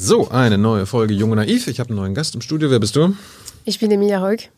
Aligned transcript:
So, 0.00 0.28
eine 0.28 0.58
neue 0.58 0.86
Folge 0.86 1.12
Jung 1.12 1.32
und 1.32 1.38
Naiv. 1.38 1.66
Ich 1.66 1.80
habe 1.80 1.90
einen 1.90 1.98
neuen 1.98 2.14
Gast 2.14 2.32
im 2.36 2.40
Studio. 2.40 2.70
Wer 2.70 2.78
bist 2.78 2.94
du? 2.94 3.16
Ich 3.64 3.80
bin 3.80 3.90
Emilia 3.90 4.20
Heug. 4.22 4.48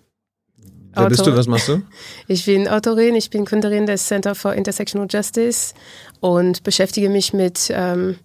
Wer 0.93 1.09
bist 1.09 1.27
du? 1.27 1.35
Was 1.35 1.47
machst 1.47 1.69
du? 1.69 1.81
Ich 2.29 2.45
bin 2.45 2.69
Autorin, 2.69 3.15
ich 3.15 3.31
bin 3.31 3.47
Gründerin 3.47 3.87
des 3.87 4.07
Center 4.07 4.35
for 4.35 4.53
Intersectional 4.53 5.09
Justice 5.11 5.73
und 6.21 6.63
beschäftige 6.63 7.09
mich 7.09 7.33
mit 7.33 7.71
ähm, 7.71 8.17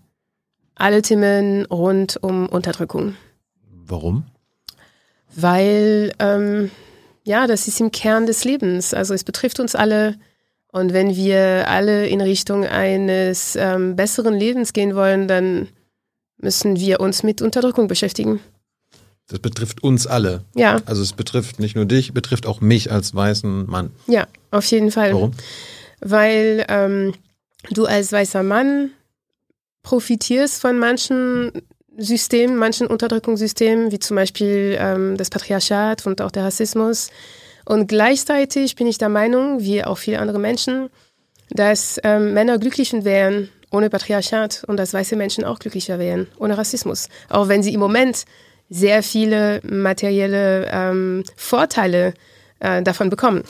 alle 0.76 1.02
Themen 1.02 1.66
rund 1.68 2.22
um 2.22 2.50
Unterdrückung. 2.50 3.16
Warum? 3.86 4.26
Weil, 5.34 6.12
ähm, 6.20 6.70
ja, 7.24 7.48
das 7.48 7.70
ist 7.70 7.80
im 7.80 7.92
Kern 7.92 8.26
des 8.26 8.44
Lebens. 8.44 8.94
Also 8.94 9.14
es 9.14 9.24
betrifft 9.24 9.62
uns 9.62 9.74
alle. 9.74 10.18
Und 10.68 10.92
wenn 10.92 11.16
wir 11.16 11.70
alle 11.70 12.08
in 12.10 12.20
Richtung 12.20 12.66
eines 12.66 13.56
ähm, 13.56 13.96
besseren 13.96 14.34
Lebens 14.34 14.74
gehen 14.74 14.96
wollen, 14.96 15.30
dann 15.30 15.70
müssen 16.38 16.80
wir 16.80 17.00
uns 17.00 17.24
mit 17.24 17.42
Unterdrückung 17.42 17.88
beschäftigen. 17.88 18.40
Das 19.28 19.40
betrifft 19.40 19.82
uns 19.84 20.06
alle. 20.06 20.44
Ja. 20.54 20.82
Also 20.86 21.02
es 21.02 21.14
betrifft 21.14 21.60
nicht 21.60 21.76
nur 21.76 21.86
dich, 21.86 22.14
betrifft 22.14 22.46
auch 22.46 22.62
mich 22.62 22.92
als 22.92 23.16
weißen 23.16 23.66
Mann. 23.66 23.92
Ja, 24.08 24.28
auf 24.52 24.66
jeden 24.66 24.92
Fall. 24.92 25.14
Warum? 25.14 25.32
Weil 26.00 26.66
ähm, 26.70 27.14
du 27.72 27.86
als 27.86 28.12
weißer 28.12 28.44
Mann 28.44 28.92
profitierst 29.82 30.62
von 30.62 30.78
manchen 30.78 31.52
Systemen, 31.98 32.58
manchen 32.58 32.88
Unterdrückungssystemen, 32.88 33.92
wie 33.92 34.00
zum 34.00 34.16
Beispiel 34.16 34.78
ähm, 34.80 35.18
das 35.18 35.30
Patriarchat 35.30 36.06
und 36.06 36.22
auch 36.22 36.32
der 36.32 36.44
Rassismus. 36.44 37.10
Und 37.66 37.88
gleichzeitig 37.88 38.76
bin 38.76 38.86
ich 38.86 38.98
der 38.98 39.10
Meinung, 39.10 39.62
wie 39.62 39.84
auch 39.84 39.98
viele 39.98 40.20
andere 40.20 40.40
Menschen, 40.40 40.90
dass 41.50 42.00
ähm, 42.04 42.34
Männer 42.34 42.60
glücklicher 42.60 43.06
wären 43.06 43.50
ohne 43.72 43.90
Patriarchat 43.90 44.64
und 44.68 44.78
dass 44.78 44.94
weiße 44.94 45.16
Menschen 45.16 45.44
auch 45.44 45.60
glücklicher 45.60 46.00
wären 46.00 46.28
ohne 46.38 46.58
Rassismus. 46.58 47.10
Auch 47.30 47.48
wenn 47.48 47.64
sie 47.64 47.74
im 47.74 47.80
Moment 47.80 48.26
sehr 48.70 49.04
viele 49.04 49.62
materielle 49.64 50.68
ähm, 50.72 51.24
Vorteile 51.36 52.14
äh, 52.60 52.82
davon 52.82 53.10
bekommen. 53.10 53.44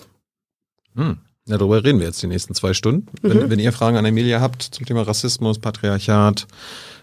Hm. 0.96 1.18
Ja, 1.48 1.58
darüber 1.58 1.84
reden 1.84 2.00
wir 2.00 2.08
jetzt 2.08 2.22
die 2.24 2.28
nächsten 2.28 2.56
zwei 2.56 2.74
Stunden. 2.74 3.08
Mhm. 3.22 3.30
Wenn, 3.30 3.50
wenn 3.52 3.60
ihr 3.60 3.72
Fragen 3.72 3.98
an 3.98 4.06
Emilia 4.06 4.42
habt 4.42 4.64
zum 4.64 4.86
Thema 4.86 5.04
Rassismus, 5.04 5.60
Patriarchat, 5.60 6.48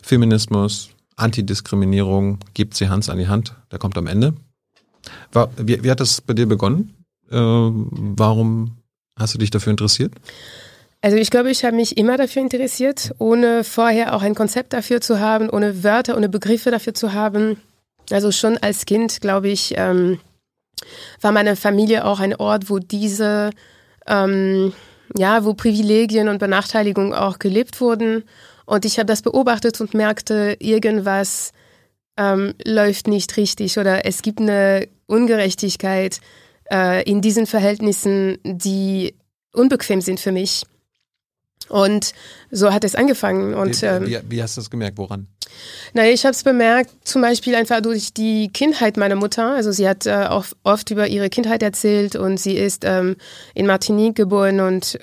Feminismus, 0.03 0.91
Antidiskriminierung, 1.17 2.39
gebt 2.55 2.75
sie 2.75 2.89
Hans 2.89 3.09
an 3.09 3.19
die 3.19 3.29
Hand. 3.29 3.55
Der 3.71 3.79
kommt 3.79 3.97
am 3.97 4.09
Ende. 4.09 4.35
War, 5.33 5.51
wie, 5.57 5.83
wie 5.85 5.91
hat 5.91 6.01
das 6.01 6.21
bei 6.21 6.35
dir 6.35 6.47
begonnen? 6.47 6.95
Äh, 7.31 7.37
warum 7.37 8.79
hast 9.17 9.35
du 9.35 9.39
dich 9.39 9.51
dafür 9.51 9.71
interessiert? 9.71 10.13
Also 11.05 11.17
ich 11.17 11.31
glaube, 11.31 11.51
ich 11.51 11.65
habe 11.65 11.75
mich 11.75 11.97
immer 11.97 12.17
dafür 12.17 12.43
interessiert, 12.43 13.13
ohne 13.19 13.65
vorher 13.65 14.15
auch 14.15 14.23
ein 14.23 14.37
Konzept 14.37 14.73
dafür 14.73 15.01
zu 15.01 15.19
haben, 15.19 15.51
ohne 15.51 15.83
Wörter, 15.83 16.17
ohne 16.17 16.29
Begriffe 16.29 16.71
dafür 16.71 16.95
zu 16.95 17.13
haben. 17.13 17.61
Also 18.11 18.31
schon 18.31 18.57
als 18.59 18.87
Kind, 18.87 19.21
glaube 19.21 19.49
ich, 19.49 19.75
ähm, 19.77 20.21
war 21.21 21.33
meine 21.33 21.57
Familie 21.57 22.05
auch 22.05 22.21
ein 22.21 22.37
Ort, 22.37 22.71
wo 22.71 22.79
diese, 22.79 23.51
ähm, 24.07 24.73
ja, 25.17 25.45
wo 25.45 25.55
Privilegien 25.55 26.29
und 26.29 26.39
Benachteiligungen 26.39 27.15
auch 27.15 27.41
gelebt 27.41 27.81
wurden. 27.81 28.23
Und 28.65 28.85
ich 28.85 28.99
habe 28.99 29.07
das 29.07 29.23
beobachtet 29.23 29.81
und 29.81 29.95
merkte, 29.95 30.57
irgendwas 30.61 31.53
ähm, 32.17 32.55
läuft 32.65 33.09
nicht 33.09 33.37
richtig 33.37 33.77
oder 33.77 34.07
es 34.07 34.23
gibt 34.23 34.41
eine 34.41 34.87
Ungerechtigkeit 35.07 36.21
äh, 36.71 37.03
in 37.11 37.21
diesen 37.23 37.47
Verhältnissen, 37.47 38.39
die 38.45 39.17
unbequem 39.53 40.01
sind 40.01 40.21
für 40.21 40.31
mich. 40.31 40.63
Und 41.69 42.13
so 42.51 42.73
hat 42.73 42.85
es 42.85 42.95
angefangen. 42.95 43.55
Und, 43.55 43.83
wie, 43.83 44.07
wie, 44.07 44.19
wie 44.29 44.43
hast 44.43 44.57
du 44.57 44.61
das 44.61 44.71
gemerkt? 44.71 44.99
Woran? 44.99 45.27
Naja, 45.93 46.13
ich 46.13 46.25
habe 46.25 46.33
es 46.33 46.43
bemerkt, 46.43 46.91
zum 47.05 47.23
Beispiel 47.23 47.55
einfach 47.55 47.81
durch 47.81 48.15
die 48.15 48.49
Kindheit 48.49 48.97
meiner 48.97 49.17
Mutter. 49.17 49.55
Also 49.55 49.73
sie 49.73 49.89
hat 49.89 50.07
äh, 50.07 50.27
auch 50.29 50.47
oft 50.63 50.91
über 50.91 51.07
ihre 51.09 51.31
Kindheit 51.31 51.63
erzählt 51.63 52.17
und 52.17 52.39
sie 52.39 52.57
ist 52.57 52.85
ähm, 52.85 53.17
in 53.55 53.67
Martinique 53.67 54.15
geboren 54.17 54.61
und 54.61 54.99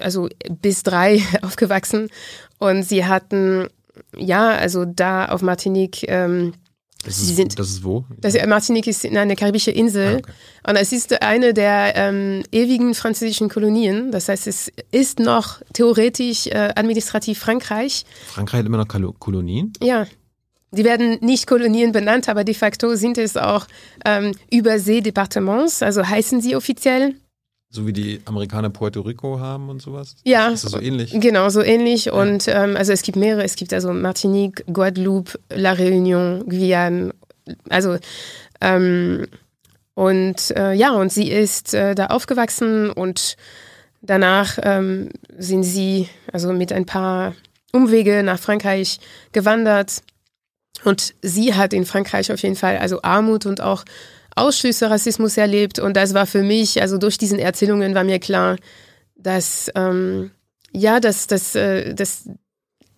also 0.00 0.28
bis 0.50 0.82
drei 0.82 1.22
aufgewachsen. 1.42 2.08
Und 2.58 2.82
sie 2.82 3.06
hatten, 3.06 3.68
ja, 4.16 4.50
also 4.50 4.84
da 4.84 5.26
auf 5.26 5.42
Martinique 5.42 6.04
ähm, 6.08 6.54
das 7.04 7.18
ist, 7.18 7.36
sind, 7.36 7.58
das 7.58 7.68
ist 7.70 7.84
wo? 7.84 8.04
Das, 8.18 8.34
Martinique 8.46 8.88
ist 8.88 9.06
eine 9.06 9.36
karibische 9.36 9.70
Insel. 9.70 10.16
Ah, 10.16 10.18
okay. 10.18 10.32
Und 10.68 10.76
es 10.76 10.92
ist 10.92 11.22
eine 11.22 11.54
der 11.54 11.94
ähm, 11.94 12.42
ewigen 12.50 12.92
französischen 12.94 13.48
Kolonien. 13.48 14.10
Das 14.10 14.28
heißt, 14.28 14.48
es 14.48 14.72
ist 14.90 15.20
noch 15.20 15.62
theoretisch 15.72 16.48
äh, 16.48 16.72
administrativ 16.74 17.38
Frankreich. 17.38 18.04
Frankreich 18.26 18.60
hat 18.60 18.66
immer 18.66 18.78
noch 18.78 18.88
Kolonien? 19.18 19.72
Ja. 19.80 20.06
Die 20.72 20.84
werden 20.84 21.18
nicht 21.20 21.46
Kolonien 21.46 21.92
benannt, 21.92 22.28
aber 22.28 22.44
de 22.44 22.54
facto 22.54 22.94
sind 22.94 23.16
es 23.16 23.36
auch 23.36 23.66
ähm, 24.04 24.32
Überseedepartements, 24.50 25.82
also 25.82 26.06
heißen 26.06 26.42
sie 26.42 26.56
offiziell. 26.56 27.14
So 27.70 27.86
wie 27.86 27.92
die 27.92 28.22
Amerikaner 28.24 28.70
Puerto 28.70 29.02
Rico 29.02 29.40
haben 29.40 29.68
und 29.68 29.82
sowas? 29.82 30.16
Ja. 30.24 30.48
Ist 30.48 30.64
das 30.64 30.72
so 30.72 30.80
ähnlich? 30.80 31.12
Genau, 31.14 31.50
so 31.50 31.62
ähnlich. 31.62 32.06
Ja. 32.06 32.14
Und 32.14 32.48
ähm, 32.48 32.76
also 32.76 32.92
es 32.92 33.02
gibt 33.02 33.16
mehrere. 33.16 33.44
Es 33.44 33.56
gibt 33.56 33.74
also 33.74 33.92
Martinique, 33.92 34.64
Guadeloupe, 34.72 35.38
La 35.50 35.72
Réunion, 35.72 36.44
Guyane. 36.44 37.12
Also 37.68 37.98
ähm, 38.60 39.26
und 39.94 40.56
äh, 40.56 40.72
ja, 40.74 40.92
und 40.92 41.12
sie 41.12 41.28
ist 41.28 41.74
äh, 41.74 41.94
da 41.94 42.06
aufgewachsen 42.06 42.90
und 42.90 43.36
danach 44.00 44.58
ähm, 44.62 45.10
sind 45.36 45.64
sie 45.64 46.08
also 46.32 46.52
mit 46.52 46.72
ein 46.72 46.86
paar 46.86 47.34
Umwege 47.72 48.22
nach 48.22 48.38
Frankreich 48.38 49.00
gewandert. 49.32 50.02
Und 50.84 51.14
sie 51.22 51.54
hat 51.54 51.72
in 51.72 51.84
Frankreich 51.84 52.32
auf 52.32 52.40
jeden 52.40 52.56
Fall 52.56 52.78
also 52.78 53.02
Armut 53.02 53.44
und 53.44 53.60
auch 53.60 53.84
Ausschlüsse 54.38 54.90
Rassismus 54.90 55.36
erlebt 55.36 55.78
und 55.78 55.96
das 55.96 56.14
war 56.14 56.26
für 56.26 56.42
mich, 56.42 56.80
also 56.80 56.98
durch 56.98 57.18
diesen 57.18 57.38
Erzählungen 57.38 57.94
war 57.94 58.04
mir 58.04 58.18
klar, 58.18 58.56
dass 59.16 59.70
ähm, 59.74 60.30
ja, 60.72 61.00
dass, 61.00 61.26
dass, 61.26 61.54
äh, 61.54 61.94
dass 61.94 62.28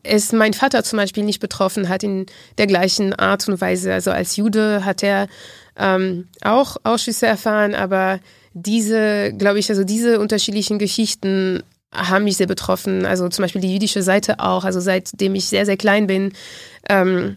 es 0.02 0.32
mein 0.32 0.54
Vater 0.54 0.82
zum 0.82 0.96
Beispiel 0.96 1.24
nicht 1.24 1.40
betroffen 1.40 1.88
hat 1.88 2.02
in 2.02 2.26
der 2.58 2.66
gleichen 2.66 3.12
Art 3.12 3.48
und 3.48 3.60
Weise. 3.60 3.92
Also 3.92 4.10
als 4.10 4.36
Jude 4.36 4.84
hat 4.84 5.02
er 5.02 5.28
ähm, 5.76 6.28
auch 6.42 6.76
Ausschüsse 6.84 7.26
erfahren, 7.26 7.74
aber 7.74 8.20
diese, 8.52 9.32
glaube 9.36 9.58
ich, 9.58 9.68
also 9.70 9.84
diese 9.84 10.18
unterschiedlichen 10.18 10.78
Geschichten 10.78 11.62
haben 11.92 12.24
mich 12.24 12.36
sehr 12.36 12.46
betroffen. 12.46 13.04
Also 13.04 13.28
zum 13.28 13.42
Beispiel 13.42 13.60
die 13.60 13.72
jüdische 13.72 14.02
Seite 14.02 14.40
auch. 14.40 14.64
Also 14.64 14.80
seitdem 14.80 15.34
ich 15.34 15.46
sehr, 15.46 15.66
sehr 15.66 15.76
klein 15.76 16.06
bin, 16.06 16.32
ähm, 16.88 17.36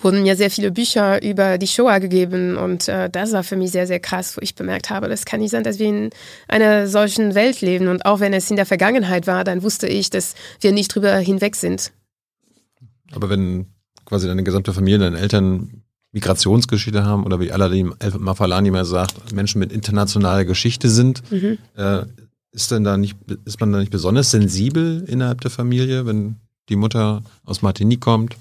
wurden 0.00 0.22
mir 0.22 0.36
sehr 0.36 0.50
viele 0.50 0.70
Bücher 0.70 1.22
über 1.22 1.58
die 1.58 1.66
Shoah 1.66 1.98
gegeben 1.98 2.56
und 2.56 2.88
äh, 2.88 3.08
das 3.10 3.32
war 3.32 3.44
für 3.44 3.56
mich 3.56 3.70
sehr, 3.70 3.86
sehr 3.86 4.00
krass, 4.00 4.36
wo 4.36 4.40
ich 4.42 4.54
bemerkt 4.54 4.90
habe, 4.90 5.08
das 5.08 5.24
kann 5.24 5.40
nicht 5.40 5.50
sein, 5.50 5.64
dass 5.64 5.78
wir 5.78 5.88
in 5.88 6.10
einer 6.48 6.86
solchen 6.86 7.34
Welt 7.34 7.60
leben 7.60 7.88
und 7.88 8.04
auch 8.06 8.20
wenn 8.20 8.32
es 8.32 8.50
in 8.50 8.56
der 8.56 8.66
Vergangenheit 8.66 9.26
war, 9.26 9.44
dann 9.44 9.62
wusste 9.62 9.86
ich, 9.86 10.10
dass 10.10 10.34
wir 10.60 10.72
nicht 10.72 10.94
drüber 10.94 11.16
hinweg 11.16 11.56
sind. 11.56 11.92
Aber 13.12 13.28
wenn 13.28 13.66
quasi 14.04 14.26
deine 14.26 14.42
gesamte 14.42 14.72
Familie, 14.72 14.98
deine 14.98 15.18
Eltern 15.18 15.82
Migrationsgeschichte 16.12 17.04
haben 17.04 17.24
oder 17.24 17.38
wie 17.38 17.52
Aladdin 17.52 17.94
Mafalani 18.18 18.70
mal 18.70 18.84
sagt, 18.84 19.32
Menschen 19.32 19.60
mit 19.60 19.72
internationaler 19.72 20.44
Geschichte 20.44 20.90
sind, 20.90 21.22
mhm. 21.30 21.58
äh, 21.76 22.02
ist 22.52 22.70
denn 22.72 22.82
da 22.82 22.96
nicht, 22.96 23.16
ist 23.44 23.60
man 23.60 23.72
da 23.72 23.78
nicht 23.78 23.92
besonders 23.92 24.32
sensibel 24.32 25.04
innerhalb 25.06 25.40
der 25.40 25.52
Familie, 25.52 26.06
wenn 26.06 26.36
die 26.70 26.76
Mutter 26.76 27.22
aus 27.44 27.62
Martinique 27.62 28.00
kommt? 28.00 28.36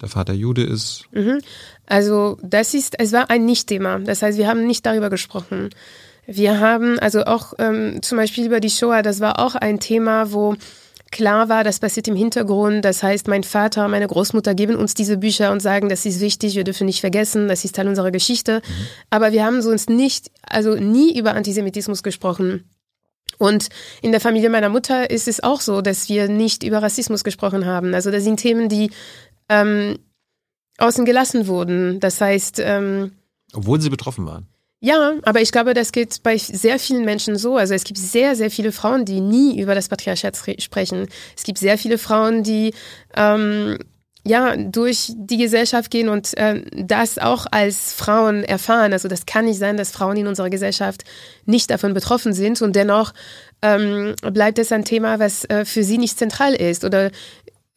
der 0.00 0.08
Vater 0.08 0.32
Jude 0.32 0.62
ist? 0.62 1.06
Mhm. 1.12 1.40
Also 1.86 2.38
das 2.42 2.74
ist, 2.74 2.98
es 2.98 3.12
war 3.12 3.30
ein 3.30 3.44
Nicht-Thema. 3.44 3.98
Das 4.00 4.22
heißt, 4.22 4.38
wir 4.38 4.46
haben 4.46 4.66
nicht 4.66 4.84
darüber 4.86 5.10
gesprochen. 5.10 5.70
Wir 6.26 6.60
haben 6.60 6.98
also 6.98 7.24
auch 7.24 7.54
ähm, 7.58 8.00
zum 8.02 8.18
Beispiel 8.18 8.46
über 8.46 8.60
die 8.60 8.70
Shoah, 8.70 9.02
das 9.02 9.20
war 9.20 9.38
auch 9.38 9.54
ein 9.54 9.78
Thema, 9.80 10.32
wo 10.32 10.56
klar 11.10 11.48
war, 11.48 11.64
das 11.64 11.80
passiert 11.80 12.08
im 12.08 12.16
Hintergrund. 12.16 12.84
Das 12.84 13.02
heißt, 13.02 13.28
mein 13.28 13.44
Vater, 13.44 13.86
meine 13.88 14.06
Großmutter 14.06 14.54
geben 14.54 14.76
uns 14.76 14.94
diese 14.94 15.18
Bücher 15.18 15.52
und 15.52 15.60
sagen, 15.60 15.88
das 15.88 16.06
ist 16.06 16.20
wichtig, 16.20 16.56
wir 16.56 16.64
dürfen 16.64 16.86
nicht 16.86 17.00
vergessen, 17.00 17.46
das 17.46 17.64
ist 17.64 17.74
Teil 17.74 17.88
unserer 17.88 18.10
Geschichte. 18.10 18.62
Mhm. 18.66 18.86
Aber 19.10 19.32
wir 19.32 19.44
haben 19.44 19.60
uns 19.60 19.88
nicht, 19.88 20.30
also 20.42 20.74
nie 20.74 21.16
über 21.16 21.34
Antisemitismus 21.34 22.02
gesprochen. 22.02 22.64
Und 23.38 23.68
in 24.02 24.12
der 24.12 24.20
Familie 24.20 24.50
meiner 24.50 24.68
Mutter 24.68 25.10
ist 25.10 25.28
es 25.28 25.42
auch 25.42 25.60
so, 25.60 25.80
dass 25.80 26.08
wir 26.08 26.28
nicht 26.28 26.62
über 26.62 26.82
Rassismus 26.82 27.24
gesprochen 27.24 27.66
haben. 27.66 27.94
Also 27.94 28.10
das 28.10 28.24
sind 28.24 28.38
Themen, 28.38 28.68
die 28.68 28.90
ähm, 29.48 29.98
außen 30.78 31.04
gelassen 31.04 31.46
wurden. 31.46 32.00
Das 32.00 32.20
heißt. 32.20 32.60
Ähm, 32.64 33.12
Obwohl 33.52 33.80
sie 33.80 33.90
betroffen 33.90 34.26
waren. 34.26 34.46
Ja, 34.80 35.14
aber 35.22 35.40
ich 35.40 35.50
glaube, 35.50 35.72
das 35.72 35.92
geht 35.92 36.22
bei 36.22 36.36
sehr 36.36 36.78
vielen 36.78 37.06
Menschen 37.06 37.38
so. 37.38 37.56
Also 37.56 37.72
es 37.72 37.84
gibt 37.84 37.98
sehr, 37.98 38.36
sehr 38.36 38.50
viele 38.50 38.70
Frauen, 38.70 39.06
die 39.06 39.20
nie 39.20 39.58
über 39.58 39.74
das 39.74 39.88
Patriarchat 39.88 40.36
sprechen. 40.58 41.08
Es 41.34 41.44
gibt 41.44 41.56
sehr 41.56 41.78
viele 41.78 41.96
Frauen, 41.96 42.42
die 42.42 42.74
ähm, 43.16 43.78
ja 44.26 44.56
durch 44.56 45.12
die 45.14 45.36
Gesellschaft 45.36 45.90
gehen 45.90 46.08
und 46.08 46.36
äh, 46.36 46.62
das 46.72 47.18
auch 47.18 47.46
als 47.50 47.92
Frauen 47.92 48.42
erfahren. 48.42 48.92
Also 48.92 49.08
das 49.08 49.26
kann 49.26 49.44
nicht 49.44 49.58
sein, 49.58 49.76
dass 49.76 49.90
Frauen 49.90 50.16
in 50.16 50.26
unserer 50.26 50.50
Gesellschaft 50.50 51.04
nicht 51.44 51.70
davon 51.70 51.94
betroffen 51.94 52.32
sind 52.32 52.62
und 52.62 52.74
dennoch 52.74 53.12
ähm, 53.62 54.14
bleibt 54.32 54.58
es 54.58 54.72
ein 54.72 54.84
Thema, 54.84 55.18
was 55.18 55.44
äh, 55.46 55.64
für 55.64 55.84
sie 55.84 55.98
nicht 55.98 56.18
zentral 56.18 56.54
ist 56.54 56.84
oder 56.84 57.10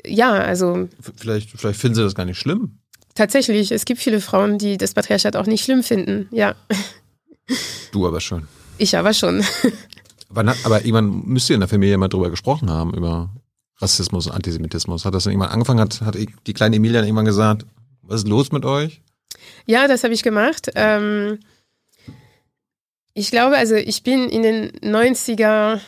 ja, 0.05 0.31
also. 0.31 0.87
Vielleicht, 1.17 1.51
vielleicht 1.51 1.79
finden 1.79 1.95
sie 1.95 2.03
das 2.03 2.15
gar 2.15 2.25
nicht 2.25 2.37
schlimm. 2.37 2.79
tatsächlich, 3.13 3.71
es 3.71 3.83
gibt 3.83 3.99
viele 3.99 4.21
Frauen, 4.21 4.57
die 4.57 4.77
das 4.77 4.93
Patriarchat 4.93 5.35
auch 5.35 5.47
nicht 5.47 5.63
schlimm 5.63 5.83
finden, 5.83 6.29
ja. 6.31 6.55
Du 7.91 8.07
aber 8.07 8.21
schon. 8.21 8.47
Ich 8.77 8.95
aber 8.97 9.13
schon. 9.13 9.43
Aber, 10.29 10.53
aber 10.65 10.81
irgendwann 10.81 11.23
müsst 11.25 11.49
ihr 11.49 11.53
in 11.55 11.61
der 11.61 11.69
Familie 11.69 11.97
mal 11.97 12.09
drüber 12.09 12.29
gesprochen 12.29 12.69
haben, 12.69 12.93
über 12.93 13.29
Rassismus, 13.79 14.29
Antisemitismus. 14.29 15.05
Hat 15.05 15.13
das 15.13 15.25
dann 15.25 15.33
irgendwann 15.33 15.51
angefangen? 15.51 15.79
Hat, 15.79 16.01
hat 16.01 16.15
die 16.15 16.53
kleine 16.53 16.77
Emilia 16.77 16.99
dann 16.99 17.07
irgendwann 17.07 17.25
gesagt, 17.25 17.65
was 18.01 18.21
ist 18.21 18.27
los 18.27 18.51
mit 18.51 18.65
euch? 18.65 19.01
Ja, 19.65 19.87
das 19.87 20.03
habe 20.03 20.13
ich 20.13 20.23
gemacht. 20.23 20.71
Ähm, 20.75 21.39
ich 23.13 23.31
glaube, 23.31 23.57
also 23.57 23.75
ich 23.75 24.03
bin 24.03 24.29
in 24.29 24.43
den 24.43 24.71
90er 24.81 25.79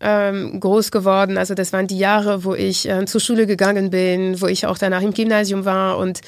ähm, 0.00 0.60
groß 0.60 0.90
geworden. 0.90 1.38
Also 1.38 1.54
das 1.54 1.72
waren 1.72 1.86
die 1.86 1.98
Jahre, 1.98 2.44
wo 2.44 2.54
ich 2.54 2.88
äh, 2.88 3.04
zur 3.06 3.20
Schule 3.20 3.46
gegangen 3.46 3.90
bin, 3.90 4.40
wo 4.40 4.46
ich 4.46 4.66
auch 4.66 4.78
danach 4.78 5.02
im 5.02 5.14
Gymnasium 5.14 5.64
war 5.64 5.98
und 5.98 6.20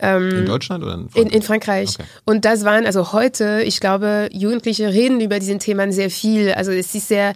ähm, 0.00 0.30
in 0.30 0.46
Deutschland 0.46 0.84
oder 0.84 0.94
in 0.94 1.08
Frankreich? 1.08 1.22
In, 1.24 1.30
in 1.30 1.42
Frankreich. 1.42 1.90
Okay. 1.94 2.08
Und 2.24 2.44
das 2.44 2.64
waren, 2.64 2.86
also 2.86 3.12
heute, 3.12 3.62
ich 3.64 3.80
glaube, 3.80 4.28
Jugendliche 4.32 4.92
reden 4.92 5.20
über 5.20 5.40
diesen 5.40 5.58
Themen 5.58 5.90
sehr 5.92 6.10
viel. 6.10 6.52
Also 6.52 6.70
es 6.70 6.94
ist 6.94 7.08
sehr 7.08 7.34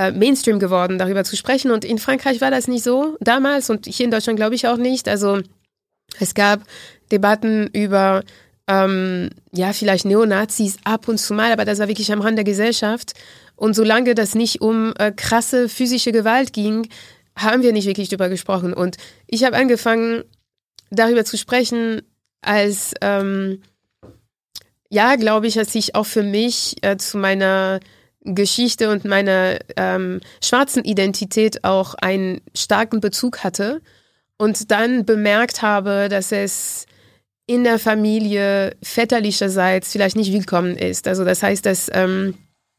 äh, 0.00 0.12
Mainstream 0.12 0.58
geworden, 0.58 0.98
darüber 0.98 1.24
zu 1.24 1.36
sprechen. 1.36 1.70
Und 1.70 1.84
in 1.84 1.98
Frankreich 1.98 2.40
war 2.40 2.50
das 2.50 2.68
nicht 2.68 2.82
so 2.82 3.16
damals 3.20 3.68
und 3.68 3.86
hier 3.86 4.04
in 4.04 4.10
Deutschland 4.10 4.38
glaube 4.38 4.54
ich 4.54 4.66
auch 4.66 4.78
nicht. 4.78 5.08
Also 5.08 5.40
es 6.18 6.32
gab 6.34 6.60
Debatten 7.12 7.68
über 7.74 8.22
ähm, 8.66 9.28
ja, 9.52 9.72
vielleicht 9.74 10.06
Neonazis 10.06 10.78
ab 10.84 11.06
und 11.08 11.18
zu 11.18 11.34
mal, 11.34 11.52
aber 11.52 11.66
das 11.66 11.80
war 11.80 11.88
wirklich 11.88 12.12
am 12.12 12.22
Rand 12.22 12.38
der 12.38 12.44
Gesellschaft. 12.44 13.12
Und 13.56 13.74
solange 13.74 14.14
das 14.14 14.34
nicht 14.34 14.62
um 14.62 14.94
äh, 14.98 15.12
krasse 15.12 15.68
physische 15.68 16.12
Gewalt 16.12 16.54
ging, 16.54 16.88
haben 17.36 17.62
wir 17.62 17.72
nicht 17.72 17.86
wirklich 17.86 18.08
darüber 18.08 18.30
gesprochen. 18.30 18.72
Und 18.72 18.96
ich 19.26 19.44
habe 19.44 19.56
angefangen, 19.56 20.24
darüber 20.90 21.26
zu 21.26 21.36
sprechen, 21.36 22.00
als 22.40 22.94
ähm, 23.02 23.60
ja, 24.88 25.16
glaube 25.16 25.46
ich, 25.46 25.54
dass 25.54 25.74
ich 25.74 25.94
auch 25.94 26.06
für 26.06 26.22
mich 26.22 26.76
äh, 26.82 26.96
zu 26.96 27.18
meiner 27.18 27.80
Geschichte 28.22 28.90
und 28.90 29.04
meiner 29.04 29.58
ähm, 29.76 30.20
schwarzen 30.42 30.84
Identität 30.84 31.64
auch 31.64 31.94
einen 31.94 32.40
starken 32.54 33.00
Bezug 33.00 33.42
hatte 33.42 33.80
und 34.36 34.70
dann 34.70 35.04
bemerkt 35.04 35.62
habe, 35.62 36.08
dass 36.10 36.32
es 36.32 36.86
in 37.46 37.64
der 37.64 37.78
Familie 37.78 38.76
väterlicherseits 38.82 39.90
vielleicht 39.92 40.16
nicht 40.16 40.32
willkommen 40.32 40.76
ist. 40.76 41.08
Also 41.08 41.24
das 41.24 41.42
heißt, 41.42 41.66
dass 41.66 41.90
ähm, 41.92 42.34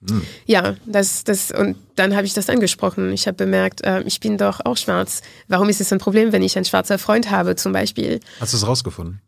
hm. 0.07 0.21
ja, 0.45 0.75
das, 0.85 1.23
das, 1.23 1.51
und 1.51 1.75
dann 1.95 2.15
habe 2.15 2.25
ich 2.25 2.33
das 2.33 2.49
angesprochen. 2.49 3.11
Ich 3.11 3.27
habe 3.27 3.35
bemerkt, 3.35 3.83
äh, 3.83 4.01
ich 4.03 4.19
bin 4.19 4.37
doch 4.37 4.61
auch 4.63 4.77
schwarz. 4.77 5.21
Warum 5.47 5.69
ist 5.69 5.81
es 5.81 5.91
ein 5.91 5.99
Problem, 5.99 6.31
wenn 6.31 6.41
ich 6.41 6.55
einen 6.55 6.65
schwarzer 6.65 6.97
Freund 6.97 7.29
habe, 7.29 7.55
zum 7.55 7.73
Beispiel? 7.73 8.19
Hast 8.39 8.53
du 8.53 8.57
es 8.57 8.65
rausgefunden? 8.65 9.21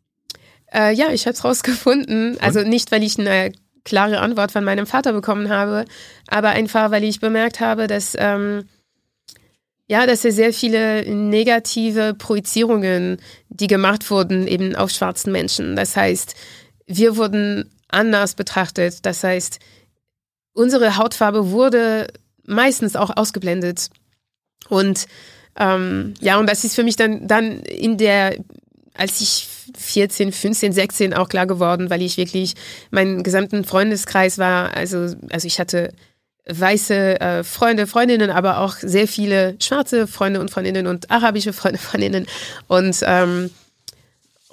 Äh, 0.74 0.94
ja, 0.94 1.12
ich 1.12 1.26
habe 1.28 1.34
es 1.34 1.44
rausgefunden. 1.44 2.38
Also 2.40 2.62
nicht, 2.62 2.92
weil 2.92 3.04
ich 3.04 3.20
eine 3.20 3.52
klare 3.86 4.20
Antwort 4.20 4.52
von 4.52 4.64
meinem 4.64 4.86
Vater 4.86 5.14
bekommen 5.14 5.50
habe, 5.50 5.86
aber 6.28 6.50
einfach, 6.50 6.92
weil 6.92 7.04
ich 7.04 7.20
bemerkt 7.20 7.60
habe, 7.60 7.88
dass 7.88 8.16
ähm, 8.18 8.66
ja, 9.88 10.08
dass 10.08 10.24
es 10.24 10.36
sehr 10.36 10.54
viele 10.54 11.04
negative 11.08 12.14
Projizierungen, 12.14 13.18
die 13.50 13.68
gemacht 13.68 14.10
wurden, 14.10 14.48
eben 14.48 14.76
auf 14.76 14.92
schwarzen 14.92 15.32
Menschen. 15.32 15.76
Das 15.76 15.96
heißt, 15.96 16.36
wir 16.88 17.18
wurden 17.18 17.70
anders 17.90 18.36
betrachtet. 18.36 19.06
Das 19.06 19.24
heißt, 19.24 19.60
unsere 20.54 20.98
Hautfarbe 20.98 21.52
wurde 21.52 22.08
meistens 22.46 22.96
auch 22.96 23.16
ausgeblendet. 23.16 23.90
Und 24.70 25.06
ähm, 25.60 26.14
ja, 26.20 26.40
und 26.40 26.50
das 26.50 26.64
ist 26.64 26.76
für 26.76 26.84
mich 26.84 26.96
dann, 26.96 27.28
dann 27.28 27.60
in 27.60 27.98
der, 27.98 28.38
als 28.96 29.22
ich 29.22 29.48
14, 29.78 30.32
15, 30.32 30.74
16 30.74 31.14
auch 31.14 31.30
klar 31.30 31.48
geworden, 31.48 31.90
weil 31.90 32.02
ich 32.02 32.18
wirklich 32.18 32.56
meinen 32.92 33.24
gesamten 33.24 33.64
Freundeskreis 33.64 34.38
war, 34.38 34.76
also, 34.76 35.16
also 35.30 35.48
ich 35.48 35.60
hatte 35.60 35.94
weiße 36.48 37.22
äh, 37.22 37.44
Freunde, 37.44 37.88
Freundinnen, 37.88 38.30
aber 38.30 38.60
auch 38.60 38.76
sehr 38.76 39.08
viele 39.08 39.56
schwarze 39.62 40.08
Freunde 40.08 40.40
und 40.40 40.52
Freundinnen 40.52 40.88
und 40.88 41.10
arabische 41.10 41.54
Freunde, 41.54 41.78
Freundinnen. 41.80 42.26
Und, 42.68 42.98
ähm, 43.04 43.50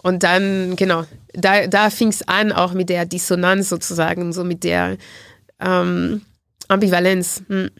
und 0.03 0.23
dann, 0.23 0.77
genau, 0.77 1.05
da, 1.35 1.67
da 1.67 1.91
fing 1.91 2.09
es 2.09 2.27
an, 2.27 2.53
auch 2.53 2.73
mit 2.73 2.89
der 2.89 3.07
Dissonanz 3.07 3.69
sozusagen, 3.69 4.33
so 4.33 4.45
mit 4.45 4.65
der 4.65 4.97
ähm, 5.61 6.23
Ambivalenz. 6.69 7.43
Hm. 7.49 7.71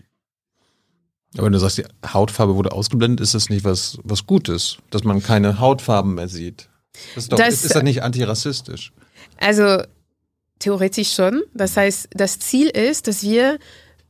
Aber 1.35 1.47
wenn 1.47 1.53
du 1.53 1.61
sagst, 1.61 1.79
die 1.79 1.85
Hautfarbe 2.05 2.57
wurde 2.57 2.73
ausgeblendet, 2.73 3.21
ist 3.21 3.35
das 3.35 3.49
nicht 3.49 3.65
was, 3.65 3.99
was 4.03 4.27
Gutes, 4.27 4.79
dass 4.91 5.05
man 5.05 5.23
keine 5.23 5.61
Hautfarben 5.61 6.15
mehr 6.15 6.29
sieht? 6.29 6.70
Das 7.15 7.25
ist, 7.25 7.33
doch, 7.33 7.39
das, 7.39 7.65
ist 7.65 7.75
das 7.75 7.83
nicht 7.83 8.03
antirassistisch? 8.03 8.93
Also 9.39 9.83
theoretisch 10.59 11.13
schon. 11.13 11.43
Das 11.55 11.77
heißt, 11.77 12.09
das 12.13 12.39
Ziel 12.39 12.69
ist, 12.69 13.07
dass 13.07 13.23
wir 13.23 13.59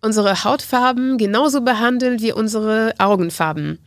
unsere 0.03 0.45
Hautfarben 0.45 1.19
genauso 1.19 1.63
behandeln 1.63 2.21
wie 2.21 2.33
unsere 2.33 2.95
Augenfarben 2.99 3.79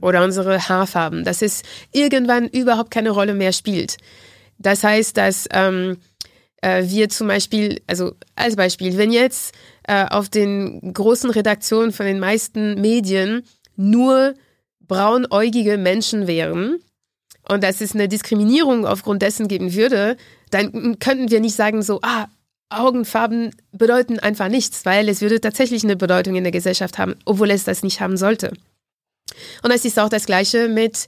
oder 0.00 0.24
unsere 0.24 0.68
Haarfarben, 0.68 1.24
dass 1.24 1.42
es 1.42 1.62
irgendwann 1.92 2.48
überhaupt 2.48 2.90
keine 2.90 3.10
Rolle 3.10 3.34
mehr 3.34 3.52
spielt. 3.52 3.96
Das 4.58 4.84
heißt, 4.84 5.16
dass 5.16 5.48
ähm, 5.50 5.98
äh, 6.62 6.84
wir 6.86 7.08
zum 7.08 7.28
Beispiel, 7.28 7.80
also 7.86 8.14
als 8.36 8.56
Beispiel, 8.56 8.96
wenn 8.96 9.12
jetzt 9.12 9.54
äh, 9.84 10.06
auf 10.06 10.28
den 10.28 10.92
großen 10.92 11.30
Redaktionen 11.30 11.92
von 11.92 12.06
den 12.06 12.20
meisten 12.20 12.80
Medien 12.80 13.42
nur 13.76 14.34
braunäugige 14.80 15.78
Menschen 15.78 16.26
wären 16.26 16.78
und 17.48 17.62
dass 17.62 17.80
es 17.80 17.94
eine 17.94 18.08
Diskriminierung 18.08 18.86
aufgrund 18.86 19.22
dessen 19.22 19.48
geben 19.48 19.74
würde, 19.74 20.16
dann 20.50 20.98
könnten 20.98 21.30
wir 21.30 21.40
nicht 21.40 21.56
sagen 21.56 21.82
so, 21.82 22.00
ah, 22.02 22.28
Augenfarben 22.70 23.54
bedeuten 23.72 24.18
einfach 24.18 24.48
nichts, 24.48 24.84
weil 24.84 25.08
es 25.08 25.20
würde 25.20 25.40
tatsächlich 25.40 25.84
eine 25.84 25.96
Bedeutung 25.96 26.34
in 26.34 26.44
der 26.44 26.52
Gesellschaft 26.52 26.98
haben, 26.98 27.14
obwohl 27.24 27.50
es 27.50 27.64
das 27.64 27.82
nicht 27.82 28.00
haben 28.00 28.16
sollte. 28.16 28.52
Und 29.62 29.70
es 29.70 29.84
ist 29.84 29.98
auch 29.98 30.08
das 30.08 30.26
Gleiche 30.26 30.68
mit, 30.68 31.06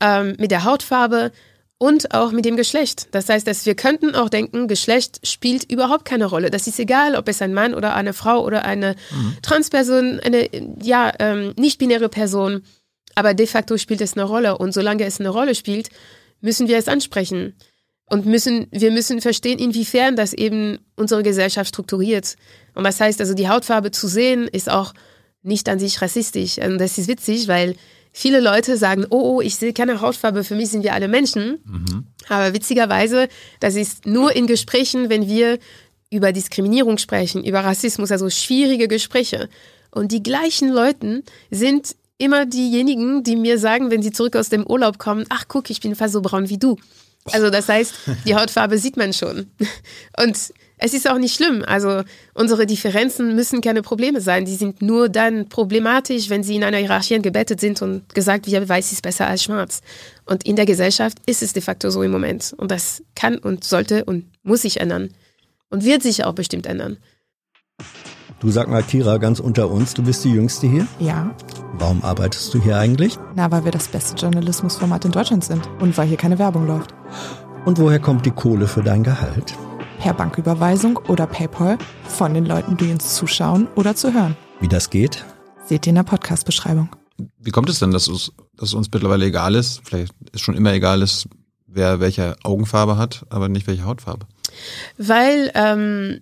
ähm, 0.00 0.36
mit 0.38 0.50
der 0.50 0.64
Hautfarbe 0.64 1.32
und 1.78 2.12
auch 2.12 2.32
mit 2.32 2.44
dem 2.44 2.56
Geschlecht. 2.56 3.08
Das 3.12 3.28
heißt, 3.28 3.46
dass 3.46 3.64
wir 3.64 3.74
könnten 3.74 4.14
auch 4.14 4.28
denken, 4.28 4.66
Geschlecht 4.66 5.26
spielt 5.26 5.70
überhaupt 5.70 6.04
keine 6.04 6.26
Rolle. 6.26 6.50
Das 6.50 6.66
ist 6.66 6.78
egal, 6.78 7.14
ob 7.14 7.28
es 7.28 7.40
ein 7.40 7.54
Mann 7.54 7.74
oder 7.74 7.94
eine 7.94 8.12
Frau 8.12 8.44
oder 8.44 8.64
eine 8.64 8.96
mhm. 9.10 9.36
Transperson, 9.42 10.20
eine 10.20 10.48
ja 10.82 11.12
ähm, 11.20 11.54
nicht-binäre 11.56 12.08
Person. 12.08 12.62
Aber 13.18 13.34
de 13.34 13.48
facto 13.48 13.76
spielt 13.78 14.00
es 14.00 14.12
eine 14.12 14.22
Rolle. 14.22 14.58
Und 14.58 14.72
solange 14.72 15.04
es 15.04 15.18
eine 15.18 15.30
Rolle 15.30 15.56
spielt, 15.56 15.88
müssen 16.40 16.68
wir 16.68 16.78
es 16.78 16.86
ansprechen. 16.86 17.56
Und 18.08 18.26
müssen, 18.26 18.68
wir 18.70 18.92
müssen 18.92 19.20
verstehen, 19.20 19.58
inwiefern 19.58 20.14
das 20.14 20.32
eben 20.32 20.78
unsere 20.94 21.24
Gesellschaft 21.24 21.70
strukturiert. 21.70 22.36
Und 22.76 22.84
das 22.84 23.00
heißt 23.00 23.20
also, 23.20 23.34
die 23.34 23.48
Hautfarbe 23.48 23.90
zu 23.90 24.06
sehen, 24.06 24.46
ist 24.46 24.70
auch 24.70 24.94
nicht 25.42 25.68
an 25.68 25.80
sich 25.80 26.00
rassistisch. 26.00 26.58
Und 26.58 26.78
das 26.78 26.96
ist 26.96 27.08
witzig, 27.08 27.48
weil 27.48 27.74
viele 28.12 28.38
Leute 28.38 28.76
sagen, 28.76 29.04
oh, 29.10 29.38
oh, 29.38 29.40
ich 29.40 29.56
sehe 29.56 29.72
keine 29.72 30.00
Hautfarbe, 30.00 30.44
für 30.44 30.54
mich 30.54 30.70
sind 30.70 30.84
wir 30.84 30.94
alle 30.94 31.08
Menschen. 31.08 31.58
Mhm. 31.64 32.06
Aber 32.28 32.54
witzigerweise, 32.54 33.28
das 33.58 33.74
ist 33.74 34.06
nur 34.06 34.36
in 34.36 34.46
Gesprächen, 34.46 35.10
wenn 35.10 35.26
wir 35.26 35.58
über 36.12 36.30
Diskriminierung 36.30 36.98
sprechen, 36.98 37.42
über 37.42 37.64
Rassismus, 37.64 38.12
also 38.12 38.30
schwierige 38.30 38.86
Gespräche. 38.86 39.48
Und 39.90 40.12
die 40.12 40.22
gleichen 40.22 40.68
Leute 40.68 41.24
sind 41.50 41.96
immer 42.18 42.46
diejenigen, 42.46 43.22
die 43.22 43.36
mir 43.36 43.58
sagen, 43.58 43.90
wenn 43.90 44.02
sie 44.02 44.12
zurück 44.12 44.36
aus 44.36 44.48
dem 44.48 44.66
Urlaub 44.66 44.98
kommen, 44.98 45.24
ach 45.28 45.44
guck, 45.48 45.70
ich 45.70 45.80
bin 45.80 45.94
fast 45.94 46.12
so 46.12 46.20
braun 46.20 46.48
wie 46.48 46.58
du. 46.58 46.76
Also 47.32 47.50
das 47.50 47.68
heißt, 47.68 47.94
die 48.26 48.34
Hautfarbe 48.34 48.78
sieht 48.78 48.96
man 48.96 49.12
schon. 49.12 49.50
Und 50.22 50.36
es 50.78 50.94
ist 50.94 51.10
auch 51.10 51.18
nicht 51.18 51.34
schlimm. 51.34 51.64
Also 51.66 52.02
unsere 52.34 52.66
Differenzen 52.66 53.34
müssen 53.34 53.60
keine 53.60 53.82
Probleme 53.82 54.20
sein. 54.20 54.44
Die 54.44 54.54
sind 54.54 54.80
nur 54.80 55.08
dann 55.08 55.48
problematisch, 55.48 56.30
wenn 56.30 56.42
sie 56.42 56.56
in 56.56 56.64
einer 56.64 56.78
Hierarchie 56.78 57.20
gebettet 57.20 57.60
sind 57.60 57.82
und 57.82 58.14
gesagt 58.14 58.46
wird, 58.46 58.68
weiß 58.68 58.92
ist 58.92 59.02
besser 59.02 59.26
als 59.26 59.42
schwarz. 59.42 59.80
Und 60.24 60.46
in 60.46 60.56
der 60.56 60.66
Gesellschaft 60.66 61.18
ist 61.26 61.42
es 61.42 61.52
de 61.52 61.62
facto 61.62 61.90
so 61.90 62.02
im 62.02 62.10
Moment. 62.10 62.54
Und 62.56 62.70
das 62.70 63.02
kann 63.14 63.38
und 63.38 63.64
sollte 63.64 64.04
und 64.04 64.26
muss 64.42 64.62
sich 64.62 64.80
ändern. 64.80 65.10
Und 65.70 65.84
wird 65.84 66.02
sich 66.02 66.24
auch 66.24 66.34
bestimmt 66.34 66.66
ändern. 66.66 66.98
Du 68.40 68.52
sag 68.52 68.68
mal, 68.68 68.84
Kira, 68.84 69.18
ganz 69.18 69.40
unter 69.40 69.68
uns, 69.68 69.94
du 69.94 70.02
bist 70.04 70.24
die 70.24 70.30
Jüngste 70.30 70.68
hier? 70.68 70.86
Ja. 71.00 71.34
Warum 71.72 72.04
arbeitest 72.04 72.54
du 72.54 72.62
hier 72.62 72.78
eigentlich? 72.78 73.18
Na, 73.34 73.50
weil 73.50 73.64
wir 73.64 73.72
das 73.72 73.88
beste 73.88 74.14
Journalismusformat 74.14 75.04
in 75.06 75.10
Deutschland 75.10 75.42
sind 75.42 75.68
und 75.80 75.98
weil 75.98 76.06
hier 76.06 76.16
keine 76.16 76.38
Werbung 76.38 76.64
läuft. 76.64 76.94
Und 77.64 77.80
woher 77.80 77.98
kommt 77.98 78.26
die 78.26 78.30
Kohle 78.30 78.68
für 78.68 78.84
dein 78.84 79.02
Gehalt? 79.02 79.54
Per 79.98 80.14
Banküberweisung 80.14 80.98
oder 81.08 81.26
PayPal 81.26 81.78
von 82.04 82.32
den 82.32 82.46
Leuten, 82.46 82.76
die 82.76 82.92
uns 82.92 83.16
zuschauen 83.16 83.66
oder 83.74 83.96
zu 83.96 84.14
hören. 84.14 84.36
Wie 84.60 84.68
das 84.68 84.88
geht? 84.88 85.24
Seht 85.64 85.88
ihr 85.88 85.90
in 85.90 85.96
der 85.96 86.04
Podcast-Beschreibung. 86.04 86.90
Wie 87.40 87.50
kommt 87.50 87.68
es 87.68 87.80
denn, 87.80 87.90
dass 87.90 88.06
es, 88.06 88.30
dass 88.56 88.68
es 88.68 88.74
uns 88.74 88.88
mittlerweile 88.92 89.26
egal 89.26 89.56
ist, 89.56 89.80
vielleicht 89.82 90.14
ist 90.30 90.42
schon 90.42 90.54
immer 90.54 90.72
egal 90.72 91.02
ist, 91.02 91.26
wer 91.66 91.98
welche 91.98 92.36
Augenfarbe 92.44 92.98
hat, 92.98 93.26
aber 93.30 93.48
nicht 93.48 93.66
welche 93.66 93.84
Hautfarbe? 93.84 94.26
Weil 94.96 95.50
ähm, 95.56 96.20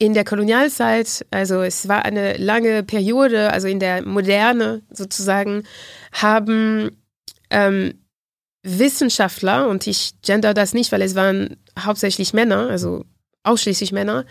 in 0.00 0.14
der 0.14 0.24
Kolonialzeit, 0.24 1.26
also 1.30 1.60
es 1.60 1.86
war 1.86 2.06
eine 2.06 2.38
lange 2.38 2.82
Periode, 2.82 3.52
also 3.52 3.68
in 3.68 3.78
der 3.78 4.02
Moderne 4.02 4.80
sozusagen, 4.90 5.64
haben 6.12 7.02
ähm, 7.50 7.92
Wissenschaftler, 8.62 9.68
und 9.68 9.86
ich 9.86 10.14
gender 10.22 10.54
das 10.54 10.72
nicht, 10.72 10.90
weil 10.90 11.02
es 11.02 11.14
waren 11.14 11.58
hauptsächlich 11.78 12.32
Männer, 12.32 12.70
also 12.70 13.04
ausschließlich 13.42 13.92
Männer, 13.92 14.24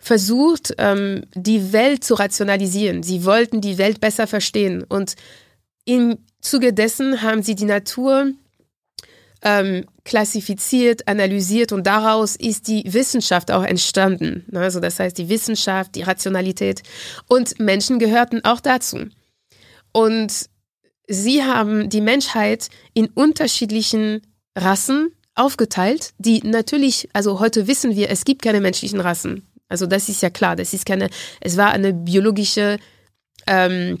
versucht, 0.00 0.74
ähm, 0.78 1.24
die 1.34 1.74
Welt 1.74 2.02
zu 2.02 2.14
rationalisieren. 2.14 3.02
Sie 3.02 3.26
wollten 3.26 3.60
die 3.60 3.76
Welt 3.76 4.00
besser 4.00 4.26
verstehen. 4.26 4.84
Und 4.84 5.16
im 5.84 6.16
Zuge 6.40 6.72
dessen 6.72 7.20
haben 7.20 7.42
sie 7.42 7.54
die 7.54 7.66
Natur 7.66 8.32
ähm, 9.42 9.84
klassifiziert, 10.08 11.06
analysiert 11.06 11.70
und 11.70 11.86
daraus 11.86 12.34
ist 12.34 12.66
die 12.66 12.82
Wissenschaft 12.94 13.50
auch 13.50 13.62
entstanden. 13.62 14.46
Also 14.54 14.80
das 14.80 14.98
heißt, 14.98 15.18
die 15.18 15.28
Wissenschaft, 15.28 15.94
die 15.94 16.02
Rationalität 16.02 16.82
und 17.28 17.60
Menschen 17.60 17.98
gehörten 17.98 18.42
auch 18.42 18.60
dazu. 18.60 19.06
Und 19.92 20.48
sie 21.06 21.44
haben 21.44 21.90
die 21.90 22.00
Menschheit 22.00 22.70
in 22.94 23.08
unterschiedlichen 23.08 24.22
Rassen 24.56 25.12
aufgeteilt, 25.34 26.14
die 26.16 26.40
natürlich, 26.40 27.10
also 27.12 27.38
heute 27.38 27.66
wissen 27.66 27.94
wir, 27.94 28.08
es 28.08 28.24
gibt 28.24 28.40
keine 28.40 28.62
menschlichen 28.62 29.00
Rassen. 29.00 29.46
Also 29.68 29.84
das 29.84 30.08
ist 30.08 30.22
ja 30.22 30.30
klar, 30.30 30.56
das 30.56 30.72
ist 30.72 30.86
keine, 30.86 31.10
es 31.42 31.58
war 31.58 31.70
eine 31.70 31.92
biologische 31.92 32.78
ähm, 33.46 33.98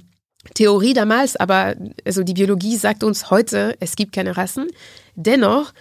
Theorie 0.54 0.94
damals, 0.94 1.36
aber 1.36 1.76
also 2.06 2.22
die 2.22 2.32
Biologie 2.32 2.76
sagt 2.76 3.04
uns 3.04 3.30
heute, 3.30 3.76
es 3.80 3.94
gibt 3.94 4.14
keine 4.14 4.38
Rassen. 4.38 4.68
Dennoch, 5.14 5.74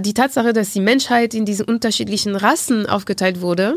die 0.00 0.14
Tatsache, 0.14 0.52
dass 0.52 0.72
die 0.72 0.80
Menschheit 0.80 1.34
in 1.34 1.44
diese 1.44 1.66
unterschiedlichen 1.66 2.36
Rassen 2.36 2.86
aufgeteilt 2.86 3.40
wurde, 3.40 3.76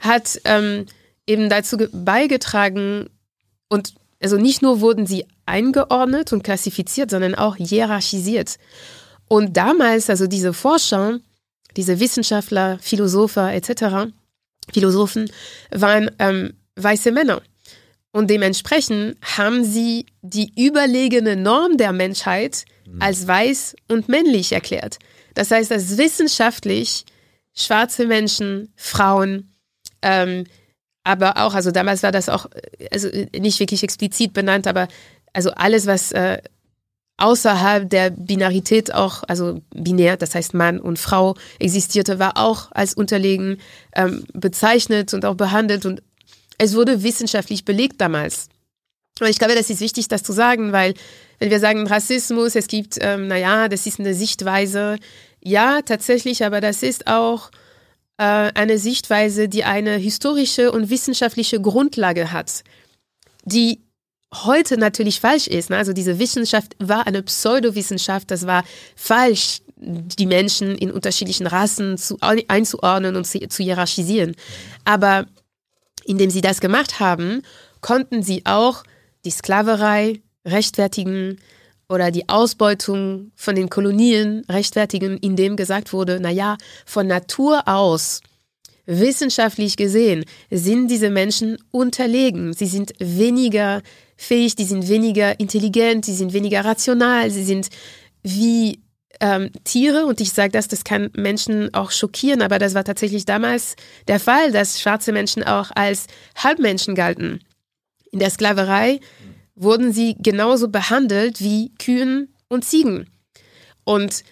hat 0.00 0.40
ähm, 0.44 0.86
eben 1.26 1.48
dazu 1.48 1.76
beigetragen 1.92 3.08
und 3.68 3.94
also 4.20 4.36
nicht 4.36 4.62
nur 4.62 4.80
wurden 4.80 5.06
sie 5.06 5.26
eingeordnet 5.46 6.32
und 6.32 6.44
klassifiziert, 6.44 7.10
sondern 7.10 7.34
auch 7.34 7.56
hierarchisiert. 7.56 8.58
Und 9.28 9.56
damals, 9.56 10.10
also 10.10 10.26
diese 10.26 10.52
Forscher, 10.52 11.18
diese 11.76 11.98
Wissenschaftler, 11.98 12.78
Philosopher 12.80 13.52
etc., 13.52 14.12
Philosophen, 14.72 15.30
waren 15.70 16.10
ähm, 16.18 16.54
weiße 16.76 17.10
Männer. 17.10 17.42
Und 18.12 18.28
dementsprechend 18.30 19.16
haben 19.36 19.64
sie 19.64 20.06
die 20.20 20.52
überlegene 20.62 21.34
Norm 21.34 21.76
der 21.78 21.92
Menschheit 21.92 22.66
als 23.00 23.26
weiß 23.26 23.74
und 23.88 24.08
männlich 24.08 24.52
erklärt. 24.52 24.98
Das 25.34 25.50
heißt, 25.50 25.70
dass 25.70 25.96
wissenschaftlich 25.98 27.04
schwarze 27.54 28.06
Menschen, 28.06 28.72
Frauen, 28.76 29.54
ähm, 30.02 30.44
aber 31.04 31.36
auch, 31.38 31.54
also 31.54 31.70
damals 31.70 32.02
war 32.02 32.12
das 32.12 32.28
auch, 32.28 32.46
also 32.90 33.08
nicht 33.36 33.60
wirklich 33.60 33.82
explizit 33.82 34.32
benannt, 34.32 34.66
aber 34.66 34.88
also 35.32 35.50
alles, 35.50 35.86
was 35.86 36.12
äh, 36.12 36.38
außerhalb 37.16 37.88
der 37.88 38.10
Binarität 38.10 38.94
auch, 38.94 39.22
also 39.28 39.60
binär, 39.74 40.16
das 40.16 40.34
heißt 40.34 40.54
Mann 40.54 40.80
und 40.80 40.98
Frau 40.98 41.36
existierte, 41.58 42.18
war 42.18 42.36
auch 42.36 42.70
als 42.72 42.94
unterlegen 42.94 43.58
ähm, 43.94 44.24
bezeichnet 44.32 45.14
und 45.14 45.24
auch 45.24 45.34
behandelt 45.34 45.86
und 45.86 46.02
es 46.58 46.74
wurde 46.74 47.02
wissenschaftlich 47.02 47.64
belegt 47.64 48.00
damals. 48.00 48.48
Und 49.20 49.28
ich 49.28 49.38
glaube, 49.38 49.54
das 49.54 49.70
ist 49.70 49.80
wichtig, 49.80 50.08
das 50.08 50.22
zu 50.22 50.32
sagen, 50.32 50.72
weil 50.72 50.94
wenn 51.42 51.50
wir 51.50 51.58
sagen 51.58 51.88
Rassismus, 51.88 52.54
es 52.54 52.68
gibt, 52.68 52.98
ähm, 53.00 53.26
naja, 53.26 53.66
das 53.66 53.88
ist 53.88 53.98
eine 53.98 54.14
Sichtweise. 54.14 54.96
Ja, 55.40 55.82
tatsächlich, 55.82 56.44
aber 56.44 56.60
das 56.60 56.84
ist 56.84 57.08
auch 57.08 57.50
äh, 58.16 58.52
eine 58.54 58.78
Sichtweise, 58.78 59.48
die 59.48 59.64
eine 59.64 59.96
historische 59.96 60.70
und 60.70 60.88
wissenschaftliche 60.88 61.60
Grundlage 61.60 62.30
hat, 62.30 62.62
die 63.44 63.80
heute 64.32 64.78
natürlich 64.78 65.18
falsch 65.18 65.48
ist. 65.48 65.70
Ne? 65.70 65.78
Also 65.78 65.92
diese 65.92 66.20
Wissenschaft 66.20 66.76
war 66.78 67.08
eine 67.08 67.24
Pseudowissenschaft, 67.24 68.30
das 68.30 68.46
war 68.46 68.62
falsch, 68.94 69.62
die 69.74 70.26
Menschen 70.26 70.76
in 70.76 70.92
unterschiedlichen 70.92 71.48
Rassen 71.48 71.98
zu, 71.98 72.18
einzuordnen 72.20 73.16
und 73.16 73.26
zu, 73.26 73.40
zu 73.48 73.64
hierarchisieren. 73.64 74.36
Aber 74.84 75.26
indem 76.04 76.30
sie 76.30 76.40
das 76.40 76.60
gemacht 76.60 77.00
haben, 77.00 77.42
konnten 77.80 78.22
sie 78.22 78.46
auch 78.46 78.84
die 79.24 79.32
Sklaverei 79.32 80.22
rechtfertigen 80.44 81.38
oder 81.88 82.10
die 82.10 82.28
Ausbeutung 82.28 83.32
von 83.36 83.54
den 83.54 83.68
Kolonien 83.68 84.44
rechtfertigen, 84.48 85.18
indem 85.18 85.56
gesagt 85.56 85.92
wurde, 85.92 86.18
na 86.20 86.30
ja, 86.30 86.56
von 86.86 87.06
Natur 87.06 87.68
aus 87.68 88.20
wissenschaftlich 88.86 89.76
gesehen 89.76 90.24
sind 90.50 90.88
diese 90.88 91.10
Menschen 91.10 91.58
unterlegen. 91.70 92.52
Sie 92.52 92.66
sind 92.66 92.92
weniger 92.98 93.82
fähig, 94.16 94.56
die 94.56 94.64
sind 94.64 94.88
weniger 94.88 95.38
intelligent, 95.38 96.04
sie 96.04 96.14
sind 96.14 96.32
weniger 96.32 96.64
rational, 96.64 97.30
sie 97.30 97.44
sind 97.44 97.68
wie 98.22 98.80
ähm, 99.20 99.50
Tiere 99.64 100.06
und 100.06 100.20
ich 100.20 100.32
sage 100.32 100.50
das, 100.50 100.68
das 100.68 100.84
kann 100.84 101.10
Menschen 101.14 101.72
auch 101.74 101.90
schockieren, 101.90 102.42
aber 102.42 102.58
das 102.58 102.74
war 102.74 102.84
tatsächlich 102.84 103.24
damals 103.24 103.76
der 104.08 104.18
Fall, 104.18 104.50
dass 104.50 104.80
schwarze 104.80 105.12
Menschen 105.12 105.44
auch 105.44 105.70
als 105.74 106.06
Halbmenschen 106.36 106.94
galten. 106.94 107.40
In 108.10 108.18
der 108.18 108.30
Sklaverei 108.30 109.00
wurden 109.62 109.92
sie 109.92 110.16
genauso 110.18 110.68
behandelt 110.68 111.40
wie 111.40 111.72
Kühen 111.78 112.34
und 112.48 112.64
Ziegen. 112.64 113.08
Und 113.84 114.24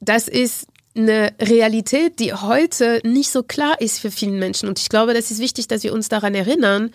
das 0.00 0.28
ist 0.28 0.66
eine 0.96 1.32
Realität, 1.40 2.18
die 2.18 2.32
heute 2.32 3.00
nicht 3.04 3.30
so 3.30 3.42
klar 3.42 3.80
ist 3.80 4.00
für 4.00 4.10
viele 4.10 4.32
Menschen. 4.32 4.68
Und 4.68 4.78
ich 4.78 4.88
glaube, 4.88 5.14
das 5.14 5.30
ist 5.30 5.40
wichtig, 5.40 5.68
dass 5.68 5.84
wir 5.84 5.92
uns 5.92 6.08
daran 6.08 6.34
erinnern 6.34 6.90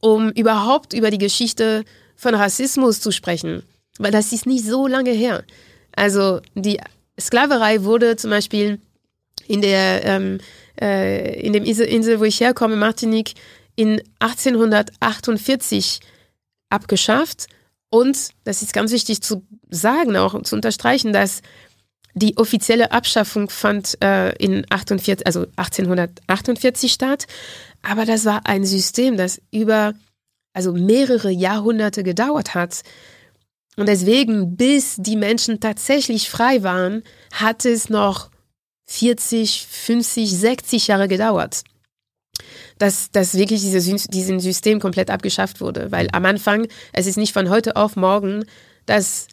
um 0.00 0.30
überhaupt 0.30 0.94
über 0.94 1.10
die 1.10 1.18
Geschichte 1.18 1.84
von 2.16 2.34
Rassismus 2.34 3.00
zu 3.00 3.12
sprechen. 3.12 3.62
Weil 3.98 4.10
das 4.10 4.32
ist 4.32 4.46
nicht 4.46 4.64
so 4.64 4.86
lange 4.86 5.10
her. 5.10 5.44
Also 5.94 6.40
die 6.54 6.80
Sklaverei 7.18 7.84
wurde 7.84 8.16
zum 8.16 8.30
Beispiel 8.30 8.80
in 9.46 9.60
der 9.60 10.04
ähm, 10.04 10.38
äh, 10.80 11.38
in 11.40 11.52
dem 11.52 11.64
Insel, 11.64 12.20
wo 12.20 12.24
ich 12.24 12.40
herkomme, 12.40 12.76
Martinique, 12.76 13.34
in 13.76 14.00
1848 14.20 16.00
abgeschafft. 16.70 17.46
Und 17.90 18.30
das 18.44 18.62
ist 18.62 18.72
ganz 18.72 18.92
wichtig 18.92 19.22
zu 19.22 19.44
sagen, 19.68 20.16
auch 20.16 20.40
zu 20.42 20.54
unterstreichen, 20.54 21.12
dass 21.12 21.42
die 22.14 22.36
offizielle 22.36 22.92
Abschaffung 22.92 23.50
fand 23.50 24.00
äh, 24.02 24.32
in 24.36 24.64
48, 24.70 25.26
also 25.26 25.46
1848 25.56 26.92
statt. 26.92 27.26
Aber 27.82 28.04
das 28.04 28.24
war 28.24 28.46
ein 28.46 28.64
System, 28.64 29.16
das 29.16 29.40
über 29.50 29.94
also 30.52 30.72
mehrere 30.72 31.30
Jahrhunderte 31.30 32.02
gedauert 32.02 32.54
hat. 32.54 32.82
Und 33.76 33.88
deswegen, 33.88 34.56
bis 34.56 34.96
die 34.98 35.16
Menschen 35.16 35.60
tatsächlich 35.60 36.28
frei 36.28 36.62
waren, 36.62 37.02
hat 37.32 37.64
es 37.64 37.88
noch 37.88 38.30
40, 38.86 39.66
50, 39.68 40.36
60 40.36 40.88
Jahre 40.88 41.06
gedauert. 41.06 41.62
Dass, 42.80 43.10
dass 43.12 43.34
wirklich 43.34 43.60
dieses 43.60 43.84
diesen 44.08 44.40
System 44.40 44.80
komplett 44.80 45.10
abgeschafft 45.10 45.60
wurde. 45.60 45.92
Weil 45.92 46.08
am 46.12 46.24
Anfang, 46.24 46.66
es 46.92 47.06
ist 47.06 47.18
nicht 47.18 47.32
von 47.32 47.48
heute 47.48 47.76
auf 47.76 47.94
morgen, 47.94 48.44
dass 48.86 49.28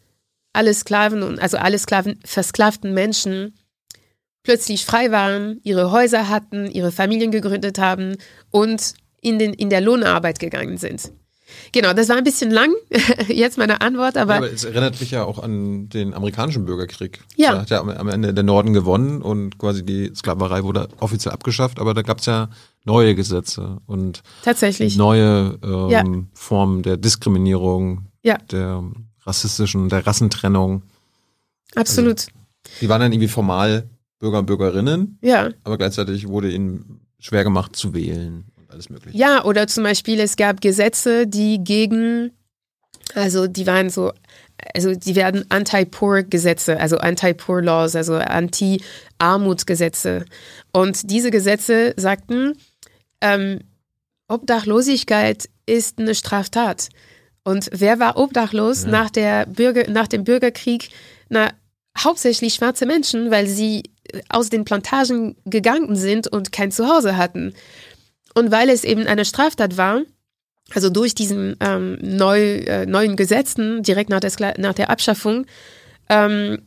alle 0.53 0.73
Sklaven 0.73 1.23
und 1.23 1.39
also 1.39 1.57
alle 1.57 1.79
Sklaven, 1.79 2.19
versklavten 2.25 2.93
Menschen 2.93 3.55
plötzlich 4.43 4.85
frei 4.85 5.11
waren, 5.11 5.59
ihre 5.63 5.91
Häuser 5.91 6.29
hatten, 6.29 6.69
ihre 6.69 6.91
Familien 6.91 7.31
gegründet 7.31 7.79
haben 7.79 8.17
und 8.49 8.93
in, 9.21 9.39
den, 9.39 9.53
in 9.53 9.69
der 9.69 9.81
Lohnarbeit 9.81 10.39
gegangen 10.39 10.77
sind. 10.77 11.11
Genau, 11.71 11.93
das 11.93 12.09
war 12.09 12.17
ein 12.17 12.23
bisschen 12.23 12.51
lang, 12.51 12.71
jetzt 13.27 13.57
meine 13.57 13.81
Antwort, 13.81 14.17
aber. 14.17 14.33
Ja, 14.33 14.37
aber 14.37 14.51
es 14.51 14.63
erinnert 14.63 14.99
mich 14.99 15.11
ja 15.11 15.23
auch 15.23 15.39
an 15.39 15.89
den 15.89 16.13
amerikanischen 16.13 16.65
Bürgerkrieg. 16.65 17.21
Ja. 17.35 17.53
Da 17.53 17.61
hat 17.61 17.69
ja 17.69 17.81
am 17.81 18.07
Ende 18.09 18.33
der 18.33 18.43
Norden 18.43 18.73
gewonnen 18.73 19.21
und 19.21 19.57
quasi 19.57 19.85
die 19.85 20.11
Sklaverei 20.15 20.63
wurde 20.63 20.89
offiziell 20.99 21.33
abgeschafft, 21.33 21.79
aber 21.79 21.93
da 21.93 22.01
gab 22.01 22.19
es 22.19 22.25
ja 22.25 22.49
neue 22.83 23.15
Gesetze 23.15 23.79
und 23.85 24.23
tatsächlich 24.43 24.97
neue 24.97 25.57
ähm, 25.63 25.89
ja. 25.89 26.03
Formen 26.33 26.83
der 26.83 26.97
Diskriminierung, 26.97 28.07
ja. 28.23 28.37
der 28.51 28.83
rassistischen, 29.25 29.89
der 29.89 30.07
Rassentrennung. 30.07 30.83
Absolut. 31.75 32.19
Also, 32.19 32.31
die 32.81 32.89
waren 32.89 33.01
dann 33.01 33.11
irgendwie 33.11 33.27
formal 33.27 33.89
Bürger 34.19 34.39
und 34.39 34.45
Bürgerinnen. 34.45 35.19
Ja. 35.21 35.49
Aber 35.63 35.77
gleichzeitig 35.77 36.27
wurde 36.27 36.51
ihnen 36.51 37.01
schwer 37.19 37.43
gemacht 37.43 37.75
zu 37.75 37.93
wählen 37.93 38.45
alles 38.69 38.89
mögliche. 38.89 39.17
Ja, 39.17 39.43
oder 39.43 39.67
zum 39.67 39.83
Beispiel, 39.83 40.19
es 40.19 40.35
gab 40.35 40.61
Gesetze, 40.61 41.27
die 41.27 41.63
gegen, 41.63 42.31
also 43.13 43.47
die 43.47 43.67
waren 43.67 43.89
so, 43.89 44.11
also 44.73 44.95
die 44.95 45.15
werden 45.15 45.45
Anti-Poor-Gesetze, 45.49 46.79
also 46.79 46.97
Anti-Poor-Laws, 46.97 47.95
also 47.95 48.15
Anti-Armutsgesetze. 48.15 50.25
Und 50.73 51.11
diese 51.11 51.31
Gesetze 51.31 51.93
sagten, 51.97 52.53
ähm, 53.21 53.59
Obdachlosigkeit 54.27 55.49
ist 55.65 55.99
eine 55.99 56.15
Straftat. 56.15 56.89
Und 57.43 57.69
wer 57.71 57.99
war 57.99 58.17
obdachlos 58.17 58.83
ja. 58.83 58.89
nach, 58.89 59.09
der 59.09 59.45
Bürger, 59.45 59.89
nach 59.89 60.07
dem 60.07 60.23
Bürgerkrieg? 60.23 60.89
Na, 61.29 61.51
hauptsächlich 61.97 62.55
schwarze 62.55 62.85
Menschen, 62.85 63.31
weil 63.31 63.47
sie 63.47 63.83
aus 64.29 64.49
den 64.49 64.65
Plantagen 64.65 65.35
gegangen 65.45 65.95
sind 65.95 66.27
und 66.27 66.51
kein 66.51 66.71
Zuhause 66.71 67.17
hatten. 67.17 67.53
Und 68.37 68.51
weil 68.51 68.69
es 68.69 68.83
eben 68.83 69.07
eine 69.07 69.25
Straftat 69.25 69.77
war, 69.77 70.03
also 70.75 70.91
durch 70.91 71.15
diesen 71.15 71.55
ähm, 71.59 71.97
neu, 72.01 72.57
äh, 72.57 72.85
neuen 72.85 73.15
Gesetzen 73.15 73.81
direkt 73.81 74.11
nach 74.11 74.19
der, 74.19 74.53
nach 74.59 74.75
der 74.75 74.91
Abschaffung, 74.91 75.47
ähm, 76.07 76.59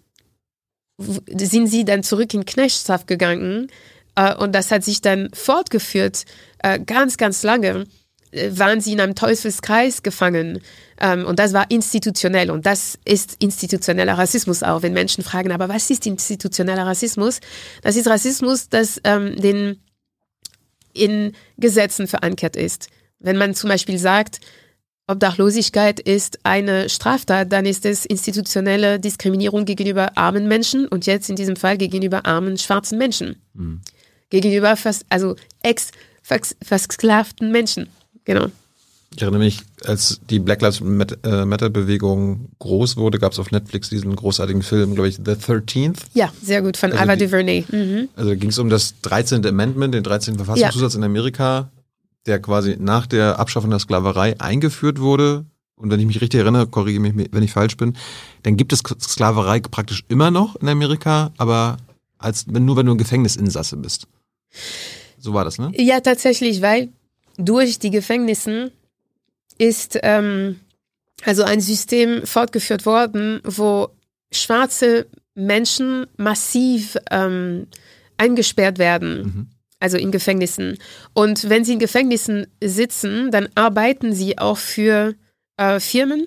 sind 0.98 1.68
sie 1.68 1.84
dann 1.84 2.02
zurück 2.02 2.34
in 2.34 2.44
Knechtschaft 2.44 3.06
gegangen 3.06 3.70
äh, 4.16 4.34
und 4.34 4.52
das 4.52 4.72
hat 4.72 4.82
sich 4.82 5.00
dann 5.00 5.28
fortgeführt, 5.32 6.24
äh, 6.58 6.80
ganz, 6.80 7.16
ganz 7.18 7.44
lange 7.44 7.84
äh, 8.32 8.50
waren 8.50 8.80
sie 8.80 8.94
in 8.94 9.00
einem 9.00 9.14
Teufelskreis 9.14 10.02
gefangen. 10.02 10.60
Ähm, 11.00 11.24
und 11.24 11.38
das 11.38 11.52
war 11.52 11.70
institutionell. 11.70 12.50
Und 12.50 12.66
das 12.66 12.98
ist 13.04 13.36
institutioneller 13.38 14.18
Rassismus 14.18 14.64
auch. 14.64 14.82
Wenn 14.82 14.92
Menschen 14.92 15.22
fragen, 15.22 15.52
aber 15.52 15.68
was 15.68 15.88
ist 15.88 16.04
institutioneller 16.04 16.84
Rassismus? 16.84 17.38
Das 17.82 17.94
ist 17.94 18.08
Rassismus, 18.08 18.68
das 18.68 19.00
ähm, 19.04 19.40
den 19.40 19.80
in 20.92 21.32
Gesetzen 21.58 22.06
verankert 22.06 22.56
ist. 22.56 22.88
Wenn 23.18 23.36
man 23.36 23.54
zum 23.54 23.68
Beispiel 23.68 23.98
sagt, 23.98 24.40
Obdachlosigkeit 25.06 25.98
ist 25.98 26.38
eine 26.44 26.88
Straftat, 26.88 27.52
dann 27.52 27.66
ist 27.66 27.84
es 27.84 28.06
institutionelle 28.06 29.00
Diskriminierung 29.00 29.64
gegenüber 29.64 30.16
armen 30.16 30.46
Menschen 30.46 30.86
und 30.86 31.06
jetzt 31.06 31.28
in 31.28 31.36
diesem 31.36 31.56
Fall 31.56 31.76
gegenüber 31.78 32.26
armen 32.26 32.56
schwarzen 32.58 32.96
Menschen. 32.96 33.42
Mhm. 33.54 33.80
Gegenüber 34.30 34.76
fast, 34.76 35.04
also 35.08 35.34
ex-versklavten 35.62 37.50
Menschen. 37.50 37.88
Genau. 38.24 38.46
Ich 39.14 39.22
erinnere 39.22 39.40
mich, 39.40 39.60
als 39.84 40.20
die 40.30 40.38
Black 40.38 40.62
Lives 40.62 40.80
äh, 40.80 41.44
Matter 41.44 41.68
Bewegung 41.68 42.48
groß 42.60 42.96
wurde, 42.96 43.18
gab 43.18 43.32
es 43.32 43.40
auf 43.40 43.50
Netflix 43.50 43.88
diesen 43.88 44.14
großartigen 44.14 44.62
Film, 44.62 44.94
glaube 44.94 45.08
ich, 45.08 45.16
The 45.16 45.32
13th. 45.32 45.98
Ja, 46.14 46.32
sehr 46.40 46.62
gut, 46.62 46.76
von 46.76 46.92
also 46.92 47.02
Ava 47.02 47.16
DuVernay. 47.16 47.64
Mhm. 47.70 48.08
Also 48.14 48.36
ging 48.36 48.50
es 48.50 48.58
um 48.58 48.70
das 48.70 49.00
13. 49.02 49.44
Amendment, 49.46 49.94
den 49.94 50.04
13. 50.04 50.36
Verfassungszusatz 50.36 50.94
ja. 50.94 50.98
in 50.98 51.04
Amerika, 51.04 51.70
der 52.26 52.40
quasi 52.40 52.76
nach 52.78 53.06
der 53.06 53.40
Abschaffung 53.40 53.70
der 53.70 53.80
Sklaverei 53.80 54.40
eingeführt 54.40 55.00
wurde. 55.00 55.44
Und 55.74 55.90
wenn 55.90 55.98
ich 55.98 56.06
mich 56.06 56.20
richtig 56.20 56.40
erinnere, 56.40 56.68
korrigiere 56.68 57.02
mich, 57.02 57.28
wenn 57.32 57.42
ich 57.42 57.52
falsch 57.52 57.76
bin, 57.76 57.96
dann 58.44 58.56
gibt 58.56 58.72
es 58.72 58.78
Sklaverei 58.78 59.58
praktisch 59.58 60.04
immer 60.08 60.30
noch 60.30 60.54
in 60.56 60.68
Amerika, 60.68 61.32
aber 61.36 61.78
als 62.18 62.46
nur 62.46 62.76
wenn 62.76 62.86
du 62.86 62.92
ein 62.92 62.98
Gefängnisinsasse 62.98 63.76
bist. 63.76 64.06
So 65.18 65.34
war 65.34 65.44
das, 65.44 65.58
ne? 65.58 65.72
Ja, 65.74 66.00
tatsächlich, 66.00 66.62
weil 66.62 66.90
durch 67.38 67.78
die 67.78 67.90
Gefängnisse 67.90 68.72
ist 69.60 69.98
ähm, 70.02 70.58
also 71.24 71.44
ein 71.44 71.60
System 71.60 72.26
fortgeführt 72.26 72.86
worden, 72.86 73.40
wo 73.44 73.90
schwarze 74.32 75.06
Menschen 75.34 76.06
massiv 76.16 76.96
ähm, 77.10 77.66
eingesperrt 78.16 78.78
werden. 78.78 79.22
Mhm 79.22 79.46
also 79.82 79.96
in 79.96 80.10
Gefängnissen. 80.12 80.76
Und 81.14 81.48
wenn 81.48 81.64
sie 81.64 81.72
in 81.72 81.78
Gefängnissen 81.78 82.46
sitzen, 82.62 83.30
dann 83.30 83.48
arbeiten 83.54 84.12
sie 84.12 84.38
auch 84.38 84.58
für 84.58 85.14
äh, 85.56 85.80
Firmen 85.80 86.26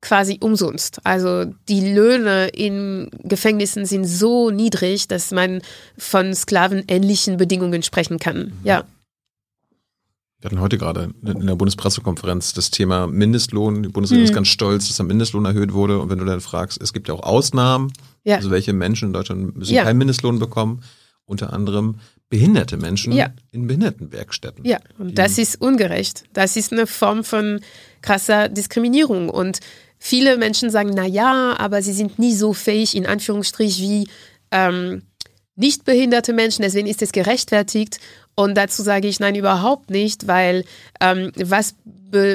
quasi 0.00 0.38
umsonst. 0.40 1.00
Also 1.04 1.44
die 1.68 1.92
Löhne 1.92 2.48
in 2.48 3.10
Gefängnissen 3.22 3.84
sind 3.84 4.06
so 4.06 4.50
niedrig, 4.50 5.08
dass 5.08 5.30
man 5.30 5.60
von 5.98 6.34
sklavenähnlichen 6.34 7.36
Bedingungen 7.36 7.82
sprechen 7.82 8.18
kann. 8.18 8.38
Mhm. 8.38 8.52
Ja. 8.64 8.84
Wir 10.40 10.50
hatten 10.50 10.60
heute 10.60 10.78
gerade 10.78 11.10
in 11.22 11.46
der 11.46 11.54
Bundespressekonferenz 11.54 12.54
das 12.54 12.70
Thema 12.70 13.06
Mindestlohn. 13.06 13.82
Die 13.82 13.90
Bundesregierung 13.90 14.24
mhm. 14.24 14.30
ist 14.30 14.34
ganz 14.34 14.48
stolz, 14.48 14.88
dass 14.88 14.96
der 14.96 15.04
Mindestlohn 15.04 15.44
erhöht 15.44 15.74
wurde. 15.74 15.98
Und 15.98 16.08
wenn 16.08 16.18
du 16.18 16.24
dann 16.24 16.40
fragst, 16.40 16.80
es 16.80 16.94
gibt 16.94 17.08
ja 17.08 17.14
auch 17.14 17.22
Ausnahmen, 17.22 17.92
ja. 18.24 18.36
also 18.36 18.50
welche 18.50 18.72
Menschen 18.72 19.08
in 19.08 19.12
Deutschland 19.12 19.56
müssen 19.56 19.74
ja. 19.74 19.84
keinen 19.84 19.98
Mindestlohn 19.98 20.38
bekommen, 20.38 20.82
unter 21.26 21.52
anderem 21.52 21.96
behinderte 22.30 22.78
Menschen 22.78 23.12
ja. 23.12 23.30
in 23.50 23.66
Behindertenwerkstätten. 23.66 24.64
Ja, 24.64 24.78
und 24.98 25.18
das 25.18 25.36
ist 25.36 25.60
ungerecht. 25.60 26.24
Das 26.32 26.56
ist 26.56 26.72
eine 26.72 26.86
Form 26.86 27.22
von 27.22 27.60
krasser 28.00 28.48
Diskriminierung. 28.48 29.28
Und 29.28 29.60
viele 29.98 30.38
Menschen 30.38 30.70
sagen, 30.70 30.92
na 30.94 31.06
ja, 31.06 31.54
aber 31.58 31.82
sie 31.82 31.92
sind 31.92 32.18
nie 32.18 32.34
so 32.34 32.54
fähig, 32.54 32.96
in 32.96 33.04
Anführungsstrich, 33.04 33.78
wie 33.80 34.08
ähm, 34.52 35.02
nicht 35.60 35.84
behinderte 35.84 36.32
Menschen, 36.32 36.62
deswegen 36.62 36.86
ist 36.86 37.02
es 37.02 37.12
gerechtfertigt. 37.12 38.00
Und 38.34 38.54
dazu 38.56 38.82
sage 38.82 39.08
ich 39.08 39.20
nein, 39.20 39.34
überhaupt 39.34 39.90
nicht, 39.90 40.26
weil 40.26 40.64
ähm, 41.00 41.30
was, 41.36 41.74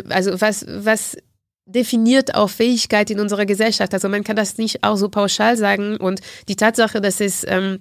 also 0.09 0.39
was, 0.39 0.65
was 0.67 1.17
definiert 1.65 2.35
auch 2.35 2.49
Fähigkeit 2.49 3.09
in 3.09 3.19
unserer 3.19 3.45
Gesellschaft. 3.45 3.93
Also 3.93 4.07
man 4.07 4.23
kann 4.23 4.35
das 4.35 4.57
nicht 4.57 4.83
auch 4.83 4.97
so 4.97 5.09
pauschal 5.09 5.57
sagen. 5.57 5.97
Und 5.97 6.21
die 6.47 6.55
Tatsache, 6.55 7.01
dass 7.01 7.19
es 7.19 7.43
ähm, 7.47 7.79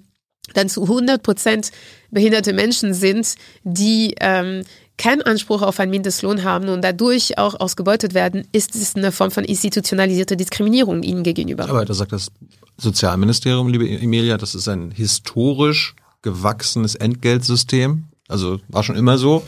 dann 0.53 0.69
zu 0.69 0.83
100 0.83 1.21
Prozent 1.21 1.71
behinderte 2.09 2.53
Menschen 2.53 2.93
sind, 2.93 3.35
die 3.63 4.15
ähm, 4.19 4.63
keinen 4.97 5.21
Anspruch 5.21 5.61
auf 5.61 5.79
einen 5.79 5.91
Mindestlohn 5.91 6.43
haben 6.43 6.69
und 6.69 6.81
dadurch 6.81 7.37
auch 7.37 7.59
ausgebeutet 7.59 8.13
werden, 8.13 8.47
ist 8.51 8.75
es 8.75 8.95
eine 8.95 9.11
Form 9.11 9.29
von 9.29 9.43
institutionalisierter 9.43 10.35
Diskriminierung 10.35 11.03
ihnen 11.03 11.23
gegenüber. 11.23 11.67
Aber 11.69 11.85
da 11.85 11.93
sagt 11.93 12.13
das 12.13 12.31
Sozialministerium, 12.77 13.67
liebe 13.67 13.89
Emilia, 13.89 14.37
das 14.37 14.55
ist 14.55 14.67
ein 14.67 14.91
historisch 14.91 15.95
gewachsenes 16.21 16.95
Entgeltsystem. 16.95 18.05
Also 18.27 18.59
war 18.67 18.83
schon 18.83 18.95
immer 18.95 19.17
so. 19.17 19.43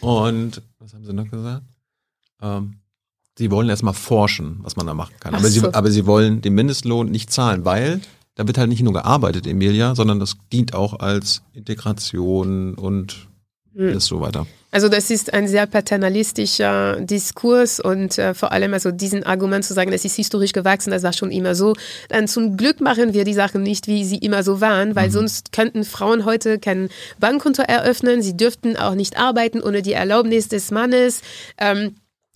Und 0.00 0.62
was 0.78 0.94
haben 0.94 1.04
sie 1.04 1.12
noch 1.12 1.30
gesagt? 1.30 1.62
Ähm, 2.40 2.78
sie 3.36 3.50
wollen 3.50 3.68
erstmal 3.68 3.94
forschen, 3.94 4.58
was 4.62 4.76
man 4.76 4.86
da 4.86 4.94
machen 4.94 5.14
kann. 5.20 5.34
Aber, 5.34 5.48
so. 5.48 5.60
sie, 5.60 5.74
aber 5.74 5.90
sie 5.90 6.06
wollen 6.06 6.40
den 6.40 6.54
Mindestlohn 6.54 7.10
nicht 7.10 7.32
zahlen, 7.32 7.64
weil 7.64 8.00
da 8.34 8.46
wird 8.46 8.58
halt 8.58 8.68
nicht 8.68 8.82
nur 8.82 8.92
gearbeitet, 8.92 9.46
Emilia, 9.46 9.94
sondern 9.94 10.20
das 10.20 10.36
dient 10.52 10.74
auch 10.74 11.00
als 11.00 11.42
Integration 11.52 12.74
und 12.74 13.28
hm. 13.74 13.90
alles 13.90 14.06
so 14.06 14.20
weiter. 14.20 14.46
Also 14.76 14.90
das 14.90 15.08
ist 15.08 15.32
ein 15.32 15.48
sehr 15.48 15.66
paternalistischer 15.66 17.00
Diskurs 17.00 17.80
und 17.80 18.18
äh, 18.18 18.34
vor 18.34 18.52
allem 18.52 18.74
also 18.74 18.90
diesen 18.90 19.22
Argument 19.22 19.64
zu 19.64 19.72
sagen, 19.72 19.90
das 19.90 20.04
ist 20.04 20.16
historisch 20.16 20.52
gewachsen, 20.52 20.90
das 20.90 21.02
war 21.02 21.14
schon 21.14 21.30
immer 21.30 21.54
so. 21.54 21.72
Dann 22.10 22.28
zum 22.28 22.58
Glück 22.58 22.82
machen 22.82 23.14
wir 23.14 23.24
die 23.24 23.32
Sachen 23.32 23.62
nicht, 23.62 23.86
wie 23.86 24.04
sie 24.04 24.18
immer 24.18 24.42
so 24.42 24.60
waren, 24.60 24.94
weil 24.94 25.08
mhm. 25.08 25.12
sonst 25.12 25.52
könnten 25.52 25.82
Frauen 25.82 26.26
heute 26.26 26.58
kein 26.58 26.90
Bankkonto 27.18 27.62
eröffnen, 27.62 28.20
sie 28.20 28.36
dürften 28.36 28.76
auch 28.76 28.94
nicht 28.94 29.16
arbeiten 29.16 29.62
ohne 29.62 29.80
die 29.80 29.94
Erlaubnis 29.94 30.48
des 30.48 30.70
Mannes. 30.70 31.22
Ähm, 31.56 31.94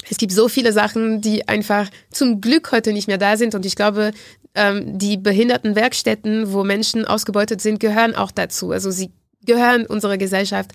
es 0.09 0.17
gibt 0.17 0.33
so 0.33 0.49
viele 0.49 0.73
Sachen, 0.73 1.21
die 1.21 1.47
einfach 1.47 1.91
zum 2.11 2.41
Glück 2.41 2.73
heute 2.73 2.95
nicht 2.95 3.07
mehr 3.07 3.19
da 3.19 3.37
sind. 3.37 3.55
Und 3.55 3.67
ich 3.67 3.77
glaube, 3.77 4.13
ähm, 4.55 4.99
die 4.99 5.19
Behindertenwerkstätten, 5.19 6.55
wo 6.55 6.65
Menschen 6.65 7.05
ausgebeutet 7.05 7.61
sind, 7.61 7.81
gehören 7.81 8.15
auch 8.15 8.31
dazu. 8.31 8.71
Also 8.71 8.91
sie 8.91 9.11
gehören 9.45 9.85
unserer 9.85 10.17
Gesellschaft 10.17 10.73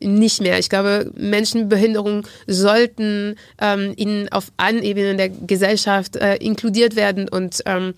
nicht 0.00 0.40
mehr. 0.40 0.58
Ich 0.58 0.68
glaube, 0.68 1.10
Menschen 1.14 1.62
mit 1.62 1.68
Behinderung 1.70 2.26
sollten 2.46 3.36
ähm, 3.58 3.94
in, 3.96 4.30
auf 4.30 4.52
allen 4.56 4.82
Ebenen 4.82 5.16
der 5.16 5.28
Gesellschaft 5.28 6.16
äh, 6.16 6.36
inkludiert 6.36 6.96
werden 6.96 7.28
und 7.28 7.62
ähm, 7.66 7.94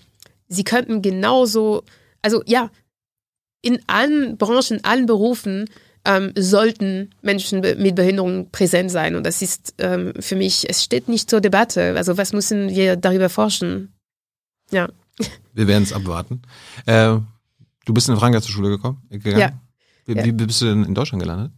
sie 0.47 0.63
könnten 0.63 1.01
genauso, 1.01 1.83
also 2.21 2.43
ja, 2.45 2.69
in 3.61 3.79
allen 3.87 4.37
Branchen, 4.37 4.83
allen 4.83 5.05
Berufen 5.05 5.69
ähm, 6.05 6.31
sollten 6.37 7.11
Menschen 7.21 7.59
mit 7.59 7.95
Behinderung 7.95 8.49
präsent 8.51 8.89
sein. 8.89 9.15
Und 9.15 9.25
das 9.25 9.41
ist 9.41 9.75
ähm, 9.79 10.13
für 10.19 10.35
mich, 10.35 10.69
es 10.69 10.83
steht 10.83 11.09
nicht 11.09 11.29
zur 11.29 11.41
Debatte. 11.41 11.95
Also 11.97 12.17
was 12.17 12.33
müssen 12.33 12.69
wir 12.69 12.95
darüber 12.95 13.29
forschen? 13.29 13.93
Ja. 14.71 14.89
Wir 15.53 15.67
werden 15.67 15.83
es 15.83 15.91
abwarten. 15.91 16.41
Äh, 16.85 17.17
du 17.83 17.93
bist 17.93 18.07
in 18.07 18.15
Frankreich 18.15 18.43
zur 18.43 18.53
Schule 18.53 18.69
gekommen? 18.69 19.01
Gegangen? 19.09 19.39
Ja. 19.39 19.51
Wie, 20.05 20.15
ja. 20.15 20.23
wie 20.23 20.31
bist 20.31 20.61
du 20.61 20.65
denn 20.67 20.85
in 20.85 20.95
Deutschland 20.95 21.21
gelandet? 21.21 21.51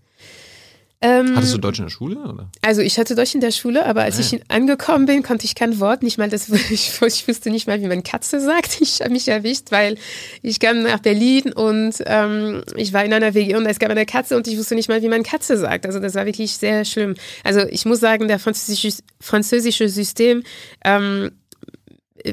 Ähm, 1.04 1.36
Hattest 1.36 1.56
du 1.56 1.58
Deutsch 1.58 1.80
in 1.80 1.86
der 1.86 1.90
Schule? 1.90 2.18
Oder? 2.20 2.48
Also 2.62 2.82
ich 2.82 3.00
hatte 3.00 3.16
Deutsch 3.16 3.34
in 3.34 3.42
der 3.42 3.50
Schule, 3.50 3.88
aber 3.88 4.04
als 4.04 4.18
ja. 4.18 4.38
ich 4.38 4.52
angekommen 4.52 5.08
bin, 5.08 5.24
konnte 5.24 5.46
ich 5.46 5.56
kein 5.56 5.80
Wort, 5.80 6.04
nicht 6.04 6.20
mal 6.20 6.30
das, 6.30 6.48
ich, 6.70 7.02
ich 7.02 7.28
wusste 7.28 7.50
nicht 7.50 7.68
mal, 7.68 7.82
wie 7.82 7.88
man 7.88 8.04
Katze 8.04 8.40
sagt. 8.40 8.80
Ich 8.82 9.02
habe 9.02 9.12
mich 9.12 9.28
erwischt, 9.28 9.72
weil 9.72 9.98
ich 10.44 10.60
kam 10.60 10.84
nach 10.84 11.00
Berlin 11.00 11.54
und 11.54 11.96
ähm, 12.06 12.64
ich 12.76 12.94
war 12.94 13.04
in 13.04 13.14
einer 13.14 13.34
WG 13.34 13.56
und 13.56 13.66
es 13.66 13.80
gab 13.80 13.90
eine 13.90 14.06
Katze 14.06 14.38
und 14.38 14.48
ich 14.48 14.58
wusste 14.58 14.76
nicht 14.76 14.90
mal, 14.90 15.02
wie 15.02 15.10
man 15.10 15.24
Katze 15.24 15.58
sagt. 15.58 15.88
Also 15.88 16.00
das 16.00 16.14
war 16.14 16.28
wirklich 16.28 16.54
sehr 16.58 16.86
schlimm. 16.86 17.16
Also 17.44 17.62
ich 17.62 17.86
muss 17.86 18.00
sagen, 18.00 18.28
der 18.28 18.38
französische, 18.38 19.02
französische 19.20 19.90
System 19.90 20.44
ähm, 20.86 21.32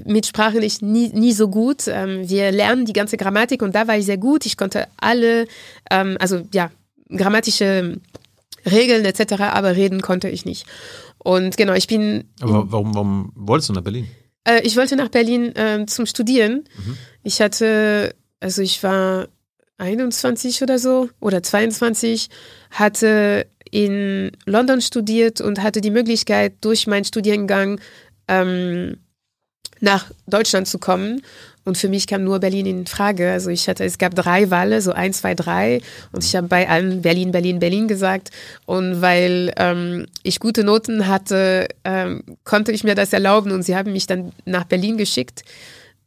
mit 0.04 0.26
Sprache 0.26 0.58
nicht 0.58 0.82
nie, 0.82 1.08
nie 1.08 1.32
so 1.32 1.48
gut. 1.48 1.84
Ähm, 1.88 2.28
wir 2.28 2.52
lernen 2.52 2.84
die 2.84 2.92
ganze 2.92 3.16
Grammatik 3.16 3.62
und 3.62 3.74
da 3.74 3.88
war 3.88 3.96
ich 3.96 4.04
sehr 4.04 4.18
gut. 4.18 4.44
Ich 4.44 4.58
konnte 4.58 4.88
alle, 4.98 5.46
ähm, 5.90 6.18
also 6.20 6.42
ja, 6.52 6.70
grammatische 7.10 7.98
Regeln 8.66 9.04
etc., 9.04 9.42
aber 9.42 9.76
reden 9.76 10.00
konnte 10.00 10.28
ich 10.28 10.44
nicht. 10.44 10.66
Und 11.18 11.56
genau, 11.56 11.74
ich 11.74 11.86
bin. 11.86 12.24
Aber 12.40 12.70
warum, 12.70 12.94
warum 12.94 13.32
wolltest 13.34 13.68
du 13.70 13.72
nach 13.72 13.82
Berlin? 13.82 14.08
Äh, 14.44 14.62
ich 14.62 14.76
wollte 14.76 14.96
nach 14.96 15.08
Berlin 15.08 15.54
äh, 15.56 15.84
zum 15.86 16.06
Studieren. 16.06 16.64
Mhm. 16.76 16.96
Ich 17.22 17.40
hatte, 17.40 18.14
also 18.40 18.62
ich 18.62 18.82
war 18.82 19.28
21 19.78 20.62
oder 20.62 20.78
so 20.78 21.08
oder 21.20 21.42
22, 21.42 22.28
hatte 22.70 23.46
in 23.70 24.32
London 24.46 24.80
studiert 24.80 25.40
und 25.40 25.62
hatte 25.62 25.80
die 25.80 25.90
Möglichkeit, 25.90 26.54
durch 26.62 26.86
meinen 26.86 27.04
Studiengang 27.04 27.80
ähm, 28.26 28.98
nach 29.80 30.10
Deutschland 30.26 30.68
zu 30.68 30.78
kommen. 30.78 31.22
Und 31.64 31.76
für 31.76 31.90
mich 31.90 32.06
kam 32.06 32.24
nur 32.24 32.38
Berlin 32.40 32.64
in 32.64 32.86
Frage. 32.86 33.30
Also 33.30 33.50
ich 33.50 33.68
hatte, 33.68 33.84
es 33.84 33.98
gab 33.98 34.14
drei 34.14 34.50
Wahle, 34.50 34.80
so 34.80 34.92
eins, 34.92 35.18
zwei, 35.18 35.34
drei. 35.34 35.82
Und 36.12 36.24
ich 36.24 36.34
habe 36.34 36.48
bei 36.48 36.66
allen 36.66 37.02
Berlin, 37.02 37.30
Berlin, 37.30 37.58
Berlin 37.58 37.88
gesagt. 37.88 38.30
Und 38.64 39.02
weil 39.02 39.52
ähm, 39.58 40.06
ich 40.22 40.40
gute 40.40 40.64
Noten 40.64 41.08
hatte, 41.08 41.68
ähm, 41.84 42.22
konnte 42.44 42.72
ich 42.72 42.84
mir 42.84 42.94
das 42.94 43.12
erlauben. 43.12 43.50
Und 43.52 43.64
sie 43.64 43.76
haben 43.76 43.92
mich 43.92 44.06
dann 44.06 44.32
nach 44.46 44.64
Berlin 44.64 44.96
geschickt. 44.96 45.42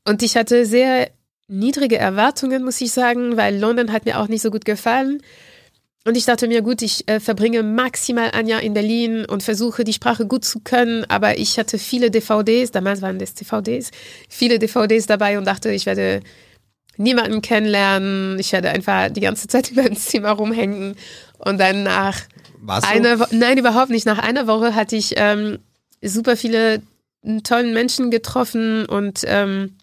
Und 0.03 0.23
ich 0.23 0.35
hatte 0.35 0.65
sehr 0.65 1.09
niedrige 1.47 1.97
Erwartungen, 1.97 2.63
muss 2.63 2.81
ich 2.81 2.91
sagen, 2.91 3.37
weil 3.37 3.59
London 3.59 3.91
hat 3.91 4.05
mir 4.05 4.19
auch 4.19 4.29
nicht 4.29 4.41
so 4.41 4.49
gut 4.49 4.65
gefallen. 4.65 5.21
Und 6.03 6.17
ich 6.17 6.25
dachte 6.25 6.47
mir, 6.47 6.63
gut, 6.63 6.81
ich 6.81 7.07
äh, 7.07 7.19
verbringe 7.19 7.61
maximal 7.61 8.31
ein 8.31 8.47
Jahr 8.47 8.61
in 8.61 8.73
Berlin 8.73 9.25
und 9.25 9.43
versuche 9.43 9.83
die 9.83 9.93
Sprache 9.93 10.25
gut 10.25 10.43
zu 10.43 10.59
können, 10.59 11.05
aber 11.09 11.37
ich 11.37 11.59
hatte 11.59 11.77
viele 11.77 12.09
DVDs, 12.09 12.71
damals 12.71 13.03
waren 13.03 13.19
das 13.19 13.35
DVDs, 13.35 13.91
viele 14.27 14.57
DVDs 14.57 15.05
dabei 15.05 15.37
und 15.37 15.45
dachte, 15.45 15.71
ich 15.71 15.85
werde 15.85 16.21
niemanden 16.97 17.41
kennenlernen, 17.41 18.39
ich 18.39 18.51
werde 18.51 18.69
einfach 18.71 19.09
die 19.09 19.21
ganze 19.21 19.47
Zeit 19.47 19.69
über 19.71 19.83
dem 19.83 19.95
Zimmer 19.95 20.31
rumhängen. 20.31 20.95
Und 21.37 21.59
dann 21.59 21.83
nach 21.83 22.19
Warst 22.61 22.87
einer 22.87 23.19
Wo 23.19 23.25
nein, 23.31 23.57
überhaupt 23.57 23.89
nicht, 23.89 24.05
nach 24.05 24.19
einer 24.19 24.47
Woche 24.47 24.75
hatte 24.75 24.95
ich 24.95 25.13
ähm, 25.17 25.59
super 26.01 26.35
viele 26.35 26.81
tollen 27.43 27.73
Menschen 27.73 28.09
getroffen 28.09 28.85
und 28.85 29.21
ähm, 29.25 29.77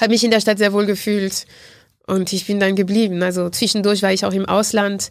habe 0.00 0.12
mich 0.12 0.24
in 0.24 0.30
der 0.30 0.40
Stadt 0.40 0.58
sehr 0.58 0.72
wohl 0.72 0.86
gefühlt. 0.86 1.46
Und 2.06 2.32
ich 2.32 2.46
bin 2.46 2.60
dann 2.60 2.76
geblieben. 2.76 3.22
Also 3.22 3.48
zwischendurch 3.48 4.02
war 4.02 4.12
ich 4.12 4.24
auch 4.24 4.32
im 4.32 4.46
Ausland. 4.46 5.10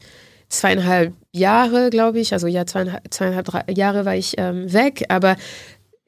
Zweieinhalb 0.49 1.13
Jahre, 1.31 1.89
glaube 1.89 2.19
ich. 2.19 2.33
Also 2.33 2.47
ja, 2.47 2.65
zweieinhalb, 2.65 3.11
zweieinhalb 3.11 3.45
drei 3.45 3.63
Jahre 3.73 4.05
war 4.05 4.15
ich 4.15 4.35
ähm, 4.37 4.71
weg. 4.71 5.05
Aber 5.09 5.35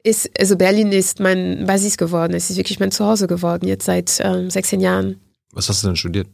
ist, 0.04 0.30
also 0.38 0.56
Berlin 0.56 0.92
ist 0.92 1.18
mein 1.18 1.66
Basis 1.66 1.96
geworden. 1.96 2.32
Es 2.34 2.50
ist 2.50 2.56
wirklich 2.56 2.78
mein 2.78 2.92
Zuhause 2.92 3.26
geworden, 3.26 3.66
jetzt 3.66 3.86
seit 3.86 4.20
ähm, 4.20 4.48
16 4.50 4.80
Jahren. 4.80 5.20
Was 5.52 5.68
hast 5.68 5.82
du 5.82 5.88
denn 5.88 5.96
studiert? 5.96 6.28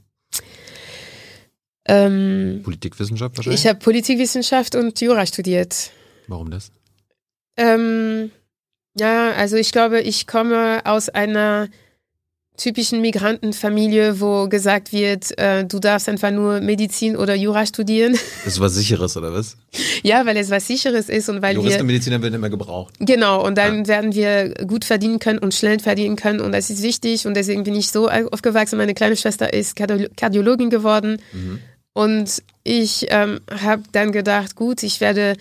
Ähm, 1.86 2.60
Politikwissenschaft 2.62 3.36
wahrscheinlich? 3.36 3.62
ich 3.62 3.66
habe 3.66 3.78
Politikwissenschaft 3.78 4.74
und 4.74 5.00
Jura 5.00 5.26
studiert. 5.26 5.90
Warum 6.28 6.50
das? 6.50 6.70
Ähm, 7.56 8.30
ja, 8.98 9.32
also 9.32 9.56
ich 9.56 9.72
glaube, 9.72 10.00
ich 10.00 10.26
komme 10.26 10.82
aus 10.84 11.08
einer 11.08 11.68
typischen 12.56 13.00
Migrantenfamilie, 13.00 14.20
wo 14.20 14.46
gesagt 14.48 14.92
wird, 14.92 15.36
äh, 15.38 15.64
du 15.64 15.78
darfst 15.78 16.08
einfach 16.08 16.30
nur 16.30 16.60
Medizin 16.60 17.16
oder 17.16 17.34
Jura 17.34 17.64
studieren. 17.66 18.12
Das 18.44 18.54
ist 18.54 18.60
was 18.60 18.74
Sicheres, 18.74 19.16
oder 19.16 19.32
was? 19.32 19.56
ja, 20.02 20.26
weil 20.26 20.36
es 20.36 20.50
was 20.50 20.66
Sicheres 20.66 21.08
ist 21.08 21.28
und 21.28 21.40
weil 21.42 21.54
Juristen 21.56 21.80
und 21.80 21.88
wir 21.88 21.92
Mediziner 21.94 22.20
werden 22.22 22.34
immer 22.34 22.50
gebraucht. 22.50 22.94
genau 23.00 23.44
und 23.44 23.56
dann 23.56 23.86
werden 23.88 24.14
wir 24.14 24.50
gut 24.66 24.84
verdienen 24.84 25.18
können 25.18 25.38
und 25.38 25.54
schnell 25.54 25.78
verdienen 25.78 26.16
können 26.16 26.40
und 26.40 26.52
das 26.52 26.68
ist 26.70 26.82
wichtig 26.82 27.26
und 27.26 27.34
deswegen 27.34 27.64
bin 27.64 27.74
ich 27.74 27.88
so 27.90 28.08
aufgewachsen. 28.08 28.76
Meine 28.76 28.94
kleine 28.94 29.16
Schwester 29.16 29.52
ist 29.52 29.74
Kardio 29.76 30.08
Kardiologin 30.16 30.68
geworden 30.70 31.20
Mhm. 31.32 31.58
und 31.94 32.42
ich 32.64 33.06
ähm, 33.10 33.40
habe 33.62 33.82
dann 33.92 34.12
gedacht, 34.12 34.56
gut, 34.56 34.82
ich 34.82 35.00
werde 35.00 35.34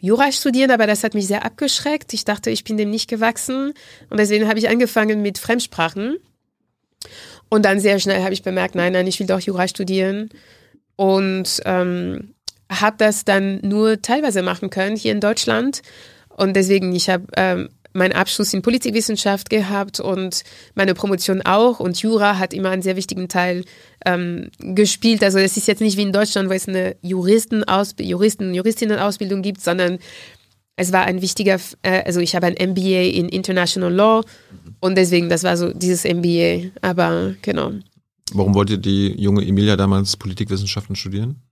Jura 0.00 0.30
studieren, 0.30 0.70
aber 0.70 0.86
das 0.86 1.02
hat 1.02 1.14
mich 1.14 1.26
sehr 1.26 1.44
abgeschreckt. 1.44 2.12
Ich 2.14 2.24
dachte, 2.24 2.50
ich 2.50 2.62
bin 2.62 2.76
dem 2.76 2.90
nicht 2.90 3.08
gewachsen 3.08 3.72
und 4.10 4.20
deswegen 4.20 4.46
habe 4.48 4.58
ich 4.58 4.68
angefangen 4.68 5.22
mit 5.22 5.38
Fremdsprachen. 5.38 6.18
Und 7.48 7.64
dann 7.64 7.80
sehr 7.80 7.98
schnell 7.98 8.22
habe 8.22 8.34
ich 8.34 8.42
bemerkt, 8.42 8.74
nein, 8.74 8.92
nein, 8.92 9.06
ich 9.06 9.18
will 9.20 9.26
doch 9.26 9.40
Jura 9.40 9.68
studieren. 9.68 10.30
Und 10.96 11.60
ähm, 11.64 12.34
habe 12.70 12.96
das 12.98 13.24
dann 13.24 13.60
nur 13.62 14.02
teilweise 14.02 14.42
machen 14.42 14.70
können 14.70 14.96
hier 14.96 15.12
in 15.12 15.20
Deutschland. 15.20 15.82
Und 16.28 16.54
deswegen, 16.54 16.94
ich 16.94 17.08
habe 17.08 17.26
ähm, 17.36 17.68
meinen 17.94 18.12
Abschluss 18.12 18.52
in 18.52 18.62
Politikwissenschaft 18.62 19.50
gehabt 19.50 20.00
und 20.00 20.44
meine 20.74 20.94
Promotion 20.94 21.42
auch. 21.42 21.80
Und 21.80 22.00
Jura 22.00 22.38
hat 22.38 22.52
immer 22.52 22.70
einen 22.70 22.82
sehr 22.82 22.96
wichtigen 22.96 23.28
Teil 23.28 23.64
ähm, 24.04 24.50
gespielt. 24.58 25.22
Also 25.22 25.38
es 25.38 25.56
ist 25.56 25.68
jetzt 25.68 25.80
nicht 25.80 25.96
wie 25.96 26.02
in 26.02 26.12
Deutschland, 26.12 26.48
wo 26.48 26.52
es 26.52 26.68
eine 26.68 26.96
Juristenaus 27.02 27.94
Juristen- 27.98 28.48
und 28.48 28.54
Juristinnen-Ausbildung 28.54 29.42
gibt, 29.42 29.60
sondern 29.60 29.98
es 30.78 30.92
war 30.92 31.04
ein 31.04 31.20
wichtiger, 31.20 31.58
äh, 31.82 32.04
also 32.04 32.20
ich 32.20 32.34
habe 32.34 32.46
ein 32.46 32.70
MBA 32.70 33.10
in 33.10 33.28
International 33.28 33.92
Law 33.92 34.22
und 34.80 34.96
deswegen, 34.96 35.28
das 35.28 35.42
war 35.42 35.56
so 35.56 35.72
dieses 35.72 36.04
MBA. 36.04 36.70
Aber 36.80 37.34
genau. 37.42 37.72
Warum 38.32 38.54
wollte 38.54 38.78
die 38.78 39.08
junge 39.20 39.44
Emilia 39.44 39.76
damals 39.76 40.16
Politikwissenschaften 40.16 40.94
studieren? 40.94 41.42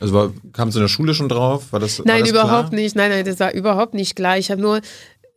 Also 0.00 0.14
war, 0.14 0.32
kam 0.52 0.72
sie 0.72 0.78
in 0.78 0.84
der 0.84 0.88
Schule 0.88 1.14
schon 1.14 1.28
drauf? 1.28 1.72
War 1.72 1.78
das, 1.78 2.00
war 2.00 2.06
Nein, 2.06 2.22
das 2.22 2.30
überhaupt 2.30 2.70
klar? 2.70 2.80
nicht. 2.80 2.96
Nein, 2.96 3.10
nein, 3.10 3.24
das 3.24 3.38
war 3.38 3.52
überhaupt 3.52 3.94
nicht 3.94 4.16
klar. 4.16 4.36
Ich 4.36 4.50
habe 4.50 4.60
nur, 4.60 4.80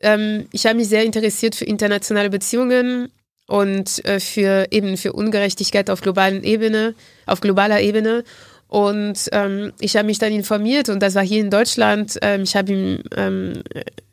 ähm, 0.01 0.47
ich 0.51 0.65
habe 0.65 0.75
mich 0.75 0.87
sehr 0.87 1.03
interessiert 1.03 1.53
für 1.53 1.65
internationale 1.65 2.31
Beziehungen 2.31 3.09
und 3.47 4.03
äh, 4.05 4.19
für 4.19 4.67
eben 4.71 4.97
für 4.97 5.13
Ungerechtigkeit 5.13 5.91
auf 5.91 6.01
globalen 6.01 6.43
Ebene, 6.43 6.95
auf 7.27 7.41
globaler 7.41 7.81
Ebene. 7.81 8.23
Und 8.67 9.29
ähm, 9.31 9.73
ich 9.79 9.95
habe 9.95 10.07
mich 10.07 10.17
dann 10.17 10.33
informiert 10.33 10.89
und 10.89 10.99
das 10.99 11.15
war 11.15 11.23
hier 11.23 11.39
in 11.39 11.49
Deutschland. 11.49 12.17
Ähm, 12.21 12.43
ich 12.43 12.55
habe 12.55 12.73
im, 12.73 13.03
ähm, 13.15 13.63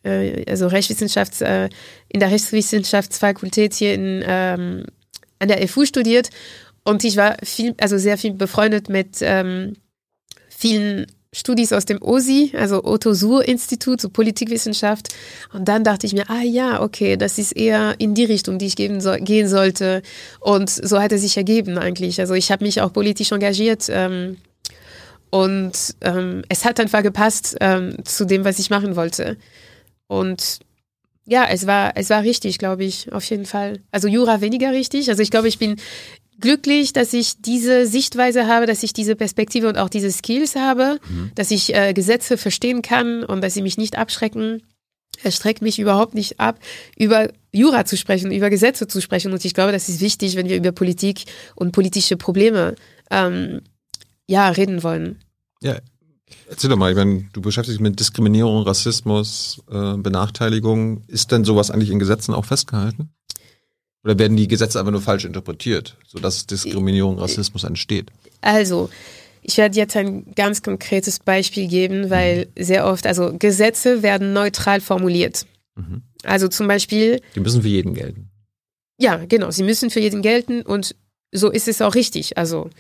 äh, 0.02 0.44
also 0.48 0.66
Rechtswissenschafts, 0.66 1.40
äh, 1.40 1.68
in 2.08 2.20
der 2.20 2.30
Rechtswissenschaftsfakultät 2.30 3.74
hier 3.74 3.94
in, 3.94 4.22
ähm, 4.26 4.84
an 5.38 5.48
der 5.48 5.66
FU 5.68 5.84
studiert 5.84 6.30
und 6.84 7.02
ich 7.04 7.16
war 7.16 7.36
viel, 7.42 7.74
also 7.80 7.96
sehr 7.98 8.18
viel 8.18 8.34
befreundet 8.34 8.88
mit 8.88 9.18
ähm, 9.20 9.74
vielen 10.48 11.06
Studis 11.34 11.72
aus 11.72 11.86
dem 11.86 12.02
OSI, 12.02 12.52
also 12.54 12.84
Otto 12.84 13.14
Suhr 13.14 13.46
Institut, 13.48 14.02
so 14.02 14.10
Politikwissenschaft. 14.10 15.08
Und 15.52 15.66
dann 15.66 15.82
dachte 15.82 16.06
ich 16.06 16.12
mir, 16.12 16.28
ah 16.28 16.42
ja, 16.42 16.82
okay, 16.82 17.16
das 17.16 17.38
ist 17.38 17.52
eher 17.52 17.94
in 17.98 18.14
die 18.14 18.24
Richtung, 18.24 18.58
die 18.58 18.66
ich 18.66 18.76
soll, 19.00 19.20
gehen 19.20 19.48
sollte. 19.48 20.02
Und 20.40 20.68
so 20.68 21.00
hat 21.00 21.10
es 21.12 21.22
sich 21.22 21.36
ergeben 21.38 21.78
eigentlich. 21.78 22.20
Also 22.20 22.34
ich 22.34 22.52
habe 22.52 22.64
mich 22.64 22.82
auch 22.82 22.92
politisch 22.92 23.32
engagiert. 23.32 23.86
Ähm, 23.88 24.36
und 25.30 25.94
ähm, 26.02 26.42
es 26.50 26.66
hat 26.66 26.78
einfach 26.78 27.02
gepasst 27.02 27.56
ähm, 27.60 27.96
zu 28.04 28.26
dem, 28.26 28.44
was 28.44 28.58
ich 28.58 28.68
machen 28.68 28.96
wollte. 28.96 29.38
Und 30.08 30.58
ja, 31.24 31.46
es 31.48 31.66
war, 31.66 31.92
es 31.96 32.10
war 32.10 32.22
richtig, 32.22 32.58
glaube 32.58 32.84
ich, 32.84 33.10
auf 33.10 33.24
jeden 33.24 33.46
Fall. 33.46 33.80
Also 33.90 34.08
Jura 34.08 34.42
weniger 34.42 34.72
richtig. 34.72 35.08
Also 35.08 35.22
ich 35.22 35.30
glaube, 35.30 35.48
ich 35.48 35.58
bin 35.58 35.76
glücklich, 36.40 36.92
dass 36.92 37.12
ich 37.12 37.40
diese 37.40 37.86
Sichtweise 37.86 38.46
habe, 38.46 38.66
dass 38.66 38.82
ich 38.82 38.92
diese 38.92 39.16
Perspektive 39.16 39.68
und 39.68 39.78
auch 39.78 39.88
diese 39.88 40.10
Skills 40.10 40.56
habe, 40.56 40.98
dass 41.34 41.50
ich 41.50 41.74
äh, 41.74 41.92
Gesetze 41.92 42.36
verstehen 42.36 42.82
kann 42.82 43.24
und 43.24 43.42
dass 43.42 43.54
sie 43.54 43.62
mich 43.62 43.78
nicht 43.78 43.96
abschrecken. 43.96 44.62
Es 45.22 45.36
schreckt 45.36 45.62
mich 45.62 45.78
überhaupt 45.78 46.14
nicht 46.14 46.40
ab, 46.40 46.58
über 46.98 47.28
Jura 47.52 47.84
zu 47.84 47.96
sprechen, 47.96 48.32
über 48.32 48.50
Gesetze 48.50 48.88
zu 48.88 49.00
sprechen. 49.00 49.32
Und 49.32 49.44
ich 49.44 49.54
glaube, 49.54 49.72
das 49.72 49.88
ist 49.88 50.00
wichtig, 50.00 50.36
wenn 50.36 50.48
wir 50.48 50.56
über 50.56 50.72
Politik 50.72 51.24
und 51.54 51.72
politische 51.72 52.16
Probleme 52.16 52.74
ähm, 53.10 53.60
ja, 54.26 54.48
reden 54.48 54.82
wollen. 54.82 55.18
Ja, 55.62 55.78
erzähl 56.48 56.70
doch 56.70 56.76
mal, 56.76 56.90
ich 56.90 56.96
meine, 56.96 57.28
du 57.32 57.40
beschäftigst 57.40 57.78
dich 57.78 57.82
mit 57.82 58.00
Diskriminierung, 58.00 58.62
Rassismus, 58.62 59.62
äh, 59.70 59.96
Benachteiligung. 59.96 61.02
Ist 61.06 61.30
denn 61.30 61.44
sowas 61.44 61.70
eigentlich 61.70 61.90
in 61.90 61.98
Gesetzen 61.98 62.34
auch 62.34 62.46
festgehalten? 62.46 63.10
Oder 64.04 64.18
werden 64.18 64.36
die 64.36 64.48
Gesetze 64.48 64.78
einfach 64.78 64.92
nur 64.92 65.00
falsch 65.00 65.24
interpretiert, 65.24 65.96
sodass 66.06 66.46
Diskriminierung, 66.46 67.18
Rassismus 67.18 67.64
entsteht? 67.64 68.10
Also, 68.40 68.90
ich 69.42 69.56
werde 69.58 69.76
jetzt 69.76 69.96
ein 69.96 70.32
ganz 70.34 70.62
konkretes 70.62 71.18
Beispiel 71.20 71.68
geben, 71.68 72.10
weil 72.10 72.48
sehr 72.58 72.86
oft, 72.86 73.06
also 73.06 73.32
Gesetze 73.38 74.02
werden 74.02 74.32
neutral 74.32 74.80
formuliert. 74.80 75.46
Mhm. 75.76 76.02
Also 76.24 76.48
zum 76.48 76.68
Beispiel, 76.68 77.20
Die 77.34 77.40
müssen 77.40 77.62
für 77.62 77.68
jeden 77.68 77.94
gelten. 77.94 78.30
ja, 78.98 79.24
genau, 79.26 79.50
sie 79.50 79.64
müssen 79.64 79.90
für 79.90 80.00
jeden 80.00 80.22
gelten 80.22 80.62
und 80.62 80.94
so 81.32 81.50
ist 81.50 81.66
es 81.66 81.80
auch 81.80 81.94
richtig. 81.94 82.36
Also, 82.38 82.70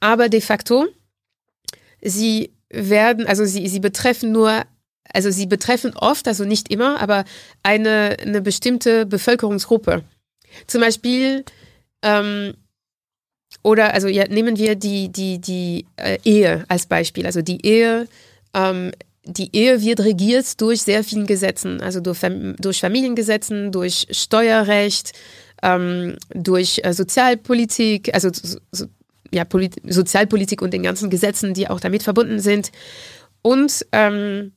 aber 0.00 0.28
de 0.28 0.40
facto, 0.40 0.86
sie 2.02 2.52
werden, 2.70 3.26
also 3.26 3.44
sie, 3.44 3.66
sie 3.68 3.80
betreffen 3.80 4.32
nur, 4.32 4.62
also 5.12 5.30
sie 5.30 5.46
betreffen 5.46 5.92
oft, 5.96 6.28
also 6.28 6.44
nicht 6.44 6.70
immer, 6.70 7.00
aber 7.00 7.24
eine, 7.62 8.16
eine 8.20 8.40
bestimmte 8.42 9.06
Bevölkerungsgruppe. 9.06 10.04
Zum 10.66 10.80
Beispiel, 10.80 11.44
ähm, 12.02 12.54
oder 13.62 13.94
also 13.94 14.08
ja, 14.08 14.26
nehmen 14.28 14.58
wir 14.58 14.76
die, 14.76 15.10
die, 15.10 15.40
die 15.40 15.86
äh, 15.96 16.18
Ehe 16.24 16.64
als 16.68 16.86
Beispiel. 16.86 17.26
Also 17.26 17.42
die 17.42 17.64
Ehe, 17.66 18.06
ähm, 18.54 18.92
die 19.24 19.54
Ehe 19.54 19.82
wird 19.82 20.00
regiert 20.00 20.60
durch 20.60 20.82
sehr 20.82 21.02
vielen 21.02 21.26
Gesetzen, 21.26 21.80
also 21.80 22.00
durch, 22.00 22.20
durch 22.58 22.80
Familiengesetzen, 22.80 23.72
durch 23.72 24.06
Steuerrecht, 24.10 25.12
ähm, 25.62 26.16
durch 26.32 26.80
äh, 26.84 26.92
Sozialpolitik, 26.92 28.14
also 28.14 28.30
so, 28.32 28.58
so, 28.70 28.86
ja, 29.32 29.44
Polit 29.44 29.74
Sozialpolitik 29.84 30.62
und 30.62 30.72
den 30.72 30.82
ganzen 30.82 31.10
Gesetzen, 31.10 31.54
die 31.54 31.68
auch 31.68 31.80
damit 31.80 32.02
verbunden 32.02 32.38
sind. 32.38 32.70
Und 33.42 33.84
ähm, 33.92 34.52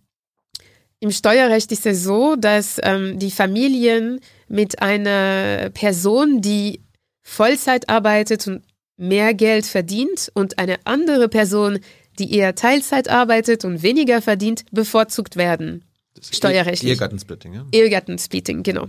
im 0.99 1.11
Steuerrecht 1.11 1.71
ist 1.71 1.85
es 1.85 2.03
so, 2.03 2.35
dass 2.35 2.79
ähm, 2.83 3.17
die 3.17 3.31
Familien 3.31 4.19
mit 4.49 4.81
einer 4.81 5.69
Person, 5.69 6.41
die 6.41 6.81
Vollzeit 7.21 7.89
arbeitet 7.89 8.47
und 8.47 8.63
mehr 8.97 9.33
Geld 9.33 9.65
verdient 9.65 10.29
und 10.33 10.59
eine 10.59 10.77
andere 10.85 11.29
Person, 11.29 11.79
die 12.17 12.33
eher 12.35 12.55
Teilzeit 12.55 13.07
arbeitet 13.07 13.63
und 13.63 13.81
weniger 13.81 14.21
verdient, 14.21 14.65
bevorzugt 14.71 15.37
werden. 15.37 15.85
Steuerrechtlich. 16.21 16.91
Ehegattensplitting, 16.91 17.53
ja? 17.53 17.65
Ehegattensplitting, 17.71 18.63
genau. 18.63 18.87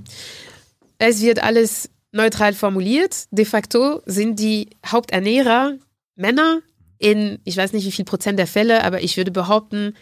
Es 0.98 1.22
wird 1.22 1.42
alles 1.42 1.90
neutral 2.12 2.54
formuliert. 2.54 3.26
De 3.30 3.44
facto 3.44 4.02
sind 4.04 4.40
die 4.40 4.70
Haupternährer 4.84 5.76
Männer 6.16 6.60
in, 6.98 7.38
ich 7.44 7.56
weiß 7.56 7.72
nicht 7.72 7.86
wie 7.86 7.92
viel 7.92 8.04
Prozent 8.04 8.38
der 8.38 8.46
Fälle, 8.46 8.84
aber 8.84 9.02
ich 9.02 9.16
würde 9.16 9.30
behaupten, 9.30 9.94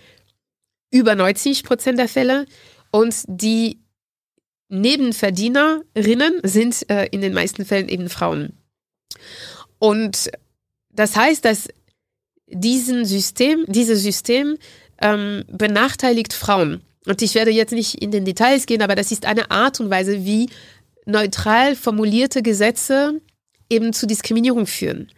über 0.90 1.14
90 1.14 1.64
Prozent 1.64 1.98
der 1.98 2.08
Fälle. 2.08 2.46
Und 2.90 3.14
die 3.26 3.78
Nebenverdienerinnen 4.68 6.40
sind 6.42 6.88
äh, 6.90 7.06
in 7.06 7.20
den 7.20 7.32
meisten 7.32 7.64
Fällen 7.64 7.88
eben 7.88 8.08
Frauen. 8.08 8.52
Und 9.78 10.30
das 10.90 11.16
heißt, 11.16 11.44
dass 11.44 11.68
diesen 12.46 13.04
System, 13.04 13.64
dieses 13.66 14.02
System 14.02 14.56
ähm, 15.00 15.44
benachteiligt 15.48 16.32
Frauen. 16.32 16.82
Und 17.06 17.22
ich 17.22 17.34
werde 17.34 17.50
jetzt 17.50 17.72
nicht 17.72 18.02
in 18.02 18.10
den 18.10 18.24
Details 18.24 18.66
gehen, 18.66 18.82
aber 18.82 18.94
das 18.94 19.12
ist 19.12 19.24
eine 19.24 19.50
Art 19.50 19.80
und 19.80 19.90
Weise, 19.90 20.24
wie 20.24 20.50
neutral 21.06 21.74
formulierte 21.74 22.42
Gesetze 22.42 23.20
eben 23.70 23.92
zu 23.92 24.06
Diskriminierung 24.06 24.66
führen. 24.66 25.10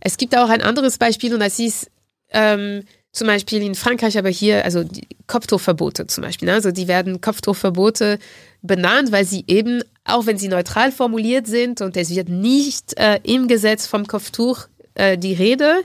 Es 0.00 0.16
gibt 0.16 0.36
auch 0.36 0.48
ein 0.48 0.62
anderes 0.62 0.98
Beispiel 0.98 1.32
und 1.34 1.40
das 1.40 1.58
ist 1.58 1.90
ähm, 2.30 2.84
zum 3.12 3.26
Beispiel 3.26 3.62
in 3.62 3.74
Frankreich, 3.74 4.16
aber 4.16 4.30
hier, 4.30 4.64
also 4.64 4.84
die 4.84 5.06
Kopftuchverbote 5.26 6.06
zum 6.06 6.22
Beispiel. 6.22 6.48
Ne? 6.48 6.54
Also 6.54 6.70
die 6.70 6.88
werden 6.88 7.20
Kopftuchverbote 7.20 8.18
benannt, 8.62 9.12
weil 9.12 9.26
sie 9.26 9.44
eben, 9.46 9.82
auch 10.04 10.26
wenn 10.26 10.38
sie 10.38 10.48
neutral 10.48 10.92
formuliert 10.92 11.46
sind 11.46 11.82
und 11.82 11.96
es 11.96 12.10
wird 12.10 12.28
nicht 12.28 12.98
äh, 12.98 13.20
im 13.22 13.48
Gesetz 13.48 13.86
vom 13.86 14.06
Kopftuch 14.06 14.66
äh, 14.94 15.18
die 15.18 15.34
Rede, 15.34 15.84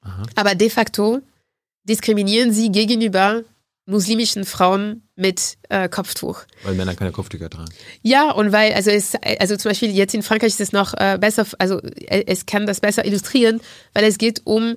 Aha. 0.00 0.22
aber 0.34 0.54
de 0.54 0.70
facto 0.70 1.20
diskriminieren 1.84 2.52
sie 2.52 2.70
gegenüber 2.70 3.42
muslimischen 3.86 4.44
Frauen 4.44 5.02
mit 5.16 5.58
äh, 5.68 5.88
Kopftuch. 5.88 6.44
Weil 6.62 6.74
Männer 6.74 6.94
keine 6.94 7.12
Kopftücher 7.12 7.50
tragen. 7.50 7.70
Ja, 8.02 8.30
und 8.30 8.52
weil, 8.52 8.72
also 8.72 8.90
es, 8.90 9.14
also 9.38 9.56
zum 9.56 9.70
Beispiel 9.70 9.90
jetzt 9.90 10.14
in 10.14 10.22
Frankreich 10.22 10.52
ist 10.52 10.60
es 10.60 10.72
noch 10.72 10.94
äh, 10.94 11.18
besser, 11.20 11.44
also 11.58 11.80
äh, 11.82 12.24
es 12.26 12.46
kann 12.46 12.66
das 12.66 12.80
besser 12.80 13.04
illustrieren, 13.04 13.60
weil 13.92 14.04
es 14.04 14.16
geht 14.16 14.42
um 14.44 14.76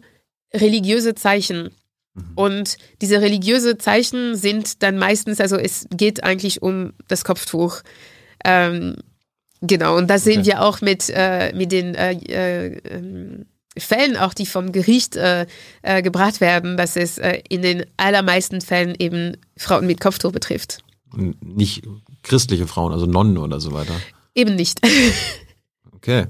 religiöse 0.56 1.16
Zeichen. 1.16 1.72
Mhm. 2.14 2.24
Und 2.36 2.78
diese 3.02 3.22
religiöse 3.22 3.78
Zeichen 3.78 4.36
sind 4.36 4.84
dann 4.84 4.98
meistens, 4.98 5.40
also 5.40 5.58
es 5.58 5.88
geht 5.92 6.24
eigentlich 6.24 6.62
um 6.62 6.94
das 7.08 7.24
Kopftuch. 7.24 7.82
Ähm, 8.46 8.96
genau, 9.62 9.98
und 9.98 10.10
das 10.10 10.24
okay. 10.24 10.36
sehen 10.36 10.46
wir 10.46 10.62
auch 10.62 10.82
mit, 10.82 11.10
äh, 11.10 11.54
mit 11.54 11.72
den 11.72 11.96
äh, 11.96 12.14
äh, 12.14 12.78
ähm, 12.90 13.46
Fällen, 13.78 14.18
auch 14.18 14.34
die 14.34 14.46
vom 14.46 14.72
Gericht 14.72 15.16
äh, 15.16 15.48
äh, 15.82 16.04
gebracht 16.04 16.42
werden, 16.42 16.78
dass 16.78 16.96
es 16.96 17.18
äh, 17.18 17.42
in 17.50 17.64
den 17.64 17.86
allermeisten 17.98 18.62
Fällen 18.62 18.94
eben 19.00 19.38
Frauen 19.58 19.88
mit 19.88 20.00
Kopftuch 20.00 20.32
betrifft. 20.32 20.84
Und 21.12 21.42
nicht 21.44 21.84
christliche 22.22 22.68
Frauen, 22.68 22.94
also 22.94 23.06
Nonnen 23.06 23.38
oder 23.38 23.60
so 23.60 23.74
weiter. 23.74 23.94
Eben 24.36 24.56
nicht. 24.56 24.80
okay. 25.92 26.28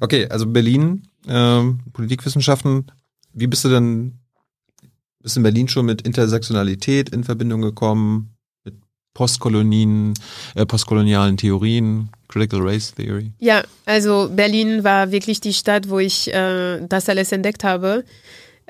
Okay, 0.00 0.28
also 0.28 0.46
Berlin, 0.46 1.02
ähm, 1.28 1.80
Politikwissenschaften, 1.92 2.90
wie 3.32 3.46
bist 3.46 3.64
du 3.64 3.68
denn, 3.68 4.18
bist 5.20 5.36
in 5.36 5.42
Berlin 5.42 5.68
schon 5.68 5.86
mit 5.86 6.02
Intersektionalität 6.02 7.10
in 7.10 7.24
Verbindung 7.24 7.62
gekommen, 7.62 8.36
mit 8.64 8.74
Postkolonien, 9.14 10.14
äh, 10.54 10.66
postkolonialen 10.66 11.36
Theorien, 11.36 12.10
Critical 12.28 12.60
Race 12.62 12.94
Theory? 12.94 13.32
Ja, 13.38 13.62
also 13.86 14.30
Berlin 14.32 14.84
war 14.84 15.12
wirklich 15.12 15.40
die 15.40 15.54
Stadt, 15.54 15.88
wo 15.88 15.98
ich 15.98 16.32
äh, 16.32 16.80
das 16.86 17.08
alles 17.08 17.32
entdeckt 17.32 17.64
habe. 17.64 18.04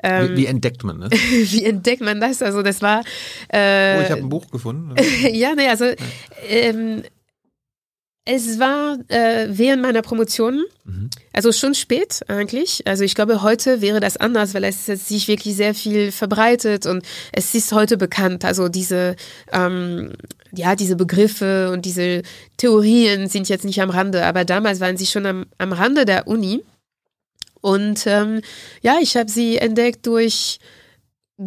Ähm, 0.03 0.31
wie, 0.31 0.37
wie, 0.37 0.45
entdeckt 0.47 0.83
man 0.83 1.01
das? 1.01 1.11
wie 1.29 1.63
entdeckt 1.63 2.01
man 2.01 2.19
das? 2.19 2.41
Also 2.41 2.63
das 2.63 2.81
war. 2.81 3.03
Äh, 3.49 3.97
oh, 3.97 4.01
ich 4.01 4.11
habe 4.11 4.21
ein 4.21 4.29
Buch 4.29 4.49
gefunden. 4.49 4.95
ja, 5.31 5.53
nee, 5.55 5.67
also 5.67 5.85
ja. 5.85 5.95
Ähm, 6.47 7.03
es 8.25 8.59
war 8.59 8.99
äh, 9.07 9.47
während 9.49 9.81
meiner 9.81 10.03
Promotion, 10.03 10.63
mhm. 10.83 11.09
also 11.33 11.51
schon 11.51 11.73
spät 11.73 12.21
eigentlich. 12.27 12.85
Also 12.85 13.03
ich 13.03 13.15
glaube, 13.15 13.41
heute 13.41 13.81
wäre 13.81 13.99
das 13.99 14.17
anders, 14.17 14.53
weil 14.53 14.63
es 14.63 14.85
sich 14.85 15.27
wirklich 15.27 15.55
sehr 15.55 15.73
viel 15.73 16.11
verbreitet 16.11 16.85
und 16.85 17.03
es 17.31 17.55
ist 17.55 17.71
heute 17.71 17.97
bekannt. 17.97 18.45
Also 18.45 18.69
diese, 18.69 19.15
ähm, 19.51 20.13
ja, 20.51 20.75
diese 20.75 20.95
Begriffe 20.95 21.71
und 21.71 21.85
diese 21.85 22.21
Theorien 22.57 23.27
sind 23.27 23.49
jetzt 23.49 23.65
nicht 23.65 23.81
am 23.81 23.89
Rande, 23.89 24.23
aber 24.23 24.45
damals 24.45 24.79
waren 24.79 24.97
sie 24.97 25.07
schon 25.07 25.25
am, 25.25 25.47
am 25.57 25.73
Rande 25.73 26.05
der 26.05 26.27
Uni. 26.27 26.63
Und 27.61 28.05
ähm, 28.05 28.41
ja, 28.81 28.97
ich 29.01 29.17
habe 29.17 29.29
sie 29.29 29.57
entdeckt 29.57 30.05
durch 30.05 30.59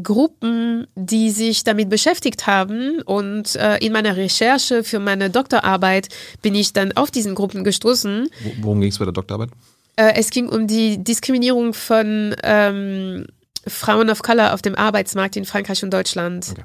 Gruppen, 0.02 0.86
die 0.94 1.30
sich 1.30 1.64
damit 1.64 1.88
beschäftigt 1.88 2.46
haben. 2.46 3.00
Und 3.02 3.56
äh, 3.56 3.78
in 3.78 3.92
meiner 3.92 4.16
Recherche 4.16 4.84
für 4.84 4.98
meine 4.98 5.30
Doktorarbeit 5.30 6.08
bin 6.42 6.54
ich 6.54 6.72
dann 6.72 6.92
auf 6.92 7.10
diesen 7.10 7.34
Gruppen 7.34 7.64
gestoßen. 7.64 8.28
Worum 8.60 8.80
ging 8.80 8.90
es 8.90 8.98
bei 8.98 9.04
der 9.04 9.12
Doktorarbeit? 9.12 9.50
Äh, 9.96 10.14
es 10.16 10.30
ging 10.30 10.48
um 10.48 10.66
die 10.66 11.02
Diskriminierung 11.02 11.74
von 11.74 12.34
ähm, 12.42 13.26
Frauen 13.66 14.10
of 14.10 14.22
Color 14.22 14.54
auf 14.54 14.62
dem 14.62 14.74
Arbeitsmarkt 14.74 15.36
in 15.36 15.44
Frankreich 15.44 15.82
und 15.82 15.92
Deutschland. 15.92 16.48
Okay. 16.50 16.64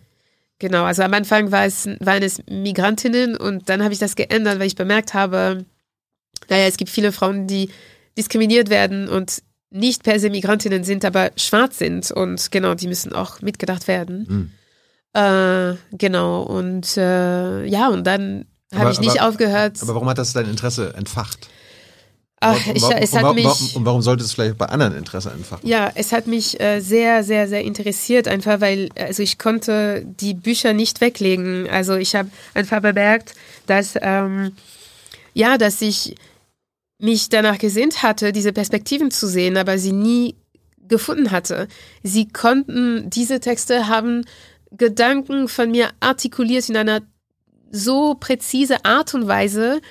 Genau, 0.60 0.84
also 0.84 1.04
am 1.04 1.14
Anfang 1.14 1.52
war 1.52 1.66
es, 1.66 1.88
waren 2.00 2.22
es 2.22 2.42
Migrantinnen 2.50 3.38
und 3.38 3.70
dann 3.70 3.82
habe 3.82 3.94
ich 3.94 4.00
das 4.00 4.18
geändert, 4.18 4.60
weil 4.60 4.68
ich 4.68 4.76
bemerkt 4.76 5.14
habe, 5.14 5.66
naja, 6.50 6.66
es 6.66 6.76
gibt 6.76 6.90
viele 6.90 7.14
Frauen, 7.14 7.48
die 7.48 7.70
diskriminiert 8.18 8.70
werden 8.70 9.08
und 9.08 9.42
nicht 9.72 10.04
per 10.04 10.20
se 10.20 10.30
Migrantinnen 10.30 10.84
sind, 10.84 11.06
aber 11.06 11.32
schwarz 11.36 11.78
sind. 11.78 12.12
Und 12.12 12.52
genau, 12.52 12.74
die 12.74 12.88
müssen 12.88 13.14
auch 13.14 13.42
mitgedacht 13.42 13.88
werden. 13.88 14.26
Mhm. 14.28 14.52
Äh, 15.14 15.76
genau, 15.98 16.44
und 16.44 16.98
äh, 16.98 17.66
ja, 17.66 17.90
und 17.90 18.06
dann 18.06 18.46
habe 18.74 18.92
ich 18.92 19.00
nicht 19.00 19.20
aber, 19.22 19.30
aufgehört. 19.30 19.78
Aber 19.82 19.96
warum 19.96 20.10
hat 20.10 20.18
das 20.18 20.34
dein 20.34 20.48
Interesse 20.48 20.94
entfacht? 20.96 21.48
Ach, 22.42 22.56
ich, 22.74 22.82
warum, 22.82 22.98
es 22.98 23.14
hat 23.14 23.24
warum, 23.24 23.36
mich, 23.36 23.76
und 23.76 23.86
warum 23.86 24.02
sollte 24.02 24.24
es 24.24 24.32
vielleicht 24.32 24.58
bei 24.58 24.68
anderen 24.68 24.96
Interesse 24.96 25.32
entfachen? 25.32 25.68
Ja, 25.68 25.92
es 25.96 26.14
hat 26.14 26.26
mich 26.26 26.60
äh, 26.62 26.80
sehr, 26.80 27.24
sehr, 27.24 27.50
sehr 27.50 27.64
interessiert, 27.64 28.30
einfach 28.30 28.62
weil 28.62 28.90
also 28.98 29.22
ich 29.24 29.38
konnte 29.38 30.06
die 30.06 30.36
Bücher 30.36 30.74
nicht 30.74 31.02
weglegen. 31.02 31.68
Also 31.70 31.96
ich 31.96 32.16
habe 32.16 32.30
einfach 32.54 32.82
bemerkt, 32.82 33.34
dass 33.66 33.96
ähm, 34.02 34.54
ja, 35.34 35.58
dass 35.58 35.82
ich 35.82 36.16
mich 37.00 37.30
danach 37.30 37.58
gesehnt 37.58 38.04
hatte, 38.04 38.32
diese 38.32 38.54
Perspektiven 38.54 39.10
zu 39.10 39.28
sehen, 39.28 39.58
aber 39.58 39.78
sie 39.78 39.94
nie 39.94 40.36
gefunden 40.88 41.32
hatte. 41.32 41.68
Sie 42.04 42.28
konnten, 42.28 43.10
diese 43.10 43.40
Texte 43.40 43.88
haben 43.88 44.26
Gedanken 44.72 45.48
von 45.48 45.72
mir 45.72 45.90
artikuliert 46.00 46.70
in 46.70 46.78
einer 46.78 47.02
so 47.72 48.16
präzise 48.16 48.84
Art 48.86 49.14
und 49.14 49.28
Weise, 49.28 49.82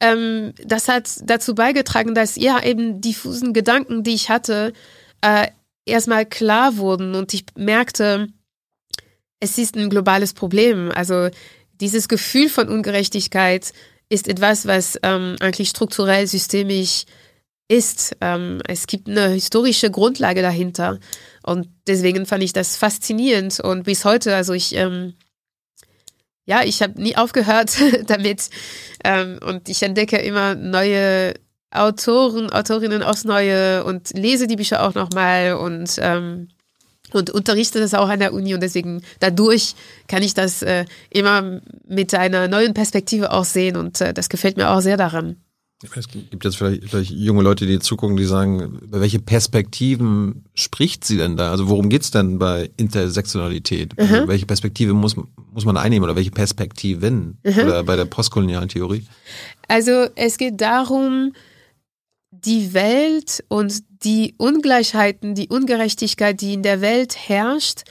ähm, 0.00 0.52
das 0.64 0.88
hat 0.88 1.08
dazu 1.24 1.54
beigetragen, 1.54 2.14
dass 2.14 2.36
ja 2.36 2.62
eben 2.62 3.00
diffusen 3.00 3.52
Gedanken, 3.52 4.02
die 4.02 4.14
ich 4.14 4.28
hatte, 4.28 4.72
äh, 5.20 5.46
erstmal 5.86 6.26
klar 6.26 6.76
wurden 6.76 7.14
und 7.14 7.32
ich 7.32 7.44
merkte, 7.56 8.26
es 9.38 9.58
ist 9.58 9.76
ein 9.76 9.90
globales 9.90 10.32
Problem. 10.34 10.90
Also 10.92 11.28
dieses 11.80 12.08
Gefühl 12.08 12.48
von 12.48 12.68
Ungerechtigkeit, 12.68 13.72
ist 14.12 14.28
etwas, 14.28 14.66
was 14.66 14.98
ähm, 15.02 15.36
eigentlich 15.40 15.70
strukturell 15.70 16.26
systemisch 16.26 17.06
ist. 17.66 18.14
Ähm, 18.20 18.60
es 18.68 18.86
gibt 18.86 19.08
eine 19.08 19.28
historische 19.28 19.90
Grundlage 19.90 20.42
dahinter. 20.42 20.98
Und 21.42 21.68
deswegen 21.86 22.26
fand 22.26 22.44
ich 22.44 22.52
das 22.52 22.76
faszinierend. 22.76 23.58
Und 23.60 23.84
bis 23.84 24.04
heute, 24.04 24.36
also 24.36 24.52
ich, 24.52 24.74
ähm, 24.76 25.14
ja, 26.44 26.62
ich 26.62 26.82
habe 26.82 27.00
nie 27.00 27.16
aufgehört 27.16 27.74
damit. 28.06 28.50
Ähm, 29.02 29.40
und 29.42 29.70
ich 29.70 29.82
entdecke 29.82 30.18
immer 30.18 30.54
neue 30.54 31.32
Autoren, 31.70 32.50
Autorinnen 32.52 33.02
aufs 33.02 33.24
Neue 33.24 33.82
und 33.84 34.10
lese 34.10 34.46
die 34.46 34.56
Bücher 34.56 34.86
auch 34.86 34.92
nochmal. 34.92 35.54
Und 35.54 35.96
ähm, 36.00 36.48
und 37.14 37.30
unterrichte 37.30 37.80
das 37.80 37.94
auch 37.94 38.08
an 38.08 38.20
der 38.20 38.32
Uni 38.32 38.54
und 38.54 38.62
deswegen 38.62 39.02
dadurch 39.20 39.74
kann 40.08 40.22
ich 40.22 40.34
das 40.34 40.62
äh, 40.62 40.84
immer 41.10 41.60
mit 41.86 42.14
einer 42.14 42.48
neuen 42.48 42.74
Perspektive 42.74 43.32
auch 43.32 43.44
sehen 43.44 43.76
und 43.76 44.00
äh, 44.00 44.14
das 44.14 44.28
gefällt 44.28 44.56
mir 44.56 44.70
auch 44.70 44.80
sehr 44.80 44.96
daran. 44.96 45.36
Es 45.96 46.08
gibt 46.08 46.44
jetzt 46.44 46.56
vielleicht, 46.56 46.84
vielleicht 46.88 47.10
junge 47.10 47.42
Leute, 47.42 47.66
die 47.66 47.78
zugucken, 47.80 48.16
die 48.16 48.24
sagen, 48.24 48.78
über 48.82 49.00
welche 49.00 49.18
Perspektiven 49.18 50.44
spricht 50.54 51.04
sie 51.04 51.16
denn 51.16 51.36
da? 51.36 51.50
Also 51.50 51.68
worum 51.68 51.88
geht's 51.88 52.12
denn 52.12 52.38
bei 52.38 52.70
Intersektionalität? 52.76 53.98
Mhm. 53.98 54.04
Also 54.04 54.28
welche 54.28 54.46
Perspektive 54.46 54.92
muss, 54.92 55.16
muss 55.52 55.64
man 55.64 55.76
einnehmen 55.76 56.04
oder 56.04 56.14
welche 56.14 56.30
Perspektiven 56.30 57.38
mhm. 57.42 57.58
oder 57.58 57.82
bei 57.82 57.96
der 57.96 58.04
postkolonialen 58.04 58.68
Theorie? 58.68 59.04
Also 59.66 60.06
es 60.14 60.38
geht 60.38 60.60
darum, 60.60 61.32
die 62.44 62.74
Welt 62.74 63.44
und 63.48 63.82
die 64.04 64.34
Ungleichheiten, 64.38 65.34
die 65.34 65.48
Ungerechtigkeit, 65.48 66.40
die 66.40 66.54
in 66.54 66.62
der 66.62 66.80
Welt 66.80 67.16
herrscht, 67.16 67.82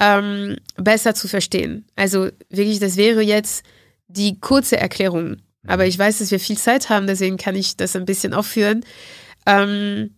ähm, 0.00 0.56
besser 0.76 1.14
zu 1.14 1.28
verstehen. 1.28 1.86
Also 1.94 2.28
wirklich, 2.50 2.80
das 2.80 2.96
wäre 2.96 3.22
jetzt 3.22 3.64
die 4.08 4.40
kurze 4.40 4.76
Erklärung. 4.76 5.36
Aber 5.66 5.86
ich 5.86 5.98
weiß, 5.98 6.18
dass 6.18 6.30
wir 6.30 6.40
viel 6.40 6.58
Zeit 6.58 6.90
haben, 6.90 7.06
deswegen 7.06 7.36
kann 7.36 7.54
ich 7.54 7.76
das 7.76 7.96
ein 7.96 8.04
bisschen 8.04 8.34
aufführen. 8.34 8.84
Ähm, 9.46 10.14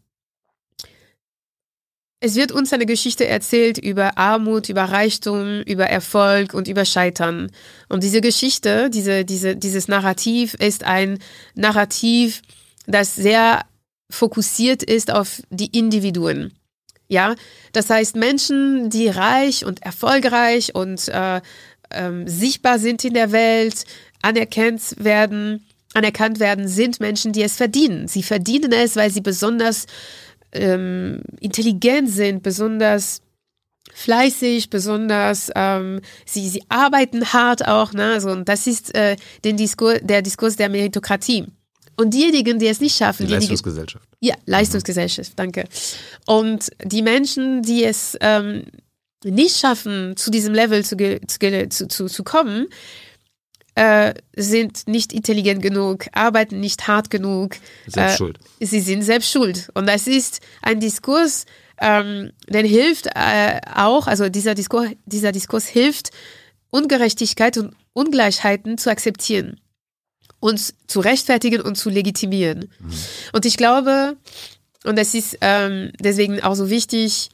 es 2.18 2.34
wird 2.34 2.50
uns 2.50 2.72
eine 2.72 2.86
Geschichte 2.86 3.26
erzählt 3.26 3.78
über 3.78 4.16
Armut, 4.16 4.68
über 4.70 4.84
Reichtum, 4.84 5.60
über 5.62 5.86
Erfolg 5.86 6.54
und 6.54 6.66
über 6.66 6.84
Scheitern. 6.84 7.52
Und 7.88 8.02
diese 8.02 8.22
Geschichte, 8.22 8.90
diese, 8.90 9.24
diese, 9.24 9.54
dieses 9.54 9.86
Narrativ 9.86 10.54
ist 10.54 10.82
ein 10.82 11.18
Narrativ, 11.54 12.40
das 12.87 13.14
sehr 13.14 13.64
fokussiert 14.11 14.83
ist 14.83 15.11
auf 15.12 15.42
die 15.51 15.77
Individuen. 15.77 16.53
Ja, 17.09 17.35
das 17.72 17.88
heißt 17.90 18.16
Menschen, 18.16 18.90
die 18.90 19.09
reich 19.09 19.64
und 19.64 19.83
erfolgreich 19.83 20.75
und 20.75 21.09
äh, 21.09 21.40
ähm, 21.90 22.27
sichtbar 22.27 22.79
sind 22.79 23.05
in 23.05 23.14
der 23.14 23.31
Welt, 23.31 23.85
anerkannt 24.22 24.96
werden, 24.99 25.64
anerkannt 25.94 26.40
werden, 26.40 26.66
sind 26.66 26.99
Menschen, 26.99 27.33
die 27.33 27.42
es 27.42 27.57
verdienen. 27.57 28.09
Sie 28.09 28.22
verdienen 28.22 28.72
es, 28.72 28.96
weil 28.96 29.11
sie 29.11 29.20
besonders 29.20 29.87
ähm, 30.53 31.20
intelligent 31.40 32.11
sind, 32.11 32.42
besonders 32.42 33.22
fleißig, 33.94 34.68
besonders 34.68 35.51
ähm, 35.55 36.01
sie, 36.25 36.49
sie 36.49 36.62
arbeiten 36.68 37.33
hart 37.33 37.66
auch. 37.66 37.92
Ne? 37.92 38.12
Also, 38.14 38.31
und 38.31 38.49
das 38.49 38.66
ist 38.66 38.94
äh, 38.94 39.16
den 39.44 39.57
Diskurs, 39.57 40.01
der 40.03 40.22
Diskurs 40.22 40.57
der 40.57 40.68
Meritokratie. 40.68 41.46
Und 41.96 42.12
diejenigen, 42.12 42.59
die 42.59 42.66
es 42.66 42.80
nicht 42.80 42.96
schaffen, 42.96 43.26
die 43.26 43.32
Leistungsgesellschaft. 43.32 44.09
Ja, 44.20 44.35
Leistungsgesellschaft, 44.44 45.32
danke. 45.37 45.64
Und 46.26 46.70
die 46.85 47.02
Menschen, 47.02 47.62
die 47.62 47.85
es 47.85 48.16
ähm, 48.20 48.64
nicht 49.24 49.56
schaffen, 49.56 50.16
zu 50.16 50.30
diesem 50.30 50.52
Level 50.52 50.85
zu, 50.85 50.96
zu, 50.96 51.88
zu, 51.88 52.06
zu 52.06 52.24
kommen, 52.24 52.66
äh, 53.74 54.14
sind 54.37 54.88
nicht 54.88 55.12
intelligent 55.12 55.62
genug, 55.62 56.06
arbeiten 56.12 56.61
nicht 56.61 56.87
hart 56.87 57.11
genug. 57.11 57.56
Selbst 57.87 58.14
äh, 58.14 58.16
schuld. 58.16 58.38
Sie 58.61 58.80
sind 58.80 59.02
selbst 59.02 59.30
schuld. 59.30 59.70
Und 59.74 59.87
das 59.87 60.06
ist 60.06 60.40
ein 60.62 60.80
Diskurs, 60.80 61.46
ähm, 61.80 62.32
der 62.48 62.66
hilft 62.66 63.06
äh, 63.14 63.61
auch, 63.74 64.06
also 64.06 64.28
dieser 64.28 64.54
Diskurs, 64.54 64.90
dieser 65.04 65.32
Diskurs 65.32 65.66
hilft, 65.66 66.11
Ungerechtigkeit 66.70 67.56
und 67.59 67.74
Ungleichheiten 67.92 68.76
zu 68.76 68.90
akzeptieren 68.90 69.61
und 70.46 70.74
zu 70.87 71.00
rechtfertigen 71.00 71.61
und 71.61 71.76
zu 71.76 71.90
legitimieren. 71.90 72.70
Mhm. 72.78 72.92
Und 73.32 73.44
ich 73.44 73.56
glaube, 73.56 74.16
und 74.85 74.96
es 74.98 75.14
ist 75.14 75.38
ähm, 75.40 75.90
deswegen 75.98 76.40
auch 76.40 76.54
so 76.54 76.70
wichtig, 76.70 77.30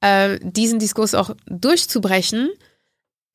äh, 0.00 0.38
diesen 0.40 0.78
Diskurs 0.78 1.14
auch 1.14 1.36
durchzubrechen, 1.46 2.48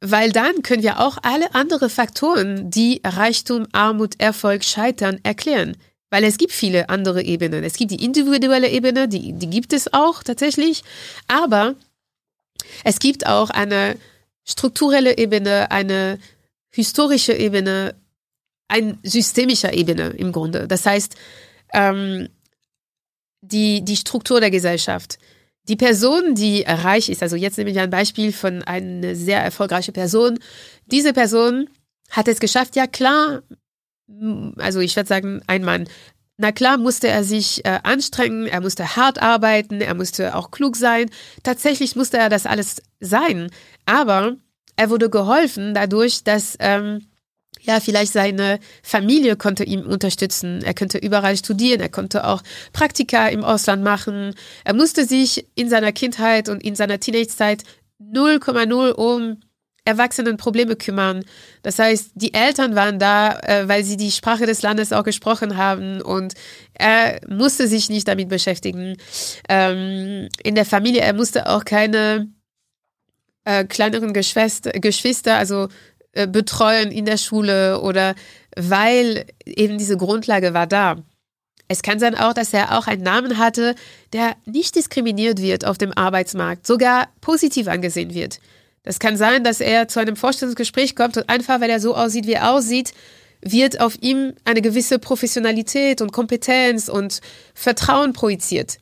weil 0.01 0.31
dann 0.31 0.63
können 0.63 0.81
wir 0.81 0.99
auch 0.99 1.19
alle 1.21 1.53
anderen 1.53 1.89
Faktoren, 1.89 2.71
die 2.71 3.01
Reichtum, 3.05 3.67
Armut, 3.71 4.19
Erfolg, 4.19 4.63
Scheitern 4.63 5.19
erklären. 5.21 5.77
Weil 6.09 6.23
es 6.23 6.37
gibt 6.37 6.51
viele 6.51 6.89
andere 6.89 7.23
Ebenen. 7.23 7.63
Es 7.63 7.75
gibt 7.75 7.91
die 7.91 8.03
individuelle 8.03 8.69
Ebene, 8.69 9.07
die, 9.07 9.33
die 9.33 9.49
gibt 9.49 9.73
es 9.73 9.93
auch 9.93 10.23
tatsächlich. 10.23 10.83
Aber 11.27 11.75
es 12.83 12.99
gibt 12.99 13.27
auch 13.27 13.49
eine 13.49 13.95
strukturelle 14.43 15.17
Ebene, 15.17 15.71
eine 15.71 16.19
historische 16.69 17.33
Ebene, 17.33 17.95
eine 18.67 18.97
systemische 19.03 19.71
Ebene 19.71 20.09
im 20.09 20.31
Grunde. 20.31 20.67
Das 20.67 20.85
heißt, 20.85 21.15
ähm, 21.73 22.29
die, 23.41 23.83
die 23.83 23.97
Struktur 23.97 24.39
der 24.39 24.51
Gesellschaft. 24.51 25.19
Die 25.67 25.75
Person, 25.75 26.35
die 26.35 26.63
reich 26.67 27.09
ist, 27.09 27.21
also 27.21 27.35
jetzt 27.35 27.57
nehmen 27.57 27.73
wir 27.73 27.81
ein 27.81 27.89
Beispiel 27.89 28.33
von 28.33 28.63
einer 28.63 29.15
sehr 29.15 29.41
erfolgreichen 29.41 29.93
Person. 29.93 30.39
Diese 30.87 31.13
Person 31.13 31.69
hat 32.09 32.27
es 32.27 32.39
geschafft, 32.39 32.75
ja 32.75 32.87
klar, 32.87 33.43
also 34.57 34.79
ich 34.79 34.95
würde 34.95 35.07
sagen, 35.07 35.41
ein 35.47 35.63
Mann. 35.63 35.87
Na 36.37 36.51
klar 36.51 36.77
musste 36.77 37.07
er 37.07 37.23
sich 37.23 37.63
äh, 37.63 37.79
anstrengen, 37.83 38.47
er 38.47 38.59
musste 38.59 38.95
hart 38.95 39.21
arbeiten, 39.21 39.81
er 39.81 39.93
musste 39.93 40.35
auch 40.35 40.51
klug 40.51 40.75
sein. 40.75 41.09
Tatsächlich 41.43 41.95
musste 41.95 42.17
er 42.17 42.29
das 42.29 42.45
alles 42.45 42.81
sein. 42.99 43.49
Aber 43.85 44.35
er 44.75 44.89
wurde 44.89 45.09
geholfen 45.09 45.73
dadurch, 45.73 46.23
dass 46.23 46.57
ähm, 46.59 47.05
ja, 47.63 47.79
vielleicht 47.79 48.13
seine 48.13 48.59
Familie 48.83 49.35
konnte 49.35 49.63
ihm 49.63 49.81
unterstützen. 49.81 50.61
Er 50.63 50.73
könnte 50.73 50.97
überall 50.97 51.37
studieren. 51.37 51.79
Er 51.79 51.89
konnte 51.89 52.27
auch 52.27 52.43
Praktika 52.73 53.27
im 53.29 53.43
Ausland 53.43 53.83
machen. 53.83 54.35
Er 54.65 54.73
musste 54.73 55.05
sich 55.05 55.47
in 55.55 55.69
seiner 55.69 55.93
Kindheit 55.93 56.49
und 56.49 56.61
in 56.61 56.75
seiner 56.75 56.99
Teenagezeit 56.99 57.63
0,0 58.01 58.91
um 58.91 59.37
Erwachsenenprobleme 59.85 60.75
kümmern. 60.75 61.25
Das 61.61 61.79
heißt, 61.79 62.11
die 62.15 62.33
Eltern 62.33 62.75
waren 62.75 62.99
da, 62.99 63.39
äh, 63.39 63.67
weil 63.67 63.83
sie 63.83 63.97
die 63.97 64.11
Sprache 64.11 64.45
des 64.45 64.61
Landes 64.61 64.93
auch 64.93 65.03
gesprochen 65.03 65.57
haben 65.57 66.01
und 66.01 66.33
er 66.73 67.19
musste 67.27 67.67
sich 67.67 67.89
nicht 67.89 68.07
damit 68.07 68.29
beschäftigen. 68.29 68.95
Ähm, 69.49 70.29
in 70.41 70.55
der 70.55 70.65
Familie, 70.65 71.01
er 71.01 71.13
musste 71.13 71.49
auch 71.49 71.65
keine 71.65 72.29
äh, 73.43 73.65
kleineren 73.65 74.13
Geschwister, 74.13 75.35
also 75.35 75.67
betreuen 76.13 76.91
in 76.91 77.05
der 77.05 77.17
Schule 77.17 77.81
oder 77.81 78.15
weil 78.55 79.25
eben 79.45 79.77
diese 79.77 79.97
Grundlage 79.97 80.53
war 80.53 80.67
da. 80.67 80.97
Es 81.67 81.81
kann 81.81 81.99
sein 81.99 82.15
auch, 82.15 82.33
dass 82.33 82.53
er 82.53 82.77
auch 82.77 82.87
einen 82.87 83.03
Namen 83.03 83.37
hatte, 83.37 83.73
der 84.11 84.35
nicht 84.45 84.75
diskriminiert 84.75 85.41
wird 85.41 85.65
auf 85.65 85.77
dem 85.77 85.91
Arbeitsmarkt, 85.91 86.67
sogar 86.67 87.07
positiv 87.21 87.67
angesehen 87.67 88.13
wird. 88.13 88.39
Das 88.83 88.99
kann 88.99 89.17
sein, 89.17 89.43
dass 89.43 89.59
er 89.59 89.87
zu 89.87 89.99
einem 89.99 90.15
Vorstellungsgespräch 90.15 90.95
kommt 90.95 91.17
und 91.17 91.29
einfach, 91.29 91.61
weil 91.61 91.69
er 91.69 91.79
so 91.79 91.95
aussieht, 91.95 92.27
wie 92.27 92.33
er 92.33 92.51
aussieht, 92.51 92.93
wird 93.41 93.79
auf 93.81 93.97
ihm 94.01 94.33
eine 94.45 94.61
gewisse 94.61 94.99
Professionalität 94.99 96.01
und 96.01 96.11
Kompetenz 96.11 96.89
und 96.89 97.21
Vertrauen 97.53 98.13
projiziert. 98.13 98.77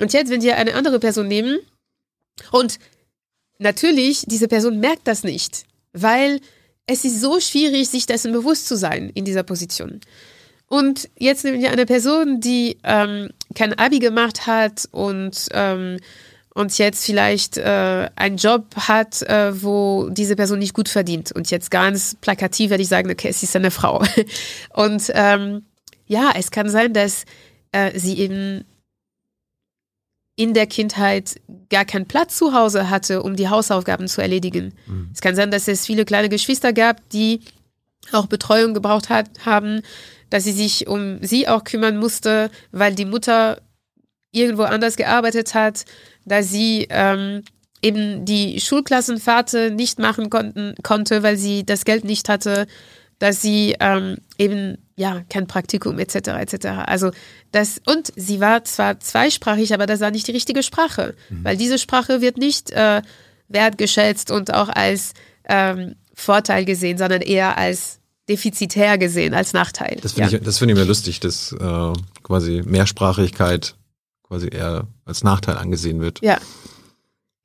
Und 0.00 0.12
jetzt, 0.12 0.30
wenn 0.30 0.42
wir 0.42 0.56
eine 0.56 0.74
andere 0.74 0.98
Person 0.98 1.28
nehmen 1.28 1.58
und 2.52 2.78
natürlich, 3.58 4.24
diese 4.26 4.48
Person 4.48 4.80
merkt 4.80 5.06
das 5.06 5.24
nicht 5.24 5.64
weil 5.94 6.40
es 6.86 7.04
ist 7.04 7.20
so 7.20 7.40
schwierig, 7.40 7.88
sich 7.88 8.06
dessen 8.06 8.32
bewusst 8.32 8.68
zu 8.68 8.76
sein 8.76 9.10
in 9.14 9.24
dieser 9.24 9.42
Position. 9.42 10.00
Und 10.68 11.08
jetzt 11.18 11.44
nehmen 11.44 11.60
wir 11.60 11.70
eine 11.70 11.86
Person, 11.86 12.40
die 12.40 12.78
ähm, 12.84 13.30
kein 13.54 13.74
Abi 13.74 13.98
gemacht 13.98 14.46
hat 14.46 14.88
und, 14.90 15.48
ähm, 15.52 15.98
und 16.54 16.76
jetzt 16.78 17.04
vielleicht 17.04 17.56
äh, 17.58 18.08
einen 18.16 18.36
Job 18.36 18.74
hat, 18.76 19.22
äh, 19.22 19.62
wo 19.62 20.08
diese 20.10 20.36
Person 20.36 20.58
nicht 20.58 20.74
gut 20.74 20.88
verdient. 20.88 21.32
Und 21.32 21.50
jetzt 21.50 21.70
ganz 21.70 22.16
plakativ 22.20 22.70
werde 22.70 22.82
ich 22.82 22.88
sagen, 22.88 23.10
okay, 23.10 23.28
es 23.28 23.42
ist 23.42 23.56
eine 23.56 23.70
Frau. 23.70 24.02
Und 24.74 25.10
ähm, 25.14 25.64
ja, 26.06 26.32
es 26.36 26.50
kann 26.50 26.68
sein, 26.68 26.92
dass 26.92 27.24
äh, 27.72 27.98
sie 27.98 28.18
eben 28.18 28.64
in 30.36 30.54
der 30.54 30.66
Kindheit 30.66 31.40
gar 31.70 31.84
keinen 31.84 32.06
Platz 32.06 32.36
zu 32.36 32.52
Hause 32.52 32.90
hatte, 32.90 33.22
um 33.22 33.36
die 33.36 33.48
Hausaufgaben 33.48 34.08
zu 34.08 34.20
erledigen. 34.20 34.72
Mhm. 34.86 35.10
Es 35.12 35.20
kann 35.20 35.36
sein, 35.36 35.50
dass 35.50 35.68
es 35.68 35.86
viele 35.86 36.04
kleine 36.04 36.28
Geschwister 36.28 36.72
gab, 36.72 37.08
die 37.10 37.40
auch 38.12 38.26
Betreuung 38.26 38.74
gebraucht 38.74 39.08
hat, 39.08 39.28
haben, 39.46 39.82
dass 40.30 40.44
sie 40.44 40.52
sich 40.52 40.88
um 40.88 41.22
sie 41.22 41.46
auch 41.48 41.64
kümmern 41.64 41.96
musste, 41.98 42.50
weil 42.72 42.94
die 42.94 43.04
Mutter 43.04 43.60
irgendwo 44.32 44.62
anders 44.62 44.96
gearbeitet 44.96 45.54
hat, 45.54 45.84
da 46.24 46.42
sie 46.42 46.88
ähm, 46.90 47.42
eben 47.82 48.24
die 48.24 48.60
Schulklassenfahrte 48.60 49.70
nicht 49.70 49.98
machen 49.98 50.30
konnten, 50.30 50.74
konnte, 50.82 51.22
weil 51.22 51.36
sie 51.36 51.64
das 51.64 51.84
Geld 51.84 52.04
nicht 52.04 52.28
hatte, 52.28 52.66
dass 53.18 53.40
sie 53.40 53.76
ähm, 53.78 54.16
eben 54.38 54.78
ja 54.96 55.22
kein 55.28 55.46
Praktikum 55.46 55.98
etc. 55.98 56.14
etc. 56.14 56.66
Also 56.86 57.10
das 57.52 57.80
und 57.86 58.12
sie 58.16 58.40
war 58.40 58.64
zwar 58.64 59.00
zweisprachig, 59.00 59.74
aber 59.74 59.86
das 59.86 60.00
war 60.00 60.10
nicht 60.10 60.26
die 60.28 60.32
richtige 60.32 60.62
Sprache, 60.62 61.14
mhm. 61.30 61.44
weil 61.44 61.56
diese 61.56 61.78
Sprache 61.78 62.20
wird 62.20 62.38
nicht 62.38 62.70
äh, 62.70 63.02
wertgeschätzt 63.48 64.30
und 64.30 64.52
auch 64.52 64.68
als 64.68 65.14
ähm, 65.48 65.96
Vorteil 66.14 66.64
gesehen, 66.64 66.98
sondern 66.98 67.22
eher 67.22 67.58
als 67.58 67.98
defizitär 68.28 68.96
gesehen, 68.96 69.34
als 69.34 69.52
Nachteil. 69.52 69.98
Das 70.00 70.12
finde 70.12 70.30
ja. 70.30 70.38
ich, 70.38 70.44
das 70.44 70.58
finde 70.58 70.74
ich 70.74 70.80
mir 70.80 70.86
lustig, 70.86 71.20
dass 71.20 71.52
äh, 71.52 71.92
quasi 72.22 72.62
Mehrsprachigkeit 72.64 73.76
quasi 74.22 74.48
eher 74.48 74.86
als 75.04 75.22
Nachteil 75.24 75.56
angesehen 75.56 76.00
wird. 76.00 76.20
Ja. 76.22 76.38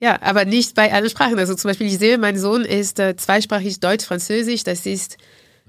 Ja, 0.01 0.21
aber 0.21 0.45
nicht 0.45 0.75
bei 0.75 0.93
allen 0.93 1.09
Sprachen. 1.09 1.38
Also 1.38 1.55
zum 1.55 1.67
Beispiel, 1.67 1.88
ich 1.88 1.99
sehe, 1.99 2.17
mein 2.17 2.39
Sohn 2.39 2.63
ist 2.63 2.99
äh, 2.99 3.17
zweisprachig 3.17 3.81
Deutsch-Französisch. 3.81 4.63
Das 4.63 4.85
ist 4.85 5.17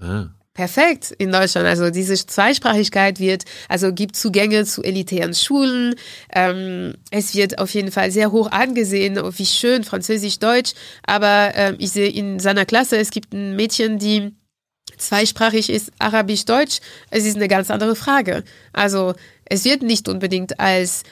ah 0.01 0.29
perfekt 0.61 1.15
in 1.17 1.33
Deutschland. 1.33 1.67
Also 1.67 1.89
diese 1.89 2.15
Zweisprachigkeit 2.15 3.19
wird, 3.19 3.45
also 3.71 3.95
gibt 3.95 4.15
Zugänge 4.15 4.67
zu 4.67 4.83
elitären 4.83 5.33
Schulen. 5.33 5.95
Ähm, 6.35 6.97
es 7.11 7.35
wird 7.35 7.59
auf 7.59 7.73
jeden 7.73 7.91
Fall 7.91 8.11
sehr 8.11 8.31
hoch 8.31 8.51
angesehen, 8.51 9.19
wie 9.39 9.47
schön 9.47 9.85
Französisch-Deutsch. 9.85 10.73
Aber 11.07 11.53
ähm, 11.55 11.77
ich 11.79 11.93
sehe 11.93 12.11
in 12.11 12.41
seiner 12.41 12.67
Klasse, 12.67 12.99
es 12.99 13.11
gibt 13.11 13.33
ein 13.33 13.57
Mädchen, 13.57 13.99
die 13.99 14.33
zweisprachig 14.99 15.71
ist, 15.71 15.93
Arabisch-Deutsch. 15.99 16.81
Es 17.09 17.25
ist 17.25 17.37
eine 17.37 17.49
ganz 17.49 17.71
andere 17.71 17.97
Frage. 17.97 18.45
Also 18.75 19.15
es 19.47 19.65
wird 19.65 19.83
nicht 19.83 20.11
unbedingt 20.11 20.61
als 20.61 21.05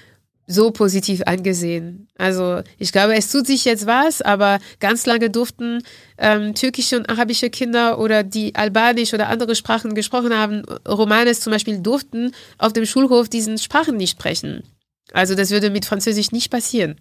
so 0.48 0.70
positiv 0.70 1.22
angesehen. 1.26 2.08
Also 2.16 2.62
ich 2.78 2.90
glaube, 2.90 3.14
es 3.14 3.30
tut 3.30 3.46
sich 3.46 3.66
jetzt 3.66 3.86
was, 3.86 4.22
aber 4.22 4.58
ganz 4.80 5.04
lange 5.04 5.28
durften 5.28 5.82
ähm, 6.16 6.54
türkische 6.54 6.96
und 6.96 7.08
arabische 7.08 7.50
Kinder 7.50 7.98
oder 8.00 8.24
die 8.24 8.54
albanisch 8.54 9.12
oder 9.12 9.28
andere 9.28 9.54
Sprachen 9.54 9.94
gesprochen 9.94 10.34
haben, 10.34 10.62
Romanes 10.88 11.40
zum 11.40 11.52
Beispiel, 11.52 11.80
durften 11.80 12.32
auf 12.56 12.72
dem 12.72 12.86
Schulhof 12.86 13.28
diesen 13.28 13.58
Sprachen 13.58 13.98
nicht 13.98 14.12
sprechen. 14.12 14.62
Also 15.12 15.34
das 15.34 15.50
würde 15.50 15.70
mit 15.70 15.84
Französisch 15.84 16.32
nicht 16.32 16.50
passieren. 16.50 16.96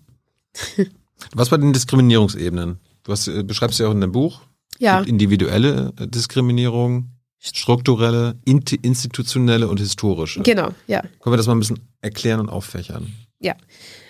Was 1.34 1.50
bei 1.50 1.58
den 1.58 1.74
Diskriminierungsebenen? 1.74 2.80
Du 3.04 3.12
hast, 3.12 3.30
äh, 3.30 3.44
beschreibst 3.44 3.80
ja 3.80 3.88
auch 3.88 3.92
in 3.92 4.02
deinem 4.02 4.12
Buch. 4.12 4.42
Ja. 4.78 5.00
Individuelle 5.02 5.94
äh, 5.98 6.08
Diskriminierung, 6.08 7.12
strukturelle, 7.40 8.36
institutionelle 8.44 9.70
und 9.70 9.80
historische. 9.80 10.42
Genau, 10.42 10.72
ja. 10.88 11.02
Können 11.02 11.34
wir 11.34 11.38
das 11.38 11.48
mal 11.48 11.56
ein 11.56 11.60
bisschen 11.60 11.80
erklären 12.02 12.42
und 12.42 12.50
auffächern? 12.50 13.14
Ja, 13.40 13.56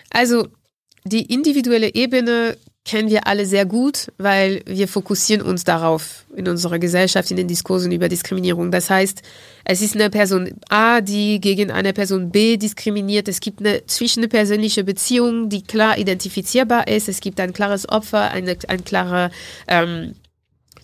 also 0.09 0.47
die 1.03 1.33
individuelle 1.33 1.93
Ebene 1.93 2.57
kennen 2.87 3.09
wir 3.09 3.27
alle 3.27 3.45
sehr 3.45 3.65
gut, 3.65 4.07
weil 4.17 4.63
wir 4.65 4.87
fokussieren 4.87 5.45
uns 5.45 5.65
darauf 5.65 6.25
in 6.35 6.47
unserer 6.47 6.79
Gesellschaft, 6.79 7.29
in 7.29 7.37
den 7.37 7.47
Diskursen 7.47 7.91
über 7.91 8.07
Diskriminierung. 8.07 8.71
Das 8.71 8.89
heißt, 8.89 9.21
es 9.65 9.81
ist 9.81 9.95
eine 9.95 10.09
Person 10.09 10.53
A, 10.69 11.01
die 11.01 11.41
gegen 11.41 11.69
eine 11.69 11.91
Person 11.91 12.31
B 12.31 12.55
diskriminiert. 12.55 13.27
Es 13.27 13.41
gibt 13.41 13.59
eine 13.59 13.85
zwischenpersönliche 13.85 14.85
Beziehung, 14.85 15.49
die 15.49 15.63
klar 15.63 15.97
identifizierbar 15.97 16.87
ist. 16.87 17.09
Es 17.09 17.19
gibt 17.19 17.41
ein 17.41 17.51
klares 17.51 17.89
Opfer, 17.89 18.31
eine, 18.31 18.57
ein 18.69 18.85
klarer 18.85 19.31
ähm, 19.67 20.15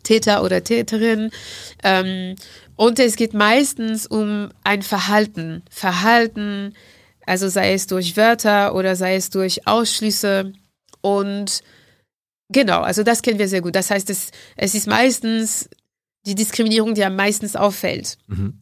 Täter 0.03 0.43
oder 0.43 0.61
Täterin. 0.61 1.31
Ähm, 1.83 2.35
und 2.75 2.99
es 2.99 3.15
geht 3.15 3.33
meistens 3.33 4.07
um 4.07 4.49
ein 4.65 4.81
Verhalten. 4.81 5.63
Verhalten, 5.69 6.73
also 7.25 7.47
sei 7.47 7.73
es 7.73 7.87
durch 7.87 8.17
Wörter 8.17 8.75
oder 8.75 8.95
sei 8.95 9.15
es 9.15 9.29
durch 9.29 9.67
Ausschlüsse. 9.67 10.53
Und 11.01 11.63
Genau, 12.53 12.81
also 12.81 13.03
das 13.03 13.21
kennen 13.21 13.39
wir 13.39 13.47
sehr 13.47 13.61
gut. 13.61 13.75
Das 13.75 13.89
heißt, 13.89 14.09
es, 14.09 14.31
es 14.55 14.75
ist 14.75 14.87
meistens 14.87 15.69
die 16.25 16.35
Diskriminierung, 16.35 16.93
die 16.93 17.03
am 17.03 17.15
meisten 17.15 17.53
auffällt. 17.57 18.17
Mhm. 18.27 18.59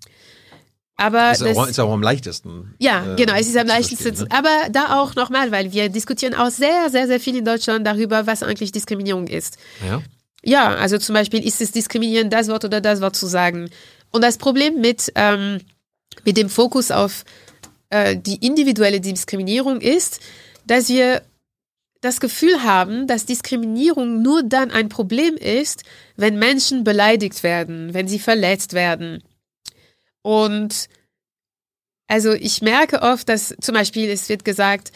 Aber 0.95 1.31
ist, 1.31 1.41
das, 1.41 1.57
auch, 1.57 1.67
ist 1.67 1.79
auch 1.79 1.91
am 1.91 2.01
leichtesten. 2.01 2.75
Ja, 2.79 3.13
äh, 3.13 3.15
genau, 3.15 3.33
es 3.33 3.47
ist 3.47 3.57
am 3.57 3.67
leichtesten. 3.67 4.13
Ne? 4.13 4.27
Aber 4.29 4.69
da 4.71 5.01
auch 5.01 5.15
nochmal, 5.15 5.51
weil 5.51 5.73
wir 5.73 5.89
diskutieren 5.89 6.35
auch 6.35 6.49
sehr, 6.49 6.89
sehr, 6.89 7.07
sehr 7.07 7.19
viel 7.19 7.35
in 7.35 7.45
Deutschland 7.45 7.85
darüber, 7.85 8.27
was 8.27 8.43
eigentlich 8.43 8.71
Diskriminierung 8.71 9.27
ist. 9.27 9.57
Ja. 9.87 10.01
Ja, 10.43 10.75
also 10.75 10.97
zum 10.97 11.13
Beispiel, 11.13 11.45
ist 11.45 11.61
es 11.61 11.71
diskriminieren, 11.71 12.29
das 12.31 12.47
Wort 12.47 12.65
oder 12.65 12.81
das 12.81 13.01
Wort 13.01 13.15
zu 13.15 13.27
sagen? 13.27 13.69
Und 14.11 14.23
das 14.23 14.37
Problem 14.37 14.79
mit, 14.79 15.11
ähm, 15.15 15.59
mit 16.23 16.37
dem 16.37 16.49
Fokus 16.49 16.89
auf 16.89 17.25
äh, 17.91 18.17
die 18.17 18.45
individuelle 18.45 18.99
Diskriminierung 18.99 19.79
ist, 19.79 20.19
dass 20.65 20.89
wir 20.89 21.21
das 22.01 22.19
Gefühl 22.19 22.63
haben, 22.63 23.05
dass 23.05 23.25
Diskriminierung 23.25 24.23
nur 24.23 24.41
dann 24.41 24.71
ein 24.71 24.89
Problem 24.89 25.35
ist, 25.37 25.83
wenn 26.15 26.39
Menschen 26.39 26.83
beleidigt 26.83 27.43
werden, 27.43 27.93
wenn 27.93 28.07
sie 28.07 28.17
verletzt 28.17 28.73
werden. 28.73 29.23
Und 30.23 30.89
also 32.07 32.33
ich 32.33 32.61
merke 32.61 33.01
oft, 33.03 33.29
dass 33.29 33.55
zum 33.61 33.75
Beispiel 33.75 34.09
es 34.09 34.29
wird 34.29 34.43
gesagt, 34.43 34.91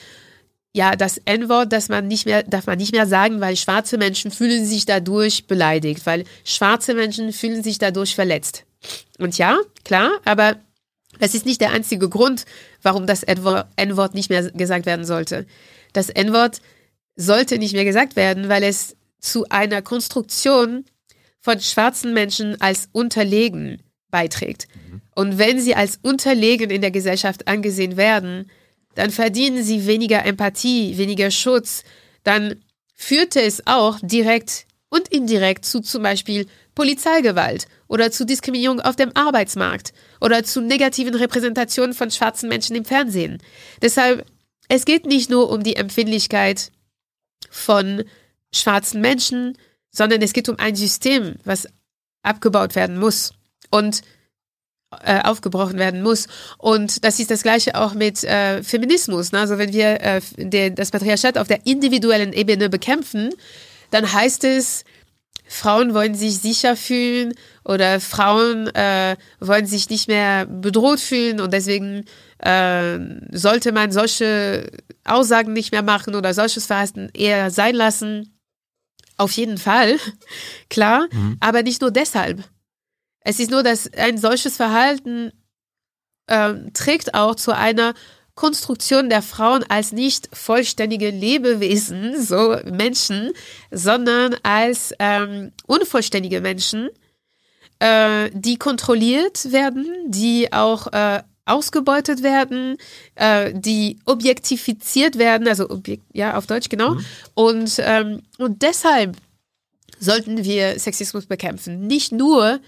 ja, 0.74 0.96
das 0.96 1.18
N-Wort, 1.20 1.72
das 1.72 1.88
man 1.88 2.08
nicht 2.08 2.26
mehr, 2.26 2.44
darf 2.44 2.66
man 2.66 2.78
nicht 2.78 2.92
mehr 2.92 3.08
sagen, 3.08 3.40
weil 3.40 3.56
schwarze 3.56 3.98
Menschen 3.98 4.32
fühlen 4.32 4.66
sich 4.66 4.86
dadurch 4.86 5.48
beleidigt, 5.48 6.06
weil 6.06 6.26
schwarze 6.44 6.94
Menschen 6.94 7.32
fühlen 7.32 7.64
sich 7.64 7.78
dadurch 7.78 8.16
verletzt. 8.16 8.66
Und 9.18 9.38
ja, 9.38 9.58
klar, 9.86 10.12
aber 10.26 10.58
es 11.20 11.36
ist 11.36 11.46
nicht 11.46 11.62
der 11.62 11.72
einzige 11.72 12.10
Grund, 12.10 12.46
warum 12.82 13.08
das 13.08 13.24
N-Wort 13.24 14.14
nicht 14.14 14.30
mehr 14.30 14.52
gesagt 14.52 14.86
werden 14.86 15.06
sollte. 15.06 15.46
Das 15.94 16.10
N-Wort 16.10 16.62
sollte 17.16 17.58
nicht 17.58 17.74
mehr 17.74 17.86
gesagt 17.86 18.16
werden, 18.16 18.50
weil 18.50 18.64
es 18.64 18.96
zu 19.20 19.48
einer 19.50 19.82
Konstruktion 19.82 20.86
von 21.40 21.60
schwarzen 21.60 22.14
Menschen 22.14 22.60
als 22.60 22.90
unterlegen 22.92 23.82
beiträgt. 24.12 24.68
Mhm. 24.74 25.02
Und 25.16 25.38
wenn 25.38 25.60
sie 25.60 25.76
als 25.76 26.00
unterlegen 26.02 26.70
in 26.70 26.82
der 26.82 26.92
Gesellschaft 26.92 27.48
angesehen 27.48 27.98
werden, 27.98 28.50
dann 28.96 29.12
verdienen 29.12 29.64
sie 29.64 29.88
weniger 29.88 30.26
Empathie, 30.26 30.98
weniger 30.98 31.32
Schutz. 31.32 31.84
Dann 32.24 32.56
führte 32.94 33.42
es 33.42 33.66
auch 33.68 34.00
direkt 34.02 34.66
und 34.90 35.08
indirekt 35.10 35.66
zu 35.66 35.82
zum 35.82 36.04
Beispiel 36.04 36.48
Polizeigewalt 36.76 37.68
oder 37.88 38.12
zu 38.12 38.26
Diskriminierung 38.26 38.82
auf 38.82 38.96
dem 38.96 39.12
Arbeitsmarkt 39.16 39.94
oder 40.22 40.44
zu 40.44 40.62
negativen 40.62 41.16
Repräsentationen 41.16 41.94
von 41.94 42.12
schwarzen 42.12 42.50
Menschen 42.50 42.76
im 42.76 42.86
Fernsehen. 42.86 43.42
Deshalb, 43.82 44.26
es 44.68 44.86
geht 44.86 45.06
nicht 45.06 45.30
nur 45.30 45.50
um 45.50 45.64
die 45.64 45.78
Empfindlichkeit 45.78 46.72
von 47.50 48.04
schwarzen 48.54 49.02
Menschen, 49.02 49.58
sondern 49.92 50.22
es 50.22 50.34
geht 50.34 50.50
um 50.50 50.60
ein 50.60 50.76
System, 50.76 51.36
was 51.46 51.68
abgebaut 52.22 52.76
werden 52.76 53.00
muss 53.00 53.34
und 53.72 54.02
äh, 55.04 55.22
aufgebrochen 55.22 55.78
werden 55.78 56.02
muss. 56.02 56.28
Und 56.58 57.04
das 57.04 57.20
ist 57.20 57.32
das 57.32 57.44
gleiche 57.44 57.76
auch 57.76 57.94
mit 57.94 58.24
äh, 58.24 58.64
Feminismus. 58.64 59.32
Ne? 59.32 59.40
Also 59.40 59.58
wenn 59.58 59.74
wir 59.74 60.02
äh, 60.02 60.22
den, 60.38 60.76
das 60.76 60.92
Patriarchat 60.92 61.38
auf 61.38 61.48
der 61.48 61.66
individuellen 61.66 62.34
Ebene 62.34 62.70
bekämpfen, 62.70 63.32
dann 63.92 64.12
heißt 64.12 64.44
es, 64.44 64.84
Frauen 65.48 65.94
wollen 65.94 66.16
sich 66.16 66.40
sicher 66.40 66.76
fühlen 66.76 67.34
oder 67.64 68.00
Frauen 68.00 68.68
äh, 68.76 69.16
wollen 69.40 69.66
sich 69.66 69.90
nicht 69.90 70.08
mehr 70.08 70.46
bedroht 70.46 71.00
fühlen 71.00 71.40
und 71.40 71.54
deswegen 71.54 72.06
äh, 72.40 73.00
sollte 73.32 73.72
man 73.72 73.92
solche 73.92 74.70
Aussagen 75.04 75.54
nicht 75.54 75.72
mehr 75.72 75.84
machen 75.84 76.16
oder 76.16 76.34
solches 76.34 76.66
Verhalten 76.66 77.10
eher 77.14 77.52
sein 77.52 77.76
lassen. 77.76 78.40
Auf 79.18 79.32
jeden 79.32 79.58
Fall, 79.58 79.98
klar, 80.70 81.08
mhm. 81.12 81.38
aber 81.40 81.64
nicht 81.64 81.82
nur 81.82 81.92
deshalb. 81.92 82.44
Es 83.22 83.40
ist 83.40 83.52
nur, 83.52 83.64
dass 83.64 83.92
ein 83.94 84.18
solches 84.18 84.58
Verhalten 84.58 85.32
äh, 86.28 86.54
trägt 86.74 87.14
auch 87.14 87.36
zu 87.36 87.56
einer 87.56 87.94
Konstruktion 88.36 89.10
der 89.10 89.22
Frauen 89.22 89.64
als 89.70 89.94
nicht 89.94 90.30
vollständige 90.34 91.10
Lebewesen, 91.10 92.22
so 92.22 92.58
Menschen, 92.66 93.32
sondern 93.72 94.36
als 94.44 94.94
ähm, 95.00 95.54
unvollständige 95.66 96.42
Menschen, 96.42 96.90
äh, 97.80 98.30
die 98.34 98.58
kontrolliert 98.58 99.52
werden, 99.54 99.88
die 100.08 100.52
auch 100.52 100.88
äh, 100.92 101.24
ausgebeutet 101.46 102.24
werden, 102.24 102.78
äh, 103.16 103.54
die 103.56 104.00
objektifiziert 104.06 105.18
werden, 105.18 105.48
also 105.48 105.70
objek 105.70 106.02
ja 106.12 106.38
auf 106.38 106.46
Deutsch 106.46 106.70
genau. 106.70 106.96
Mhm. 106.96 107.06
Und, 107.36 107.76
ähm, 107.80 108.24
und 108.38 108.62
deshalb 108.64 109.16
sollten 110.00 110.44
wir 110.44 110.78
Sexismus 110.78 111.26
bekämpfen. 111.26 111.88
Nicht 111.88 112.12
nur, 112.12 112.60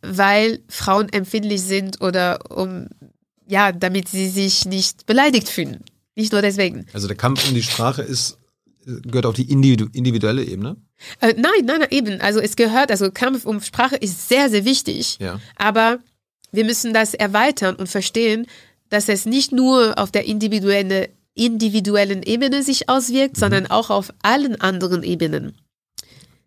weil 0.00 0.60
Frauen 0.68 1.08
empfindlich 1.10 1.62
sind 1.62 2.00
oder 2.00 2.50
um 2.50 2.88
ja, 3.48 3.72
damit 3.72 4.08
sie 4.08 4.28
sich 4.28 4.64
nicht 4.66 5.06
beleidigt 5.06 5.48
fühlen. 5.48 5.84
Nicht 6.14 6.32
nur 6.32 6.42
deswegen. 6.42 6.86
Also 6.92 7.06
der 7.06 7.16
Kampf 7.16 7.48
um 7.48 7.54
die 7.54 7.62
Sprache 7.62 8.02
ist 8.02 8.38
gehört 9.02 9.26
auf 9.26 9.34
die 9.34 9.50
individuelle 9.50 10.44
Ebene? 10.44 10.76
Äh, 11.20 11.34
nein, 11.36 11.64
nein, 11.64 11.80
nein, 11.80 11.88
eben. 11.90 12.20
Also 12.20 12.40
es 12.40 12.56
gehört, 12.56 12.90
also 12.90 13.10
Kampf 13.10 13.44
um 13.44 13.60
Sprache 13.60 13.96
ist 13.96 14.28
sehr, 14.28 14.48
sehr 14.50 14.64
wichtig. 14.64 15.18
Ja. 15.20 15.40
Aber 15.56 15.98
wir 16.52 16.64
müssen 16.64 16.94
das 16.94 17.14
erweitern 17.14 17.76
und 17.76 17.88
verstehen, 17.88 18.46
dass 18.88 19.08
es 19.08 19.26
nicht 19.26 19.52
nur 19.52 19.98
auf 19.98 20.10
der 20.10 20.24
individuellen, 20.24 21.08
individuellen 21.34 22.22
Ebene 22.22 22.62
sich 22.62 22.88
auswirkt, 22.88 23.36
mhm. 23.36 23.40
sondern 23.40 23.66
auch 23.66 23.90
auf 23.90 24.12
allen 24.22 24.60
anderen 24.60 25.02
Ebenen. 25.02 25.54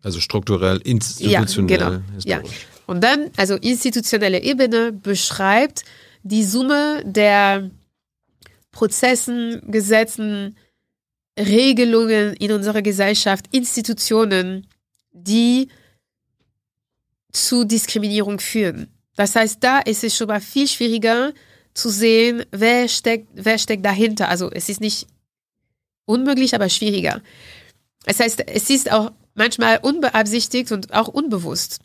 Also 0.02 0.18
strukturell, 0.18 0.78
institutionell. 0.78 2.02
Ja, 2.24 2.38
genau. 2.38 2.48
Ja. 2.48 2.54
Und 2.86 3.04
dann, 3.04 3.30
also 3.36 3.54
institutionelle 3.54 4.42
Ebene 4.42 4.90
beschreibt, 4.90 5.84
die 6.22 6.44
Summe 6.44 7.02
der 7.04 7.70
Prozessen, 8.70 9.60
Gesetzen, 9.70 10.56
Regelungen 11.38 12.34
in 12.34 12.52
unserer 12.52 12.82
Gesellschaft, 12.82 13.46
Institutionen, 13.52 14.66
die 15.12 15.68
zu 17.32 17.64
Diskriminierung 17.64 18.40
führen. 18.40 18.88
Das 19.16 19.34
heißt, 19.36 19.58
da 19.60 19.78
ist 19.78 20.04
es 20.04 20.16
schon 20.16 20.28
mal 20.28 20.40
viel 20.40 20.68
schwieriger 20.68 21.32
zu 21.74 21.88
sehen, 21.88 22.44
wer 22.50 22.88
steckt, 22.88 23.28
wer 23.34 23.58
steckt 23.58 23.84
dahinter. 23.84 24.28
Also 24.28 24.50
es 24.50 24.68
ist 24.68 24.80
nicht 24.80 25.06
unmöglich, 26.04 26.54
aber 26.54 26.68
schwieriger. 26.68 27.22
Das 28.04 28.20
heißt, 28.20 28.48
es 28.48 28.70
ist 28.70 28.90
auch 28.90 29.12
manchmal 29.34 29.78
unbeabsichtigt 29.78 30.72
und 30.72 30.92
auch 30.92 31.08
unbewusst. 31.08 31.80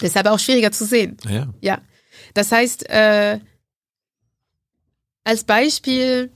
Deshalb 0.00 0.26
auch 0.26 0.38
schwieriger 0.38 0.72
zu 0.72 0.84
sehen. 0.84 1.16
Ja. 1.28 1.52
ja. 1.60 1.80
Das 2.34 2.52
heißt, 2.52 2.88
äh, 2.88 3.40
als 5.24 5.44
Beispiel 5.44 6.30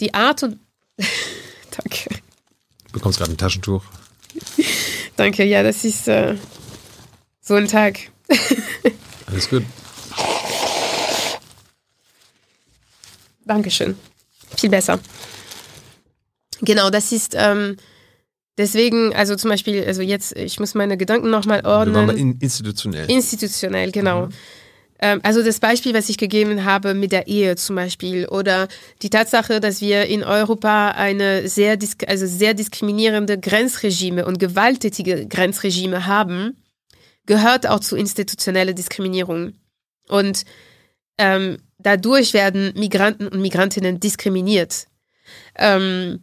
die 0.00 0.14
Art 0.14 0.42
und 0.42 0.58
Danke. 1.70 2.20
Du 2.86 2.92
bekommst 2.92 3.18
gerade 3.18 3.32
ein 3.32 3.38
Taschentuch. 3.38 3.84
Danke, 5.16 5.44
ja, 5.44 5.62
das 5.62 5.84
ist 5.84 6.08
äh, 6.08 6.36
so 7.40 7.54
ein 7.54 7.68
Tag. 7.68 7.98
Alles 9.26 9.48
gut. 9.48 9.64
Dankeschön. 13.44 13.98
Viel 14.56 14.70
besser. 14.70 15.00
Genau, 16.60 16.90
das 16.90 17.12
ist 17.12 17.34
ähm, 17.36 17.76
Deswegen, 18.62 19.12
also 19.12 19.34
zum 19.34 19.50
Beispiel, 19.50 19.84
also 19.84 20.02
jetzt, 20.02 20.36
ich 20.36 20.60
muss 20.60 20.76
meine 20.76 20.96
Gedanken 20.96 21.30
nochmal 21.30 21.66
ordnen. 21.66 21.96
Waren 21.96 22.16
in, 22.16 22.38
institutionell. 22.38 23.10
Institutionell, 23.10 23.90
genau. 23.90 24.26
Mhm. 24.26 24.32
Ähm, 25.00 25.20
also 25.24 25.42
das 25.42 25.58
Beispiel, 25.58 25.94
was 25.94 26.08
ich 26.08 26.16
gegeben 26.16 26.64
habe 26.64 26.94
mit 26.94 27.10
der 27.10 27.26
Ehe 27.26 27.56
zum 27.56 27.74
Beispiel 27.74 28.28
oder 28.28 28.68
die 29.02 29.10
Tatsache, 29.10 29.58
dass 29.58 29.80
wir 29.80 30.06
in 30.06 30.22
Europa 30.22 30.92
eine 30.92 31.48
sehr, 31.48 31.76
also 32.06 32.24
sehr 32.24 32.54
diskriminierende 32.54 33.36
Grenzregime 33.36 34.24
und 34.26 34.38
gewalttätige 34.38 35.26
Grenzregime 35.26 36.06
haben, 36.06 36.62
gehört 37.26 37.66
auch 37.66 37.80
zu 37.80 37.96
institutioneller 37.96 38.74
Diskriminierung. 38.74 39.54
Und 40.06 40.44
ähm, 41.18 41.56
dadurch 41.78 42.32
werden 42.32 42.74
Migranten 42.76 43.26
und 43.26 43.40
Migrantinnen 43.40 43.98
diskriminiert. 43.98 44.86
Ähm, 45.58 46.20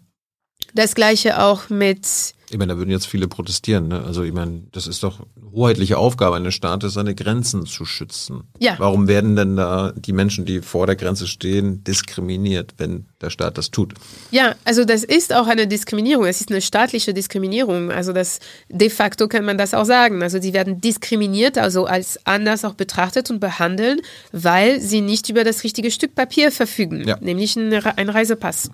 Das 0.74 0.95
gleiche 0.95 1.41
auch 1.41 1.70
mit 1.70 2.05
Ich 2.51 2.57
meine, 2.57 2.74
da 2.74 2.78
würden 2.78 2.89
jetzt 2.91 3.07
viele 3.07 3.28
protestieren. 3.28 3.88
Ne? 3.89 4.03
Also 4.05 4.24
ich 4.24 4.34
meine, 4.34 4.63
das 4.72 4.88
ist 4.88 5.03
doch 5.03 5.20
eine 5.20 5.51
hoheitliche 5.51 5.97
Aufgabe 5.97 6.36
eines 6.36 6.53
Staates, 6.55 6.93
seine 6.93 7.13
Grenzen 7.15 7.65
zu 7.65 7.86
schützen. 7.86 8.43
Ja. 8.59 8.76
Warum 8.78 9.07
werden 9.07 9.36
denn 9.36 9.55
da 9.55 9.93
die 9.95 10.13
Menschen, 10.13 10.45
die 10.45 10.61
vor 10.61 10.86
der 10.88 10.95
Grenze 10.95 11.28
stehen, 11.28 11.84
diskriminiert, 11.84 12.74
wenn 12.78 13.05
der 13.22 13.30
Staat 13.30 13.57
das 13.57 13.72
tut? 13.72 13.93
Ja, 14.32 14.55
also 14.65 14.86
das 14.86 15.03
ist 15.03 15.34
auch 15.34 15.47
eine 15.47 15.67
Diskriminierung. 15.67 16.26
Es 16.26 16.39
ist 16.41 16.49
eine 16.51 16.61
staatliche 16.61 17.13
Diskriminierung. 17.13 17.91
Also 17.91 18.13
das 18.13 18.39
de 18.70 18.89
facto 18.89 19.28
kann 19.28 19.45
man 19.45 19.57
das 19.57 19.74
auch 19.74 19.86
sagen. 19.86 20.22
Also 20.24 20.39
sie 20.41 20.53
werden 20.53 20.82
diskriminiert, 20.82 21.57
also 21.57 21.86
als 21.86 22.20
anders 22.26 22.63
auch 22.65 22.74
betrachtet 22.76 23.30
und 23.32 23.39
behandelt, 23.39 24.01
weil 24.32 24.80
sie 24.82 25.01
nicht 25.01 25.30
über 25.30 25.43
das 25.43 25.63
richtige 25.63 25.89
Stück 25.91 26.15
Papier 26.15 26.51
verfügen, 26.51 27.07
Ja. 27.07 27.17
nämlich 27.22 27.55
ein, 27.55 27.74
Re- 27.74 27.97
ein 27.97 28.09
Reisepass. 28.09 28.70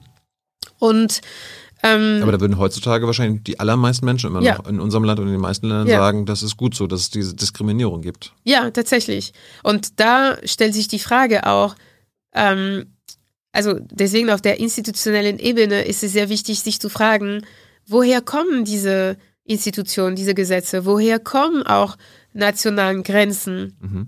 Und 0.80 1.22
ähm, 1.86 2.20
Aber 2.22 2.32
da 2.32 2.40
würden 2.40 2.58
heutzutage 2.58 3.06
wahrscheinlich 3.06 3.44
die 3.44 3.60
allermeisten 3.60 4.06
Menschen 4.06 4.28
immer 4.32 4.42
Ja. 4.42 4.58
noch 4.58 4.68
in 4.68 4.80
unserem 4.80 5.04
Land 5.04 5.20
und 5.20 5.28
in 5.28 5.34
den 5.34 5.42
meisten 5.42 5.68
Ländern 5.68 5.88
Ja. 5.88 5.98
sagen, 5.98 6.26
das 6.26 6.42
ist 6.44 6.58
gut 6.58 6.76
so, 6.76 6.88
dass 6.88 7.02
es 7.02 7.10
diese 7.10 7.36
Diskriminierung 7.36 8.02
gibt. 8.02 8.34
Ja, 8.44 8.72
tatsächlich. 8.72 9.34
Und 9.64 10.00
da 10.00 10.38
stellt 10.44 10.74
sich 10.74 10.88
die 10.88 11.00
Frage 11.00 11.46
auch, 11.48 11.76
ähm, 12.34 12.86
also 13.52 13.80
deswegen 13.92 14.30
auf 14.30 14.42
der 14.42 14.60
institutionellen 14.60 15.40
Ebene 15.40 15.84
ist 15.84 16.04
es 16.04 16.12
sehr 16.14 16.30
wichtig, 16.30 16.60
sich 16.60 16.80
zu 16.82 16.90
fragen, 16.90 17.46
woher 17.88 18.22
kommen 18.22 18.66
diese 18.66 19.18
Institutionen, 19.46 20.16
diese 20.16 20.34
Gesetze, 20.34 20.86
woher 20.86 21.20
kommen 21.20 21.64
auch 21.64 21.98
nationalen 22.34 23.04
Grenzen, 23.04 23.78
Mhm. 23.80 24.08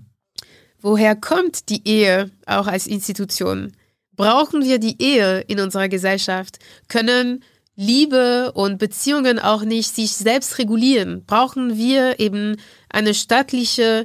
woher 0.80 1.16
kommt 1.16 1.68
die 1.70 1.86
Ehe 1.88 2.30
auch 2.46 2.66
als 2.66 2.86
Institution? 2.86 3.72
Brauchen 4.16 4.64
wir 4.64 4.78
die 4.80 5.00
Ehe 5.00 5.40
in 5.46 5.60
unserer 5.60 5.88
Gesellschaft? 5.88 6.58
Können 6.88 7.44
Liebe 7.80 8.50
und 8.54 8.78
Beziehungen 8.78 9.38
auch 9.38 9.62
nicht 9.62 9.94
sich 9.94 10.10
selbst 10.10 10.58
regulieren? 10.58 11.24
Brauchen 11.24 11.78
wir 11.78 12.18
eben 12.18 12.56
eine 12.90 13.14
staatliche, 13.14 14.04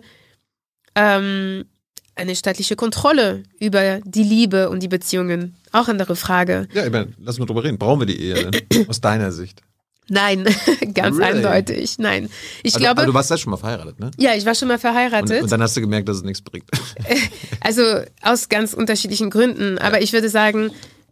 ähm, 0.93 1.65
eine 2.13 2.35
staatliche 2.35 2.75
Kontrolle 2.75 3.41
über 3.59 3.99
die 4.05 4.21
Liebe 4.21 4.69
und 4.69 4.83
die 4.83 4.87
Beziehungen? 4.87 5.55
Auch 5.71 5.87
andere 5.87 6.15
Frage. 6.15 6.67
Ja, 6.71 6.85
ich 6.85 6.91
meine, 6.91 7.13
lass 7.17 7.39
mal 7.39 7.47
drüber 7.47 7.63
reden. 7.63 7.79
Brauchen 7.79 8.01
wir 8.01 8.05
die 8.05 8.21
Ehe 8.21 8.51
denn? 8.51 8.87
Aus 8.87 9.01
deiner 9.01 9.31
Sicht? 9.31 9.63
Nein, 10.07 10.43
ganz 10.93 11.17
Really? 11.17 11.37
eindeutig. 11.37 11.97
Nein. 11.97 12.29
Ich 12.61 12.75
also, 12.75 12.83
glaube, 12.83 13.01
aber 13.01 13.07
du 13.07 13.13
warst 13.15 13.31
ja 13.31 13.37
schon 13.37 13.49
mal 13.49 13.57
verheiratet, 13.57 13.99
ne? 13.99 14.11
ja, 14.17 14.35
ich 14.35 14.45
war 14.45 14.53
schon 14.53 14.67
mal 14.67 14.75
Und, 14.75 14.81
verheiratet. 14.81 15.41
und 15.41 15.51
dann 15.51 15.63
hast 15.63 15.75
du 15.75 15.81
gemerkt, 15.81 16.07
dass 16.07 16.17
es 16.17 16.23
nichts 16.23 16.43
bringt. 16.43 16.69
Also 17.59 17.81
aus 18.21 18.49
ganz 18.49 18.73
unterschiedlichen 18.73 19.31
Gründen. 19.31 19.79
Aber 19.79 20.01
ich 20.01 20.11
würde 20.13 20.29
sagen, 20.29 20.69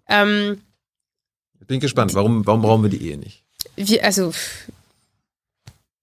ähm, 0.10 0.58
Bin 1.72 1.80
gespannt. 1.80 2.14
Warum, 2.16 2.46
warum 2.46 2.62
brauchen 2.62 2.84
wir 2.84 2.90
die 2.90 3.02
Ehe 3.02 3.18
nicht? 3.18 3.46
wir, 3.78 4.04
also 4.04 4.34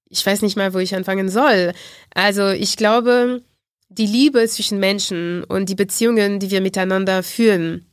ich 0.09 0.25
weiß 0.25 0.41
nicht 0.41 0.57
mal, 0.57 0.73
wo 0.73 0.79
ich 0.79 0.95
anfangen 0.95 1.29
soll. 1.29 1.75
Also 2.15 2.49
ich 2.49 2.79
glaube, 2.79 3.43
die 3.91 4.07
Liebe 4.07 4.49
zwischen 4.49 4.79
Menschen 4.81 5.45
und 5.45 5.69
die 5.69 5.75
Beziehungen, 5.75 6.41
die 6.41 6.51
wir 6.51 6.63
miteinander 6.63 7.23
führen, 7.23 7.85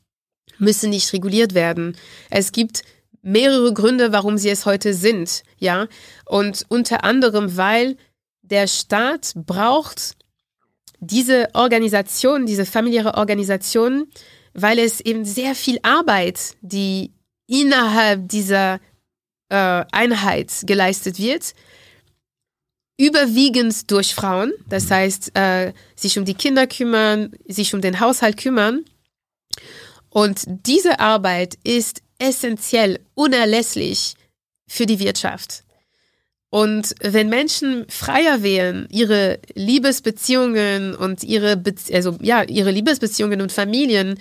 müssen 0.57 0.89
nicht 0.89 1.11
reguliert 1.11 1.53
werden. 1.53 1.97
Es 2.29 2.53
gibt 2.53 2.83
mehrere 3.21 3.73
Gründe, 3.73 4.13
warum 4.13 4.37
sie 4.37 4.51
es 4.51 4.65
heute 4.65 4.93
sind, 4.93 5.43
ja. 5.57 5.87
Und 6.25 6.65
unter 6.69 7.03
anderem, 7.03 7.57
weil 7.57 7.97
der 8.41 8.67
Staat 8.67 9.33
braucht 9.35 10.15
diese 11.01 11.49
Organisation, 11.53 12.45
diese 12.45 12.65
familiäre 12.65 13.15
Organisation, 13.15 14.07
weil 14.53 14.79
es 14.79 15.01
eben 15.01 15.25
sehr 15.25 15.55
viel 15.55 15.79
Arbeit, 15.83 16.55
die 16.61 17.11
innerhalb 17.47 18.27
dieser 18.29 18.79
äh, 19.49 19.85
Einheit 19.91 20.51
geleistet 20.65 21.19
wird, 21.19 21.53
überwiegend 22.97 23.91
durch 23.91 24.15
Frauen, 24.15 24.53
das 24.69 24.89
heißt, 24.89 25.35
äh, 25.35 25.73
sich 25.95 26.17
um 26.17 26.25
die 26.25 26.33
Kinder 26.33 26.65
kümmern, 26.67 27.33
sich 27.47 27.73
um 27.73 27.81
den 27.81 27.99
Haushalt 27.99 28.37
kümmern. 28.37 28.85
Und 30.09 30.45
diese 30.47 30.99
Arbeit 30.99 31.57
ist 31.63 32.01
essentiell, 32.19 33.01
unerlässlich 33.15 34.15
für 34.67 34.85
die 34.85 34.99
Wirtschaft. 34.99 35.63
Und 36.49 36.95
wenn 37.01 37.27
Menschen 37.27 37.85
freier 37.89 38.41
wären, 38.41 38.87
ihre 38.89 39.39
Liebesbeziehungen 39.55 40.95
und 40.95 41.21
ihre, 41.23 41.57
Be 41.57 41.75
also, 41.91 42.17
ja, 42.21 42.43
ihre 42.43 42.71
Liebesbeziehungen 42.71 43.41
und 43.41 43.51
Familien 43.51 44.17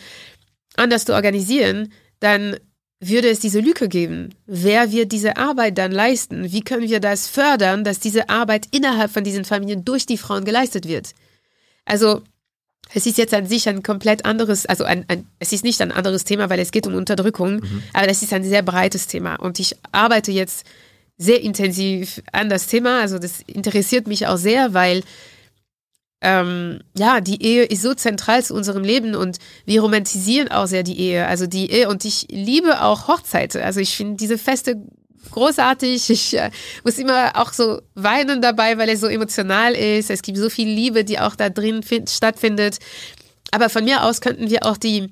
anders 0.74 1.04
zu 1.04 1.14
organisieren, 1.14 1.92
dann 2.18 2.56
würde 3.01 3.28
es 3.28 3.40
diese 3.40 3.61
Lücke 3.61 3.88
geben. 3.88 4.34
Wer 4.47 4.92
wird 4.92 5.12
diese 5.12 5.36
Arbeit 5.36 5.78
dann 5.78 5.92
leisten? 5.92 6.53
Wie 6.53 6.62
können 6.62 6.88
wir 6.88 7.01
das 7.01 7.26
fördern, 7.28 7.84
dass 7.84 8.01
diese 8.01 8.28
Arbeit 8.28 8.68
innerhalb 8.70 9.11
von 9.11 9.24
diesen 9.24 9.45
Familien 9.45 9.84
durch 9.84 10.07
die 10.07 10.18
Frauen 10.18 10.45
geleistet 10.45 10.88
wird? 10.88 11.11
Also, 11.84 12.22
es 12.92 13.07
ist 13.07 13.18
jetzt 13.18 13.34
an 13.34 13.47
sich 13.47 13.68
ein 13.68 13.82
komplett 13.82 14.24
anderes, 14.24 14.66
also 14.66 14.84
ein, 14.84 15.05
ein, 15.09 15.26
es 15.38 15.53
ist 15.53 15.64
nicht 15.64 15.80
ein 15.80 15.92
anderes 15.92 16.24
Thema, 16.24 16.51
weil 16.51 16.61
es 16.61 16.70
geht 16.70 16.86
um 16.86 16.95
Unterdrückung, 16.95 17.62
aber 17.92 18.07
das 18.07 18.22
ist 18.22 18.32
ein 18.32 18.45
sehr 18.45 18.62
breites 18.62 19.07
Thema. 19.07 19.36
Und 19.36 19.59
ich 19.59 19.74
arbeite 19.90 20.30
jetzt 20.32 20.66
sehr 21.16 21.40
intensiv 21.40 22.22
an 22.32 22.49
das 22.49 22.66
Thema. 22.66 23.01
Also 23.01 23.18
das 23.18 23.40
interessiert 23.47 24.07
mich 24.07 24.26
auch 24.26 24.36
sehr, 24.36 24.74
weil 24.74 25.03
ähm, 26.24 26.80
ja, 26.96 27.20
die 27.20 27.42
Ehe 27.42 27.64
ist 27.64 27.82
so 27.82 27.92
zentral 27.92 28.42
zu 28.42 28.54
unserem 28.54 28.82
Leben 28.82 29.14
und 29.14 29.36
wir 29.66 29.82
romantisieren 29.82 30.50
auch 30.50 30.66
sehr 30.66 30.82
die 30.82 30.98
Ehe. 30.98 31.26
Also 31.26 31.46
die 31.46 31.70
Ehe 31.70 31.86
und 31.90 32.06
ich 32.06 32.26
liebe 32.30 32.80
auch 32.82 33.08
Hochzeiten. 33.08 33.60
Also 33.60 33.80
ich 33.80 33.94
finde 33.94 34.16
diese 34.16 34.38
Feste 34.38 34.82
großartig. 35.30 36.08
Ich 36.14 36.34
äh, 36.36 36.50
muss 36.82 36.98
immer 36.98 37.32
auch 37.34 37.52
so 37.52 37.82
weinen 37.94 38.40
dabei, 38.40 38.78
weil 38.78 38.88
es 38.88 39.00
so 39.00 39.06
emotional 39.06 39.74
ist. 39.74 40.10
Es 40.10 40.22
gibt 40.22 40.38
so 40.38 40.48
viel 40.48 40.68
Liebe, 40.68 41.04
die 41.04 41.18
auch 41.18 41.36
da 41.36 41.50
drin 41.50 41.82
find, 41.82 42.08
stattfindet. 42.08 42.78
Aber 43.50 43.68
von 43.68 43.84
mir 43.84 44.04
aus 44.04 44.22
könnten 44.22 44.48
wir 44.48 44.64
auch 44.64 44.78
die, 44.78 45.10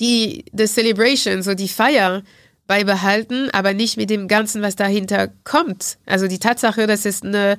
die, 0.00 0.44
the 0.52 0.66
Celebration, 0.66 1.42
so 1.42 1.54
die 1.54 1.68
Feier 1.68 2.22
beibehalten, 2.66 3.48
aber 3.52 3.74
nicht 3.74 3.96
mit 3.96 4.10
dem 4.10 4.26
Ganzen, 4.26 4.60
was 4.60 4.74
dahinter 4.74 5.28
kommt. 5.44 5.98
Also 6.04 6.26
die 6.26 6.40
Tatsache, 6.40 6.88
dass 6.88 7.04
es 7.04 7.22
eine 7.22 7.56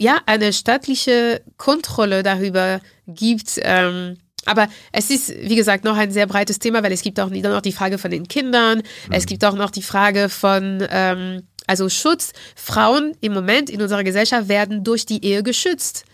ja, 0.00 0.18
eine 0.24 0.52
staatliche 0.54 1.42
Kontrolle 1.58 2.22
darüber 2.22 2.80
gibt. 3.06 3.60
Ähm, 3.62 4.16
aber 4.46 4.68
es 4.92 5.10
ist, 5.10 5.28
wie 5.28 5.56
gesagt, 5.56 5.84
noch 5.84 5.96
ein 5.98 6.10
sehr 6.10 6.26
breites 6.26 6.58
Thema, 6.58 6.82
weil 6.82 6.92
es 6.92 7.02
gibt 7.02 7.20
auch 7.20 7.28
nie- 7.28 7.42
noch 7.42 7.60
die 7.60 7.72
Frage 7.72 7.98
von 7.98 8.10
den 8.10 8.26
Kindern. 8.26 8.82
Es 9.10 9.26
gibt 9.26 9.44
auch 9.44 9.54
noch 9.54 9.70
die 9.70 9.82
Frage 9.82 10.30
von, 10.30 10.82
ähm, 10.90 11.42
also 11.66 11.90
Schutz. 11.90 12.32
Frauen 12.56 13.12
im 13.20 13.34
Moment 13.34 13.68
in 13.68 13.82
unserer 13.82 14.02
Gesellschaft 14.02 14.48
werden 14.48 14.82
durch 14.84 15.04
die 15.04 15.22
Ehe 15.22 15.42
geschützt. 15.42 16.04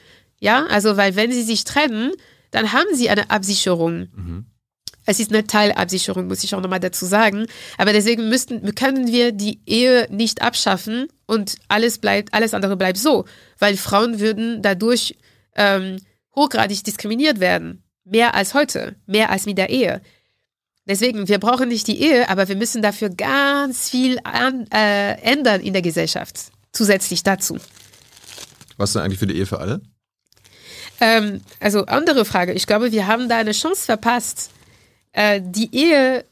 Ja, 0.40 0.66
also, 0.66 0.96
weil 0.96 1.14
wenn 1.14 1.30
sie 1.30 1.44
sich 1.44 1.62
trennen, 1.62 2.10
dann 2.50 2.72
haben 2.72 2.92
sie 2.94 3.08
eine 3.08 3.30
Absicherung. 3.30 4.08
Es 5.06 5.20
ist 5.20 5.32
eine 5.32 5.46
Teilabsicherung, 5.46 6.26
muss 6.26 6.44
ich 6.44 6.54
auch 6.54 6.60
nochmal 6.60 6.80
dazu 6.80 7.06
sagen. 7.06 7.46
Aber 7.78 7.92
deswegen 7.92 8.28
müssten, 8.28 8.74
können 8.74 9.06
wir 9.06 9.32
die 9.32 9.60
Ehe 9.64 10.08
nicht 10.10 10.42
abschaffen 10.42 11.06
und 11.26 11.56
alles 11.68 11.98
bleibt, 11.98 12.34
alles 12.34 12.54
andere 12.54 12.76
bleibt 12.76 12.98
so, 12.98 13.24
weil 13.58 13.76
Frauen 13.76 14.20
würden 14.20 14.62
dadurch 14.62 15.16
ähm, 15.54 15.98
hochgradig 16.34 16.84
diskriminiert 16.84 17.40
werden. 17.40 17.82
Mehr 18.04 18.34
als 18.34 18.54
heute, 18.54 18.96
mehr 19.06 19.30
als 19.30 19.46
mit 19.46 19.58
der 19.58 19.70
Ehe. 19.70 20.02
Deswegen, 20.88 21.26
wir 21.26 21.38
brauchen 21.38 21.68
nicht 21.68 21.88
die 21.88 22.00
Ehe, 22.00 22.28
aber 22.28 22.46
wir 22.46 22.56
müssen 22.56 22.82
dafür 22.82 23.08
ganz 23.10 23.90
viel 23.90 24.18
an, 24.22 24.66
äh, 24.72 25.14
ändern 25.20 25.60
in 25.60 25.72
der 25.72 25.82
Gesellschaft. 25.82 26.52
Zusätzlich 26.72 27.22
dazu. 27.24 27.58
Was 28.76 28.90
ist 28.90 28.94
denn 28.94 29.02
eigentlich 29.02 29.18
für 29.18 29.26
die 29.26 29.36
Ehe 29.36 29.46
für 29.46 29.58
alle? 29.58 29.80
Ähm, 31.00 31.40
also 31.58 31.86
andere 31.86 32.24
Frage. 32.24 32.52
Ich 32.52 32.66
glaube, 32.66 32.92
wir 32.92 33.06
haben 33.06 33.28
da 33.28 33.38
eine 33.38 33.52
Chance 33.52 33.84
verpasst, 33.84 34.50
äh, 35.16 35.40
die 35.42 35.74
Ehe 35.74 36.24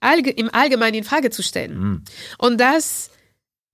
allge 0.00 0.30
im 0.30 0.52
Allgemeinen 0.52 0.98
in 0.98 1.04
Frage 1.04 1.30
zu 1.30 1.42
stellen. 1.42 1.72
Hm. 1.72 2.04
Und 2.38 2.60
dass 2.60 3.10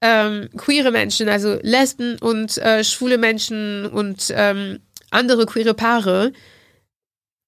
ähm, 0.00 0.48
queere 0.56 0.90
Menschen, 0.90 1.28
also 1.28 1.58
Lesben 1.62 2.18
und 2.18 2.56
äh, 2.58 2.84
schwule 2.84 3.18
Menschen 3.18 3.86
und 3.86 4.32
ähm, 4.34 4.80
andere 5.10 5.46
queere 5.46 5.74
Paare 5.74 6.32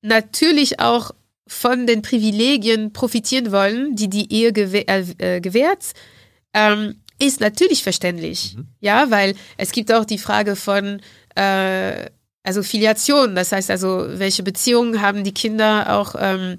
natürlich 0.03 0.80
auch 0.80 1.12
von 1.47 1.86
den 1.86 2.03
Privilegien 2.03 2.93
profitieren 2.93 3.53
wollen, 3.53 3.95
die 3.97 4.09
die 4.09 4.32
Ehe 4.32 4.53
gewäh 4.53 4.84
äh, 4.86 5.05
äh, 5.18 5.41
gewährt, 5.41 5.93
ähm, 6.55 6.97
ist 7.18 7.41
natürlich 7.41 7.82
verständlich. 7.82 8.57
Ja, 8.80 9.11
weil 9.11 9.34
es 9.59 9.72
gibt 9.72 9.93
auch 9.93 10.05
die 10.05 10.18
Frage 10.18 10.57
von 10.57 11.01
äh, 11.34 12.07
also 12.43 12.62
Filiation, 12.62 13.34
das 13.34 13.53
heißt 13.53 13.70
also, 13.70 14.07
welche 14.18 14.43
Beziehungen 14.43 15.03
haben 15.03 15.24
die 15.24 15.34
Kinder 15.34 15.99
auch 15.99 16.14
ähm, 16.18 16.59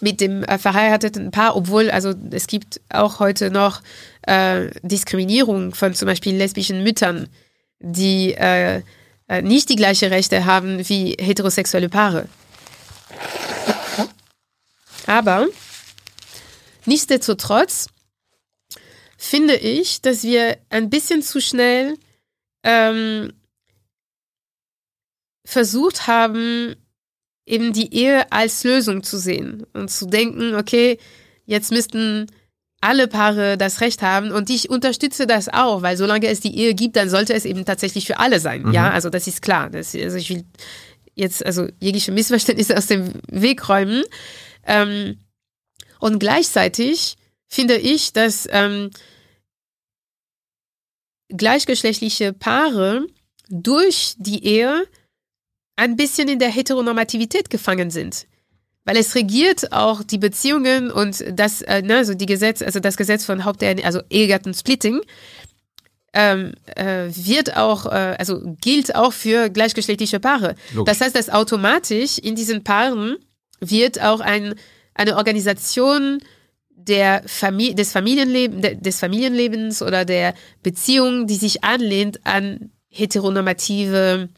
mit 0.00 0.20
dem 0.20 0.44
äh, 0.44 0.58
verheirateten 0.58 1.30
Paar, 1.30 1.56
obwohl 1.56 1.90
also 1.90 2.14
es 2.30 2.46
gibt 2.46 2.80
auch 2.88 3.20
heute 3.20 3.50
noch 3.50 3.82
äh, 4.22 4.70
Diskriminierung 4.82 5.74
von 5.74 5.94
zum 5.94 6.06
Beispiel 6.06 6.36
lesbischen 6.36 6.82
Müttern, 6.82 7.28
die 7.80 8.34
äh, 8.34 8.82
äh, 9.28 9.42
nicht 9.42 9.68
die 9.68 9.76
gleiche 9.76 10.10
Rechte 10.10 10.44
haben 10.44 10.88
wie 10.88 11.16
heterosexuelle 11.18 11.88
Paare. 11.88 12.28
Aber 15.06 15.46
nichtsdestotrotz 16.86 17.88
finde 19.16 19.56
ich, 19.56 20.02
dass 20.02 20.22
wir 20.22 20.58
ein 20.70 20.90
bisschen 20.90 21.22
zu 21.22 21.40
schnell 21.40 21.96
ähm, 22.62 23.32
versucht 25.44 26.06
haben, 26.06 26.74
eben 27.46 27.72
die 27.72 27.94
Ehe 27.94 28.30
als 28.32 28.64
Lösung 28.64 29.02
zu 29.02 29.18
sehen 29.18 29.66
und 29.72 29.90
zu 29.90 30.06
denken, 30.06 30.54
okay, 30.54 30.98
jetzt 31.46 31.70
müssten 31.70 32.26
alle 32.80 33.08
Paare 33.08 33.56
das 33.56 33.80
Recht 33.80 34.02
haben 34.02 34.30
und 34.30 34.50
ich 34.50 34.68
unterstütze 34.68 35.26
das 35.26 35.48
auch, 35.48 35.82
weil 35.82 35.96
solange 35.96 36.26
es 36.28 36.40
die 36.40 36.56
Ehe 36.56 36.74
gibt, 36.74 36.96
dann 36.96 37.08
sollte 37.08 37.32
es 37.32 37.46
eben 37.46 37.64
tatsächlich 37.64 38.06
für 38.06 38.18
alle 38.18 38.40
sein. 38.40 38.62
Mhm. 38.62 38.72
Ja, 38.72 38.90
also 38.90 39.08
das 39.08 39.26
ist 39.26 39.40
klar. 39.40 39.70
Das, 39.70 39.94
also 39.94 40.16
ich 40.18 40.28
will 40.28 40.44
jetzt 41.14 41.44
also 41.44 41.66
jegliche 41.80 42.12
Missverständnisse 42.12 42.76
aus 42.76 42.86
dem 42.86 43.12
Weg 43.28 43.68
räumen. 43.68 44.04
Ähm, 44.66 45.18
und 45.98 46.18
gleichzeitig 46.18 47.16
finde 47.48 47.76
ich, 47.76 48.12
dass 48.12 48.46
ähm, 48.50 48.90
gleichgeschlechtliche 51.28 52.32
Paare 52.32 53.06
durch 53.48 54.14
die 54.18 54.44
Ehe 54.44 54.86
ein 55.76 55.96
bisschen 55.96 56.28
in 56.28 56.38
der 56.38 56.50
Heteronormativität 56.50 57.50
gefangen 57.50 57.90
sind. 57.90 58.26
Weil 58.84 58.96
es 58.98 59.14
regiert 59.14 59.72
auch 59.72 60.02
die 60.02 60.18
Beziehungen 60.18 60.90
und 60.90 61.24
das, 61.32 61.62
äh, 61.62 61.82
ne, 61.82 61.96
also 61.96 62.14
die 62.14 62.26
Gesetz, 62.26 62.60
also 62.60 62.80
das 62.80 62.96
Gesetz 62.96 63.24
von 63.24 63.44
Haupt, 63.44 63.62
also 63.62 64.00
Ehegattensplitting, 64.10 65.00
ähm, 66.12 66.52
äh, 66.76 67.08
wird 67.08 67.56
auch, 67.56 67.86
äh, 67.86 68.16
also 68.18 68.40
gilt 68.60 68.94
auch 68.94 69.12
für 69.12 69.50
gleichgeschlechtliche 69.50 70.20
Paare. 70.20 70.54
Logisch. 70.72 70.92
Das 70.92 71.00
heißt, 71.00 71.16
dass 71.16 71.30
automatisch 71.30 72.18
in 72.18 72.36
diesen 72.36 72.62
Paaren 72.62 73.16
wird 73.60 74.00
auch 74.00 74.20
ein, 74.20 74.54
eine 74.94 75.16
Organisation 75.16 76.20
der 76.70 77.22
Familie, 77.26 77.74
des, 77.74 77.92
Familienleben, 77.92 78.82
des 78.82 79.00
Familienlebens 79.00 79.82
oder 79.82 80.04
der 80.04 80.34
Beziehung, 80.62 81.26
die 81.26 81.36
sich 81.36 81.64
anlehnt 81.64 82.24
an 82.26 82.70
heteronormative 82.90 84.28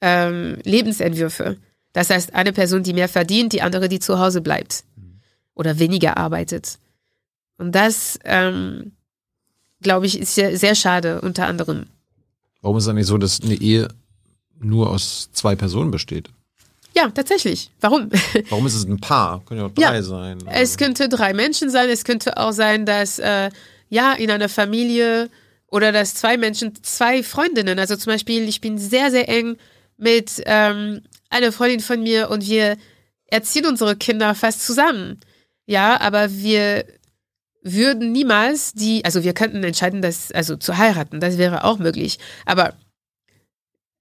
ähm, 0.00 0.58
Lebensentwürfe. 0.64 1.56
Das 1.92 2.10
heißt, 2.10 2.34
eine 2.34 2.52
Person, 2.52 2.82
die 2.82 2.92
mehr 2.92 3.08
verdient, 3.08 3.52
die 3.52 3.62
andere, 3.62 3.88
die 3.88 3.98
zu 3.98 4.18
Hause 4.18 4.40
bleibt 4.40 4.84
oder 5.54 5.78
weniger 5.78 6.16
arbeitet. 6.16 6.78
Und 7.58 7.72
das, 7.72 8.18
ähm, 8.24 8.92
glaube 9.82 10.06
ich, 10.06 10.18
ist 10.18 10.34
sehr, 10.34 10.56
sehr 10.56 10.74
schade, 10.74 11.20
unter 11.20 11.46
anderem. 11.46 11.86
Warum 12.62 12.76
ist 12.76 12.84
es 12.84 12.88
eigentlich 12.88 13.06
so, 13.06 13.18
dass 13.18 13.40
eine 13.42 13.54
Ehe 13.54 13.88
nur 14.60 14.90
aus 14.90 15.30
zwei 15.32 15.56
Personen 15.56 15.90
besteht? 15.90 16.30
Ja, 16.94 17.10
tatsächlich. 17.10 17.70
Warum? 17.80 18.10
Warum 18.48 18.66
ist 18.66 18.74
es 18.74 18.84
ein 18.84 18.98
Paar? 18.98 19.42
Können 19.44 19.60
ja 19.60 19.66
auch 19.66 19.72
drei 19.72 19.96
ja, 19.96 20.02
sein. 20.02 20.38
Es 20.46 20.76
könnte 20.78 21.08
drei 21.08 21.34
Menschen 21.34 21.70
sein. 21.70 21.88
Es 21.90 22.04
könnte 22.04 22.36
auch 22.38 22.52
sein, 22.52 22.86
dass 22.86 23.18
äh, 23.18 23.50
ja 23.88 24.12
in 24.14 24.30
einer 24.30 24.48
Familie 24.48 25.30
oder 25.68 25.92
dass 25.92 26.14
zwei 26.14 26.36
Menschen, 26.36 26.72
zwei 26.82 27.22
Freundinnen, 27.22 27.78
also 27.78 27.94
zum 27.96 28.12
Beispiel, 28.12 28.48
ich 28.48 28.60
bin 28.60 28.78
sehr, 28.78 29.10
sehr 29.10 29.28
eng 29.28 29.56
mit 29.98 30.42
ähm, 30.46 31.02
einer 31.28 31.52
Freundin 31.52 31.80
von 31.80 32.02
mir 32.02 32.30
und 32.30 32.46
wir 32.46 32.78
erziehen 33.26 33.66
unsere 33.66 33.96
Kinder 33.96 34.34
fast 34.34 34.64
zusammen. 34.64 35.20
Ja, 35.66 36.00
aber 36.00 36.30
wir 36.30 36.86
würden 37.62 38.12
niemals 38.12 38.72
die, 38.72 39.04
also 39.04 39.22
wir 39.22 39.34
könnten 39.34 39.62
entscheiden, 39.62 40.00
das, 40.00 40.32
also 40.32 40.56
zu 40.56 40.78
heiraten, 40.78 41.20
das 41.20 41.36
wäre 41.36 41.64
auch 41.64 41.78
möglich. 41.78 42.18
Aber, 42.46 42.74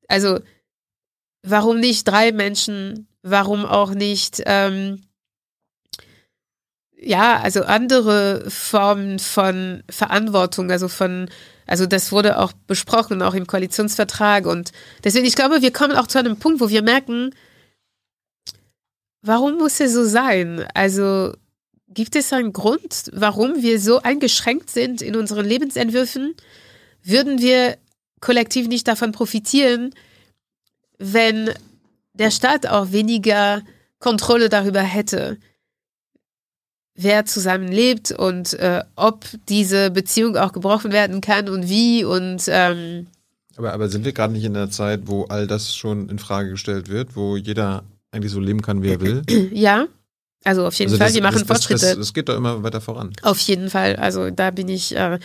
also, 0.08 0.40
warum 1.44 1.80
nicht 1.80 2.08
drei 2.08 2.32
Menschen? 2.32 3.08
Warum 3.24 3.66
auch 3.66 3.92
nicht, 3.92 4.42
ähm, 4.46 5.04
ja, 6.98 7.40
also 7.42 7.64
andere 7.64 8.50
Formen 8.50 9.20
von 9.20 9.84
Verantwortung, 9.90 10.72
also 10.72 10.88
von 10.88 11.30
also 11.68 11.86
das 11.86 12.12
wurde 12.12 12.40
auch 12.40 12.54
besprochen, 12.54 13.22
auch 13.22 13.34
im 13.34 13.46
Koalitionsvertrag. 13.46 14.46
Und 14.46 14.72
deswegen, 15.04 15.26
ich 15.26 15.36
glaube, 15.36 15.62
wir 15.62 15.72
kommen 15.72 15.96
auch 15.96 16.08
zu 16.08 16.18
einem 16.18 16.38
Punkt, 16.38 16.62
wo 16.62 16.70
wir 16.70 16.82
merken, 16.82 17.36
warum 19.22 19.58
muss 19.58 19.80
es 19.80 19.94
so 19.94 20.06
sein? 20.06 20.66
Also 20.74 21.34
gibt 21.90 22.16
es 22.16 22.32
einen 22.34 22.54
Grund, 22.54 23.12
warum 23.14 23.62
wir 23.62 23.80
so 23.80 24.02
eingeschränkt 24.02 24.70
sind 24.70 25.02
in 25.02 25.16
unseren 25.16 25.46
Lebensentwürfen? 25.46 26.36
Würden 27.04 27.40
wir 27.40 27.78
kollektiv 28.22 28.68
nicht 28.68 28.88
davon 28.88 29.12
profitieren, 29.12 29.94
wenn 30.98 31.52
der 32.14 32.32
Staat 32.32 32.66
auch 32.66 32.92
weniger 32.92 33.62
Kontrolle 34.00 34.50
darüber 34.50 34.82
hätte? 34.82 35.38
Wer 36.98 37.26
zusammenlebt 37.26 38.12
und 38.12 38.54
äh, 38.56 38.84
ob 38.96 39.26
diese 39.48 39.92
Beziehung 39.92 40.36
auch 40.36 40.52
gebrochen 40.52 40.92
werden 40.92 41.22
kann 41.22 41.48
und 41.48 41.70
wie 41.70 42.04
und 42.04 42.44
ähm 42.48 43.08
aber, 43.56 43.74
aber 43.74 43.90
sind 43.90 44.06
wir 44.06 44.14
gerade 44.14 44.34
nicht 44.34 44.44
in 44.44 44.54
der 44.54 44.70
Zeit, 44.70 45.02
wo 45.06 45.24
all 45.26 45.48
das 45.48 45.76
schon 45.76 46.10
in 46.10 46.20
Frage 46.20 46.52
gestellt 46.52 46.90
wird, 46.90 47.16
wo 47.16 47.38
jeder 47.38 47.84
eigentlich 48.12 48.32
so 48.32 48.40
leben 48.40 48.62
kann, 48.62 48.84
wie 48.84 48.90
er 48.90 49.02
will? 49.02 49.22
Ja, 49.54 49.88
also 50.44 50.66
auf 50.66 50.76
jeden 50.76 50.92
also 50.92 51.00
Fall, 51.00 51.08
das, 51.08 51.16
wir 51.16 51.24
machen 51.24 51.40
das, 51.40 51.48
Fortschritte. 51.48 51.86
Das, 51.88 51.98
das, 51.98 52.14
geht 52.14 52.30
doch 52.30 52.36
immer 52.36 52.62
weiter 52.64 52.82
voran. 52.82 53.12
Auf 53.24 53.40
jeden 53.40 53.70
Fall, 53.70 53.96
also 53.96 54.30
da 54.30 54.52
bin 54.52 54.70
ich, 54.70 54.96
äh, 54.96 55.20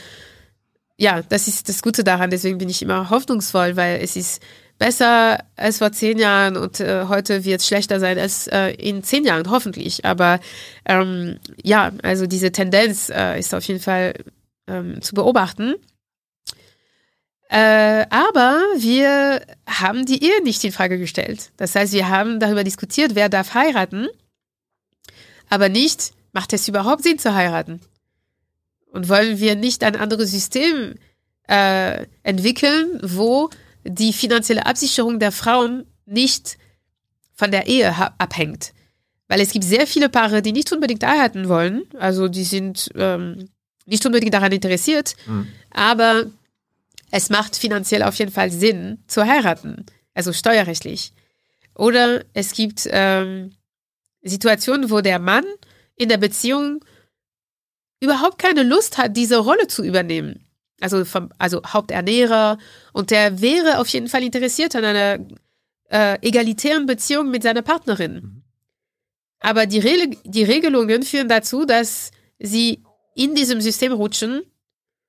ja, 0.96 1.22
das 1.22 1.48
ist 1.48 1.68
das 1.68 1.82
Gute 1.82 2.04
daran, 2.04 2.30
deswegen 2.30 2.58
bin 2.58 2.68
ich 2.68 2.82
immer 2.82 3.10
hoffnungsvoll, 3.10 3.76
weil 3.76 4.00
es 4.00 4.16
ist 4.16 4.42
besser 4.82 5.38
als 5.54 5.78
vor 5.78 5.92
zehn 5.92 6.18
Jahren 6.18 6.56
und 6.56 6.80
äh, 6.80 7.04
heute 7.06 7.44
wird 7.44 7.60
es 7.60 7.68
schlechter 7.68 8.00
sein 8.00 8.18
als 8.18 8.48
äh, 8.48 8.70
in 8.70 9.04
zehn 9.04 9.24
Jahren, 9.24 9.48
hoffentlich. 9.48 10.04
Aber 10.04 10.40
ähm, 10.84 11.38
ja, 11.62 11.92
also 12.02 12.26
diese 12.26 12.50
Tendenz 12.50 13.08
äh, 13.08 13.38
ist 13.38 13.54
auf 13.54 13.62
jeden 13.62 13.78
Fall 13.78 14.12
ähm, 14.66 15.00
zu 15.00 15.14
beobachten. 15.14 15.76
Äh, 17.48 18.06
aber 18.10 18.60
wir 18.76 19.42
haben 19.68 20.04
die 20.04 20.20
Ehe 20.20 20.42
nicht 20.42 20.64
in 20.64 20.72
Frage 20.72 20.98
gestellt. 20.98 21.52
Das 21.58 21.76
heißt, 21.76 21.92
wir 21.92 22.08
haben 22.08 22.40
darüber 22.40 22.64
diskutiert, 22.64 23.14
wer 23.14 23.28
darf 23.28 23.54
heiraten, 23.54 24.08
aber 25.48 25.68
nicht, 25.68 26.10
macht 26.32 26.52
es 26.54 26.66
überhaupt 26.66 27.04
Sinn 27.04 27.20
zu 27.20 27.34
heiraten? 27.34 27.80
Und 28.90 29.08
wollen 29.08 29.38
wir 29.38 29.54
nicht 29.54 29.84
ein 29.84 29.94
anderes 29.94 30.32
System 30.32 30.96
äh, 31.48 32.04
entwickeln, 32.24 32.98
wo 33.00 33.48
die 33.84 34.12
finanzielle 34.12 34.66
Absicherung 34.66 35.18
der 35.18 35.32
Frauen 35.32 35.86
nicht 36.06 36.58
von 37.34 37.50
der 37.50 37.66
Ehe 37.66 37.94
abhängt. 38.18 38.72
Weil 39.28 39.40
es 39.40 39.50
gibt 39.50 39.64
sehr 39.64 39.86
viele 39.86 40.08
Paare, 40.08 40.42
die 40.42 40.52
nicht 40.52 40.72
unbedingt 40.72 41.04
heiraten 41.04 41.48
wollen. 41.48 41.84
Also 41.98 42.28
die 42.28 42.44
sind 42.44 42.90
ähm, 42.94 43.48
nicht 43.86 44.04
unbedingt 44.04 44.34
daran 44.34 44.52
interessiert. 44.52 45.14
Mhm. 45.26 45.48
Aber 45.70 46.26
es 47.10 47.30
macht 47.30 47.56
finanziell 47.56 48.02
auf 48.02 48.14
jeden 48.16 48.32
Fall 48.32 48.50
Sinn 48.50 48.98
zu 49.06 49.26
heiraten. 49.26 49.86
Also 50.14 50.32
steuerrechtlich. 50.32 51.12
Oder 51.74 52.24
es 52.34 52.52
gibt 52.52 52.86
ähm, 52.90 53.52
Situationen, 54.22 54.90
wo 54.90 55.00
der 55.00 55.18
Mann 55.18 55.44
in 55.96 56.08
der 56.08 56.18
Beziehung 56.18 56.84
überhaupt 58.00 58.38
keine 58.38 58.62
Lust 58.62 58.98
hat, 58.98 59.16
diese 59.16 59.38
Rolle 59.38 59.66
zu 59.68 59.82
übernehmen 59.82 60.44
also, 60.82 61.04
also 61.38 61.62
Haupternährer, 61.64 62.58
und 62.92 63.10
der 63.10 63.40
wäre 63.40 63.78
auf 63.78 63.88
jeden 63.88 64.08
Fall 64.08 64.22
interessiert 64.22 64.74
an 64.76 64.84
einer 64.84 65.18
äh, 65.88 66.18
egalitären 66.26 66.86
Beziehung 66.86 67.30
mit 67.30 67.42
seiner 67.42 67.62
Partnerin. 67.62 68.14
Mhm. 68.14 68.42
Aber 69.40 69.66
die, 69.66 69.80
Re 69.80 70.10
die 70.24 70.44
Regelungen 70.44 71.02
führen 71.02 71.28
dazu, 71.28 71.64
dass 71.64 72.12
sie 72.38 72.82
in 73.14 73.34
diesem 73.34 73.60
System 73.60 73.92
rutschen, 73.92 74.42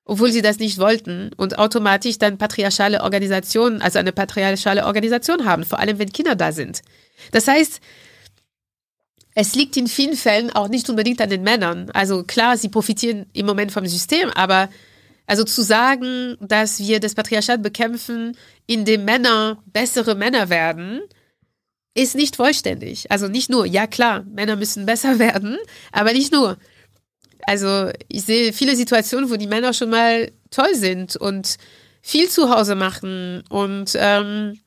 obwohl 0.06 0.32
sie 0.32 0.42
das 0.42 0.60
nicht 0.60 0.80
wollten 0.80 1.32
und 1.38 1.58
automatisch 1.58 2.18
dann 2.18 2.38
patriarchale 2.38 3.02
Organisationen, 3.02 3.82
also 3.82 4.00
eine 4.00 4.12
patriarchale 4.12 4.86
Organisation 4.86 5.46
haben, 5.46 5.64
vor 5.64 5.80
allem 5.80 6.00
wenn 6.00 6.12
Kinder 6.12 6.36
da 6.36 6.52
sind. 6.52 6.82
Das 7.32 7.48
heißt, 7.48 7.80
es 9.36 9.56
liegt 9.56 9.78
in 9.78 9.88
vielen 9.88 10.16
Fällen 10.16 10.52
auch 10.52 10.68
nicht 10.68 10.90
unbedingt 10.90 11.22
an 11.22 11.30
den 11.30 11.44
Männern. 11.44 11.90
Also 11.92 12.24
klar, 12.24 12.58
sie 12.58 12.70
profitieren 12.70 13.28
im 13.34 13.46
Moment 13.46 13.72
vom 13.72 13.86
System, 13.88 14.30
aber 14.32 14.70
also 15.26 15.44
zu 15.44 15.62
sagen, 15.62 16.38
dass 16.42 16.80
wir 16.80 17.00
das 17.00 17.16
Patriarchat 17.16 17.62
bekämpfen, 17.62 18.38
indem 18.68 19.06
Männer 19.06 19.64
bessere 19.66 20.16
Männer 20.16 20.50
werden, 20.50 21.02
ist 21.94 22.16
nicht 22.16 22.36
vollständig. 22.36 23.12
Also 23.12 23.28
nicht 23.28 23.50
nur, 23.50 23.66
ja 23.66 23.88
klar, 23.88 24.24
Männer 24.24 24.56
müssen 24.56 24.86
besser 24.86 25.20
werden, 25.20 25.58
aber 25.92 26.14
nicht 26.14 26.32
nur. 26.32 26.58
Also 27.46 27.92
ich 28.08 28.24
sehe 28.24 28.54
viele 28.54 28.76
Situationen, 28.76 29.30
wo 29.30 29.36
die 29.36 29.48
Männer 29.48 29.74
schon 29.74 29.90
mal 29.90 30.32
toll 30.50 30.76
sind 30.76 31.16
und 31.16 31.58
viel 32.02 32.30
zu 32.30 32.50
Hause 32.50 32.76
machen 32.76 33.44
und 33.50 33.92
ähm, 33.96 34.60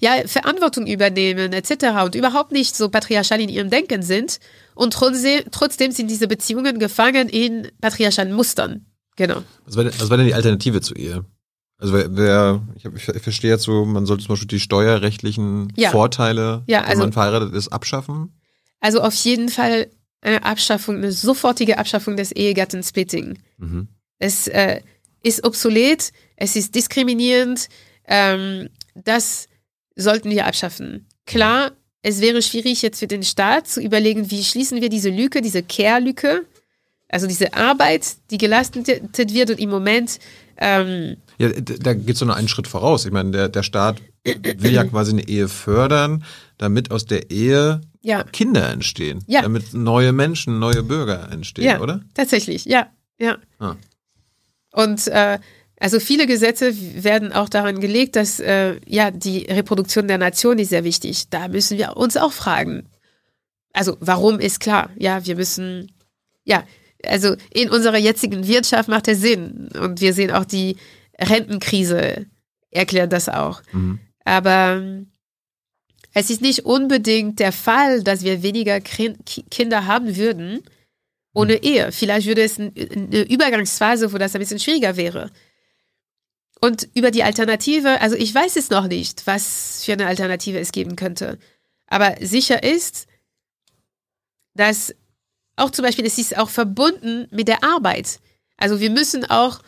ja, 0.00 0.26
Verantwortung 0.26 0.86
übernehmen 0.86 1.52
etc. 1.52 2.04
und 2.04 2.14
überhaupt 2.14 2.52
nicht 2.52 2.76
so 2.76 2.88
patriarchal 2.88 3.40
in 3.40 3.48
ihrem 3.48 3.70
Denken 3.70 4.02
sind. 4.02 4.38
Und 4.74 4.92
trotzdem, 4.92 5.42
trotzdem 5.50 5.90
sind 5.92 6.08
diese 6.08 6.28
Beziehungen 6.28 6.78
gefangen 6.78 7.28
in 7.28 7.68
patriarchalen 7.80 8.32
Mustern. 8.32 8.86
Genau. 9.18 9.42
Was 9.66 9.76
war, 9.76 9.84
denn, 9.84 9.92
was 9.98 10.10
war 10.10 10.16
denn 10.16 10.26
die 10.26 10.34
Alternative 10.34 10.80
zu 10.80 10.94
ihr? 10.94 11.24
Also 11.76 11.92
wer, 11.92 12.16
wer 12.16 12.62
ich, 12.76 12.86
hab, 12.86 12.96
ich 12.96 13.22
verstehe 13.22 13.50
jetzt 13.50 13.64
so, 13.64 13.84
man 13.84 14.06
sollte 14.06 14.24
zum 14.24 14.32
Beispiel 14.32 14.48
die 14.48 14.60
steuerrechtlichen 14.60 15.72
ja. 15.76 15.90
Vorteile, 15.90 16.62
ja, 16.66 16.82
also, 16.82 16.92
wenn 16.92 16.98
man 16.98 17.12
verheiratet 17.12 17.52
ist, 17.52 17.68
abschaffen. 17.68 18.32
Also 18.80 19.00
auf 19.00 19.14
jeden 19.14 19.48
Fall 19.48 19.88
eine 20.20 20.44
Abschaffung, 20.44 20.96
eine 20.96 21.10
sofortige 21.10 21.78
Abschaffung 21.78 22.16
des 22.16 22.30
Ehegattensplitting. 22.30 23.38
Mhm. 23.58 23.88
Es 24.18 24.46
äh, 24.46 24.82
ist 25.22 25.44
obsolet, 25.44 26.12
es 26.36 26.54
ist 26.54 26.76
diskriminierend, 26.76 27.68
ähm, 28.06 28.68
das 28.94 29.48
sollten 29.96 30.30
wir 30.30 30.46
abschaffen. 30.46 31.06
Klar, 31.26 31.72
es 32.02 32.20
wäre 32.20 32.40
schwierig 32.40 32.82
jetzt 32.82 33.00
für 33.00 33.08
den 33.08 33.24
Staat 33.24 33.66
zu 33.66 33.80
überlegen, 33.80 34.30
wie 34.30 34.44
schließen 34.44 34.80
wir 34.80 34.88
diese 34.88 35.10
Lücke, 35.10 35.40
diese 35.40 35.64
Care-Lücke, 35.64 36.44
also 37.08 37.26
diese 37.26 37.54
Arbeit, 37.54 38.16
die 38.30 38.38
geleistet 38.38 38.86
wird 38.88 39.50
und 39.50 39.58
im 39.58 39.70
Moment 39.70 40.18
ähm, 40.58 41.16
Ja, 41.38 41.48
da 41.48 41.94
geht's 41.94 42.20
doch 42.20 42.26
noch 42.26 42.36
einen 42.36 42.48
Schritt 42.48 42.68
voraus. 42.68 43.06
Ich 43.06 43.12
meine, 43.12 43.30
der, 43.30 43.48
der 43.48 43.62
Staat 43.62 44.02
will 44.24 44.72
ja 44.72 44.84
quasi 44.84 45.12
eine 45.12 45.26
Ehe 45.26 45.48
fördern, 45.48 46.24
damit 46.58 46.90
aus 46.90 47.06
der 47.06 47.30
Ehe 47.30 47.80
ja, 48.02 48.24
Kinder 48.24 48.68
entstehen. 48.70 49.24
Ja. 49.26 49.42
Damit 49.42 49.74
neue 49.74 50.12
Menschen, 50.12 50.58
neue 50.58 50.82
Bürger 50.82 51.30
entstehen, 51.30 51.64
ja, 51.64 51.80
oder? 51.80 52.02
tatsächlich, 52.14 52.64
ja, 52.64 52.88
ja. 53.18 53.38
Ah. 53.58 53.76
Und 54.72 55.06
äh, 55.08 55.38
also 55.80 56.00
viele 56.00 56.26
Gesetze 56.26 56.74
werden 57.04 57.32
auch 57.32 57.48
daran 57.48 57.80
gelegt, 57.80 58.16
dass 58.16 58.40
äh, 58.40 58.80
ja 58.86 59.10
die 59.10 59.44
Reproduktion 59.44 60.08
der 60.08 60.18
Nation 60.18 60.58
ist 60.58 60.70
sehr 60.70 60.84
wichtig. 60.84 61.30
Da 61.30 61.48
müssen 61.48 61.78
wir 61.78 61.96
uns 61.96 62.16
auch 62.16 62.32
fragen. 62.32 62.88
Also 63.72 63.96
warum 64.00 64.40
ist 64.40 64.60
klar? 64.60 64.90
Ja, 64.96 65.24
wir 65.24 65.36
müssen 65.36 65.92
ja 66.44 66.64
also 67.04 67.36
in 67.52 67.70
unserer 67.70 67.98
jetzigen 67.98 68.46
Wirtschaft 68.46 68.88
macht 68.88 69.08
es 69.08 69.20
Sinn 69.20 69.68
und 69.80 70.00
wir 70.00 70.12
sehen 70.12 70.30
auch 70.30 70.44
die 70.44 70.76
Rentenkrise 71.18 72.26
erklärt 72.70 73.12
das 73.12 73.28
auch. 73.28 73.62
Mhm. 73.72 73.98
Aber 74.24 74.76
ähm, 74.76 75.12
es 76.14 76.30
ist 76.30 76.42
nicht 76.42 76.64
unbedingt 76.64 77.38
der 77.38 77.52
Fall, 77.52 78.02
dass 78.02 78.24
wir 78.24 78.42
weniger 78.42 78.80
Kinder 78.80 79.86
haben 79.86 80.16
würden 80.16 80.60
ohne 81.34 81.62
Ehe. 81.62 81.92
Vielleicht 81.92 82.26
würde 82.26 82.42
es 82.42 82.58
eine 82.58 83.22
Übergangsphase, 83.22 84.12
wo 84.12 84.18
das 84.18 84.34
ein 84.34 84.40
bisschen 84.40 84.58
schwieriger 84.58 84.96
wäre. 84.96 85.30
Und 86.60 86.88
über 86.94 87.10
die 87.12 87.22
Alternative, 87.22 88.00
also 88.00 88.16
ich 88.16 88.34
weiß 88.34 88.56
es 88.56 88.70
noch 88.70 88.88
nicht, 88.88 89.26
was 89.26 89.84
für 89.84 89.92
eine 89.92 90.08
Alternative 90.08 90.58
es 90.58 90.72
geben 90.72 90.96
könnte. 90.96 91.38
Aber 91.86 92.16
sicher 92.20 92.62
ist, 92.64 93.06
dass 94.54 94.94
auch 95.58 95.70
zum 95.70 95.84
Beispiel, 95.84 96.06
es 96.06 96.18
ist 96.18 96.36
auch 96.36 96.50
verbunden 96.50 97.26
mit 97.30 97.48
der 97.48 97.64
Arbeit. 97.64 98.20
Also 98.56 98.80
wir 98.80 98.90
müssen 98.90 99.24
auch 99.24 99.60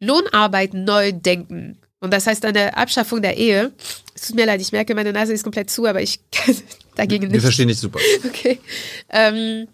Lohnarbeit 0.00 0.74
neu 0.74 1.12
denken. 1.12 1.78
Und 2.00 2.12
das 2.12 2.26
heißt 2.26 2.44
eine 2.44 2.76
Abschaffung 2.76 3.22
der 3.22 3.36
Ehe. 3.38 3.72
Es 4.14 4.26
tut 4.26 4.36
mir 4.36 4.44
leid, 4.46 4.60
ich 4.60 4.72
merke, 4.72 4.94
meine 4.94 5.12
Nase 5.12 5.32
ist 5.32 5.42
komplett 5.42 5.70
zu, 5.70 5.86
aber 5.86 6.02
ich 6.02 6.20
kann 6.30 6.54
dagegen 6.96 7.24
Wir 7.24 7.30
nicht. 7.30 7.42
verstehen 7.42 7.68
dich 7.68 7.78
super. 7.78 7.98
Okay. 8.26 8.60
Ähm, 9.08 9.68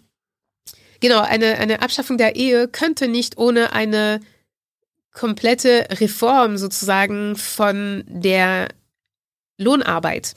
genau, 0.99 1.19
eine, 1.21 1.57
eine 1.57 1.81
Abschaffung 1.81 2.17
der 2.17 2.35
Ehe 2.35 2.67
könnte 2.67 3.07
nicht 3.07 3.37
ohne 3.37 3.73
eine 3.73 4.21
komplette 5.11 5.87
Reform 5.99 6.57
sozusagen 6.57 7.35
von 7.35 8.05
der 8.07 8.69
Lohnarbeit. 9.57 10.35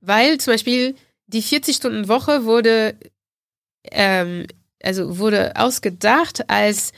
Weil 0.00 0.38
zum 0.38 0.52
Beispiel 0.54 0.94
die 1.26 1.42
40-Stunden-Woche 1.42 2.44
wurde, 2.44 2.94
ähm, 3.90 4.46
also 4.82 5.18
wurde 5.18 5.56
ausgedacht, 5.56 6.48
als 6.50 6.92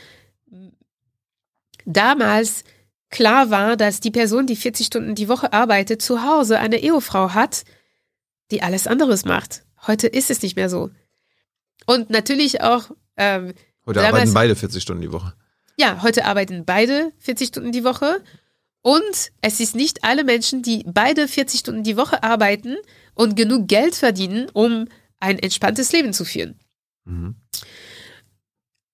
damals 1.84 2.64
klar 3.10 3.50
war, 3.50 3.76
dass 3.76 4.00
die 4.00 4.10
Person, 4.10 4.46
die 4.46 4.56
40 4.56 4.86
Stunden 4.86 5.14
die 5.14 5.28
Woche 5.28 5.52
arbeitet, 5.52 6.02
zu 6.02 6.22
Hause 6.22 6.58
eine 6.58 6.78
Ehefrau 6.78 7.30
hat, 7.34 7.64
die 8.50 8.62
alles 8.62 8.86
anderes 8.86 9.24
macht. 9.24 9.62
Heute 9.86 10.06
ist 10.06 10.30
es 10.30 10.42
nicht 10.42 10.56
mehr 10.56 10.68
so. 10.68 10.90
Und 11.86 12.10
natürlich 12.10 12.62
auch, 12.62 12.90
ähm, 13.16 13.54
Heute 13.86 14.00
Damals- 14.00 14.14
arbeiten 14.14 14.34
beide 14.34 14.56
40 14.56 14.82
Stunden 14.82 15.02
die 15.02 15.12
Woche. 15.12 15.34
ja, 15.76 16.02
heute 16.02 16.24
arbeiten 16.24 16.64
beide 16.64 17.12
40 17.18 17.48
Stunden 17.48 17.70
die 17.72 17.84
Woche. 17.84 18.22
Und 18.80 19.30
es 19.42 19.60
ist 19.60 19.74
nicht 19.74 20.04
alle 20.04 20.24
Menschen, 20.24 20.62
die 20.62 20.84
beide 20.86 21.28
40 21.28 21.60
Stunden 21.60 21.82
die 21.84 21.96
Woche 21.96 22.22
arbeiten 22.22 22.76
und 23.14 23.36
genug 23.36 23.68
Geld 23.68 23.94
verdienen, 23.94 24.48
um 24.52 24.86
ein 25.20 25.38
entspanntes 25.38 25.92
Leben 25.92 26.12
zu 26.12 26.24
führen. 26.24 26.58
Mhm. 27.04 27.36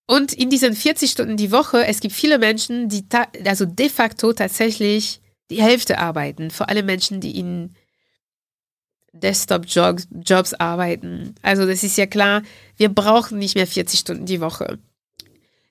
Und 0.07 0.33
in 0.33 0.51
diesen 0.51 0.75
40 0.75 1.11
Stunden 1.11 1.37
die 1.37 1.53
Woche, 1.53 1.87
es 1.87 2.01
gibt 2.01 2.15
viele 2.15 2.39
Menschen, 2.39 2.89
die 2.89 3.05
also 3.45 3.65
de 3.65 3.89
facto 3.89 4.33
tatsächlich 4.33 5.21
die 5.51 5.63
Hälfte 5.63 5.99
arbeiten. 5.99 6.51
Vor 6.51 6.69
allem 6.69 6.87
Menschen, 6.87 7.21
die 7.21 7.39
in 7.39 7.75
Desktop-Jobs 9.13 10.09
Jobs 10.25 10.55
arbeiten. 10.55 11.35
Also 11.43 11.67
das 11.67 11.83
ist 11.83 11.97
ja 11.97 12.07
klar, 12.07 12.43
wir 12.77 12.89
brauchen 12.89 13.39
nicht 13.39 13.55
mehr 13.55 13.67
40 13.67 14.01
Stunden 14.01 14.27
die 14.27 14.41
Woche. 14.41 14.79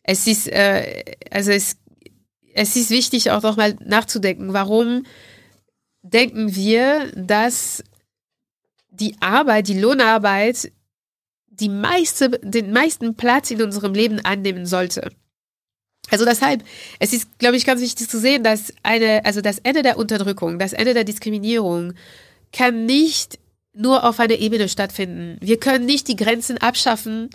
Es 0.04 0.28
ist, 0.28 0.48
äh, 0.48 1.04
also 1.32 1.52
es, 1.52 1.78
es 2.54 2.76
ist 2.76 2.90
wichtig 2.90 3.32
auch 3.32 3.42
nochmal 3.42 3.76
nachzudenken, 3.84 4.54
warum 4.54 5.06
denken 6.02 6.56
wir, 6.56 7.12
dass 7.16 7.84
die 8.90 9.16
Arbeit, 9.22 9.68
die 9.68 9.80
Lohnarbeit 9.80 10.72
die 11.60 11.70
meiste, 11.70 12.30
den 12.42 12.72
meisten 12.72 13.16
Platz 13.16 13.52
in 13.52 13.62
unserem 13.62 13.94
Leben 13.94 14.20
annehmen 14.20 14.66
sollte. 14.66 15.12
Also 16.10 16.26
deshalb, 16.26 16.64
es 17.00 17.14
ist, 17.14 17.38
glaube 17.38 17.58
ich, 17.58 17.66
ganz 17.66 17.82
wichtig 17.82 18.10
zu 18.10 18.20
sehen, 18.20 18.44
dass 18.44 18.74
eine, 18.84 19.26
also 19.26 19.42
das 19.42 19.60
Ende 19.60 19.84
der 19.84 19.98
Unterdrückung, 19.98 20.58
das 20.58 20.74
Ende 20.74 20.94
der 20.94 21.04
Diskriminierung 21.04 21.94
kann 22.52 22.86
nicht 22.86 23.38
nur 23.74 24.04
auf 24.04 24.20
einer 24.20 24.38
Ebene 24.38 24.68
stattfinden. 24.70 25.38
Wir 25.42 25.60
können 25.60 25.86
nicht 25.86 26.08
die 26.08 26.16
Grenzen 26.16 26.58
abschaffen, 26.58 27.30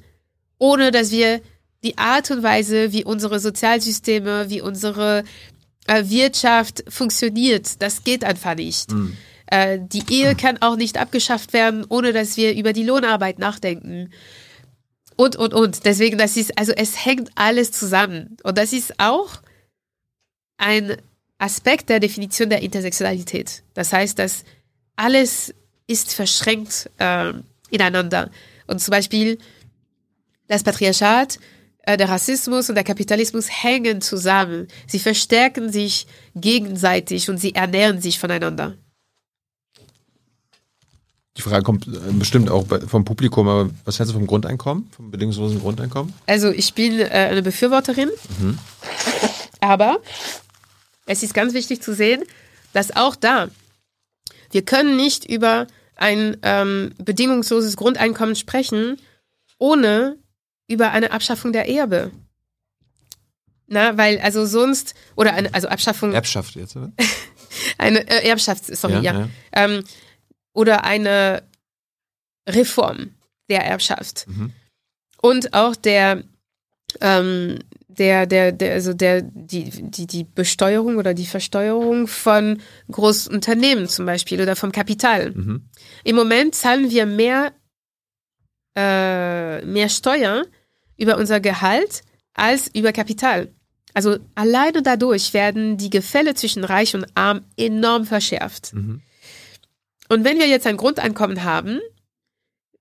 ohne 0.58 0.90
dass 0.90 1.10
wir 1.10 1.40
die 1.84 1.98
Art 1.98 2.30
und 2.30 2.42
Weise, 2.42 2.92
wie 2.92 3.04
unsere 3.04 3.38
Sozialsysteme, 3.38 4.50
wie 4.50 4.60
unsere 4.60 5.22
äh, 5.86 6.04
Wirtschaft 6.06 6.84
funktioniert, 6.88 7.80
das 7.82 8.04
geht 8.04 8.24
einfach 8.24 8.54
nicht. 8.54 8.90
Mhm. 8.90 9.16
Äh, 9.54 9.78
die 9.80 10.02
Ehe 10.10 10.34
kann 10.34 10.60
auch 10.62 10.74
nicht 10.74 10.98
abgeschafft 10.98 11.52
werden, 11.52 11.86
ohne 11.88 12.12
dass 12.12 12.36
wir 12.36 12.56
über 12.56 12.72
die 12.72 12.82
Lohnarbeit 12.82 13.38
nachdenken. 13.38 14.10
Und, 15.14 15.36
und, 15.36 15.54
und. 15.54 15.84
Deswegen, 15.84 16.18
das 16.18 16.36
ist, 16.36 16.58
also 16.58 16.72
es 16.72 17.04
hängt 17.06 17.30
alles 17.36 17.70
zusammen. 17.70 18.36
Und 18.42 18.58
das 18.58 18.72
ist 18.72 18.98
auch 18.98 19.30
ein 20.56 20.96
Aspekt 21.38 21.88
der 21.88 22.00
Definition 22.00 22.50
der 22.50 22.62
Intersektionalität. 22.62 23.62
Das 23.74 23.92
heißt, 23.92 24.18
dass 24.18 24.42
alles 24.96 25.54
ist 25.86 26.14
verschränkt 26.14 26.90
äh, 26.98 27.32
ineinander. 27.70 28.32
Und 28.66 28.80
zum 28.80 28.90
Beispiel 28.90 29.38
das 30.48 30.64
Patriarchat, 30.64 31.38
äh, 31.82 31.96
der 31.96 32.08
Rassismus 32.08 32.70
und 32.70 32.74
der 32.74 32.82
Kapitalismus 32.82 33.48
hängen 33.62 34.00
zusammen. 34.00 34.66
Sie 34.88 34.98
verstärken 34.98 35.70
sich 35.70 36.08
gegenseitig 36.34 37.30
und 37.30 37.38
sie 37.38 37.54
ernähren 37.54 38.00
sich 38.00 38.18
voneinander. 38.18 38.76
Die 41.36 41.42
Frage 41.42 41.64
kommt 41.64 41.86
äh, 41.88 41.90
bestimmt 42.12 42.50
auch 42.50 42.64
vom 42.86 43.04
Publikum, 43.04 43.48
aber 43.48 43.70
was 43.84 43.98
hältst 43.98 44.14
du 44.14 44.18
vom 44.18 44.26
Grundeinkommen, 44.26 44.88
vom 44.94 45.10
bedingungslosen 45.10 45.60
Grundeinkommen? 45.60 46.12
Also 46.26 46.50
ich 46.50 46.74
bin 46.74 47.00
äh, 47.00 47.06
eine 47.08 47.42
Befürworterin, 47.42 48.10
Mhm. 48.38 48.58
aber 49.60 49.98
es 51.06 51.22
ist 51.22 51.34
ganz 51.34 51.52
wichtig 51.52 51.82
zu 51.82 51.94
sehen, 51.94 52.22
dass 52.72 52.94
auch 52.94 53.16
da, 53.16 53.48
wir 54.52 54.62
können 54.64 54.96
nicht 54.96 55.24
über 55.24 55.66
ein 55.96 56.36
ähm, 56.42 56.92
bedingungsloses 56.98 57.76
Grundeinkommen 57.76 58.36
sprechen, 58.36 58.98
ohne 59.58 60.16
über 60.68 60.92
eine 60.92 61.10
Abschaffung 61.12 61.52
der 61.52 61.68
Erbe. 61.68 62.10
Na, 63.66 63.96
weil 63.96 64.18
also 64.20 64.44
sonst, 64.46 64.94
oder 65.16 65.32
eine, 65.34 65.52
also 65.54 65.68
Abschaffung, 65.68 66.12
Erbschaft 66.12 66.54
jetzt, 66.54 66.76
oder? 66.76 66.92
eine 67.78 68.06
äh, 68.08 68.28
Erbschaft, 68.28 68.66
sorry, 68.76 69.00
ja. 69.02 69.28
Ähm, 69.52 69.84
oder 70.54 70.84
eine 70.84 71.42
Reform 72.48 73.10
der 73.50 73.64
Erbschaft. 73.64 74.26
Mhm. 74.28 74.52
Und 75.20 75.52
auch 75.52 75.76
der, 75.76 76.24
ähm, 77.00 77.58
der, 77.88 78.26
der, 78.26 78.52
der, 78.52 78.72
also 78.74 78.94
der, 78.94 79.22
die, 79.22 79.70
die, 79.70 80.06
die 80.06 80.24
Besteuerung 80.24 80.96
oder 80.96 81.14
die 81.14 81.26
Versteuerung 81.26 82.06
von 82.06 82.60
Großunternehmen 82.90 83.88
zum 83.88 84.06
Beispiel 84.06 84.40
oder 84.40 84.56
vom 84.56 84.72
Kapital. 84.72 85.32
Mhm. 85.32 85.68
Im 86.04 86.16
Moment 86.16 86.54
zahlen 86.54 86.90
wir 86.90 87.06
mehr, 87.06 87.52
äh, 88.76 89.64
mehr 89.64 89.88
Steuer 89.88 90.44
über 90.96 91.18
unser 91.18 91.40
Gehalt 91.40 92.02
als 92.34 92.68
über 92.74 92.92
Kapital. 92.92 93.52
Also 93.94 94.18
alleine 94.34 94.82
dadurch 94.82 95.32
werden 95.34 95.76
die 95.76 95.90
Gefälle 95.90 96.34
zwischen 96.34 96.64
Reich 96.64 96.94
und 96.94 97.06
Arm 97.14 97.42
enorm 97.56 98.06
verschärft. 98.06 98.74
Mhm. 98.74 99.02
Und 100.14 100.22
wenn 100.22 100.38
wir 100.38 100.46
jetzt 100.46 100.68
ein 100.68 100.76
Grundeinkommen 100.76 101.42
haben, 101.42 101.80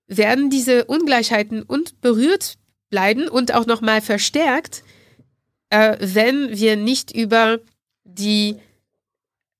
werden 0.06 0.50
diese 0.50 0.84
Ungleichheiten 0.84 1.64
unberührt 1.64 2.54
bleiben 2.90 3.26
und 3.26 3.52
auch 3.52 3.66
nochmal 3.66 4.00
verstärkt, 4.02 4.84
äh, 5.70 5.96
wenn 5.98 6.56
wir 6.56 6.76
nicht 6.76 7.10
über 7.10 7.58
die, 8.04 8.54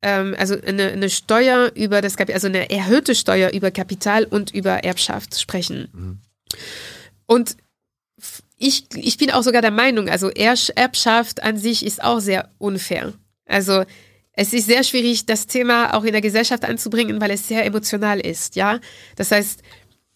ähm, 0.02 0.36
also 0.38 0.54
eine, 0.54 0.92
eine 0.92 1.10
Steuer 1.10 1.72
über 1.74 2.00
das 2.00 2.16
Kapital, 2.16 2.34
also 2.36 2.46
eine 2.46 2.70
erhöhte 2.70 3.16
Steuer 3.16 3.50
über 3.50 3.72
Kapital 3.72 4.22
und 4.22 4.54
über 4.54 4.84
Erbschaft 4.84 5.40
sprechen. 5.40 5.88
Mhm. 5.92 6.18
und 7.26 7.56
ich, 8.56 8.86
ich 8.94 9.18
bin 9.18 9.32
auch 9.32 9.42
sogar 9.42 9.62
der 9.62 9.72
Meinung, 9.72 10.08
also 10.08 10.30
Erbschaft 10.30 11.42
an 11.42 11.56
sich 11.56 11.84
ist 11.84 12.04
auch 12.04 12.20
sehr 12.20 12.50
unfair. 12.58 13.14
Also 13.46 13.82
es 14.36 14.52
ist 14.52 14.66
sehr 14.66 14.82
schwierig, 14.82 15.26
das 15.26 15.46
Thema 15.46 15.94
auch 15.94 16.04
in 16.04 16.12
der 16.12 16.20
Gesellschaft 16.20 16.64
anzubringen, 16.64 17.20
weil 17.20 17.30
es 17.30 17.46
sehr 17.46 17.64
emotional 17.64 18.20
ist, 18.20 18.56
ja. 18.56 18.80
Das 19.16 19.30
heißt, 19.30 19.62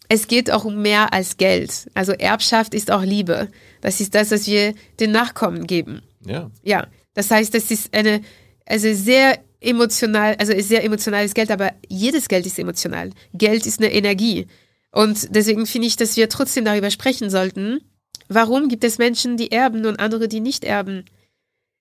es 0.09 0.27
geht 0.27 0.51
auch 0.51 0.65
um 0.65 0.81
mehr 0.81 1.13
als 1.13 1.37
Geld. 1.37 1.89
Also 1.95 2.13
Erbschaft 2.13 2.75
ist 2.75 2.91
auch 2.91 3.03
Liebe. 3.03 3.49
Das 3.81 4.01
ist 4.01 4.15
das, 4.15 4.31
was 4.31 4.47
wir 4.47 4.75
den 5.01 5.13
Nachkommen 5.13 5.67
geben. 5.67 6.03
Ja. 6.25 6.51
Ja. 6.63 6.87
Das 7.15 7.31
heißt, 7.31 7.55
das 7.55 7.71
ist 7.71 7.95
eine, 7.95 8.23
also 8.65 8.93
sehr 8.93 9.39
emotional, 9.61 10.37
also 10.39 10.53
ist 10.53 10.69
sehr 10.69 10.85
emotionales 10.85 11.35
Geld, 11.35 11.51
aber 11.51 11.73
jedes 11.89 12.29
Geld 12.29 12.47
ist 12.47 12.59
emotional. 12.59 13.11
Geld 13.35 13.67
ist 13.67 13.81
eine 13.81 13.93
Energie. 13.93 14.47
Und 14.93 15.35
deswegen 15.35 15.67
finde 15.67 15.89
ich, 15.89 15.97
dass 15.97 16.17
wir 16.17 16.29
trotzdem 16.29 16.65
darüber 16.65 16.91
sprechen 16.91 17.29
sollten, 17.29 17.81
warum 18.29 18.69
gibt 18.69 18.85
es 18.85 18.99
Menschen, 18.99 19.37
die 19.37 19.53
erben 19.53 19.85
und 19.85 20.01
andere, 20.01 20.29
die 20.29 20.41
nicht 20.41 20.65
erben. 20.65 21.05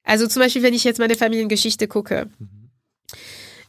Also 0.07 0.25
zum 0.25 0.41
Beispiel, 0.41 0.63
wenn 0.63 0.73
ich 0.73 0.85
jetzt 0.85 0.99
meine 0.99 1.15
Familiengeschichte 1.15 1.87
gucke. 1.87 2.29
Mhm. 2.39 2.69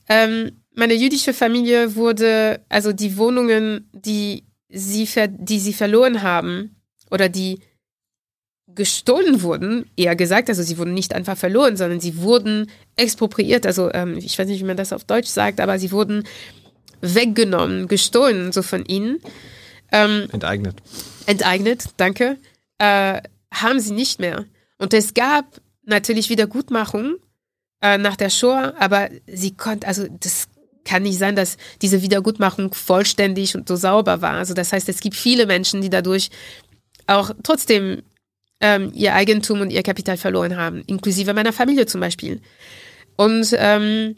Ähm, 0.09 0.53
meine 0.73 0.95
jüdische 0.95 1.35
Familie 1.35 1.97
wurde, 1.97 2.65
also 2.69 2.93
die 2.93 3.17
Wohnungen, 3.17 3.91
die 3.93 4.45
sie, 4.69 5.09
die 5.29 5.59
sie 5.59 5.73
verloren 5.73 6.23
haben 6.23 6.77
oder 7.11 7.29
die 7.29 7.59
gestohlen 8.69 9.43
wurden, 9.43 9.91
eher 9.97 10.15
gesagt, 10.15 10.49
also 10.49 10.63
sie 10.63 10.79
wurden 10.79 10.95
nicht 10.95 11.13
einfach 11.13 11.37
verloren, 11.37 11.77
sondern 11.77 11.99
sie 11.99 12.19
wurden 12.19 12.71
expropriiert, 12.95 13.67
also 13.67 13.93
ähm, 13.93 14.17
ich 14.19 14.39
weiß 14.39 14.47
nicht, 14.47 14.61
wie 14.61 14.67
man 14.67 14.77
das 14.77 14.93
auf 14.93 15.03
Deutsch 15.03 15.29
sagt, 15.29 15.59
aber 15.59 15.81
sie 15.81 15.91
wurden 15.91 16.23
weggenommen, 17.01 17.89
gestohlen, 17.89 18.53
so 18.53 18.63
von 18.63 18.85
ihnen. 18.85 19.19
Ähm, 19.91 20.29
enteignet. 20.31 20.77
Enteignet, 21.27 21.87
danke. 21.97 22.39
Äh, 22.79 23.23
haben 23.53 23.81
sie 23.81 23.93
nicht 23.93 24.21
mehr. 24.21 24.45
Und 24.79 24.95
es 24.95 25.15
gab 25.15 25.61
natürlich 25.89 26.31
Wiedergutmachung 26.31 27.17
äh, 27.83 27.99
nach 27.99 28.17
der 28.17 28.31
Shoah, 28.31 28.75
aber 28.79 29.09
sie 29.27 29.57
konnte, 29.57 29.87
also 29.87 30.07
das 30.21 30.49
kann 30.85 31.03
nicht 31.03 31.19
sein, 31.19 31.37
dass 31.37 31.57
diese 31.83 32.03
Wiedergutmachung 32.03 32.73
vollständig 32.73 33.55
und 33.55 33.69
so 33.69 33.77
sauber 33.77 34.23
war. 34.23 34.35
Also 34.35 34.55
das 34.55 34.73
heißt, 34.73 34.89
es 34.89 35.01
gibt 35.01 35.17
viele 35.17 35.47
Menschen, 35.47 35.83
die 35.83 35.91
dadurch 35.91 36.31
auch 37.07 37.31
trotzdem 37.43 38.03
ähm, 38.61 38.93
ihr 38.95 39.15
Eigentum 39.15 39.61
und 39.61 39.71
ihr 39.71 39.83
Kapital 39.83 40.17
verloren 40.17 40.57
haben, 40.57 40.83
inklusive 40.87 41.35
meiner 41.35 41.53
Familie 41.53 41.87
zum 41.87 42.01
Beispiel. 42.01 42.41
Und 43.17 43.55
ähm, 43.57 44.17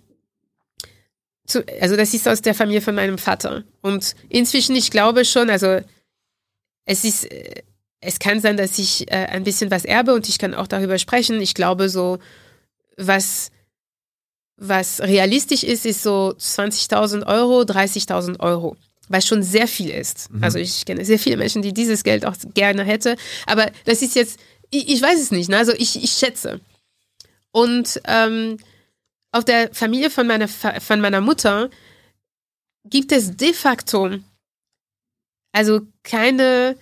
zu, 1.44 1.64
also 1.80 1.96
das 1.96 2.14
ist 2.14 2.28
aus 2.28 2.42
der 2.42 2.54
Familie 2.54 2.80
von 2.80 2.94
meinem 2.94 3.18
Vater. 3.18 3.64
Und 3.82 4.14
inzwischen, 4.28 4.76
ich 4.76 4.90
glaube 4.90 5.24
schon, 5.24 5.50
also 5.50 5.80
es 6.84 7.04
ist, 7.04 7.30
äh, 7.30 7.62
es 8.00 8.18
kann 8.18 8.40
sein, 8.40 8.56
dass 8.56 8.78
ich 8.78 9.10
äh, 9.10 9.26
ein 9.26 9.44
bisschen 9.44 9.70
was 9.70 9.84
erbe 9.84 10.14
und 10.14 10.28
ich 10.28 10.38
kann 10.38 10.54
auch 10.54 10.66
darüber 10.66 10.98
sprechen. 10.98 11.40
Ich 11.40 11.54
glaube 11.54 11.88
so, 11.88 12.18
was, 12.96 13.50
was 14.56 15.00
realistisch 15.00 15.62
ist, 15.62 15.84
ist 15.84 16.02
so 16.02 16.34
20.000 16.38 17.26
Euro, 17.26 17.62
30.000 17.62 18.40
Euro. 18.40 18.76
Was 19.08 19.26
schon 19.26 19.42
sehr 19.42 19.66
viel 19.66 19.90
ist. 19.90 20.30
Mhm. 20.30 20.44
Also 20.44 20.58
ich 20.58 20.84
kenne 20.84 21.04
sehr 21.04 21.18
viele 21.18 21.36
Menschen, 21.36 21.62
die 21.62 21.74
dieses 21.74 22.04
Geld 22.04 22.24
auch 22.24 22.36
gerne 22.54 22.84
hätte. 22.84 23.16
Aber 23.46 23.70
das 23.84 24.02
ist 24.02 24.14
jetzt, 24.14 24.38
ich, 24.70 24.88
ich 24.88 25.02
weiß 25.02 25.20
es 25.20 25.30
nicht. 25.30 25.50
Ne? 25.50 25.58
Also 25.58 25.72
ich, 25.72 26.02
ich 26.02 26.12
schätze. 26.12 26.60
Und 27.50 28.00
ähm, 28.06 28.58
auf 29.32 29.44
der 29.44 29.74
Familie 29.74 30.10
von 30.10 30.26
meiner, 30.26 30.48
von 30.48 31.00
meiner 31.00 31.20
Mutter 31.20 31.70
gibt 32.84 33.12
es 33.12 33.36
de 33.36 33.52
facto 33.52 34.20
also 35.52 35.80
keine 36.02 36.76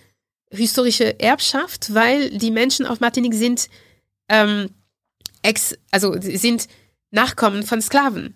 historische 0.51 1.19
Erbschaft, 1.19 1.93
weil 1.93 2.29
die 2.31 2.51
Menschen 2.51 2.85
auf 2.85 2.99
Martinique 2.99 3.33
sind 3.33 3.69
ähm, 4.29 4.69
ex, 5.41 5.75
also 5.91 6.15
sind 6.19 6.67
Nachkommen 7.11 7.63
von 7.63 7.81
Sklaven. 7.81 8.35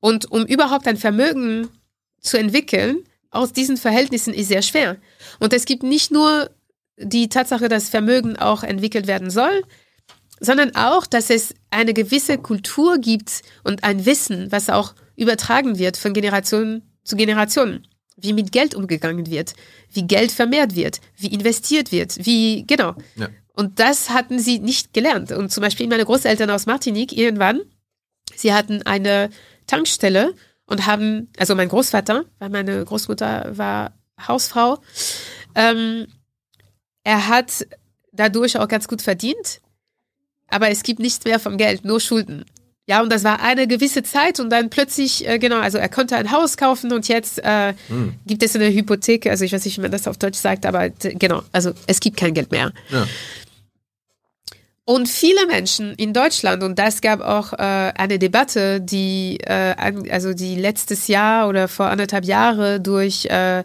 Und 0.00 0.30
um 0.30 0.44
überhaupt 0.46 0.86
ein 0.86 0.96
Vermögen 0.96 1.68
zu 2.20 2.38
entwickeln, 2.38 3.04
aus 3.30 3.52
diesen 3.52 3.76
Verhältnissen 3.76 4.32
ist 4.32 4.48
sehr 4.48 4.62
schwer. 4.62 4.96
Und 5.40 5.52
es 5.52 5.64
gibt 5.64 5.82
nicht 5.82 6.10
nur 6.10 6.50
die 6.96 7.28
Tatsache, 7.28 7.68
dass 7.68 7.88
Vermögen 7.88 8.36
auch 8.36 8.62
entwickelt 8.62 9.06
werden 9.06 9.30
soll, 9.30 9.64
sondern 10.40 10.74
auch, 10.76 11.06
dass 11.06 11.30
es 11.30 11.54
eine 11.70 11.94
gewisse 11.94 12.38
Kultur 12.38 12.98
gibt 12.98 13.42
und 13.62 13.84
ein 13.84 14.06
Wissen, 14.06 14.52
was 14.52 14.70
auch 14.70 14.94
übertragen 15.16 15.78
wird 15.78 15.96
von 15.96 16.12
Generation 16.12 16.82
zu 17.02 17.16
Generation 17.16 17.86
wie 18.16 18.32
mit 18.32 18.52
Geld 18.52 18.74
umgegangen 18.74 19.26
wird, 19.26 19.54
wie 19.90 20.06
Geld 20.06 20.32
vermehrt 20.32 20.74
wird, 20.74 21.00
wie 21.16 21.32
investiert 21.32 21.92
wird, 21.92 22.24
wie, 22.24 22.64
genau. 22.66 22.94
Ja. 23.16 23.28
Und 23.54 23.78
das 23.80 24.10
hatten 24.10 24.38
sie 24.38 24.58
nicht 24.58 24.92
gelernt. 24.92 25.32
Und 25.32 25.52
zum 25.52 25.62
Beispiel 25.62 25.86
meine 25.88 26.04
Großeltern 26.04 26.50
aus 26.50 26.66
Martinique 26.66 27.16
irgendwann, 27.16 27.60
sie 28.34 28.52
hatten 28.52 28.82
eine 28.82 29.30
Tankstelle 29.66 30.34
und 30.66 30.86
haben, 30.86 31.30
also 31.38 31.54
mein 31.54 31.68
Großvater, 31.68 32.24
weil 32.38 32.50
meine 32.50 32.84
Großmutter 32.84 33.56
war 33.56 33.92
Hausfrau, 34.26 34.78
ähm, 35.54 36.06
er 37.04 37.28
hat 37.28 37.66
dadurch 38.12 38.58
auch 38.58 38.68
ganz 38.68 38.88
gut 38.88 39.02
verdient, 39.02 39.60
aber 40.48 40.70
es 40.70 40.82
gibt 40.82 41.00
nichts 41.00 41.24
mehr 41.24 41.38
vom 41.38 41.56
Geld, 41.56 41.84
nur 41.84 42.00
Schulden. 42.00 42.44
Ja, 42.86 43.00
und 43.00 43.10
das 43.10 43.24
war 43.24 43.40
eine 43.40 43.66
gewisse 43.66 44.02
Zeit 44.02 44.40
und 44.40 44.50
dann 44.50 44.68
plötzlich, 44.68 45.26
äh, 45.26 45.38
genau, 45.38 45.58
also 45.58 45.78
er 45.78 45.88
konnte 45.88 46.16
ein 46.16 46.30
Haus 46.30 46.58
kaufen 46.58 46.92
und 46.92 47.08
jetzt 47.08 47.38
äh, 47.42 47.72
hm. 47.88 48.14
gibt 48.26 48.42
es 48.42 48.54
eine 48.54 48.68
Hypothek, 48.68 49.26
also 49.26 49.44
ich 49.44 49.52
weiß 49.52 49.64
nicht, 49.64 49.78
wie 49.78 49.82
man 49.82 49.90
das 49.90 50.06
auf 50.06 50.18
Deutsch 50.18 50.38
sagt, 50.38 50.66
aber 50.66 50.90
genau, 50.90 51.42
also 51.52 51.72
es 51.86 52.00
gibt 52.00 52.18
kein 52.18 52.34
Geld 52.34 52.50
mehr. 52.50 52.72
Ja. 52.90 53.06
Und 54.86 55.08
viele 55.08 55.46
Menschen 55.46 55.94
in 55.94 56.12
Deutschland, 56.12 56.62
und 56.62 56.78
das 56.78 57.00
gab 57.00 57.22
auch 57.22 57.54
äh, 57.54 57.56
eine 57.56 58.18
Debatte, 58.18 58.82
die, 58.82 59.38
äh, 59.40 59.74
also 60.10 60.34
die 60.34 60.56
letztes 60.56 61.08
Jahr 61.08 61.48
oder 61.48 61.68
vor 61.68 61.86
anderthalb 61.86 62.26
Jahre 62.26 62.80
durch 62.80 63.24
äh, 63.24 63.64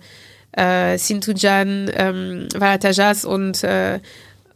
äh, 0.54 0.98
Sintujan 0.98 1.92
ähm, 1.94 2.48
Varatajas 2.56 3.26
und, 3.26 3.66
äh, 3.66 4.00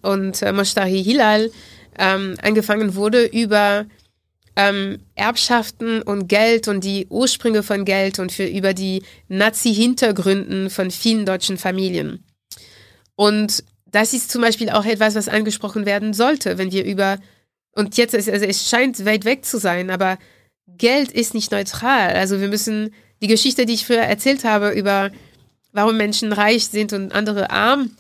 und 0.02 0.42
Moshtari 0.54 1.04
Hilal 1.04 1.52
ähm, 2.00 2.38
angefangen 2.42 2.96
wurde 2.96 3.26
über 3.26 3.86
ähm, 4.56 5.00
Erbschaften 5.16 6.02
und 6.02 6.28
Geld 6.28 6.68
und 6.68 6.84
die 6.84 7.08
Ursprünge 7.10 7.64
von 7.64 7.86
Geld 7.86 8.20
und 8.20 8.32
für 8.32 8.46
über 8.46 8.74
die 8.74 9.04
Nazi-Hintergründen 9.28 10.70
von 10.70 10.92
vielen 10.92 11.26
deutschen 11.26 11.58
Familien. 11.58 12.24
Und 13.16 13.64
das 13.86 14.14
ist 14.14 14.32
zum 14.32 14.42
Beispiel 14.42 14.70
auch 14.70 14.86
etwas, 14.86 15.16
was 15.16 15.28
angesprochen 15.28 15.86
werden 15.86 16.14
sollte, 16.14 16.58
wenn 16.58 16.72
wir 16.72 16.84
über 16.86 17.20
und 17.76 17.98
jetzt 17.98 18.14
ist 18.14 18.30
also 18.30 18.46
es 18.46 18.70
scheint 18.70 19.04
weit 19.06 19.26
weg 19.26 19.46
zu 19.46 19.58
sein, 19.58 19.90
aber 19.90 20.20
Geld 20.68 21.12
ist 21.12 21.34
nicht 21.34 21.52
neutral. 21.52 22.14
Also 22.14 22.40
wir 22.40 22.48
müssen 22.48 22.94
die 23.22 23.28
Geschichte, 23.28 23.66
die 23.66 23.74
ich 23.74 23.86
früher 23.86 24.02
erzählt 24.02 24.44
habe 24.44 24.72
über 24.72 25.12
warum 25.72 25.98
Menschen 25.98 26.32
reich 26.32 26.66
sind 26.66 26.94
und 26.94 27.14
andere 27.14 27.50
arm. 27.50 27.92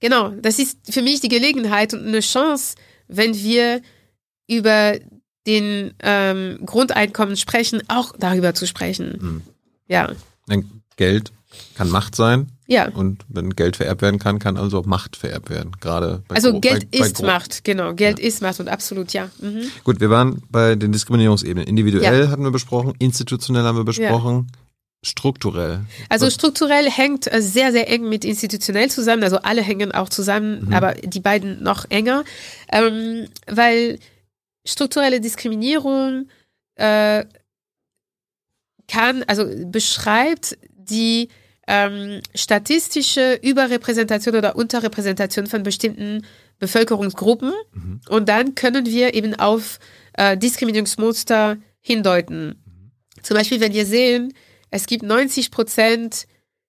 Genau, 0.00 0.30
das 0.30 0.58
ist 0.58 0.92
für 0.92 1.02
mich 1.02 1.20
die 1.20 1.28
Gelegenheit 1.28 1.94
und 1.94 2.06
eine 2.06 2.20
Chance, 2.20 2.74
wenn 3.06 3.34
wir 3.34 3.80
über 4.48 4.98
den 5.46 5.94
ähm, 6.00 6.58
Grundeinkommen 6.64 7.36
sprechen, 7.36 7.82
auch 7.88 8.12
darüber 8.18 8.54
zu 8.54 8.66
sprechen. 8.66 9.18
Mhm. 9.20 9.42
Ja. 9.88 10.10
Geld 10.96 11.32
kann 11.76 11.90
Macht 11.90 12.16
sein. 12.16 12.48
Ja. 12.66 12.88
Und 12.88 13.24
wenn 13.28 13.50
Geld 13.50 13.76
vererbt 13.76 14.00
werden 14.02 14.18
kann, 14.18 14.38
kann 14.38 14.56
also 14.56 14.78
auch 14.78 14.86
Macht 14.86 15.16
vererbt 15.16 15.50
werden. 15.50 15.72
Gerade 15.80 16.22
bei 16.28 16.36
Also 16.36 16.60
Geld 16.60 16.90
bei, 16.90 16.98
ist 16.98 17.20
bei 17.20 17.26
Macht, 17.26 17.64
genau. 17.64 17.92
Geld 17.94 18.18
ja. 18.18 18.26
ist 18.26 18.40
Macht 18.40 18.58
und 18.60 18.68
absolut, 18.68 19.12
ja. 19.12 19.28
Mhm. 19.40 19.70
Gut, 19.84 20.00
wir 20.00 20.08
waren 20.08 20.42
bei 20.50 20.74
den 20.74 20.90
Diskriminierungsebenen. 20.92 21.68
Individuell 21.68 22.24
ja. 22.24 22.30
hatten 22.30 22.42
wir 22.42 22.50
besprochen, 22.50 22.94
institutionell 22.98 23.64
haben 23.64 23.76
wir 23.76 23.84
besprochen. 23.84 24.46
Ja. 24.50 24.58
Strukturell. 25.06 25.80
Also 26.08 26.30
strukturell 26.30 26.90
hängt 26.90 27.30
äh, 27.30 27.42
sehr, 27.42 27.72
sehr 27.72 27.90
eng 27.90 28.08
mit 28.08 28.24
institutionell 28.24 28.90
zusammen. 28.90 29.22
Also 29.22 29.36
alle 29.42 29.60
hängen 29.60 29.92
auch 29.92 30.08
zusammen, 30.08 30.64
mhm. 30.64 30.72
aber 30.72 30.94
die 30.94 31.20
beiden 31.20 31.62
noch 31.62 31.84
enger. 31.90 32.24
Ähm, 32.72 33.26
weil 33.46 33.98
strukturelle 34.64 35.20
Diskriminierung 35.20 36.28
äh, 36.76 37.24
kann, 38.88 39.22
also 39.26 39.46
beschreibt 39.66 40.58
die 40.70 41.28
ähm, 41.66 42.20
statistische 42.34 43.38
Überrepräsentation 43.42 44.36
oder 44.36 44.56
Unterrepräsentation 44.56 45.46
von 45.46 45.62
bestimmten 45.62 46.26
Bevölkerungsgruppen. 46.58 47.52
Mhm. 47.72 48.00
Und 48.08 48.28
dann 48.28 48.54
können 48.54 48.86
wir 48.86 49.14
eben 49.14 49.34
auf 49.34 49.78
äh, 50.14 50.36
Diskriminierungsmuster 50.36 51.56
hindeuten. 51.80 52.62
Mhm. 52.64 52.90
Zum 53.22 53.36
Beispiel, 53.36 53.60
wenn 53.60 53.72
wir 53.72 53.86
sehen, 53.86 54.34
es 54.70 54.86
gibt 54.86 55.02
90 55.04 55.50
Prozent 55.50 56.26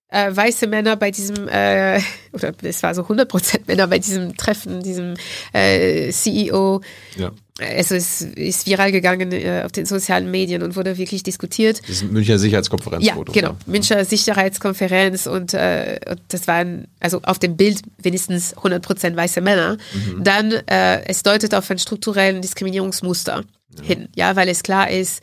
äh, 0.08 0.34
weiße 0.34 0.66
Männer 0.66 0.96
bei 0.96 1.10
diesem, 1.10 1.48
äh, 1.48 2.00
oder 2.32 2.54
es 2.62 2.82
war 2.82 2.94
so 2.94 3.02
100% 3.02 3.62
Männer 3.66 3.86
bei 3.88 3.98
diesem 3.98 4.36
Treffen, 4.36 4.82
diesem 4.82 5.14
äh, 5.52 6.10
CEO. 6.10 6.80
Ja. 7.16 7.32
Also 7.58 7.94
es 7.94 8.20
ist 8.20 8.66
viral 8.66 8.92
gegangen 8.92 9.32
äh, 9.32 9.62
auf 9.64 9.72
den 9.72 9.86
sozialen 9.86 10.30
Medien 10.30 10.62
und 10.62 10.76
wurde 10.76 10.98
wirklich 10.98 11.22
diskutiert. 11.22 11.80
Das 11.80 12.02
ist 12.02 12.10
Münchner 12.10 12.38
Sicherheitskonferenzfoto. 12.38 13.32
Ja, 13.32 13.40
genau. 13.40 13.56
Münchner 13.64 14.04
Sicherheitskonferenz 14.04 15.26
und, 15.26 15.54
äh, 15.54 15.98
und 16.10 16.20
das 16.28 16.46
waren, 16.48 16.86
also 17.00 17.22
auf 17.22 17.38
dem 17.38 17.56
Bild 17.56 17.80
wenigstens 17.96 18.54
100% 18.56 19.16
weiße 19.16 19.40
Männer. 19.40 19.78
Mhm. 19.94 20.24
Dann, 20.24 20.52
äh, 20.52 21.02
es 21.06 21.22
deutet 21.22 21.54
auf 21.54 21.70
einen 21.70 21.78
strukturellen 21.78 22.42
Diskriminierungsmuster 22.42 23.44
ja. 23.78 23.82
hin, 23.82 24.08
ja, 24.14 24.36
weil 24.36 24.50
es 24.50 24.62
klar 24.62 24.90
ist, 24.90 25.22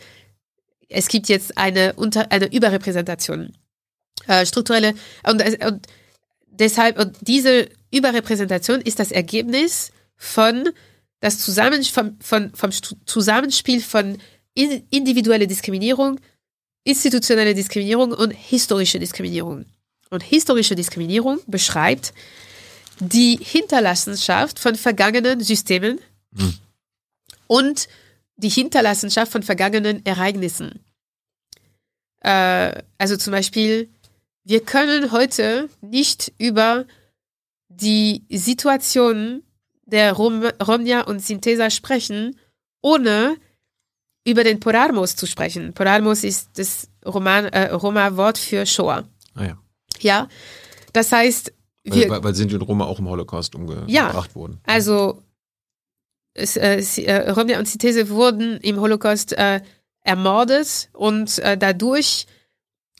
es 0.89 1.07
gibt 1.09 1.29
jetzt 1.29 1.57
eine, 1.57 1.93
Unter 1.93 2.31
eine 2.31 2.51
Überrepräsentation 2.51 3.53
äh, 4.27 4.45
strukturelle 4.45 4.95
und, 5.23 5.41
äh, 5.41 5.57
und 5.67 5.85
deshalb 6.47 6.99
und 6.99 7.15
diese 7.21 7.69
Überrepräsentation 7.91 8.81
ist 8.81 8.99
das 8.99 9.11
Ergebnis 9.11 9.91
von 10.15 10.69
das 11.23 11.39
Zusammen 11.39 11.83
vom, 11.83 12.19
von, 12.19 12.53
vom 12.53 12.71
Zusammenspiel 13.05 13.81
von 13.81 14.17
individuelle 14.53 15.47
Diskriminierung, 15.47 16.19
institutionelle 16.83 17.55
Diskriminierung 17.55 18.11
und 18.11 18.31
historische 18.31 18.99
Diskriminierung. 18.99 19.65
Und 20.09 20.21
historische 20.21 20.75
Diskriminierung 20.75 21.39
beschreibt 21.47 22.13
die 22.99 23.39
Hinterlassenschaft 23.41 24.59
von 24.59 24.75
vergangenen 24.75 25.39
Systemen 25.39 26.01
hm. 26.35 26.57
und 27.47 27.87
die 28.35 28.49
Hinterlassenschaft 28.49 29.31
von 29.31 29.43
vergangenen 29.43 30.05
Ereignissen. 30.05 30.83
Äh, 32.19 32.83
also 32.97 33.15
zum 33.15 33.31
Beispiel 33.31 33.89
wir 34.43 34.59
können 34.59 35.13
heute 35.13 35.69
nicht 35.79 36.33
über 36.37 36.85
die 37.69 38.25
Situation 38.29 39.41
der 39.85 40.13
Rom 40.13 40.43
Romja 40.65 41.01
und 41.01 41.21
Synthesa 41.21 41.69
sprechen, 41.69 42.39
ohne 42.81 43.37
über 44.25 44.43
den 44.43 44.59
Porarmos 44.59 45.15
zu 45.15 45.25
sprechen. 45.25 45.73
Porarmos 45.73 46.23
ist 46.23 46.57
das 46.57 46.89
Roman, 47.05 47.45
äh, 47.45 47.71
Roma-Wort 47.71 48.37
für 48.37 48.65
Shoah. 48.65 49.03
Ah 49.35 49.43
ja. 49.43 49.57
Ja, 49.99 50.27
das 50.93 51.11
heißt, 51.11 51.53
wir, 51.83 52.09
weil, 52.09 52.23
weil 52.23 52.35
Sinti 52.35 52.55
und 52.55 52.61
Roma 52.61 52.85
auch 52.85 52.99
im 52.99 53.09
Holocaust 53.09 53.55
umgebracht 53.55 53.89
ja, 53.89 54.35
wurden. 54.35 54.59
Also 54.63 55.21
es, 56.33 56.57
äh, 56.57 56.77
äh, 57.03 57.29
Romja 57.31 57.59
und 57.59 57.67
Synthese 57.67 58.09
wurden 58.09 58.57
im 58.57 58.79
Holocaust 58.79 59.33
äh, 59.33 59.61
ermordet 60.01 60.89
und 60.93 61.39
äh, 61.39 61.57
dadurch 61.57 62.25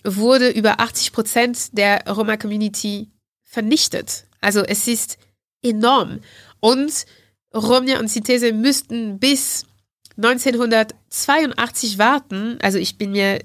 wurde 0.03 0.49
über 0.49 0.79
80 0.79 1.13
Prozent 1.13 1.77
der 1.77 2.05
Roma-Community 2.07 3.09
vernichtet. 3.43 4.25
Also 4.41 4.61
es 4.61 4.87
ist 4.87 5.17
enorm. 5.61 6.19
Und 6.63 7.05
Romja 7.53 7.99
und 7.99 8.07
Citese 8.07 8.53
müssten 8.53 9.19
bis 9.19 9.65
1982 10.15 11.97
warten, 11.97 12.57
also 12.61 12.77
ich 12.77 12.97
bin 12.97 13.11
mir 13.11 13.43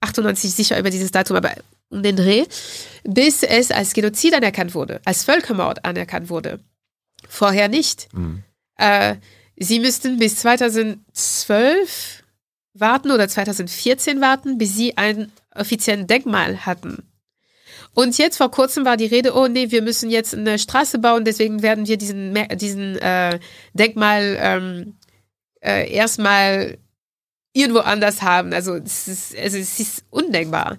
98 0.00 0.52
sicher 0.52 0.78
über 0.78 0.90
dieses 0.90 1.12
Datum, 1.12 1.38
aber 1.38 1.54
um 1.88 2.02
den 2.02 2.16
Dreh, 2.16 2.44
bis 3.04 3.42
es 3.42 3.70
als 3.70 3.94
Genozid 3.94 4.34
anerkannt 4.34 4.74
wurde, 4.74 5.00
als 5.06 5.24
Völkermord 5.24 5.86
anerkannt 5.86 6.28
wurde. 6.28 6.60
Vorher 7.26 7.68
nicht. 7.68 8.12
Mhm. 8.12 8.42
Äh, 8.76 9.16
sie 9.56 9.80
müssten 9.80 10.18
bis 10.18 10.36
2012 10.36 12.22
warten 12.74 13.12
oder 13.12 13.28
2014 13.28 14.20
warten, 14.20 14.58
bis 14.58 14.76
sie 14.76 14.98
ein 14.98 15.32
offiziellen 15.54 16.06
Denkmal 16.06 16.66
hatten. 16.66 17.02
Und 17.94 18.18
jetzt 18.18 18.36
vor 18.36 18.50
kurzem 18.50 18.84
war 18.84 18.96
die 18.96 19.06
Rede, 19.06 19.34
oh 19.34 19.48
nee, 19.48 19.70
wir 19.70 19.82
müssen 19.82 20.10
jetzt 20.10 20.34
eine 20.34 20.58
Straße 20.58 20.98
bauen, 20.98 21.24
deswegen 21.24 21.62
werden 21.62 21.86
wir 21.86 21.96
diesen, 21.96 22.34
diesen 22.56 22.96
äh, 22.98 23.40
Denkmal 23.74 24.36
ähm, 24.40 24.96
äh, 25.60 25.92
erstmal 25.92 26.78
irgendwo 27.52 27.80
anders 27.80 28.22
haben. 28.22 28.52
Also 28.52 28.74
es 28.76 29.08
ist, 29.08 29.36
also 29.36 29.58
es 29.58 29.80
ist 29.80 30.04
undenkbar. 30.10 30.78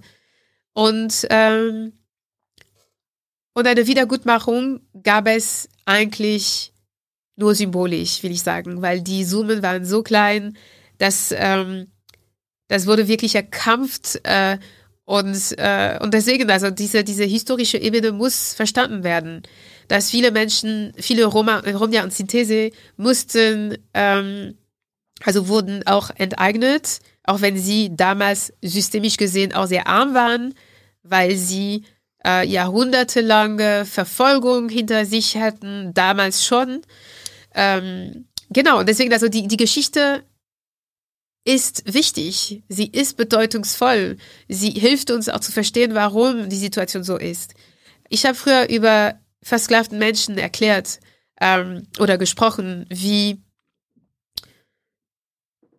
Und, 0.73 1.27
ähm, 1.29 1.93
und 3.53 3.67
eine 3.67 3.87
Wiedergutmachung 3.87 4.79
gab 5.03 5.27
es 5.27 5.67
eigentlich 5.85 6.73
nur 7.35 7.55
symbolisch, 7.55 8.23
will 8.23 8.31
ich 8.31 8.43
sagen, 8.43 8.81
weil 8.81 9.01
die 9.01 9.25
Summen 9.25 9.61
waren 9.63 9.83
so 9.83 10.03
klein, 10.03 10.57
dass 10.97 11.33
ähm, 11.35 11.91
das 12.67 12.87
wurde 12.87 13.09
wirklich 13.09 13.35
erkämpft 13.35 14.21
äh, 14.23 14.57
und, 15.11 15.55
äh, 15.57 15.99
und 16.01 16.13
deswegen, 16.13 16.49
also 16.49 16.69
diese, 16.69 17.03
diese 17.03 17.25
historische 17.25 17.77
Ebene 17.77 18.13
muss 18.13 18.53
verstanden 18.53 19.03
werden, 19.03 19.43
dass 19.89 20.09
viele 20.09 20.31
Menschen, 20.31 20.93
viele 20.95 21.25
Roma, 21.25 21.59
Romja 21.59 22.01
und 22.01 22.13
Synthese 22.13 22.71
mussten, 22.95 23.77
ähm, 23.93 24.55
also 25.21 25.49
wurden 25.49 25.85
auch 25.85 26.11
enteignet, 26.15 26.99
auch 27.25 27.41
wenn 27.41 27.57
sie 27.57 27.93
damals 27.93 28.53
systemisch 28.61 29.17
gesehen 29.17 29.51
auch 29.51 29.67
sehr 29.67 29.85
arm 29.85 30.13
waren, 30.13 30.53
weil 31.03 31.35
sie 31.35 31.83
äh, 32.25 32.47
jahrhundertelange 32.47 33.83
Verfolgung 33.83 34.69
hinter 34.69 35.05
sich 35.05 35.35
hatten, 35.35 35.93
damals 35.93 36.45
schon. 36.45 36.83
Ähm, 37.53 38.27
genau, 38.49 38.79
und 38.79 38.87
deswegen, 38.87 39.11
also 39.11 39.27
die, 39.27 39.45
die 39.45 39.57
Geschichte 39.57 40.23
ist 41.43 41.91
wichtig, 41.91 42.63
sie 42.69 42.87
ist 42.87 43.17
bedeutungsvoll, 43.17 44.17
sie 44.47 44.71
hilft 44.71 45.09
uns 45.11 45.27
auch 45.27 45.39
zu 45.39 45.51
verstehen, 45.51 45.95
warum 45.95 46.49
die 46.49 46.57
Situation 46.57 47.03
so 47.03 47.17
ist. 47.17 47.55
Ich 48.09 48.25
habe 48.25 48.35
früher 48.35 48.69
über 48.69 49.15
versklavten 49.41 49.97
Menschen 49.97 50.37
erklärt 50.37 50.99
ähm, 51.39 51.87
oder 51.99 52.17
gesprochen, 52.17 52.85
wie 52.89 53.41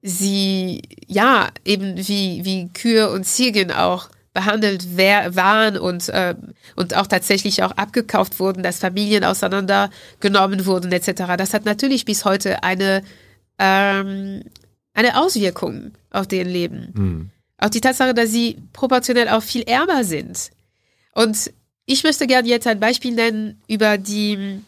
sie, 0.02 0.82
ja, 1.06 1.50
eben 1.64 1.96
wie, 1.96 2.44
wie 2.44 2.68
Kühe 2.72 3.08
und 3.10 3.24
Ziegen 3.24 3.70
auch 3.70 4.08
behandelt 4.34 4.96
wer, 4.96 5.36
waren 5.36 5.76
und, 5.76 6.08
äh, 6.08 6.34
und 6.74 6.96
auch 6.96 7.06
tatsächlich 7.06 7.62
auch 7.62 7.72
abgekauft 7.72 8.40
wurden, 8.40 8.62
dass 8.62 8.78
Familien 8.78 9.24
auseinandergenommen 9.24 10.66
wurden 10.66 10.90
etc. 10.90 11.36
Das 11.36 11.54
hat 11.54 11.64
natürlich 11.64 12.04
bis 12.04 12.24
heute 12.24 12.62
eine 12.64 13.04
ähm, 13.58 14.42
eine 14.95 15.20
Auswirkung 15.20 15.93
auf 16.11 16.26
deren 16.26 16.49
Leben. 16.49 16.93
Mhm. 16.95 17.30
Auch 17.59 17.70
die 17.70 17.80
Tatsache, 17.80 18.14
dass 18.14 18.30
sie 18.30 18.59
proportionell 18.72 19.28
auch 19.28 19.43
viel 19.43 19.62
ärmer 19.62 20.05
sind. 20.05 20.51
Und 21.14 21.53
ich 21.86 22.05
möchte 22.05 22.26
gerne 22.26 22.49
jetzt 22.49 22.66
ein 22.66 22.80
Beispiel 22.80 23.12
nennen 23.12 23.61
über 23.68 23.99
die, 23.99 24.61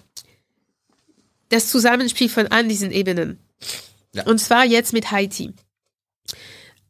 das 1.49 1.69
Zusammenspiel 1.69 2.29
von 2.29 2.47
all 2.49 2.67
diesen 2.69 2.91
Ebenen. 2.91 3.39
Ja. 4.13 4.25
Und 4.27 4.39
zwar 4.39 4.65
jetzt 4.65 4.93
mit 4.93 5.11
Haiti. 5.11 5.53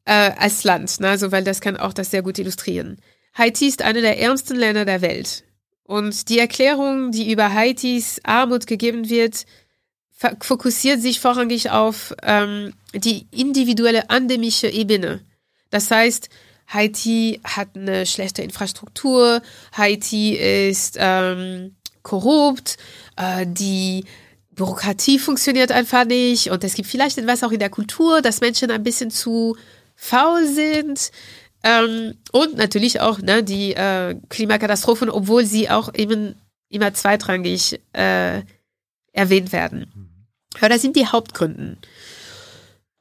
Äh, 0.07 0.32
als 0.37 0.64
Land, 0.64 1.01
ne? 1.01 1.09
also, 1.09 1.32
weil 1.32 1.45
das 1.45 1.62
kann 1.62 1.78
auch 1.78 1.95
das 1.95 2.11
sehr 2.11 2.20
gut 2.20 2.39
illustrieren. 2.39 2.99
Haiti 3.32 3.66
ist 3.68 3.80
eine 3.80 4.03
der 4.03 4.20
ärmsten 4.20 4.57
Länder 4.57 4.85
der 4.85 5.01
Welt. 5.01 5.45
Und 5.85 6.28
die 6.28 6.39
Erklärung, 6.39 7.11
die 7.11 7.30
über 7.30 7.53
Haitis 7.53 8.20
Armut 8.22 8.66
gegeben 8.66 9.09
wird, 9.09 9.45
fokussiert 10.41 11.01
sich 11.01 11.20
vorrangig 11.20 11.70
auf 11.70 12.14
ähm, 12.22 12.72
die 12.95 13.27
individuelle 13.31 14.05
endemische 14.09 14.68
Ebene. 14.68 15.20
Das 15.70 15.91
heißt, 15.91 16.29
Haiti 16.68 17.41
hat 17.45 17.68
eine 17.75 18.07
schlechte 18.07 18.43
Infrastruktur, 18.43 19.43
Haiti 19.72 20.35
ist 20.35 20.97
ähm, 20.99 21.77
korrupt, 22.03 22.77
äh, 23.16 23.47
die 23.47 24.05
Bürokratie 24.53 25.18
funktioniert 25.18 25.72
einfach 25.72 26.05
nicht 26.05 26.51
und 26.51 26.62
es 26.64 26.75
gibt 26.75 26.89
vielleicht 26.89 27.18
etwas 27.18 27.43
auch 27.43 27.53
in 27.53 27.59
der 27.59 27.70
Kultur, 27.70 28.22
dass 28.22 28.41
Menschen 28.41 28.70
ein 28.70 28.83
bisschen 28.83 29.11
zu 29.11 29.57
faul 29.97 30.47
sind. 30.47 31.11
Ähm, 31.62 32.14
und 32.31 32.57
natürlich 32.57 33.01
auch 33.01 33.18
ne, 33.18 33.43
die 33.43 33.72
äh, 33.72 34.16
Klimakatastrophen, 34.29 35.09
obwohl 35.09 35.47
sie 35.47 35.70
auch 35.70 35.95
eben 35.95 36.35
immer 36.68 36.93
zweitrangig 36.93 37.81
äh, 37.95 38.43
erwähnt 39.12 39.53
werden. 39.53 40.13
Aber 40.59 40.68
das 40.68 40.82
sind 40.82 40.96
die 40.96 41.07
Hauptgründe. 41.07 41.76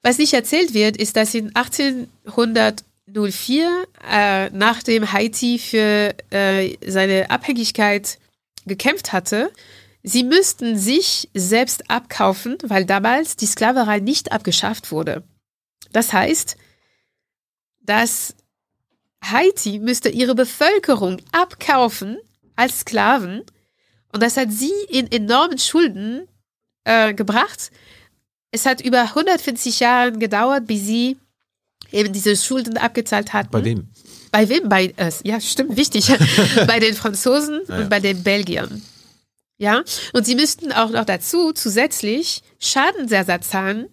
Was 0.02 0.18
nicht 0.18 0.34
erzählt 0.34 0.74
wird, 0.74 0.98
ist, 0.98 1.16
dass 1.16 1.34
in 1.34 1.56
1804, 1.56 3.86
äh, 4.10 4.50
nachdem 4.50 5.14
Haiti 5.14 5.60
für 5.60 6.14
äh, 6.30 6.76
seine 6.86 7.30
Abhängigkeit 7.30 8.20
gekämpft 8.66 9.14
hatte, 9.14 9.52
sie 10.04 10.24
müssten 10.24 10.78
sich 10.78 11.30
selbst 11.34 11.90
abkaufen, 11.90 12.58
weil 12.64 12.86
damals 12.86 13.38
die 13.38 13.46
Sklaverei 13.46 14.00
nicht 14.00 14.34
abgeschafft 14.34 14.92
wurde. 14.92 15.24
Das 15.94 16.12
heißt, 16.12 16.58
dass 17.80 18.36
Haiti 19.24 19.80
müsste 19.80 20.10
ihre 20.10 20.36
Bevölkerung 20.36 21.22
abkaufen 21.32 22.18
als 22.56 22.82
Sklaven 22.82 23.44
und 24.12 24.22
das 24.22 24.38
hat 24.38 24.52
sie 24.52 24.74
in 24.90 25.12
enormen 25.12 25.58
Schulden 25.58 26.28
äh, 26.86 27.14
gebracht. 27.14 27.72
Es 28.52 28.66
hat 28.66 28.82
über 28.82 29.02
150 29.02 29.80
Jahre 29.80 30.12
gedauert, 30.14 30.68
bis 30.68 30.82
sie 30.86 31.18
eben 31.92 32.14
diese 32.14 32.36
Schulden 32.36 32.78
abgezahlt 32.78 33.34
hatten. 33.34 33.52
Bei 33.52 33.64
wem? 33.64 33.88
Bei 34.32 34.50
wem? 34.50 34.70
Bei, 34.70 34.94
äh, 34.98 35.12
ja, 35.24 35.40
stimmt, 35.40 35.76
wichtig. 35.78 36.08
bei 36.68 36.80
den 36.80 36.94
Franzosen 36.96 37.62
Ja, 37.68 37.76
ja. 37.76 37.82
und 37.84 37.90
bei 37.90 38.00
den 38.00 38.24
Belgiern. 38.24 38.82
Ja, 39.58 39.84
und 40.14 40.26
sie 40.26 40.36
müssten 40.36 40.72
auch 40.72 40.90
noch 40.90 41.06
dazu 41.06 41.54
zusätzlich 41.54 42.42
Schadensersatz 42.60 43.50
zahlen, 43.50 43.88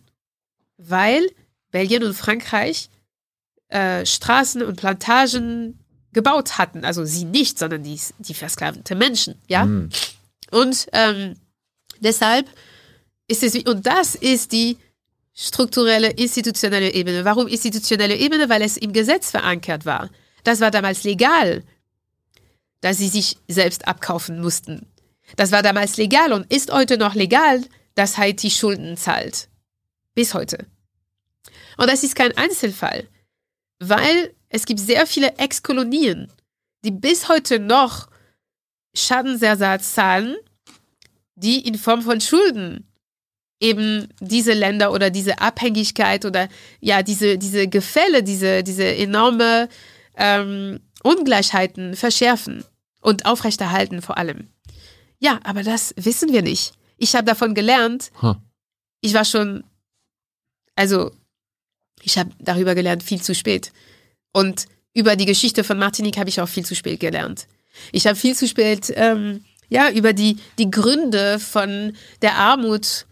weil 0.78 1.26
Belgien 1.70 2.02
und 2.02 2.14
Frankreich 2.14 2.88
äh, 3.68 4.04
Straßen 4.04 4.62
und 4.62 4.76
Plantagen 4.76 5.78
gebaut 6.12 6.58
hatten. 6.58 6.84
Also 6.84 7.04
sie 7.04 7.24
nicht, 7.24 7.58
sondern 7.58 7.82
die, 7.82 8.00
die 8.18 8.34
versklavten 8.34 8.98
Menschen. 8.98 9.36
Ja, 9.46 9.62
Hm. 9.62 9.90
und 10.50 10.86
ähm, 10.92 11.36
deshalb 12.00 12.46
ist 13.30 13.68
und 13.68 13.86
das 13.86 14.14
ist 14.14 14.52
die 14.52 14.76
strukturelle, 15.34 16.10
institutionelle 16.10 16.92
Ebene. 16.92 17.24
Warum 17.24 17.46
institutionelle 17.46 18.16
Ebene? 18.16 18.48
Weil 18.48 18.62
es 18.62 18.76
im 18.76 18.92
Gesetz 18.92 19.30
verankert 19.30 19.86
war. 19.86 20.10
Das 20.44 20.60
war 20.60 20.70
damals 20.70 21.04
legal, 21.04 21.62
dass 22.80 22.98
sie 22.98 23.08
sich 23.08 23.36
selbst 23.48 23.86
abkaufen 23.86 24.40
mussten. 24.40 24.86
Das 25.36 25.52
war 25.52 25.62
damals 25.62 25.96
legal 25.96 26.32
und 26.32 26.52
ist 26.52 26.72
heute 26.72 26.98
noch 26.98 27.14
legal, 27.14 27.62
dass 27.94 28.18
Haiti 28.18 28.50
Schulden 28.50 28.96
zahlt. 28.96 29.48
Bis 30.14 30.34
heute. 30.34 30.66
Und 31.76 31.88
das 31.88 32.02
ist 32.02 32.16
kein 32.16 32.36
Einzelfall, 32.36 33.08
weil 33.78 34.34
es 34.48 34.66
gibt 34.66 34.80
sehr 34.80 35.06
viele 35.06 35.38
Ex-Kolonien, 35.38 36.30
die 36.84 36.90
bis 36.90 37.28
heute 37.28 37.58
noch 37.58 38.08
Schadensersatz 38.94 39.94
zahlen, 39.94 40.36
die 41.36 41.66
in 41.66 41.76
Form 41.76 42.02
von 42.02 42.20
Schulden 42.20 42.89
eben 43.60 44.08
diese 44.20 44.54
Länder 44.54 44.92
oder 44.92 45.10
diese 45.10 45.38
Abhängigkeit 45.40 46.24
oder 46.24 46.48
ja, 46.80 47.02
diese, 47.02 47.38
diese 47.38 47.68
Gefälle, 47.68 48.22
diese, 48.22 48.64
diese 48.64 48.84
enorme 48.84 49.68
ähm, 50.16 50.80
Ungleichheiten 51.02 51.94
verschärfen 51.94 52.64
und 53.00 53.26
aufrechterhalten 53.26 54.02
vor 54.02 54.18
allem. 54.18 54.48
Ja, 55.18 55.38
aber 55.44 55.62
das 55.62 55.94
wissen 55.96 56.32
wir 56.32 56.42
nicht. 56.42 56.72
Ich 56.96 57.14
habe 57.14 57.24
davon 57.24 57.54
gelernt. 57.54 58.10
Huh. 58.22 58.34
Ich 59.02 59.14
war 59.14 59.24
schon, 59.24 59.64
also 60.74 61.10
ich 62.02 62.18
habe 62.18 62.30
darüber 62.38 62.74
gelernt 62.74 63.02
viel 63.02 63.20
zu 63.20 63.34
spät. 63.34 63.72
Und 64.32 64.66
über 64.94 65.16
die 65.16 65.26
Geschichte 65.26 65.64
von 65.64 65.78
Martinique 65.78 66.18
habe 66.18 66.30
ich 66.30 66.40
auch 66.40 66.48
viel 66.48 66.64
zu 66.64 66.74
spät 66.74 67.00
gelernt. 67.00 67.46
Ich 67.92 68.06
habe 68.06 68.16
viel 68.16 68.34
zu 68.34 68.48
spät, 68.48 68.92
ähm, 68.96 69.44
ja, 69.68 69.90
über 69.90 70.12
die, 70.12 70.38
die 70.58 70.70
Gründe 70.70 71.38
von 71.38 71.96
der 72.22 72.34
Armut 72.36 73.06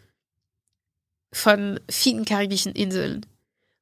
von 1.33 1.81
vielen 1.91 2.25
karibischen 2.25 2.73
Inseln. 2.73 3.27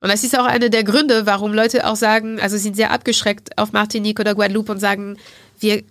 Und 0.01 0.11
das 0.11 0.25
ist 0.25 0.39
auch 0.39 0.45
einer 0.45 0.69
der 0.69 0.85
Gründe, 0.85 1.27
warum 1.27 1.53
Leute 1.53 1.87
auch 1.87 1.97
sagen, 1.97 2.39
also 2.41 2.57
sind 2.57 2.77
sehr 2.77 2.91
abgeschreckt 2.91 3.57
auf 3.59 3.73
Martinique 3.73 4.21
oder 4.21 4.35
Guadeloupe 4.35 4.73
und 4.73 4.79
sagen, 4.79 5.17
wir, 5.59 5.83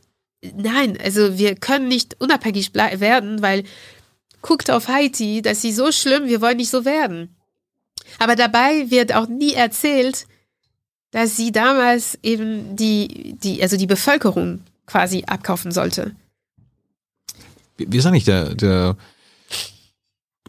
nein, 0.55 0.97
also 1.03 1.37
wir 1.37 1.55
können 1.55 1.87
nicht 1.87 2.19
unabhängig 2.21 2.73
werden, 2.75 3.41
weil 3.41 3.63
guckt 4.41 4.69
auf 4.69 4.87
Haiti, 4.87 5.41
das 5.41 5.63
ist 5.63 5.77
so 5.77 5.91
schlimm, 5.91 6.27
wir 6.27 6.39
wollen 6.39 6.57
nicht 6.57 6.69
so 6.69 6.85
werden. 6.85 7.35
Aber 8.19 8.35
dabei 8.35 8.89
wird 8.91 9.13
auch 9.13 9.27
nie 9.27 9.53
erzählt, 9.53 10.27
dass 11.11 11.35
sie 11.35 11.51
damals 11.51 12.19
eben 12.21 12.75
die, 12.75 13.35
die, 13.41 13.61
also 13.63 13.77
die 13.77 13.87
Bevölkerung 13.87 14.61
quasi 14.85 15.23
abkaufen 15.25 15.71
sollte. 15.71 16.15
Wie 17.77 17.97
ist 17.97 18.05
eigentlich 18.05 18.25
der, 18.25 18.53
der, 18.53 18.95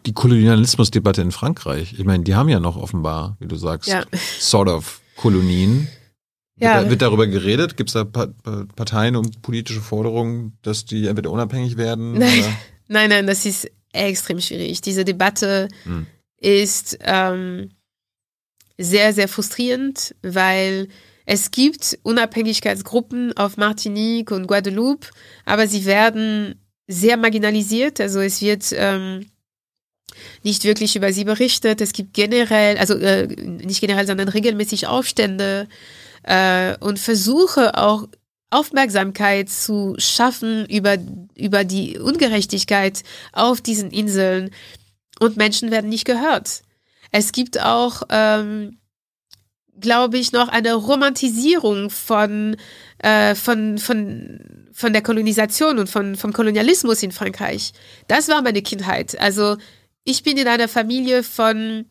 die 0.05 0.13
Kolonialismusdebatte 0.13 1.21
in 1.21 1.31
Frankreich? 1.31 1.93
Ich 1.97 2.05
meine, 2.05 2.23
die 2.23 2.35
haben 2.35 2.49
ja 2.49 2.59
noch 2.59 2.77
offenbar, 2.77 3.35
wie 3.39 3.47
du 3.47 3.55
sagst, 3.55 3.89
Ja. 3.89 4.03
sort 4.39 4.69
of 4.69 5.01
Kolonien. 5.15 5.87
Ja. 6.59 6.75
Wird, 6.77 6.85
da, 6.85 6.89
wird 6.89 7.01
darüber 7.03 7.27
geredet? 7.27 7.77
Gibt 7.77 7.89
es 7.89 7.93
da 7.93 8.03
Pa- 8.03 8.27
Pa- 8.43 8.65
Parteien 8.75 9.15
und 9.15 9.41
politische 9.41 9.81
Forderungen, 9.81 10.57
dass 10.63 10.85
die 10.85 11.07
entweder 11.07 11.31
unabhängig 11.31 11.77
werden? 11.77 12.13
Nein. 12.13 12.39
Oder? 12.39 12.53
Nein, 12.89 13.09
nein, 13.09 13.27
das 13.27 13.45
ist 13.45 13.69
extrem 13.91 14.39
schwierig. 14.39 14.79
Diese 14.81 15.03
Debatte 15.03 15.67
Hm. 15.83 16.07
ist 16.39 16.97
ähm, 17.01 17.71
sehr, 18.77 19.11
sehr 19.13 19.27
frustrierend, 19.27 20.15
weil 20.21 20.87
es 21.25 21.51
gibt 21.51 21.99
Unabhängigkeitsgruppen 22.03 23.35
auf 23.35 23.57
Martinique 23.57 24.31
und 24.31 24.47
Guadeloupe, 24.47 25.07
aber 25.45 25.67
sie 25.67 25.85
werden 25.85 26.55
sehr 26.87 27.17
marginalisiert. 27.17 27.99
Also 27.99 28.21
es 28.21 28.41
wird 28.41 28.73
ähm, 28.73 29.25
nicht 30.43 30.63
wirklich 30.63 30.95
über 30.95 31.13
sie 31.13 31.23
berichtet. 31.23 31.81
Es 31.81 31.93
gibt 31.93 32.13
generell, 32.13 32.77
also 32.77 32.95
äh, 32.95 33.27
nicht 33.27 33.81
generell, 33.81 34.07
sondern 34.07 34.27
regelmäßig 34.27 34.87
Aufstände 34.87 35.67
äh, 36.23 36.75
und 36.79 36.99
Versuche 36.99 37.77
auch 37.77 38.07
Aufmerksamkeit 38.49 39.49
zu 39.49 39.95
schaffen 39.97 40.65
über, 40.67 40.97
über 41.35 41.63
die 41.63 41.97
Ungerechtigkeit 41.97 43.03
auf 43.33 43.59
diesen 43.59 43.91
Inseln 43.91 44.51
und 45.19 45.37
Menschen 45.37 45.71
werden 45.71 45.89
nicht 45.89 46.05
gehört. 46.05 46.61
Es 47.11 47.31
gibt 47.31 47.61
auch, 47.61 48.03
ähm, 48.09 48.77
glaube 49.79 50.17
ich, 50.17 50.31
noch 50.31 50.47
eine 50.47 50.73
Romantisierung 50.73 51.89
von, 51.89 52.55
äh, 52.99 53.35
von, 53.35 53.77
von, 53.77 54.69
von 54.71 54.93
der 54.93 55.01
Kolonisation 55.01 55.77
und 55.79 55.89
von, 55.89 56.15
vom 56.15 56.33
Kolonialismus 56.33 57.03
in 57.03 57.11
Frankreich. 57.11 57.73
Das 58.07 58.27
war 58.27 58.41
meine 58.41 58.61
Kindheit. 58.61 59.19
Also 59.19 59.57
ich 60.07 60.23
bin 60.23 60.37
in 60.37 60.47
einer 60.47 60.69
Familie 60.69 61.21
von 61.21 61.85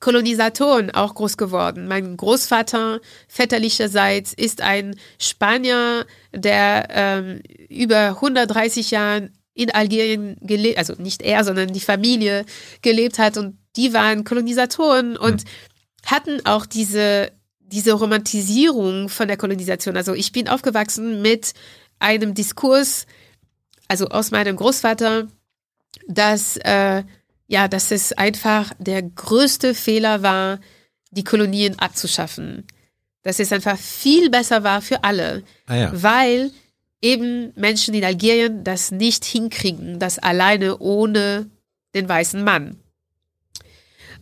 Kolonisatoren 0.00 0.90
auch 0.92 1.14
groß 1.14 1.36
geworden. 1.36 1.86
Mein 1.86 2.16
Großvater 2.16 3.00
väterlicherseits 3.28 4.32
ist 4.32 4.62
ein 4.62 4.96
Spanier, 5.20 6.06
der 6.32 6.88
ähm, 6.90 7.42
über 7.68 8.16
130 8.16 8.90
Jahren 8.92 9.32
in 9.52 9.70
Algerien 9.70 10.38
gelebt, 10.40 10.78
also 10.78 10.94
nicht 10.94 11.20
er, 11.20 11.44
sondern 11.44 11.70
die 11.74 11.80
Familie 11.80 12.46
gelebt 12.80 13.18
hat 13.18 13.36
und 13.36 13.58
die 13.76 13.92
waren 13.92 14.24
Kolonisatoren 14.24 15.18
und 15.18 15.44
hatten 16.06 16.46
auch 16.46 16.64
diese, 16.64 17.30
diese 17.58 17.92
Romantisierung 17.92 19.10
von 19.10 19.28
der 19.28 19.36
Kolonisation. 19.36 19.98
Also 19.98 20.14
ich 20.14 20.32
bin 20.32 20.48
aufgewachsen 20.48 21.20
mit 21.20 21.52
einem 21.98 22.32
Diskurs, 22.32 23.04
also 23.86 24.06
aus 24.06 24.30
meinem 24.30 24.56
Großvater, 24.56 25.28
dass 26.06 26.56
äh, 26.58 27.02
ja, 27.48 27.66
dass 27.66 27.90
es 27.90 28.12
einfach 28.12 28.72
der 28.78 29.02
größte 29.02 29.74
Fehler 29.74 30.22
war, 30.22 30.60
die 31.10 31.24
Kolonien 31.24 31.78
abzuschaffen. 31.78 32.66
Dass 33.22 33.40
es 33.40 33.52
einfach 33.52 33.76
viel 33.78 34.30
besser 34.30 34.62
war 34.62 34.80
für 34.82 35.02
alle, 35.02 35.42
Ah 35.66 35.76
ja. 35.76 36.02
weil 36.02 36.52
eben 37.00 37.52
Menschen 37.56 37.94
in 37.94 38.04
Algerien 38.04 38.64
das 38.64 38.90
nicht 38.90 39.24
hinkriegen, 39.24 39.98
das 39.98 40.18
alleine 40.18 40.78
ohne 40.78 41.50
den 41.94 42.08
weißen 42.08 42.42
Mann. 42.44 42.78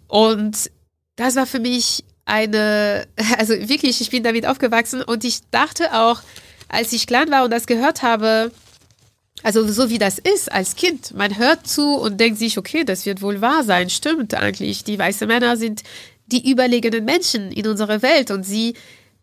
Und 0.09 0.70
das 1.16 1.35
war 1.35 1.47
für 1.47 1.59
mich 1.59 2.05
eine, 2.27 3.07
also 3.39 3.55
wirklich, 3.55 4.01
ich 4.01 4.11
bin 4.11 4.22
damit 4.22 4.47
aufgewachsen 4.47 5.03
und 5.03 5.24
ich 5.24 5.41
dachte 5.51 5.93
auch, 5.95 6.22
als 6.68 6.93
ich 6.93 7.07
klein 7.07 7.31
war 7.31 7.45
und 7.45 7.51
das 7.51 7.66
gehört 7.66 8.03
habe, 8.03 8.53
also 9.43 9.66
so 9.70 9.91
wie 9.91 9.99
das 9.99 10.18
ist 10.18 10.50
als 10.50 10.76
Kind, 10.76 11.14
man 11.14 11.38
hört 11.38 11.67
zu 11.67 11.96
und 11.96 12.18
denkt 12.18 12.38
sich, 12.38 12.58
okay, 12.58 12.84
das 12.84 13.07
wird 13.07 13.22
wohl 13.22 13.41
wahr 13.41 13.64
sein, 13.64 13.91
stimmt 13.91 14.34
eigentlich. 14.34 14.84
Die 14.84 14.99
weißen 14.99 15.29
Männer 15.29 15.57
sind 15.57 15.83
die 16.26 16.50
überlegenen 16.50 17.04
Menschen 17.04 17.53
in 17.53 17.67
unserer 17.67 18.03
Welt 18.03 18.30
und 18.30 18.45
sie, 18.45 18.75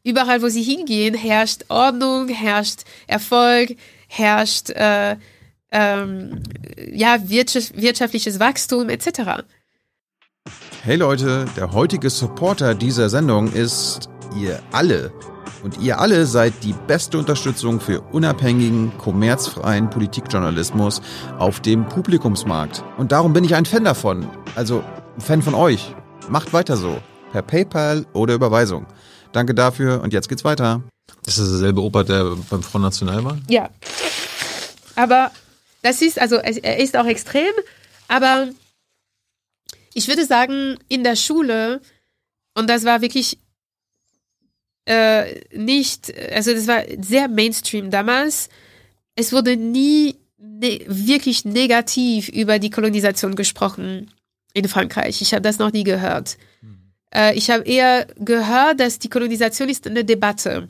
überall 0.03 0.41
wo 0.41 0.48
sie 0.48 0.64
hingehen, 0.64 1.14
herrscht 1.15 1.65
Ordnung, 1.69 2.30
herrscht 2.30 2.81
Erfolg, 3.07 3.76
herrscht 4.07 4.69
äh, 4.69 5.18
ähm, 5.72 6.44
ja, 6.91 7.18
wirtschaft, 7.27 7.81
wirtschaftliches 7.81 8.40
Wachstum 8.40 8.90
etc. 8.90 9.44
Hey 10.84 10.98
Leute, 10.98 11.45
der 11.57 11.73
heutige 11.73 12.10
Supporter 12.10 12.76
dieser 12.76 13.10
Sendung 13.10 13.52
ist 13.52 14.10
ihr 14.40 14.61
alle. 14.72 15.11
Und 15.64 15.80
ihr 15.80 15.99
alle 15.99 16.26
seid 16.26 16.53
die 16.64 16.74
beste 16.88 17.18
Unterstützung 17.18 17.80
für 17.80 18.02
unabhängigen, 18.02 18.98
kommerzfreien 18.98 19.90
Politikjournalismus 19.90 21.02
auf 21.38 21.60
dem 21.60 21.88
Publikumsmarkt. 21.88 22.84
Und 22.98 23.11
darum 23.11 23.34
bin 23.34 23.44
ich 23.44 23.56
ein 23.56 23.65
Fan 23.65 23.84
davon. 23.84 24.28
Also 24.56 24.84
ein 25.15 25.22
Fan 25.22 25.41
von 25.41 25.56
euch. 25.56 25.95
Macht 26.30 26.53
weiter 26.53 26.78
so. 26.78 27.02
Per 27.32 27.41
PayPal 27.41 28.06
oder 28.14 28.34
Überweisung. 28.34 28.86
Danke 29.32 29.53
dafür 29.53 30.02
und 30.02 30.14
jetzt 30.14 30.30
geht's 30.30 30.44
weiter. 30.44 30.84
Das 31.24 31.38
ist 31.38 31.49
derselbe 31.49 31.82
Opa, 31.82 32.03
der 32.03 32.36
beim 32.49 32.61
Front 32.61 32.84
National 32.84 33.24
war? 33.24 33.38
Ja. 33.49 33.70
Aber 34.95 35.32
das 35.82 36.02
ist, 36.02 36.20
also 36.20 36.36
er 36.36 36.80
ist 36.80 36.95
auch 36.95 37.06
extrem, 37.06 37.52
aber 38.07 38.49
ich 39.94 40.07
würde 40.07 40.26
sagen, 40.26 40.78
in 40.88 41.03
der 41.03 41.15
Schule, 41.15 41.82
und 42.56 42.70
das 42.70 42.86
war 42.86 43.02
wirklich 43.02 43.40
äh, 44.85 45.41
nicht, 45.55 46.14
also 46.31 46.53
das 46.53 46.68
war 46.68 46.84
sehr 47.01 47.27
Mainstream 47.27 47.91
damals, 47.91 48.49
es 49.15 49.31
wurde 49.31 49.55
nie 49.55 50.15
ne 50.38 50.81
wirklich 50.88 51.45
negativ 51.45 52.30
über 52.30 52.60
die 52.60 52.69
Kolonisation 52.69 53.35
gesprochen 53.35 54.11
in 54.53 54.68
Frankreich. 54.68 55.22
Ich 55.22 55.34
habe 55.34 55.41
das 55.41 55.60
noch 55.60 55.72
nie 55.72 55.84
gehört. 55.84 56.38
Äh, 57.14 57.35
ich 57.35 57.49
habe 57.49 57.64
eher 57.64 58.07
gehört, 58.18 58.80
dass 58.80 58.99
die 58.99 59.10
Kolonisation 59.10 59.69
ist 59.69 59.88
eine 59.88 60.03
Debatte. 60.03 60.68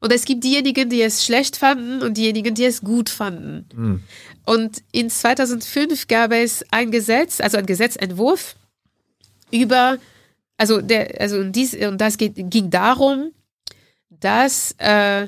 Und 0.00 0.12
es 0.12 0.24
gibt 0.24 0.42
diejenigen, 0.44 0.90
die 0.90 1.00
es 1.00 1.24
schlecht 1.24 1.56
fanden 1.56 2.02
und 2.02 2.16
diejenigen, 2.16 2.54
die 2.54 2.64
es 2.64 2.80
gut 2.80 3.08
fanden. 3.08 3.68
Hm. 3.72 4.02
Und 4.44 4.82
in 4.90 5.08
2005 5.08 6.08
gab 6.08 6.32
es 6.32 6.64
ein 6.72 6.90
Gesetz, 6.90 7.40
also 7.40 7.56
ein 7.56 7.66
Gesetzentwurf 7.66 8.56
über, 9.52 9.98
also 10.62 10.80
der, 10.80 11.20
also 11.20 11.42
dies, 11.42 11.74
und 11.74 12.00
das 12.00 12.16
geht, 12.16 12.34
ging 12.36 12.70
darum, 12.70 13.32
dass 14.08 14.76
äh, 14.78 15.26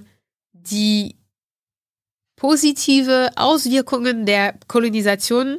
die 0.52 1.16
positive 2.36 3.32
Auswirkungen 3.34 4.26
der 4.26 4.54
Kolonisation 4.68 5.58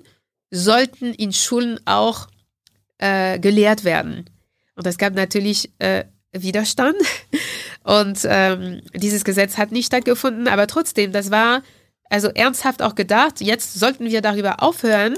sollten 0.49 1.13
in 1.13 1.33
Schulen 1.33 1.77
auch 1.83 2.27
äh, 2.99 3.37
gelehrt 3.37 3.83
werden. 3.83 4.29
Und 4.75 4.87
es 4.87 4.97
gab 4.97 5.13
natürlich 5.13 5.73
äh, 5.79 6.05
Widerstand. 6.31 6.95
Und 7.83 8.19
ähm, 8.23 8.81
dieses 8.93 9.25
Gesetz 9.25 9.57
hat 9.57 9.73
nicht 9.73 9.87
stattgefunden, 9.87 10.47
aber 10.47 10.67
trotzdem, 10.67 11.11
das 11.11 11.31
war 11.31 11.63
also 12.09 12.29
ernsthaft 12.29 12.81
auch 12.81 12.95
gedacht, 12.95 13.41
jetzt 13.41 13.73
sollten 13.73 14.05
wir 14.05 14.21
darüber 14.21 14.63
aufhören, 14.63 15.17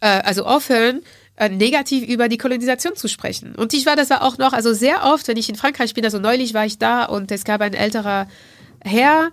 äh, 0.00 0.20
also 0.22 0.44
aufhören, 0.44 1.02
äh, 1.40 1.48
negativ 1.48 2.06
über 2.06 2.28
die 2.28 2.38
Kolonisation 2.38 2.94
zu 2.94 3.08
sprechen. 3.08 3.54
Und 3.56 3.72
ich 3.72 3.86
war 3.86 3.96
das 3.96 4.10
auch 4.10 4.38
noch, 4.38 4.52
also 4.52 4.74
sehr 4.74 5.04
oft, 5.04 5.26
wenn 5.26 5.36
ich 5.36 5.48
in 5.48 5.54
Frankreich 5.54 5.94
bin, 5.94 6.04
also 6.04 6.18
neulich 6.18 6.54
war 6.54 6.66
ich 6.66 6.78
da 6.78 7.04
und 7.04 7.32
es 7.32 7.44
gab 7.44 7.62
ein 7.62 7.74
älterer 7.74 8.28
Herr, 8.82 9.30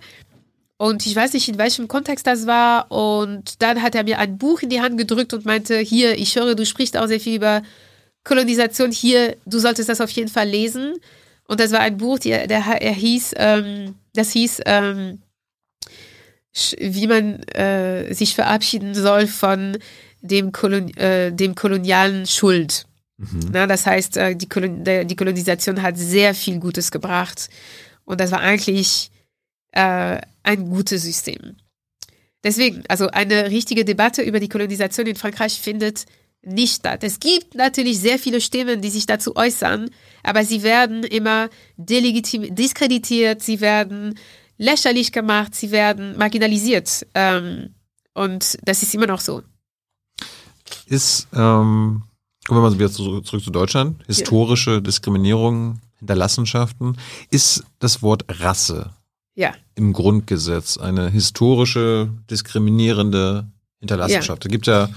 und 0.80 1.04
ich 1.06 1.16
weiß 1.16 1.32
nicht, 1.32 1.48
in 1.48 1.58
welchem 1.58 1.88
Kontext 1.88 2.24
das 2.26 2.46
war. 2.46 2.90
Und 2.92 3.60
dann 3.60 3.82
hat 3.82 3.96
er 3.96 4.04
mir 4.04 4.20
ein 4.20 4.38
Buch 4.38 4.62
in 4.62 4.70
die 4.70 4.80
Hand 4.80 4.96
gedrückt 4.96 5.34
und 5.34 5.44
meinte, 5.44 5.76
hier, 5.78 6.16
ich 6.16 6.36
höre, 6.36 6.54
du 6.54 6.64
sprichst 6.64 6.96
auch 6.96 7.08
sehr 7.08 7.18
viel 7.18 7.34
über 7.34 7.62
Kolonisation. 8.22 8.92
Hier, 8.92 9.36
du 9.44 9.58
solltest 9.58 9.88
das 9.88 10.00
auf 10.00 10.10
jeden 10.10 10.28
Fall 10.28 10.48
lesen. 10.48 10.94
Und 11.48 11.58
das 11.58 11.72
war 11.72 11.80
ein 11.80 11.96
Buch, 11.96 12.20
der, 12.20 12.46
der 12.46 12.64
er 12.80 12.92
hieß, 12.92 13.34
ähm, 13.38 13.96
das 14.14 14.30
hieß, 14.30 14.60
ähm, 14.66 15.20
wie 16.78 17.08
man 17.08 17.42
äh, 17.48 18.14
sich 18.14 18.36
verabschieden 18.36 18.94
soll 18.94 19.26
von 19.26 19.78
dem, 20.20 20.52
Kolon, 20.52 20.94
äh, 20.96 21.32
dem 21.32 21.54
kolonialen 21.54 22.26
Schuld. 22.26 22.86
Mhm. 23.16 23.50
Na, 23.52 23.66
das 23.66 23.86
heißt, 23.86 24.16
äh, 24.16 24.36
die, 24.36 24.48
Kolon 24.48 24.84
die 24.84 25.16
Kolonisation 25.16 25.82
hat 25.82 25.96
sehr 25.96 26.34
viel 26.34 26.58
Gutes 26.58 26.90
gebracht. 26.90 27.48
Und 28.04 28.20
das 28.20 28.30
war 28.30 28.40
eigentlich 28.40 29.10
äh, 29.72 30.20
ein 30.42 30.70
gutes 30.70 31.02
System. 31.02 31.56
Deswegen, 32.44 32.84
also 32.88 33.08
eine 33.08 33.50
richtige 33.50 33.84
Debatte 33.84 34.22
über 34.22 34.40
die 34.40 34.48
Kolonisation 34.48 35.06
in 35.06 35.16
Frankreich 35.16 35.60
findet 35.60 36.06
nicht 36.42 36.76
statt. 36.76 37.02
Es 37.02 37.18
gibt 37.20 37.54
natürlich 37.54 37.98
sehr 37.98 38.18
viele 38.18 38.40
Stimmen, 38.40 38.80
die 38.80 38.90
sich 38.90 39.06
dazu 39.06 39.36
äußern, 39.36 39.90
aber 40.22 40.44
sie 40.44 40.62
werden 40.62 41.02
immer 41.04 41.50
diskreditiert, 41.76 43.42
sie 43.42 43.60
werden 43.60 44.18
lächerlich 44.56 45.12
gemacht, 45.12 45.54
sie 45.54 45.70
werden 45.70 46.16
marginalisiert. 46.16 47.06
Ähm, 47.14 47.74
und 48.14 48.58
das 48.62 48.82
ist 48.82 48.94
immer 48.94 49.06
noch 49.06 49.20
so. 49.20 49.42
Ist, 50.88 51.28
ähm, 51.34 52.02
kommen 52.46 52.60
wir 52.62 52.70
mal 52.70 52.74
wieder 52.74 52.90
zurück, 52.90 53.26
zurück 53.26 53.44
zu 53.44 53.50
Deutschland, 53.50 54.02
historische 54.06 54.72
ja. 54.72 54.80
Diskriminierung, 54.80 55.80
Hinterlassenschaften. 55.98 56.96
Ist 57.30 57.64
das 57.78 58.02
Wort 58.02 58.24
Rasse 58.28 58.90
ja. 59.34 59.52
im 59.74 59.92
Grundgesetz 59.92 60.78
eine 60.78 61.10
historische, 61.10 62.10
diskriminierende 62.30 63.46
Hinterlassenschaft. 63.78 64.44
Ja. 64.44 64.48
Da 64.48 64.52
gibt 64.52 64.66
ja, 64.66 64.88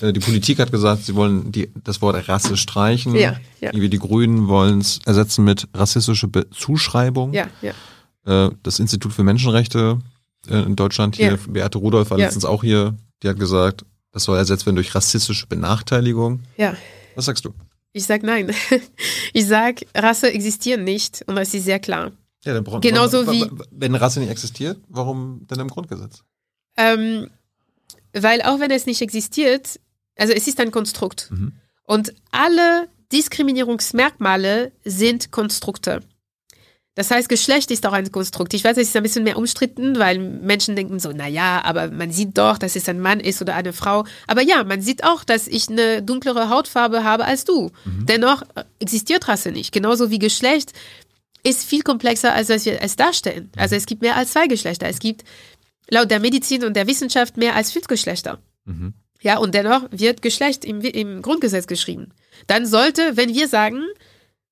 äh, 0.00 0.12
die 0.12 0.20
Politik 0.20 0.58
hat 0.58 0.70
gesagt, 0.70 1.04
sie 1.04 1.14
wollen 1.14 1.50
die, 1.50 1.70
das 1.82 2.00
Wort 2.00 2.28
Rasse 2.28 2.56
streichen. 2.56 3.14
Ja, 3.16 3.36
ja. 3.60 3.72
Die 3.72 3.98
Grünen 3.98 4.48
wollen 4.48 4.80
es 4.80 5.00
ersetzen 5.04 5.44
mit 5.44 5.68
rassistische 5.74 6.28
Be 6.28 6.48
Zuschreibung. 6.50 7.32
Ja, 7.32 7.48
ja. 7.60 7.72
Äh, 8.46 8.50
das 8.62 8.78
Institut 8.78 9.12
für 9.12 9.24
Menschenrechte 9.24 9.98
äh, 10.48 10.62
in 10.62 10.76
Deutschland 10.76 11.16
hier, 11.16 11.32
ja. 11.32 11.38
Beate 11.48 11.78
Rudolph 11.78 12.10
war 12.10 12.18
letztens 12.18 12.44
auch 12.44 12.62
hier, 12.62 12.94
die 13.22 13.28
hat 13.28 13.38
gesagt, 13.38 13.84
das 14.12 14.24
soll 14.24 14.38
ersetzt 14.38 14.66
werden 14.66 14.76
durch 14.76 14.94
rassistische 14.94 15.46
Benachteiligung. 15.46 16.40
Ja. 16.56 16.76
Was 17.14 17.24
sagst 17.24 17.44
du? 17.44 17.52
Ich 17.92 18.04
sag 18.04 18.22
nein. 18.22 18.54
Ich 19.34 19.46
sag, 19.46 19.80
Rasse 19.94 20.30
existieren 20.30 20.84
nicht 20.84 21.24
und 21.26 21.36
das 21.36 21.54
ist 21.54 21.64
sehr 21.64 21.78
klar. 21.78 22.12
Ja, 22.44 22.52
dann 22.52 22.64
brauchen 22.64 22.82
Genauso 22.82 23.30
wie. 23.32 23.46
Wenn 23.70 23.94
Rasse 23.94 24.20
nicht 24.20 24.28
existiert, 24.28 24.78
warum 24.88 25.46
denn 25.46 25.58
im 25.60 25.68
Grundgesetz? 25.68 26.22
Ähm, 26.76 27.30
weil 28.12 28.42
auch 28.42 28.60
wenn 28.60 28.70
es 28.70 28.84
nicht 28.84 29.00
existiert, 29.00 29.80
also 30.18 30.34
es 30.34 30.46
ist 30.46 30.60
ein 30.60 30.70
Konstrukt. 30.70 31.30
Mhm. 31.30 31.52
Und 31.84 32.14
alle 32.30 32.88
Diskriminierungsmerkmale 33.12 34.72
sind 34.84 35.30
Konstrukte. 35.30 36.02
Das 36.94 37.10
heißt, 37.10 37.28
Geschlecht 37.30 37.70
ist 37.70 37.86
auch 37.86 37.94
ein 37.94 38.12
Konstrukt. 38.12 38.52
Ich 38.52 38.64
weiß, 38.64 38.76
es 38.76 38.88
ist 38.88 38.96
ein 38.96 39.02
bisschen 39.02 39.24
mehr 39.24 39.38
umstritten, 39.38 39.98
weil 39.98 40.18
Menschen 40.18 40.76
denken 40.76 40.98
so, 40.98 41.10
na 41.14 41.26
ja, 41.26 41.64
aber 41.64 41.88
man 41.90 42.10
sieht 42.10 42.36
doch, 42.36 42.58
dass 42.58 42.76
es 42.76 42.86
ein 42.88 43.00
Mann 43.00 43.18
ist 43.18 43.40
oder 43.40 43.54
eine 43.54 43.72
Frau. 43.72 44.04
Aber 44.26 44.42
ja, 44.42 44.62
man 44.64 44.82
sieht 44.82 45.02
auch, 45.02 45.24
dass 45.24 45.48
ich 45.48 45.70
eine 45.70 46.02
dunklere 46.02 46.50
Hautfarbe 46.50 47.02
habe 47.02 47.24
als 47.24 47.44
du. 47.44 47.70
Mhm. 47.84 48.06
Dennoch 48.06 48.42
existiert 48.78 49.26
Rasse 49.26 49.52
nicht. 49.52 49.72
Genauso 49.72 50.10
wie 50.10 50.18
Geschlecht 50.18 50.72
ist 51.42 51.64
viel 51.64 51.82
komplexer, 51.82 52.34
als 52.34 52.50
wir 52.50 52.82
es 52.82 52.96
darstellen. 52.96 53.50
Also 53.56 53.74
es 53.74 53.86
gibt 53.86 54.02
mehr 54.02 54.16
als 54.16 54.32
zwei 54.32 54.46
Geschlechter. 54.46 54.86
Es 54.86 54.98
gibt 54.98 55.24
laut 55.88 56.10
der 56.10 56.20
Medizin 56.20 56.62
und 56.62 56.76
der 56.76 56.86
Wissenschaft 56.86 57.38
mehr 57.38 57.56
als 57.56 57.72
fünf 57.72 57.86
Geschlechter. 57.86 58.38
Mhm. 58.66 58.92
Ja, 59.22 59.38
und 59.38 59.54
dennoch 59.54 59.84
wird 59.90 60.20
Geschlecht 60.20 60.64
im, 60.64 60.82
im 60.82 61.22
Grundgesetz 61.22 61.66
geschrieben. 61.66 62.12
Dann 62.48 62.66
sollte, 62.66 63.16
wenn 63.16 63.32
wir 63.34 63.48
sagen, 63.48 63.84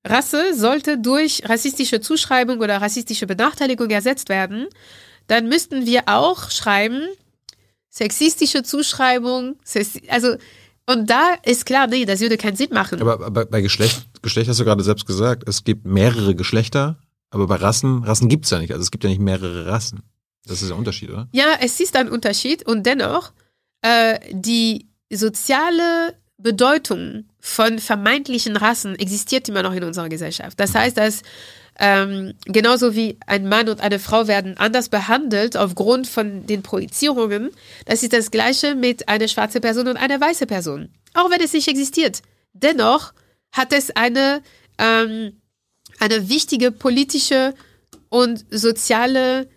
Rasse 0.05 0.55
sollte 0.55 0.97
durch 0.97 1.43
rassistische 1.47 2.01
Zuschreibung 2.01 2.59
oder 2.59 2.81
rassistische 2.81 3.27
Benachteiligung 3.27 3.89
ersetzt 3.89 4.29
werden, 4.29 4.67
dann 5.27 5.47
müssten 5.47 5.85
wir 5.85 6.03
auch 6.07 6.49
schreiben, 6.49 7.07
sexistische 7.89 8.63
Zuschreibung, 8.63 9.57
also 10.07 10.35
und 10.87 11.09
da 11.09 11.35
ist 11.43 11.65
klar, 11.65 11.87
nee, 11.87 12.05
das 12.05 12.19
würde 12.19 12.37
keinen 12.37 12.55
Sinn 12.55 12.69
machen. 12.71 12.99
Aber, 13.01 13.23
aber 13.25 13.45
bei 13.45 13.61
Geschlecht, 13.61 14.07
Geschlecht 14.21 14.49
hast 14.49 14.59
du 14.59 14.65
gerade 14.65 14.83
selbst 14.83 15.05
gesagt, 15.05 15.47
es 15.47 15.63
gibt 15.63 15.85
mehrere 15.85 16.35
Geschlechter, 16.35 16.97
aber 17.29 17.47
bei 17.47 17.55
Rassen, 17.55 18.03
Rassen 18.03 18.27
gibt 18.27 18.45
es 18.45 18.51
ja 18.51 18.59
nicht. 18.59 18.71
Also 18.71 18.81
es 18.81 18.91
gibt 18.91 19.03
ja 19.03 19.09
nicht 19.09 19.21
mehrere 19.21 19.67
Rassen. 19.67 20.01
Das 20.45 20.61
ist 20.61 20.69
der 20.69 20.77
Unterschied, 20.77 21.11
oder? 21.11 21.27
Ja, 21.31 21.57
es 21.59 21.79
ist 21.79 21.95
ein 21.95 22.09
Unterschied 22.09 22.67
und 22.67 22.85
dennoch, 22.85 23.31
äh, 23.83 24.19
die 24.31 24.87
soziale 25.11 26.15
Bedeutung 26.41 27.25
von 27.39 27.79
vermeintlichen 27.79 28.57
Rassen 28.57 28.95
existiert 28.95 29.47
immer 29.49 29.63
noch 29.63 29.73
in 29.73 29.83
unserer 29.83 30.09
Gesellschaft. 30.09 30.59
Das 30.59 30.75
heißt, 30.75 30.97
dass 30.97 31.21
ähm, 31.79 32.33
genauso 32.45 32.95
wie 32.95 33.17
ein 33.25 33.47
Mann 33.47 33.69
und 33.69 33.81
eine 33.81 33.99
Frau 33.99 34.27
werden 34.27 34.57
anders 34.57 34.89
behandelt 34.89 35.57
aufgrund 35.57 36.07
von 36.07 36.45
den 36.45 36.63
Projizierungen. 36.63 37.49
Das 37.85 38.03
ist 38.03 38.13
das 38.13 38.29
Gleiche 38.29 38.75
mit 38.75 39.07
einer 39.09 39.27
schwarzen 39.27 39.61
Person 39.61 39.87
und 39.87 39.97
einer 39.97 40.19
weißen 40.19 40.47
Person. 40.47 40.89
Auch 41.13 41.31
wenn 41.31 41.41
es 41.41 41.53
nicht 41.53 41.67
existiert. 41.67 42.21
Dennoch 42.53 43.13
hat 43.51 43.73
es 43.73 43.95
eine, 43.95 44.41
ähm, 44.77 45.41
eine 45.99 46.29
wichtige 46.29 46.71
politische 46.71 47.53
und 48.09 48.45
soziale 48.49 49.49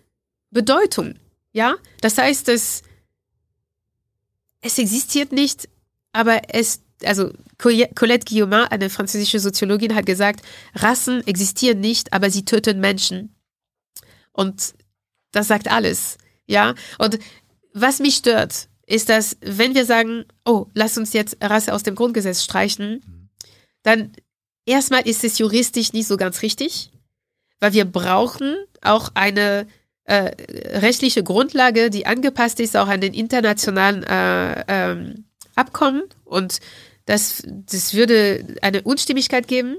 Bedeutung. 0.51 1.15
Ja, 1.51 1.75
das 2.01 2.17
heißt, 2.17 2.49
es, 2.49 2.81
es 4.61 4.77
existiert 4.77 5.31
nicht, 5.31 5.69
aber 6.15 6.41
es 6.49 6.81
also 7.03 7.31
Colette 7.57 8.25
Guillaumin, 8.25 8.67
eine 8.69 8.89
französische 8.89 9.39
Soziologin, 9.39 9.95
hat 9.95 10.05
gesagt, 10.05 10.41
Rassen 10.75 11.25
existieren 11.27 11.79
nicht, 11.79 12.13
aber 12.13 12.29
sie 12.29 12.45
töten 12.45 12.79
Menschen. 12.79 13.35
Und 14.31 14.73
das 15.31 15.47
sagt 15.47 15.69
alles. 15.69 16.17
Ja. 16.47 16.75
Und 16.97 17.19
was 17.73 17.99
mich 17.99 18.15
stört, 18.15 18.69
ist, 18.87 19.09
dass 19.09 19.37
wenn 19.41 19.75
wir 19.75 19.85
sagen, 19.85 20.25
oh, 20.45 20.67
lass 20.73 20.97
uns 20.97 21.13
jetzt 21.13 21.37
Rasse 21.41 21.73
aus 21.73 21.83
dem 21.83 21.95
Grundgesetz 21.95 22.43
streichen, 22.43 23.29
dann 23.83 24.11
erstmal 24.65 25.07
ist 25.07 25.23
es 25.23 25.37
juristisch 25.37 25.93
nicht 25.93 26.07
so 26.07 26.17
ganz 26.17 26.41
richtig, 26.41 26.91
weil 27.59 27.73
wir 27.73 27.85
brauchen 27.85 28.55
auch 28.81 29.09
eine 29.15 29.67
äh, 30.03 30.31
rechtliche 30.77 31.23
Grundlage, 31.23 31.89
die 31.89 32.05
angepasst 32.05 32.59
ist 32.59 32.77
auch 32.77 32.87
an 32.87 33.01
den 33.01 33.13
internationalen 33.13 34.03
äh, 34.03 34.63
ähm, 34.67 35.25
Abkommen 35.55 36.03
und 36.23 36.59
das, 37.05 37.43
das 37.45 37.93
würde 37.93 38.57
eine 38.61 38.81
Unstimmigkeit 38.81 39.47
geben. 39.47 39.77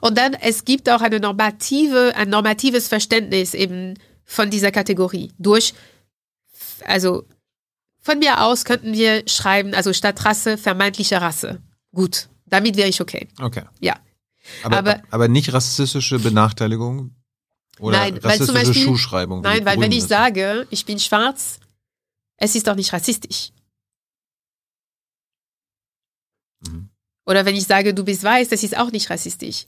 Und 0.00 0.18
dann, 0.18 0.34
es 0.34 0.64
gibt 0.64 0.88
auch 0.88 1.00
eine 1.00 1.20
normative, 1.20 2.12
ein 2.14 2.28
normatives 2.28 2.88
Verständnis 2.88 3.54
eben 3.54 3.94
von 4.24 4.50
dieser 4.50 4.70
Kategorie 4.70 5.32
durch, 5.38 5.74
also 6.84 7.24
von 8.00 8.18
mir 8.18 8.42
aus 8.42 8.64
könnten 8.64 8.92
wir 8.92 9.24
schreiben, 9.28 9.74
also 9.74 9.92
statt 9.92 10.24
Rasse, 10.24 10.56
vermeintliche 10.56 11.20
Rasse. 11.20 11.60
Gut, 11.92 12.28
damit 12.46 12.76
wäre 12.76 12.88
ich 12.88 13.00
okay. 13.00 13.28
Okay. 13.40 13.64
Ja. 13.80 13.96
Aber, 14.62 14.78
aber, 14.78 15.02
aber 15.10 15.28
nicht 15.28 15.52
rassistische 15.52 16.18
Benachteiligung? 16.18 17.14
Oder 17.78 17.98
nein, 17.98 18.16
rassistische 18.18 18.54
weil 18.54 18.64
Beispiel, 18.66 18.84
Schuhschreibung? 18.84 19.40
Nein, 19.42 19.64
weil 19.64 19.80
wenn 19.80 19.92
ich 19.92 20.04
sage, 20.04 20.66
ich 20.70 20.84
bin 20.84 20.98
schwarz, 20.98 21.60
es 22.36 22.54
ist 22.54 22.66
doch 22.66 22.74
nicht 22.74 22.92
rassistisch. 22.92 23.52
Mhm. 26.66 26.88
Oder 27.26 27.46
wenn 27.46 27.54
ich 27.54 27.64
sage, 27.66 27.94
du 27.94 28.04
bist 28.04 28.24
weiß, 28.24 28.48
das 28.48 28.62
ist 28.62 28.76
auch 28.76 28.90
nicht 28.90 29.10
rassistisch. 29.10 29.66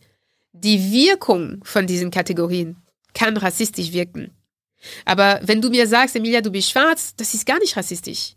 Die 0.53 0.93
Wirkung 0.93 1.61
von 1.65 1.87
diesen 1.87 2.11
Kategorien 2.11 2.77
kann 3.15 3.37
rassistisch 3.37 3.93
wirken. 3.93 4.31
Aber 5.05 5.41
wenn 5.45 5.61
du 5.61 5.71
mir 5.71 5.87
sagst, 5.87 6.17
Emilia, 6.17 6.41
du 6.41 6.51
bist 6.51 6.71
schwarz, 6.71 7.15
das 7.17 7.35
ist 7.35 7.47
gar 7.47 7.59
nicht 7.59 7.77
rassistisch. 7.77 8.35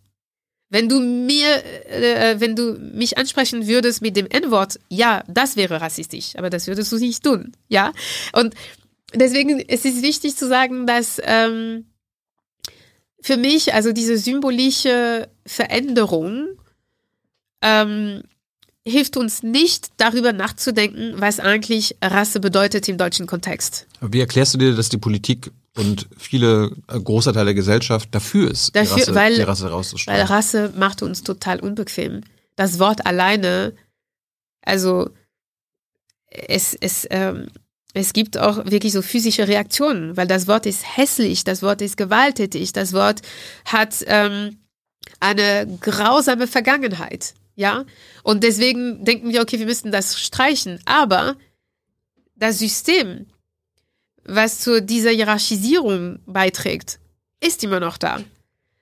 Wenn 0.69 0.89
du 0.89 0.99
mir, 0.99 1.63
äh, 1.87 2.39
wenn 2.39 2.55
du 2.55 2.73
mich 2.73 3.17
ansprechen 3.17 3.67
würdest 3.67 4.01
mit 4.01 4.15
dem 4.15 4.27
N-Wort, 4.27 4.79
ja, 4.89 5.23
das 5.27 5.55
wäre 5.55 5.79
rassistisch, 5.79 6.35
aber 6.35 6.49
das 6.49 6.67
würdest 6.67 6.91
du 6.91 6.97
nicht 6.97 7.23
tun, 7.23 7.55
ja. 7.67 7.93
Und 8.33 8.55
deswegen 9.13 9.59
es 9.59 9.85
ist 9.85 10.01
wichtig 10.01 10.35
zu 10.35 10.47
sagen, 10.47 10.87
dass 10.87 11.21
ähm, 11.23 11.85
für 13.21 13.37
mich 13.37 13.73
also 13.73 13.91
diese 13.91 14.17
symbolische 14.17 15.29
Veränderung 15.45 16.47
ähm, 17.61 18.23
hilft 18.87 19.17
uns 19.17 19.41
nicht 19.43 19.89
darüber 19.97 20.31
nachzudenken, 20.33 21.15
was 21.17 21.39
eigentlich 21.39 21.95
Rasse 22.03 22.39
bedeutet 22.39 22.87
im 22.87 22.97
deutschen 22.97 23.25
Kontext. 23.25 23.87
Wie 24.01 24.19
erklärst 24.19 24.53
du 24.53 24.57
dir, 24.59 24.75
dass 24.75 24.89
die 24.89 24.97
Politik 24.99 25.51
und 25.75 26.07
viele 26.17 26.71
äh, 26.87 26.99
großer 26.99 27.33
Teil 27.33 27.45
der 27.45 27.53
Gesellschaft 27.53 28.09
dafür 28.13 28.49
ist, 28.51 28.75
Dafür, 28.75 28.95
die, 28.95 29.01
Rasse, 29.01 29.15
weil- 29.15 29.35
die 29.35 29.41
Rasse 29.41 29.63
Weil 29.65 29.71
rauszustellen? 29.71 30.27
Rasse 30.27 30.73
macht 30.77 31.01
uns 31.01 31.23
total 31.23 31.59
unbequem. 31.59 32.21
Das 32.55 32.79
Wort 32.79 33.05
alleine, 33.05 33.73
also 34.61 35.09
es, 36.29 36.73
es, 36.79 37.07
ähm, 37.09 37.47
es 37.93 38.13
gibt 38.13 38.37
auch 38.37 38.65
wirklich 38.65 38.93
so 38.93 39.01
physische 39.01 39.47
Reaktionen, 39.47 40.15
weil 40.15 40.27
das 40.27 40.47
Wort 40.47 40.65
ist 40.65 40.97
hässlich, 40.97 41.43
das 41.43 41.61
Wort 41.61 41.81
ist 41.81 41.97
gewalttätig, 41.97 42.71
das 42.71 42.93
Wort 42.93 43.21
hat 43.65 43.95
ähm, 44.07 44.57
eine 45.19 45.65
grausame 45.81 46.47
Vergangenheit, 46.47 47.33
ja. 47.55 47.85
Und 48.23 48.43
deswegen 48.43 49.03
denken 49.05 49.29
wir, 49.31 49.41
okay, 49.41 49.59
wir 49.59 49.65
müssen 49.65 49.91
das 49.91 50.19
streichen. 50.19 50.79
Aber 50.85 51.35
das 52.35 52.59
System, 52.59 53.27
was 54.23 54.59
zu 54.59 54.81
dieser 54.81 55.11
Hierarchisierung 55.11 56.19
beiträgt, 56.25 56.99
ist 57.41 57.63
immer 57.63 57.79
noch 57.79 57.97
da. 57.97 58.19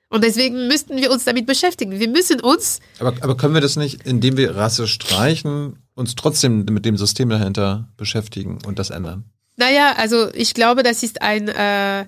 Und 0.09 0.23
deswegen 0.23 0.67
müssten 0.67 0.97
wir 0.97 1.11
uns 1.11 1.23
damit 1.23 1.47
beschäftigen. 1.47 1.99
Wir 1.99 2.07
müssen 2.07 2.39
uns, 2.39 2.79
Aber, 2.99 3.15
aber 3.21 3.35
können 3.35 3.55
wir 3.55 3.61
das 3.61 3.77
nicht, 3.77 4.05
indem 4.05 4.37
wir 4.37 4.55
Rasse 4.55 4.87
streichen, 4.87 5.79
uns 5.95 6.13
trotzdem 6.15 6.65
mit 6.65 6.85
dem 6.85 6.97
System 6.97 7.29
dahinter 7.29 7.89
beschäftigen 7.97 8.59
und 8.65 8.77
das 8.79 8.89
ändern? 8.91 9.25
naja, 9.55 9.93
also 9.97 10.33
ich 10.33 10.53
glaube, 10.53 10.83
das 10.83 11.03
ist 11.03 11.21
ein, 11.21 11.47
äh, 11.47 12.05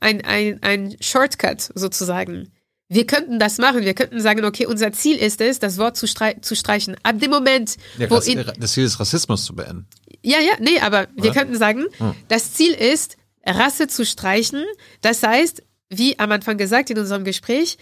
ein, 0.00 0.24
ein, 0.24 0.62
ein 0.62 0.96
Shortcut 1.00 1.70
sozusagen. 1.74 2.52
Wir 2.88 3.06
könnten 3.06 3.38
das 3.38 3.58
machen. 3.58 3.82
Wir 3.82 3.94
könnten 3.94 4.20
sagen, 4.20 4.44
okay, 4.44 4.66
unser 4.66 4.92
Ziel 4.92 5.16
ist 5.16 5.40
es, 5.40 5.58
das 5.58 5.76
Wort 5.78 5.96
zu, 5.96 6.06
strei 6.06 6.34
zu 6.34 6.54
streichen. 6.54 6.96
Ab 7.02 7.18
dem 7.18 7.30
Moment, 7.30 7.76
Ja, 7.98 8.08
wo 8.10 8.14
Rass- 8.16 8.28
in, 8.28 8.44
das 8.58 8.72
Ziel 8.72 8.84
ist, 8.84 9.00
Rassismus 9.00 9.44
zu 9.44 9.54
beenden. 9.56 9.86
Ja, 10.22 10.38
ja, 10.38 10.52
nee, 10.60 10.78
aber 10.80 11.08
wir 11.14 11.30
Oder? 11.30 11.32
könnten 11.40 11.56
sagen, 11.56 11.86
Hm. 11.98 12.14
das 12.28 12.52
Ziel 12.54 12.72
ist, 12.72 13.16
Rasse 13.44 13.86
zu 13.88 14.04
streichen. 14.06 14.64
Das 15.00 15.22
heißt, 15.22 15.62
wie 15.88 16.18
am 16.18 16.30
Anfang 16.32 16.58
gesagt 16.58 16.90
in 16.90 16.98
unserem 16.98 17.24
Gespräch, 17.24 17.76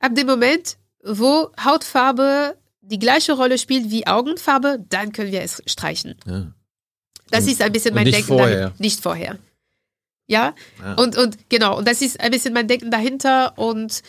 ab 0.00 0.14
dem 0.14 0.26
Moment, 0.26 0.76
wo 1.02 1.50
Hautfarbe 1.62 2.56
die 2.82 2.98
gleiche 2.98 3.32
Rolle 3.34 3.58
spielt 3.58 3.90
wie 3.90 4.06
Augenfarbe, 4.06 4.84
dann 4.88 5.12
können 5.12 5.32
wir 5.32 5.42
es 5.42 5.62
streichen. 5.66 6.14
Ja. 6.26 6.52
Das 7.30 7.44
Und- 7.44 7.50
ist 7.52 7.62
ein 7.62 7.72
bisschen 7.72 7.94
mein 7.94 8.04
nicht 8.04 8.16
Denken 8.16 8.28
vorher. 8.38 8.72
Nicht 8.78 9.00
vorher. 9.00 9.38
Ja? 10.26 10.54
Ja. 10.80 10.94
Und, 10.94 11.16
und 11.16 11.48
genau, 11.48 11.76
und 11.78 11.86
das 11.88 12.02
ist 12.02 12.20
ein 12.20 12.30
bisschen 12.30 12.52
mein 12.54 12.68
Denken 12.68 12.90
dahinter. 12.90 13.56
Und 13.58 14.02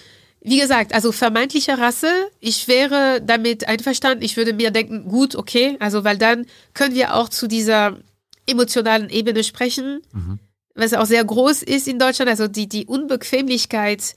wie 0.45 0.59
gesagt, 0.59 0.93
also 0.93 1.11
vermeintliche 1.13 1.77
Rasse, 1.77 2.11
ich 2.39 2.67
wäre 2.67 3.21
damit 3.21 3.67
einverstanden. 3.67 4.23
Ich 4.25 4.35
würde 4.35 4.53
mir 4.53 4.71
denken, 4.71 5.07
gut, 5.07 5.35
okay, 5.35 5.77
also 5.79 6.03
weil 6.03 6.17
dann 6.17 6.45
können 6.73 6.95
wir 6.95 7.15
auch 7.15 7.29
zu 7.29 7.47
dieser 7.47 7.97
emotionalen 8.45 9.09
Ebene 9.09 9.43
sprechen, 9.43 10.01
Mhm. 10.11 10.39
was 10.75 10.93
auch 10.93 11.05
sehr 11.05 11.23
groß 11.23 11.63
ist 11.63 11.87
in 11.87 11.97
Deutschland. 11.97 12.29
Also 12.29 12.47
die, 12.49 12.67
die 12.67 12.85
Unbequemlichkeit 12.85 14.15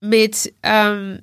mit, 0.00 0.52
ähm, 0.62 1.20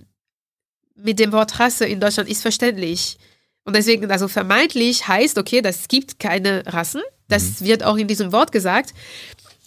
mit 0.96 1.20
dem 1.20 1.32
Wort 1.32 1.60
Rasse 1.60 1.86
in 1.86 2.00
Deutschland 2.00 2.28
ist 2.28 2.42
verständlich. 2.42 3.18
Und 3.66 3.76
deswegen, 3.76 4.10
also 4.10 4.28
vermeintlich 4.28 5.08
heißt, 5.08 5.38
okay, 5.38 5.62
das 5.62 5.88
gibt 5.88 6.20
keine 6.20 6.64
Rassen. 6.66 7.02
Das 7.28 7.64
wird 7.64 7.84
auch 7.84 7.98
in 7.98 8.08
diesem 8.08 8.32
Wort 8.32 8.52
gesagt. 8.52 8.94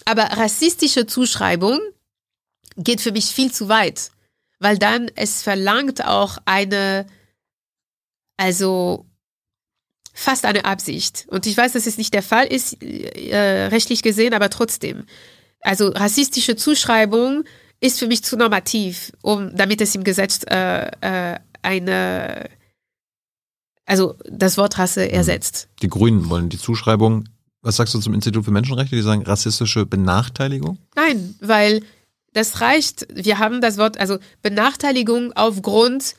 Aber 0.04 0.24
rassistische 0.24 1.06
Zuschreibung 1.06 1.78
geht 2.76 3.00
für 3.00 3.12
mich 3.12 3.26
viel 3.26 3.52
zu 3.52 3.68
weit, 3.68 4.10
weil 4.64 4.78
dann 4.78 5.10
es 5.14 5.42
verlangt 5.42 6.02
auch 6.06 6.38
eine, 6.46 7.04
also 8.38 9.04
fast 10.14 10.46
eine 10.46 10.64
Absicht. 10.64 11.26
Und 11.28 11.44
ich 11.44 11.54
weiß, 11.54 11.74
dass 11.74 11.86
es 11.86 11.98
nicht 11.98 12.14
der 12.14 12.22
Fall 12.22 12.46
ist, 12.46 12.82
äh, 12.82 13.66
rechtlich 13.66 14.02
gesehen, 14.02 14.32
aber 14.32 14.48
trotzdem. 14.48 15.04
Also 15.60 15.88
rassistische 15.88 16.56
Zuschreibung 16.56 17.44
ist 17.80 17.98
für 17.98 18.06
mich 18.06 18.24
zu 18.24 18.38
normativ, 18.38 19.12
um 19.20 19.54
damit 19.54 19.82
es 19.82 19.94
im 19.94 20.02
Gesetz 20.02 20.40
äh, 20.48 20.86
äh, 21.02 21.38
eine, 21.60 22.48
also 23.84 24.14
das 24.24 24.56
Wort 24.56 24.78
Rasse 24.78 25.12
ersetzt. 25.12 25.68
Die 25.82 25.88
Grünen 25.88 26.30
wollen 26.30 26.48
die 26.48 26.58
Zuschreibung. 26.58 27.28
Was 27.60 27.76
sagst 27.76 27.92
du 27.92 27.98
zum 27.98 28.14
Institut 28.14 28.46
für 28.46 28.50
Menschenrechte? 28.50 28.96
Die 28.96 29.02
sagen 29.02 29.24
rassistische 29.24 29.84
Benachteiligung? 29.84 30.78
Nein, 30.96 31.34
weil 31.42 31.82
das 32.34 32.60
reicht. 32.60 33.06
Wir 33.12 33.38
haben 33.38 33.60
das 33.60 33.78
Wort, 33.78 33.98
also 33.98 34.18
Benachteiligung 34.42 35.32
aufgrund 35.32 36.14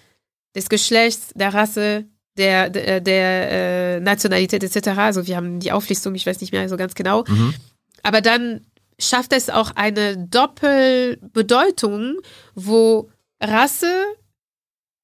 des 0.56 0.70
Geschlechts, 0.70 1.30
der 1.36 1.54
Rasse, 1.54 2.06
der, 2.38 2.70
der, 2.70 3.02
der 3.02 3.52
äh, 3.52 4.00
Nationalität 4.00 4.64
etc. 4.64 4.90
Also 4.98 5.28
wir 5.28 5.36
haben 5.36 5.60
die 5.60 5.72
Auflistung, 5.72 6.16
ich 6.16 6.26
weiß 6.26 6.42
nicht 6.42 6.52
mehr 6.52 6.68
so 6.68 6.78
ganz 6.78 6.96
genau. 6.96 7.24
Mhm. 7.28 7.54
Aber 8.02 8.22
dann 8.22 8.66
schafft 8.98 9.34
es 9.34 9.50
auch 9.50 9.72
eine 9.76 10.18
Doppelbedeutung, 10.18 12.18
wo 12.56 13.10
Rasse 13.42 14.06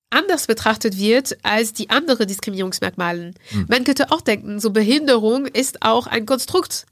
anders 0.10 0.48
betrachtet 0.48 0.98
wird 0.98 1.38
als 1.44 1.74
die 1.74 1.90
andere 1.90 2.26
Diskriminierungsmerkmalen. 2.26 3.36
Hm. 3.50 3.66
Man 3.70 3.84
könnte 3.84 4.12
auch 4.12 4.22
denken, 4.22 4.60
so 4.60 4.72
Behinderung 4.72 5.46
ist 5.46 5.82
auch 5.82 6.06
ein 6.06 6.26
Konstrukt. 6.26 6.86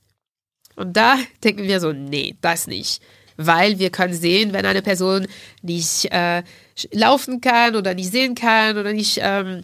Und 0.76 0.96
da 0.96 1.18
denken 1.44 1.64
wir 1.64 1.82
so, 1.82 1.92
nee, 1.92 2.38
das 2.42 2.68
nicht. 2.68 3.02
Weil 3.42 3.80
wir 3.80 3.90
können 3.90 4.14
sehen, 4.14 4.52
wenn 4.52 4.66
eine 4.66 4.82
Person 4.82 5.26
nicht 5.62 6.12
äh, 6.12 6.44
laufen 6.92 7.40
kann 7.40 7.78
oder 7.78 7.94
nicht 7.94 8.12
sehen 8.12 8.36
kann 8.36 8.78
oder 8.78 8.92
nicht 8.92 9.18
ähm, 9.22 9.64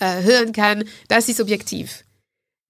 äh, 0.00 0.22
hören 0.22 0.52
kann, 0.52 0.82
das 1.06 1.28
ist 1.28 1.40
objektiv. 1.40 2.02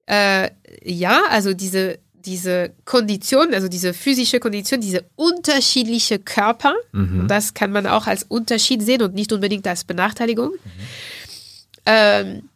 Äh, 0.06 0.50
ja, 0.84 1.22
also 1.30 1.54
diese, 1.54 1.98
diese 2.12 2.74
Kondition, 2.84 3.54
also 3.54 3.68
diese 3.68 3.94
physische 3.94 4.38
Kondition, 4.38 4.82
diese 4.82 5.04
unterschiedliche 5.16 6.18
Körper, 6.18 6.74
Mhm. 6.92 7.26
das 7.26 7.54
kann 7.54 7.72
man 7.72 7.86
auch 7.86 8.06
als 8.06 8.24
Unterschied 8.24 8.82
sehen 8.82 9.00
und 9.00 9.14
nicht 9.14 9.32
unbedingt 9.32 9.66
als 9.66 9.84
Benachteiligung, 9.84 10.52
ähm, 11.86 12.48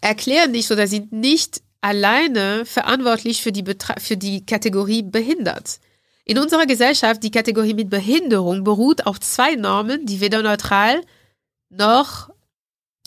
erklären 0.00 0.50
nicht 0.52 0.70
oder 0.70 0.86
sind 0.86 1.12
nicht 1.12 1.60
alleine 1.82 2.64
verantwortlich 2.64 3.42
für 3.42 3.52
die, 3.52 3.62
Betra 3.62 3.96
für 3.98 4.16
die 4.16 4.44
Kategorie 4.46 5.02
behindert. 5.02 5.78
In 6.28 6.38
unserer 6.38 6.66
Gesellschaft, 6.66 7.22
die 7.22 7.30
Kategorie 7.30 7.72
mit 7.72 7.88
Behinderung 7.88 8.62
beruht 8.62 9.06
auf 9.06 9.18
zwei 9.18 9.54
Normen, 9.54 10.04
die 10.04 10.20
weder 10.20 10.42
neutral 10.42 11.00
noch 11.70 12.28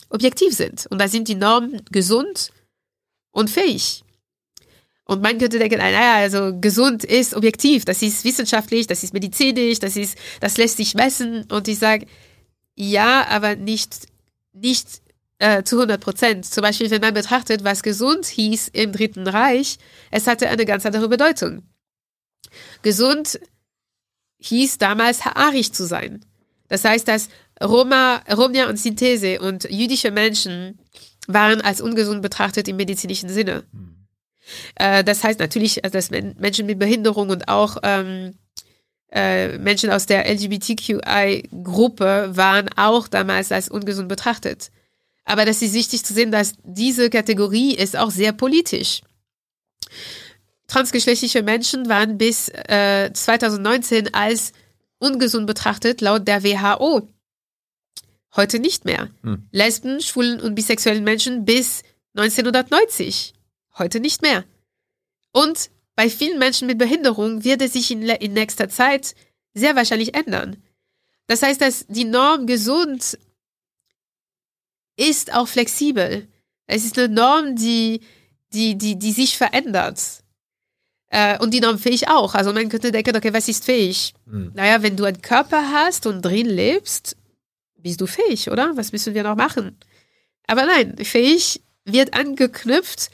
objektiv 0.09 0.55
sind. 0.55 0.87
Und 0.89 0.99
da 0.99 1.07
sind 1.07 1.27
die 1.27 1.35
Normen 1.35 1.83
gesund 1.91 2.51
und 3.29 3.51
fähig. 3.51 4.03
Und 5.05 5.21
man 5.21 5.37
könnte 5.37 5.59
denken, 5.59 5.77
naja, 5.77 6.15
also 6.15 6.57
gesund 6.59 7.03
ist 7.03 7.35
objektiv, 7.35 7.85
das 7.85 8.01
ist 8.01 8.25
wissenschaftlich, 8.25 8.87
das 8.87 9.03
ist 9.03 9.13
medizinisch, 9.13 9.77
das 9.77 9.97
ist, 9.97 10.17
das 10.39 10.57
lässt 10.57 10.77
sich 10.77 10.95
messen. 10.95 11.43
Und 11.51 11.67
ich 11.67 11.77
sage, 11.77 12.07
ja, 12.75 13.27
aber 13.27 13.55
nicht, 13.55 14.07
nicht 14.51 14.87
äh, 15.37 15.61
zu 15.61 15.75
100 15.75 16.01
Prozent. 16.01 16.45
Zum 16.47 16.63
Beispiel, 16.63 16.89
wenn 16.89 17.01
man 17.01 17.13
betrachtet, 17.13 17.63
was 17.63 17.83
gesund 17.83 18.25
hieß 18.25 18.69
im 18.69 18.91
Dritten 18.93 19.27
Reich, 19.27 19.77
es 20.09 20.25
hatte 20.25 20.49
eine 20.49 20.65
ganz 20.65 20.87
andere 20.87 21.07
Bedeutung. 21.07 21.61
Gesund 22.81 23.39
hieß 24.39 24.77
damals 24.77 25.25
haarig 25.25 25.73
zu 25.73 25.85
sein. 25.85 26.25
Das 26.67 26.83
heißt, 26.83 27.07
dass 27.07 27.29
Roma, 27.61 28.21
Romja 28.31 28.69
und 28.69 28.77
Synthese 28.77 29.39
und 29.39 29.69
jüdische 29.69 30.11
Menschen 30.11 30.79
waren 31.27 31.61
als 31.61 31.81
ungesund 31.81 32.21
betrachtet 32.21 32.67
im 32.67 32.77
medizinischen 32.77 33.29
Sinne. 33.29 33.63
Äh, 34.75 35.03
das 35.03 35.23
heißt 35.23 35.39
natürlich, 35.39 35.83
äh, 35.83 35.89
dass 35.89 36.09
Men 36.09 36.35
Menschen 36.39 36.65
mit 36.65 36.79
Behinderung 36.79 37.29
und 37.29 37.47
auch 37.47 37.77
ähm, 37.83 38.33
äh, 39.11 39.57
Menschen 39.57 39.91
aus 39.91 40.07
der 40.07 40.29
LGBTQI-Gruppe 40.31 42.29
waren 42.31 42.69
auch 42.75 43.07
damals 43.07 43.51
als 43.51 43.69
ungesund 43.69 44.07
betrachtet. 44.07 44.71
Aber 45.25 45.45
das 45.45 45.61
ist 45.61 45.73
wichtig 45.73 46.03
zu 46.03 46.13
sehen, 46.13 46.31
dass 46.31 46.53
diese 46.63 47.09
Kategorie 47.09 47.75
ist 47.75 47.97
auch 47.97 48.11
sehr 48.11 48.33
politisch. 48.33 49.01
Transgeschlechtliche 50.71 51.43
Menschen 51.43 51.89
waren 51.89 52.17
bis 52.17 52.47
äh, 52.47 53.11
2019 53.11 54.13
als 54.13 54.53
ungesund 54.99 55.45
betrachtet 55.45 55.99
laut 55.99 56.29
der 56.29 56.45
WHO. 56.45 57.09
Heute 58.37 58.57
nicht 58.57 58.85
mehr. 58.85 59.09
Hm. 59.21 59.49
Lesben, 59.51 59.99
schwulen 59.99 60.39
und 60.39 60.55
bisexuellen 60.55 61.03
Menschen 61.03 61.43
bis 61.43 61.83
1990. 62.15 63.33
Heute 63.77 63.99
nicht 63.99 64.21
mehr. 64.21 64.45
Und 65.33 65.71
bei 65.97 66.09
vielen 66.09 66.39
Menschen 66.39 66.67
mit 66.67 66.77
Behinderung 66.77 67.43
wird 67.43 67.61
es 67.61 67.73
sich 67.73 67.91
in, 67.91 68.03
in 68.03 68.31
nächster 68.31 68.69
Zeit 68.69 69.13
sehr 69.53 69.75
wahrscheinlich 69.75 70.13
ändern. 70.13 70.63
Das 71.27 71.43
heißt, 71.43 71.59
dass 71.59 71.85
die 71.89 72.05
Norm 72.05 72.47
gesund 72.47 73.19
ist 74.95 75.33
auch 75.33 75.49
flexibel. 75.49 76.29
Es 76.65 76.85
ist 76.85 76.97
eine 76.97 77.09
Norm, 77.09 77.57
die, 77.57 77.99
die, 78.53 78.77
die, 78.77 78.97
die 78.97 79.11
sich 79.11 79.37
verändert. 79.37 80.21
Äh, 81.11 81.37
und 81.39 81.53
die 81.53 81.59
Norm 81.59 81.77
fähig 81.77 82.07
auch. 82.07 82.35
Also 82.35 82.53
man 82.53 82.69
könnte 82.69 82.91
denken, 82.91 83.15
okay, 83.15 83.33
was 83.33 83.49
ist 83.49 83.65
fähig? 83.65 84.13
Hm. 84.27 84.51
Naja, 84.55 84.81
wenn 84.81 84.95
du 84.95 85.03
einen 85.03 85.21
Körper 85.21 85.71
hast 85.71 86.07
und 86.07 86.21
drin 86.21 86.47
lebst, 86.47 87.17
bist 87.77 87.99
du 87.99 88.07
fähig, 88.07 88.49
oder? 88.49 88.71
Was 88.77 88.93
müssen 88.93 89.13
wir 89.13 89.23
noch 89.23 89.35
machen? 89.35 89.77
Aber 90.47 90.65
nein, 90.65 90.95
fähig 91.03 91.61
wird 91.83 92.13
angeknüpft 92.13 93.11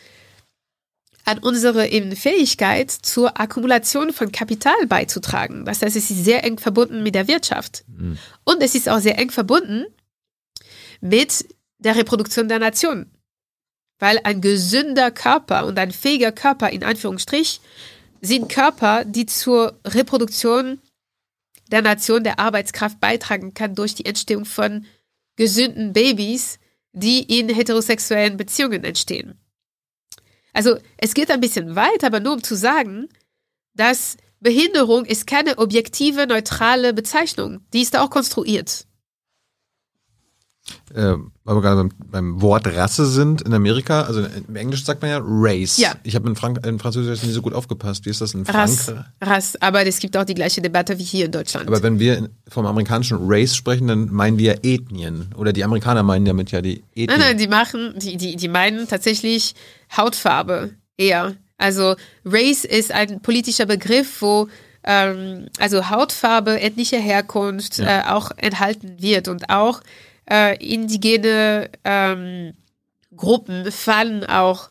an 1.25 1.39
unsere 1.39 1.87
eben 1.87 2.15
Fähigkeit 2.15 2.91
zur 2.91 3.39
Akkumulation 3.39 4.13
von 4.13 4.31
Kapital 4.31 4.85
beizutragen. 4.87 5.65
Das 5.65 5.81
heißt, 5.81 5.95
es 5.95 6.11
ist 6.11 6.23
sehr 6.23 6.43
eng 6.43 6.59
verbunden 6.59 7.01
mit 7.01 7.15
der 7.15 7.27
Wirtschaft. 7.27 7.83
Hm. 7.97 8.17
Und 8.43 8.61
es 8.61 8.75
ist 8.75 8.87
auch 8.89 8.99
sehr 8.99 9.17
eng 9.17 9.31
verbunden 9.31 9.85
mit 11.01 11.45
der 11.79 11.95
Reproduktion 11.95 12.47
der 12.47 12.59
Nation. 12.59 13.11
Weil 13.99 14.19
ein 14.23 14.41
gesünder 14.41 15.11
Körper 15.11 15.65
und 15.65 15.79
ein 15.79 15.91
fähiger 15.91 16.31
Körper, 16.31 16.69
in 16.69 16.83
Anführungsstrich, 16.83 17.61
sind 18.21 18.49
Körper, 18.49 19.05
die 19.05 19.25
zur 19.25 19.79
Reproduktion 19.85 20.79
der 21.71 21.81
Nation, 21.81 22.23
der 22.23 22.39
Arbeitskraft 22.39 22.99
beitragen 22.99 23.53
kann 23.53 23.75
durch 23.75 23.95
die 23.95 24.05
Entstehung 24.05 24.45
von 24.45 24.85
gesunden 25.35 25.93
Babys, 25.93 26.59
die 26.93 27.39
in 27.39 27.49
heterosexuellen 27.49 28.37
Beziehungen 28.37 28.83
entstehen. 28.83 29.39
Also 30.53 30.77
es 30.97 31.13
geht 31.13 31.29
ein 31.29 31.41
bisschen 31.41 31.75
weit, 31.75 32.03
aber 32.03 32.19
nur 32.19 32.33
um 32.33 32.43
zu 32.43 32.55
sagen, 32.55 33.09
dass 33.75 34.17
Behinderung 34.39 35.05
ist 35.05 35.27
keine 35.27 35.57
objektive, 35.57 36.25
neutrale 36.25 36.93
Bezeichnung. 36.93 37.61
Die 37.73 37.81
ist 37.81 37.95
auch 37.95 38.09
konstruiert. 38.09 38.87
Äh, 40.93 41.15
weil 41.43 41.55
wir 41.55 41.61
gerade 41.61 41.83
beim, 41.83 41.91
beim 42.11 42.41
Wort 42.41 42.67
Rasse 42.67 43.05
sind 43.05 43.41
in 43.41 43.53
Amerika, 43.53 44.03
also 44.03 44.21
im 44.47 44.55
Englischen 44.55 44.85
sagt 44.85 45.01
man 45.01 45.11
ja 45.11 45.19
Race. 45.21 45.77
Ja. 45.77 45.93
Ich 46.03 46.15
habe 46.15 46.27
in, 46.29 46.35
Frank 46.35 46.65
in 46.65 46.79
Französisch 46.79 47.23
nie 47.23 47.31
so 47.31 47.41
gut 47.41 47.53
aufgepasst. 47.53 48.05
Wie 48.05 48.09
ist 48.09 48.21
das 48.21 48.33
in 48.33 48.45
Frankreich? 48.45 48.95
Rass. 49.21 49.61
Aber 49.61 49.85
es 49.85 49.99
gibt 49.99 50.15
auch 50.17 50.23
die 50.23 50.33
gleiche 50.33 50.61
Debatte 50.61 50.97
wie 50.97 51.03
hier 51.03 51.25
in 51.25 51.31
Deutschland. 51.31 51.67
Aber 51.67 51.83
wenn 51.83 51.99
wir 51.99 52.29
vom 52.47 52.65
amerikanischen 52.65 53.17
Race 53.21 53.55
sprechen, 53.55 53.87
dann 53.87 54.11
meinen 54.11 54.37
wir 54.37 54.59
Ethnien. 54.63 55.29
Oder 55.37 55.53
die 55.53 55.63
Amerikaner 55.63 56.03
meinen 56.03 56.25
damit 56.25 56.51
ja 56.51 56.61
die 56.61 56.83
Ethnien. 56.95 57.07
Nein, 57.07 57.19
nein, 57.19 57.37
die 57.37 57.47
machen, 57.47 57.93
die, 57.97 58.17
die, 58.17 58.35
die 58.35 58.47
meinen 58.47 58.87
tatsächlich 58.87 59.55
Hautfarbe 59.95 60.71
eher. 60.97 61.35
Also 61.57 61.95
Race 62.25 62.65
ist 62.65 62.91
ein 62.91 63.21
politischer 63.21 63.65
Begriff, 63.65 64.21
wo 64.21 64.47
ähm, 64.83 65.47
also 65.59 65.89
Hautfarbe, 65.89 66.61
ethnische 66.61 66.97
Herkunft 66.97 67.77
Ja. 67.79 67.99
äh, 67.99 68.11
auch 68.11 68.31
enthalten 68.37 68.95
wird 69.01 69.27
und 69.27 69.49
auch 69.49 69.81
äh, 70.29 70.55
indigene 70.63 71.69
ähm, 71.83 72.53
Gruppen 73.15 73.71
fallen 73.71 74.23
auch 74.25 74.69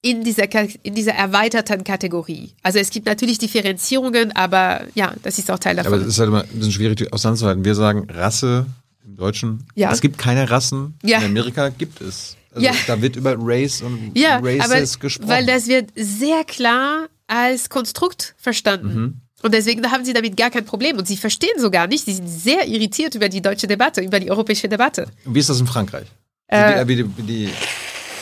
in 0.00 0.22
dieser, 0.22 0.44
in 0.84 0.94
dieser 0.94 1.12
erweiterten 1.12 1.82
Kategorie. 1.84 2.54
Also 2.62 2.78
es 2.78 2.90
gibt 2.90 3.06
natürlich 3.06 3.38
Differenzierungen, 3.38 4.34
aber 4.36 4.82
ja, 4.94 5.12
das 5.22 5.38
ist 5.38 5.50
auch 5.50 5.58
Teil 5.58 5.76
davon. 5.76 5.92
Aber 5.92 6.02
es 6.02 6.08
ist 6.08 6.18
halt 6.18 6.28
immer 6.28 6.42
ein 6.42 6.48
bisschen 6.48 6.72
schwierig 6.72 7.12
auseinanderzuhalten. 7.12 7.64
Wir 7.64 7.74
sagen 7.74 8.06
Rasse 8.08 8.66
im 9.04 9.16
Deutschen. 9.16 9.66
Ja. 9.74 9.90
Es 9.90 10.00
gibt 10.00 10.18
keine 10.18 10.50
Rassen. 10.50 10.96
Ja. 11.02 11.18
In 11.18 11.24
Amerika 11.24 11.68
gibt 11.70 12.00
es. 12.00 12.36
Also 12.52 12.64
Ja. 12.64 12.72
Da 12.86 13.02
wird 13.02 13.16
über 13.16 13.34
Race 13.38 13.82
und 13.82 14.12
Ja, 14.16 14.38
Races 14.38 14.94
aber 14.94 15.00
gesprochen. 15.00 15.28
weil 15.28 15.46
das 15.46 15.66
wird 15.66 15.90
sehr 15.96 16.44
klar 16.44 17.08
als 17.26 17.68
Konstrukt 17.68 18.34
verstanden. 18.38 18.94
Mhm. 18.94 19.20
Und 19.42 19.54
deswegen 19.54 19.88
haben 19.90 20.04
sie 20.04 20.12
damit 20.12 20.36
gar 20.36 20.50
kein 20.50 20.64
Problem. 20.64 20.98
Und 20.98 21.06
sie 21.06 21.16
verstehen 21.16 21.58
so 21.58 21.70
gar 21.70 21.86
nicht. 21.86 22.04
Sie 22.04 22.12
sind 22.14 22.28
sehr 22.28 22.66
irritiert 22.66 23.14
über 23.14 23.28
die 23.28 23.40
deutsche 23.40 23.66
Debatte, 23.68 24.00
über 24.00 24.18
die 24.18 24.30
europäische 24.30 24.68
Debatte. 24.68 25.06
Und 25.24 25.34
Wie 25.34 25.38
ist 25.38 25.48
das 25.48 25.60
in 25.60 25.66
Frankreich? 25.66 26.06
Äh, 26.48 26.86
wie 26.88 26.96
die, 26.96 27.16
wie 27.18 27.22
die 27.22 27.48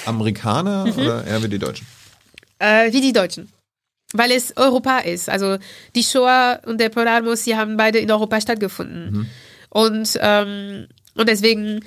Amerikaner 0.05 0.87
Mhm. 0.87 0.99
oder 0.99 1.27
eher 1.27 1.43
wie 1.43 1.49
die 1.49 1.59
Deutschen? 1.59 1.87
Äh, 2.59 2.93
wie 2.93 3.01
die 3.01 3.13
Deutschen. 3.13 3.51
Weil 4.13 4.31
es 4.33 4.57
Europa 4.57 4.99
ist. 4.99 5.29
Also 5.29 5.59
die 5.95 6.03
Shoah 6.03 6.61
und 6.67 6.79
der 6.81 6.91
Polarmus, 6.91 7.43
die 7.45 7.57
haben 7.57 7.77
beide 7.77 7.99
in 7.99 8.11
Europa 8.11 8.41
stattgefunden. 8.41 9.11
Mhm. 9.13 9.27
Und, 9.71 10.19
ähm, 10.21 10.87
und 11.15 11.29
deswegen, 11.29 11.85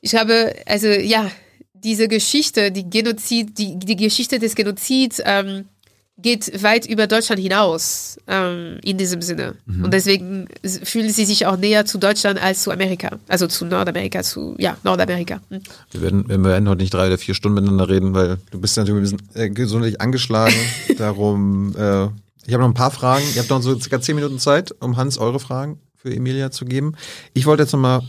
ich 0.00 0.14
habe, 0.16 0.54
also 0.66 0.88
ja, 0.88 1.30
diese 1.72 2.08
Geschichte, 2.08 2.70
die 2.72 2.88
Genozid, 2.88 3.58
die, 3.58 3.78
die 3.78 3.96
Geschichte 3.96 4.38
des 4.38 4.54
Genozids 4.54 5.20
ähm, 5.24 5.68
geht 6.16 6.62
weit 6.62 6.86
über 6.86 7.06
Deutschland 7.06 7.42
hinaus 7.42 8.18
ähm, 8.28 8.78
in 8.84 8.98
diesem 8.98 9.20
Sinne. 9.20 9.56
Und 9.66 9.92
deswegen 9.92 10.46
fühlen 10.62 11.10
sie 11.10 11.24
sich 11.24 11.46
auch 11.46 11.56
näher 11.56 11.86
zu 11.86 11.98
Deutschland 11.98 12.40
als 12.40 12.62
zu 12.62 12.70
Amerika. 12.70 13.18
Also 13.26 13.48
zu 13.48 13.64
Nordamerika, 13.64 14.22
zu, 14.22 14.54
ja, 14.58 14.76
Nordamerika. 14.84 15.40
Hm. 15.50 15.60
Wir 15.90 16.02
werden, 16.02 16.28
wir 16.28 16.42
werden 16.44 16.68
heute 16.68 16.82
nicht 16.82 16.94
drei 16.94 17.08
oder 17.08 17.18
vier 17.18 17.34
Stunden 17.34 17.56
miteinander 17.56 17.88
reden, 17.88 18.14
weil 18.14 18.38
du 18.52 18.60
bist 18.60 18.76
natürlich 18.76 19.12
ein 19.12 19.16
bisschen 19.16 19.36
äh, 19.36 19.50
gesundheitlich 19.50 20.00
angeschlagen. 20.00 20.54
Darum, 20.98 21.74
äh, 21.76 22.04
ich 22.46 22.52
habe 22.52 22.62
noch 22.62 22.68
ein 22.68 22.74
paar 22.74 22.92
Fragen. 22.92 23.24
Ihr 23.34 23.40
habt 23.40 23.50
noch 23.50 23.62
so 23.62 23.78
circa 23.78 24.00
zehn 24.00 24.14
Minuten 24.14 24.38
Zeit, 24.38 24.72
um 24.80 24.96
Hans 24.96 25.18
eure 25.18 25.40
Fragen 25.40 25.80
für 25.96 26.14
Emilia 26.14 26.52
zu 26.52 26.64
geben. 26.64 26.94
Ich 27.32 27.46
wollte 27.46 27.64
jetzt 27.64 27.72
nochmal 27.72 28.02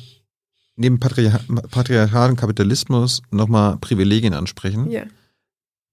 neben 0.76 1.00
Patriarch 1.00 1.42
patriarchalen 1.72 2.36
Kapitalismus 2.36 3.22
nochmal 3.32 3.78
Privilegien 3.78 4.34
ansprechen. 4.34 4.92
Ja. 4.92 5.04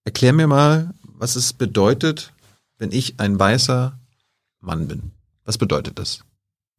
Erklär 0.05 0.33
mir 0.33 0.49
mal, 0.49 0.93
was 1.23 1.37
es 1.37 1.53
bedeutet, 1.53 2.33
wenn 2.79 2.91
ich 2.91 3.21
ein 3.21 3.39
weißer 3.39 3.97
Mann 4.59 4.89
bin. 4.89 5.13
Was 5.45 5.57
bedeutet 5.57 5.97
das? 6.01 6.25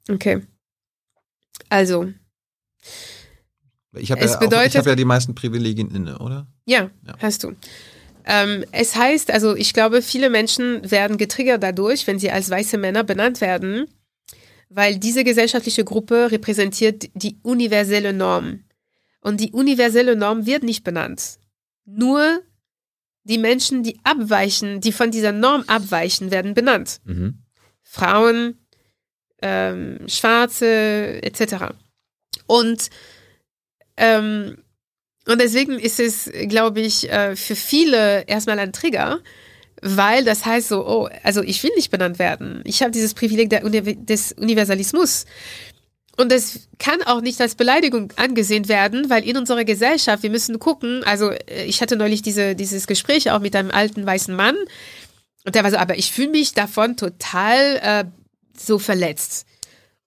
Okay. 0.09 0.41
Also, 1.69 2.11
Ich 3.95 4.11
habe 4.11 4.19
ja, 4.21 4.39
hab 4.39 4.85
ja 4.85 4.95
die 4.95 5.05
meisten 5.05 5.33
Privilegien 5.33 5.89
inne, 5.95 6.17
oder? 6.19 6.45
Ja, 6.65 6.91
Ja. 7.07 7.15
hast 7.19 7.45
du. 7.45 7.55
Ähm, 8.25 8.65
es 8.73 8.97
heißt, 8.97 9.31
also 9.31 9.55
ich 9.55 9.73
glaube, 9.73 10.01
viele 10.01 10.29
Menschen 10.29 10.91
werden 10.91 11.17
getriggert 11.17 11.63
dadurch, 11.63 12.05
wenn 12.07 12.19
sie 12.19 12.29
als 12.31 12.49
weiße 12.49 12.77
Männer 12.77 13.05
benannt 13.05 13.39
werden, 13.39 13.85
weil 14.67 14.97
diese 14.97 15.23
gesellschaftliche 15.23 15.85
Gruppe 15.85 16.31
repräsentiert 16.31 17.09
die 17.13 17.37
universelle 17.43 18.11
Norm. 18.11 18.65
Und 19.21 19.39
die 19.39 19.53
universelle 19.53 20.17
Norm 20.17 20.45
wird 20.45 20.63
nicht 20.63 20.83
benannt. 20.83 21.37
Nur 21.85 22.41
die 23.23 23.37
Menschen, 23.37 23.83
die 23.83 23.99
abweichen, 24.03 24.81
die 24.81 24.91
von 24.91 25.11
dieser 25.11 25.31
Norm 25.31 25.63
abweichen, 25.67 26.31
werden 26.31 26.53
benannt. 26.53 26.99
Mhm. 27.05 27.39
Frauen, 27.81 28.57
ähm, 29.41 29.99
Schwarze 30.07 31.21
etc. 31.21 31.73
Und, 32.47 32.89
ähm, 33.97 34.57
und 35.27 35.39
deswegen 35.39 35.79
ist 35.79 35.99
es, 35.99 36.29
glaube 36.47 36.81
ich, 36.81 37.09
äh, 37.09 37.35
für 37.35 37.55
viele 37.55 38.27
erstmal 38.27 38.59
ein 38.59 38.73
Trigger, 38.73 39.19
weil 39.81 40.23
das 40.23 40.45
heißt 40.45 40.69
so, 40.69 40.87
oh, 40.87 41.09
also 41.23 41.41
ich 41.41 41.61
will 41.63 41.71
nicht 41.75 41.91
benannt 41.91 42.19
werden. 42.19 42.61
Ich 42.65 42.81
habe 42.81 42.91
dieses 42.91 43.13
Privileg 43.13 43.49
der 43.49 43.63
Uni 43.65 43.81
des 44.05 44.31
Universalismus. 44.33 45.25
Und 46.15 46.31
das 46.31 46.67
kann 46.77 47.01
auch 47.01 47.21
nicht 47.21 47.41
als 47.41 47.55
Beleidigung 47.55 48.13
angesehen 48.17 48.67
werden, 48.67 49.09
weil 49.09 49.27
in 49.27 49.35
unserer 49.35 49.65
Gesellschaft, 49.65 50.21
wir 50.21 50.29
müssen 50.29 50.59
gucken, 50.59 51.03
also 51.03 51.31
äh, 51.31 51.65
ich 51.65 51.81
hatte 51.81 51.95
neulich 51.95 52.21
diese, 52.21 52.55
dieses 52.55 52.85
Gespräch 52.85 53.31
auch 53.31 53.39
mit 53.39 53.55
einem 53.55 53.71
alten 53.71 54.05
weißen 54.05 54.35
Mann 54.35 54.55
und 55.45 55.55
der 55.55 55.63
war 55.63 55.71
so, 55.71 55.77
aber 55.77 55.97
ich 55.97 56.11
fühle 56.11 56.29
mich 56.29 56.53
davon 56.53 56.95
total 56.97 57.79
äh, 57.81 58.05
so 58.57 58.79
verletzt. 58.79 59.45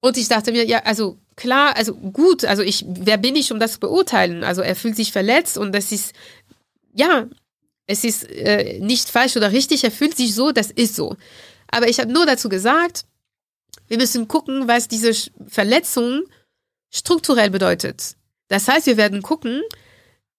Und 0.00 0.16
ich 0.16 0.28
dachte 0.28 0.52
mir, 0.52 0.64
ja, 0.64 0.82
also 0.84 1.18
klar, 1.36 1.76
also 1.76 1.94
gut, 1.94 2.44
also 2.44 2.62
ich, 2.62 2.84
wer 2.88 3.18
bin 3.18 3.36
ich, 3.36 3.52
um 3.52 3.60
das 3.60 3.74
zu 3.74 3.80
beurteilen? 3.80 4.44
Also 4.44 4.62
er 4.62 4.76
fühlt 4.76 4.96
sich 4.96 5.12
verletzt 5.12 5.58
und 5.58 5.74
das 5.74 5.92
ist, 5.92 6.14
ja, 6.94 7.26
es 7.86 8.04
ist 8.04 8.24
äh, 8.30 8.78
nicht 8.80 9.10
falsch 9.10 9.36
oder 9.36 9.52
richtig, 9.52 9.84
er 9.84 9.90
fühlt 9.90 10.16
sich 10.16 10.34
so, 10.34 10.52
das 10.52 10.70
ist 10.70 10.96
so. 10.96 11.16
Aber 11.68 11.88
ich 11.88 12.00
habe 12.00 12.12
nur 12.12 12.26
dazu 12.26 12.48
gesagt, 12.48 13.04
wir 13.88 13.98
müssen 13.98 14.28
gucken, 14.28 14.68
was 14.68 14.88
diese 14.88 15.12
Verletzung 15.46 16.24
strukturell 16.90 17.50
bedeutet. 17.50 18.16
Das 18.48 18.68
heißt, 18.68 18.86
wir 18.86 18.96
werden 18.96 19.22
gucken, 19.22 19.62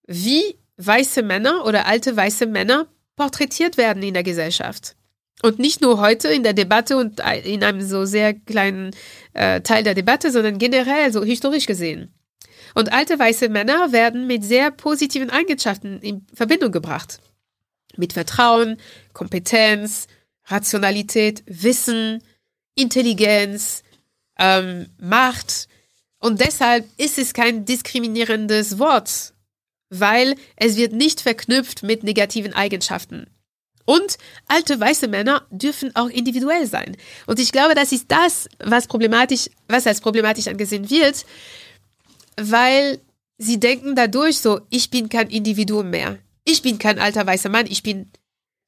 wie 0.08 0.56
weiße 0.78 1.24
Männer 1.24 1.66
oder 1.66 1.86
alte 1.86 2.16
weiße 2.16 2.46
Männer 2.46 2.88
porträtiert 3.16 3.78
werden 3.78 4.04
in 4.04 4.14
der 4.14 4.24
Gesellschaft. 4.24 4.96
Und 5.44 5.60
nicht 5.60 5.82
nur 5.82 6.00
heute 6.00 6.30
in 6.30 6.44
der 6.44 6.54
Debatte 6.54 6.98
und 6.98 7.22
in 7.44 7.64
einem 7.64 7.82
so 7.82 8.06
sehr 8.06 8.34
kleinen 8.34 8.92
äh, 9.34 9.62
Teil 9.62 9.84
der 9.84 9.94
Debatte, 9.94 10.32
sondern 10.32 10.58
generell, 10.58 11.12
so 11.14 11.24
historisch 11.24 11.68
gesehen. 11.68 12.14
Und 12.74 12.92
alte 12.92 13.20
weiße 13.20 13.50
Männer 13.50 13.92
werden 13.92 14.26
mit 14.26 14.44
sehr 14.44 14.72
positiven 14.72 15.30
Eigenschaften 15.30 16.00
in 16.02 16.26
Verbindung 16.34 16.72
gebracht. 16.72 17.20
Mit 17.98 18.14
Vertrauen, 18.14 18.78
Kompetenz, 19.14 20.08
Rationalität, 20.46 21.44
Wissen, 21.46 22.24
Intelligenz, 22.78 23.84
ähm, 24.40 24.88
Macht. 25.00 25.68
Und 26.20 26.40
deshalb 26.40 26.88
ist 26.98 27.18
es 27.18 27.34
kein 27.34 27.66
diskriminierendes 27.66 28.80
Wort, 28.80 29.34
weil 29.90 30.36
es 30.56 30.78
wird 30.78 30.94
nicht 30.94 31.22
verknüpft 31.22 31.84
mit 31.84 32.04
negativen 32.04 32.54
Eigenschaften. 32.54 33.28
Und 33.86 34.18
alte 34.48 34.80
weiße 34.80 35.08
Männer 35.08 35.48
dürfen 35.50 35.96
auch 35.96 36.10
individuell 36.10 36.68
sein. 36.68 36.98
Und 37.26 37.40
ich 37.40 37.54
glaube, 37.54 37.74
das 37.74 37.94
ist 37.94 38.12
das, 38.12 38.50
was 38.60 38.88
problematisch, 38.88 39.50
was 39.70 39.88
als 39.88 40.02
problematisch 40.02 40.48
angesehen 40.48 40.90
wird, 40.90 41.26
weil 42.36 43.00
sie 43.38 43.60
denken 43.60 43.96
dadurch 43.96 44.40
so, 44.40 44.60
ich 44.70 44.90
bin 44.90 45.08
kein 45.08 45.30
Individuum 45.30 45.90
mehr. 45.90 46.20
Ich 46.44 46.62
bin 46.62 46.80
kein 46.80 47.00
alter 47.00 47.26
weißer 47.26 47.50
Mann, 47.50 47.66
ich 47.66 47.82
bin 47.82 48.12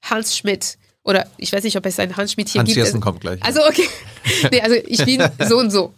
Hans 0.02 0.38
Schmidt. 0.38 0.78
Oder 1.04 1.28
ich 1.38 1.52
weiß 1.52 1.64
nicht, 1.64 1.78
ob 1.78 1.86
es 1.86 2.00
einen 2.00 2.18
Hans 2.18 2.34
Schmidt 2.34 2.50
hier 2.50 2.60
Hans 2.60 2.70
gibt. 2.70 2.78
Jessen 2.78 3.02
kommt 3.02 3.22
gleich. 3.22 3.42
Also 3.44 3.62
okay. 3.66 3.88
nee, 4.52 4.62
also 4.62 4.76
ich 4.76 5.04
bin 5.06 5.24
so 5.48 5.58
und 5.58 5.72
so. 5.72 5.94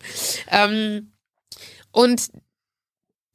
Ähm, 0.49 1.11
und 1.91 2.29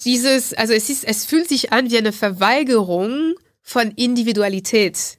dieses, 0.05 0.55
also 0.55 0.73
es 0.73 0.89
ist, 0.91 1.05
es 1.05 1.25
fühlt 1.25 1.49
sich 1.49 1.73
an 1.73 1.91
wie 1.91 1.99
eine 1.99 2.13
Verweigerung 2.13 3.35
von 3.63 3.91
Individualität. 3.91 5.19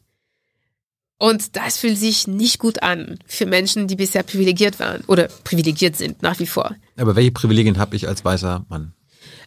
Und 1.19 1.55
das 1.55 1.77
fühlt 1.77 1.97
sich 1.97 2.27
nicht 2.27 2.59
gut 2.59 2.83
an 2.83 3.17
für 3.25 3.47
Menschen, 3.47 3.87
die 3.87 3.95
bisher 3.95 4.21
privilegiert 4.21 4.79
waren 4.79 5.03
oder 5.07 5.27
privilegiert 5.43 5.95
sind 5.95 6.21
nach 6.21 6.39
wie 6.39 6.45
vor. 6.45 6.75
Aber 6.95 7.15
welche 7.15 7.31
Privilegien 7.31 7.79
habe 7.79 7.95
ich 7.95 8.07
als 8.07 8.23
weißer 8.23 8.65
Mann? 8.69 8.93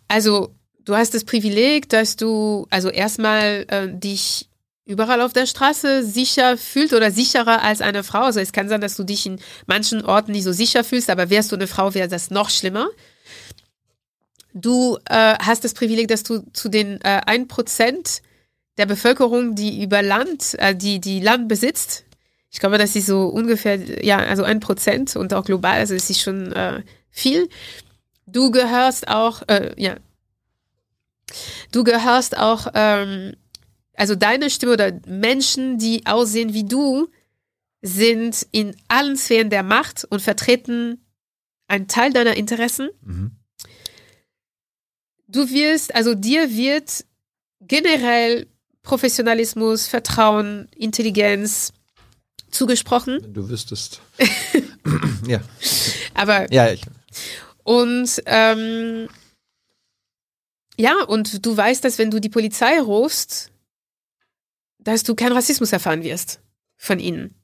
Also 0.09 0.55
du 0.85 0.97
hast 0.97 1.15
das 1.15 1.25
Privileg, 1.25 1.89
dass 1.89 2.17
du 2.17 2.67
also 2.71 2.89
erstmal 2.89 3.65
äh, 3.69 3.89
dich 3.89 4.50
überall 4.87 5.21
auf 5.21 5.33
der 5.33 5.47
Straße 5.47 6.05
sicher 6.05 6.57
fühlst 6.57 6.95
oder 6.95 7.11
sicherer 7.11 7.63
als 7.63 7.81
eine 7.81 8.03
Frau. 8.03 8.23
Also 8.23 8.41
es 8.41 8.53
kann 8.53 8.69
sein, 8.69 8.81
dass 8.81 8.97
du 8.97 9.05
dich 9.05 9.27
in 9.27 9.41
manchen 9.67 10.05
Orten 10.05 10.33
nicht 10.33 10.45
so 10.45 10.53
sicher 10.53 10.85
fühlst, 10.85 11.11
aber 11.11 11.31
wärst 11.31 11.53
du 11.53 11.57
eine 11.57 11.67
Frau, 11.67 11.95
wäre 11.95 12.09
das 12.09 12.31
noch 12.31 12.51
schlimmer. 12.51 12.89
Du 14.53 14.99
äh, 15.09 15.35
hast 15.39 15.65
das 15.65 15.75
Privileg, 15.75 16.09
dass 16.09 16.25
du 16.25 16.41
zu 16.53 16.69
den 16.69 17.01
äh, 17.03 17.21
1% 17.25 18.21
der 18.79 18.87
Bevölkerung, 18.87 19.55
die 19.55 19.83
über 19.83 20.03
Land, 20.03 20.55
äh, 20.59 20.75
die, 20.75 21.01
die 21.01 21.21
Land 21.21 21.49
besitzt, 21.49 22.05
ich 22.51 22.59
glaube, 22.59 22.79
das 22.79 22.97
ist 22.97 23.07
so 23.07 23.27
ungefähr, 23.27 24.05
ja, 24.05 24.19
also 24.19 24.43
ein 24.43 24.61
Prozent 24.61 25.15
und 25.15 25.33
auch 25.33 25.45
global, 25.45 25.79
also 25.79 25.95
es 25.95 26.11
ist 26.11 26.21
schon 26.21 26.53
äh, 26.53 26.83
viel. 27.11 27.49
Du 28.27 28.51
gehörst 28.51 29.09
auch, 29.09 29.43
äh, 29.49 29.73
ja, 29.77 29.97
du 31.71 31.85
gehörst 31.85 32.37
auch, 32.37 32.67
ähm, 32.75 33.37
also 34.01 34.15
deine 34.15 34.49
Stimme 34.49 34.73
oder 34.73 34.99
Menschen, 35.07 35.77
die 35.77 36.07
aussehen 36.07 36.55
wie 36.55 36.65
du, 36.65 37.11
sind 37.83 38.47
in 38.51 38.75
allen 38.89 39.15
Sphären 39.19 39.51
der 39.51 39.63
Macht 39.63 40.07
und 40.09 40.23
vertreten 40.23 41.05
einen 41.69 41.87
Teil 41.87 42.11
deiner 42.11 42.35
Interessen. 42.35 42.89
Mhm. 43.03 43.33
Du 45.29 45.51
wirst, 45.51 45.95
also 45.95 46.15
dir 46.15 46.51
wird 46.51 47.05
generell 47.61 48.47
Professionalismus, 48.83 49.87
Vertrauen, 49.87 50.69
Intelligenz 50.75 51.75
zugesprochen. 52.51 53.19
Wenn 53.21 53.35
du 53.35 53.51
wüsstest. 53.51 54.01
ja. 55.29 55.43
Aber 56.15 56.51
Ja, 56.51 56.73
ich. 56.73 56.81
und 57.65 58.23
ähm, 58.25 59.11
ja, 60.79 61.05
und 61.05 61.45
du 61.45 61.55
weißt, 61.55 61.85
dass 61.85 61.99
wenn 61.99 62.11
du 62.11 62.19
die 62.19 62.31
Polizei 62.31 62.81
rufst, 62.81 63.50
dass 64.83 65.03
du 65.03 65.15
keinen 65.15 65.33
Rassismus 65.33 65.73
erfahren 65.73 66.03
wirst 66.03 66.41
von 66.77 66.99
ihnen. 66.99 67.35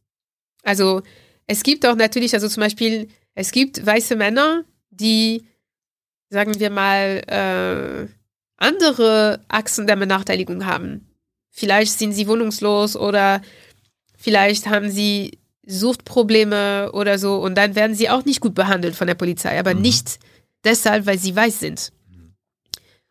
Also 0.62 1.02
es 1.46 1.62
gibt 1.62 1.86
auch 1.86 1.94
natürlich, 1.96 2.34
also 2.34 2.48
zum 2.48 2.62
Beispiel, 2.62 3.08
es 3.34 3.52
gibt 3.52 3.84
weiße 3.84 4.16
Männer, 4.16 4.64
die, 4.90 5.46
sagen 6.30 6.58
wir 6.58 6.70
mal, 6.70 7.22
äh, 7.28 8.12
andere 8.56 9.44
Achsen 9.48 9.86
der 9.86 9.96
Benachteiligung 9.96 10.64
haben. 10.66 11.06
Vielleicht 11.50 11.98
sind 11.98 12.12
sie 12.12 12.26
wohnungslos 12.26 12.96
oder 12.96 13.42
vielleicht 14.16 14.66
haben 14.66 14.90
sie 14.90 15.38
Suchtprobleme 15.66 16.92
oder 16.92 17.18
so 17.18 17.36
und 17.36 17.54
dann 17.56 17.74
werden 17.74 17.94
sie 17.94 18.08
auch 18.08 18.24
nicht 18.24 18.40
gut 18.40 18.54
behandelt 18.54 18.94
von 18.96 19.06
der 19.06 19.14
Polizei, 19.14 19.58
aber 19.58 19.74
Mhm. 19.74 19.82
nicht 19.82 20.18
deshalb, 20.64 21.06
weil 21.06 21.18
sie 21.18 21.34
weiß 21.36 21.60
sind. 21.60 21.92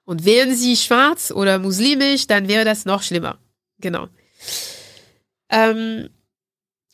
Und 0.04 0.26
wären 0.26 0.56
sie 0.56 0.76
schwarz 0.78 1.32
oder 1.32 1.58
muslimisch, 1.60 2.28
dann 2.28 2.48
wäre 2.48 2.66
das 2.66 2.86
noch 2.86 3.02
schlimmer. 3.02 3.40
Genau. 3.80 4.08
Ähm, 5.50 6.10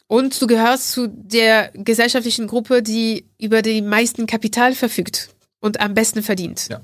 und 0.07 0.41
du 0.41 0.47
gehörst 0.47 0.91
zu 0.91 1.07
der 1.07 1.71
gesellschaftlichen 1.73 2.47
Gruppe, 2.47 2.83
die 2.83 3.25
über 3.39 3.61
die 3.61 3.81
meisten 3.81 4.27
Kapital 4.27 4.75
verfügt 4.75 5.29
und 5.61 5.79
am 5.79 5.93
besten 5.93 6.21
verdient. 6.21 6.67
Ja. 6.69 6.81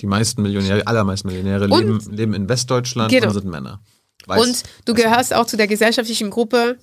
Die 0.00 0.06
meisten 0.06 0.42
Millionäre, 0.42 0.86
allermeisten 0.86 1.28
Millionäre 1.28 1.68
Und- 1.68 1.80
leben, 1.80 2.16
leben 2.16 2.34
in 2.34 2.48
Westdeutschland 2.48 3.10
Genau. 3.12 3.28
und 3.28 3.34
sind 3.34 3.46
Männer. 3.46 3.80
Weiß- 4.26 4.40
und 4.40 4.62
du 4.84 4.94
gehörst 4.94 5.32
auch 5.34 5.46
zu 5.46 5.56
der 5.56 5.66
gesellschaftlichen 5.68 6.30
Gruppe, 6.30 6.78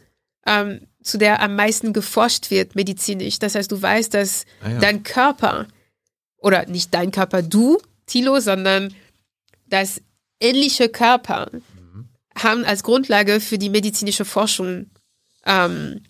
ähm, 0.46 0.88
zu 1.04 1.18
der 1.18 1.42
am 1.42 1.56
meisten 1.56 1.92
geforscht 1.92 2.50
wird 2.52 2.76
medizinisch. 2.76 3.40
Das 3.40 3.56
heißt, 3.56 3.72
du 3.72 3.82
weißt, 3.82 4.14
dass 4.14 4.46
Ah, 4.64 4.70
ja. 4.70 4.80
dein 4.80 5.04
Körper, 5.04 5.68
oder 6.38 6.66
nicht 6.68 6.94
dein 6.94 7.12
Körper, 7.12 7.42
du, 7.42 7.78
Tilo, 8.06 8.40
sondern 8.40 8.94
dass 9.68 10.02
ähnliche 10.40 10.90
Körper. 10.90 11.50
Haben 12.36 12.66
als 12.66 12.84
Grundlage 12.84 13.40
für 13.40 13.58
die 13.58 13.70
medizinische 13.70 14.26
Forschung, 14.26 14.88
ähm, 15.46 16.02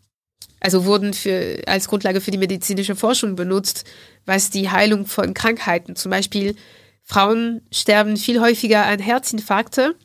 also 0.59 0.85
wurden 0.85 1.13
für, 1.13 1.61
als 1.65 1.87
Grundlage 1.87 2.21
für 2.21 2.31
die 2.31 2.37
medizinische 2.37 2.95
Forschung 2.95 3.35
benutzt, 3.35 3.85
was 4.25 4.49
die 4.49 4.69
Heilung 4.69 5.05
von 5.05 5.33
Krankheiten, 5.33 5.95
zum 5.95 6.11
Beispiel 6.11 6.55
Frauen 7.03 7.61
sterben 7.71 8.15
viel 8.15 8.39
häufiger 8.39 8.85
an 8.85 8.99
Herzinfarkte, 8.99 9.95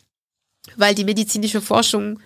weil 0.77 0.95
die 0.95 1.05
medizinische 1.05 1.61
Forschung 1.61 2.19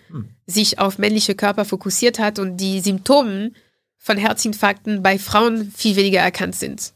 sich 0.46 0.78
auf 0.78 0.98
männliche 0.98 1.34
Körper 1.34 1.64
fokussiert 1.64 2.18
hat 2.18 2.38
und 2.38 2.56
die 2.56 2.80
Symptome 2.80 3.52
von 3.98 4.16
Herzinfarkten 4.16 5.02
bei 5.02 5.18
Frauen 5.18 5.70
viel 5.72 5.96
weniger 5.96 6.20
erkannt 6.20 6.56
sind. 6.56 6.94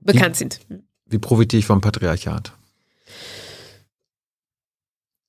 Bekannt 0.00 0.36
sind. 0.36 0.60
Wie 1.06 1.18
profitiere 1.18 1.58
ich 1.58 1.66
vom 1.66 1.80
Patriarchat? 1.80 2.55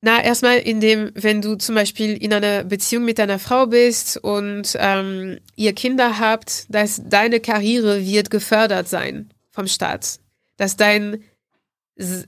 Na, 0.07 0.23
erstmal 0.23 0.59
in 0.59 0.79
dem, 0.79 1.11
wenn 1.15 1.41
du 1.41 1.55
zum 1.55 1.75
Beispiel 1.75 2.15
in 2.15 2.31
einer 2.31 2.63
Beziehung 2.63 3.03
mit 3.03 3.19
deiner 3.19 3.39
Frau 3.39 3.65
bist 3.65 4.15
und 4.15 4.73
ähm, 4.79 5.37
ihr 5.57 5.73
Kinder 5.73 6.17
habt, 6.17 6.63
dass 6.73 7.01
deine 7.03 7.41
Karriere 7.41 8.05
wird 8.05 8.29
gefördert 8.29 8.87
sein 8.87 9.29
vom 9.51 9.67
Staat. 9.67 10.21
Dass 10.55 10.77
dein, 10.77 11.25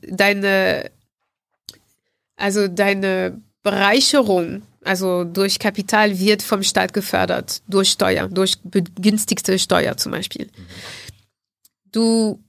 deine, 0.02 0.92
also 2.36 2.68
deine 2.68 3.40
Bereicherung, 3.64 4.64
also 4.84 5.24
durch 5.24 5.58
Kapital 5.58 6.20
wird 6.20 6.44
vom 6.44 6.64
Staat 6.64 6.92
gefördert, 6.92 7.62
durch 7.70 7.92
Steuer, 7.92 8.28
durch 8.28 8.58
begünstigte 8.62 9.58
Steuer 9.58 9.96
zum 9.96 10.12
Beispiel. 10.12 10.50
Du, 11.94 12.04
äh, 12.04 12.34
wa- 12.34 12.49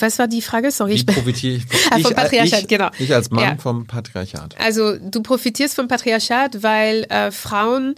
was 0.00 0.18
war 0.18 0.28
die 0.28 0.42
Frage? 0.42 0.70
Sorry, 0.70 0.90
Wie 0.92 0.94
ich 0.96 1.06
profitiere 1.06 1.56
ich, 1.56 1.64
Ah, 1.90 1.96
ich, 1.96 2.02
vom 2.02 2.14
Patriarchat, 2.14 2.62
ich, 2.62 2.68
genau. 2.68 2.90
Ich 2.98 3.14
als 3.14 3.30
Mann 3.30 3.44
Ja. 3.44 3.56
vom 3.56 3.86
Patriarchat. 3.86 4.54
Also 4.60 4.96
du 4.98 5.22
profitierst 5.22 5.74
vom 5.74 5.88
Patriarchat, 5.88 6.62
weil 6.62 7.04
äh, 7.08 7.30
Frauen 7.30 7.94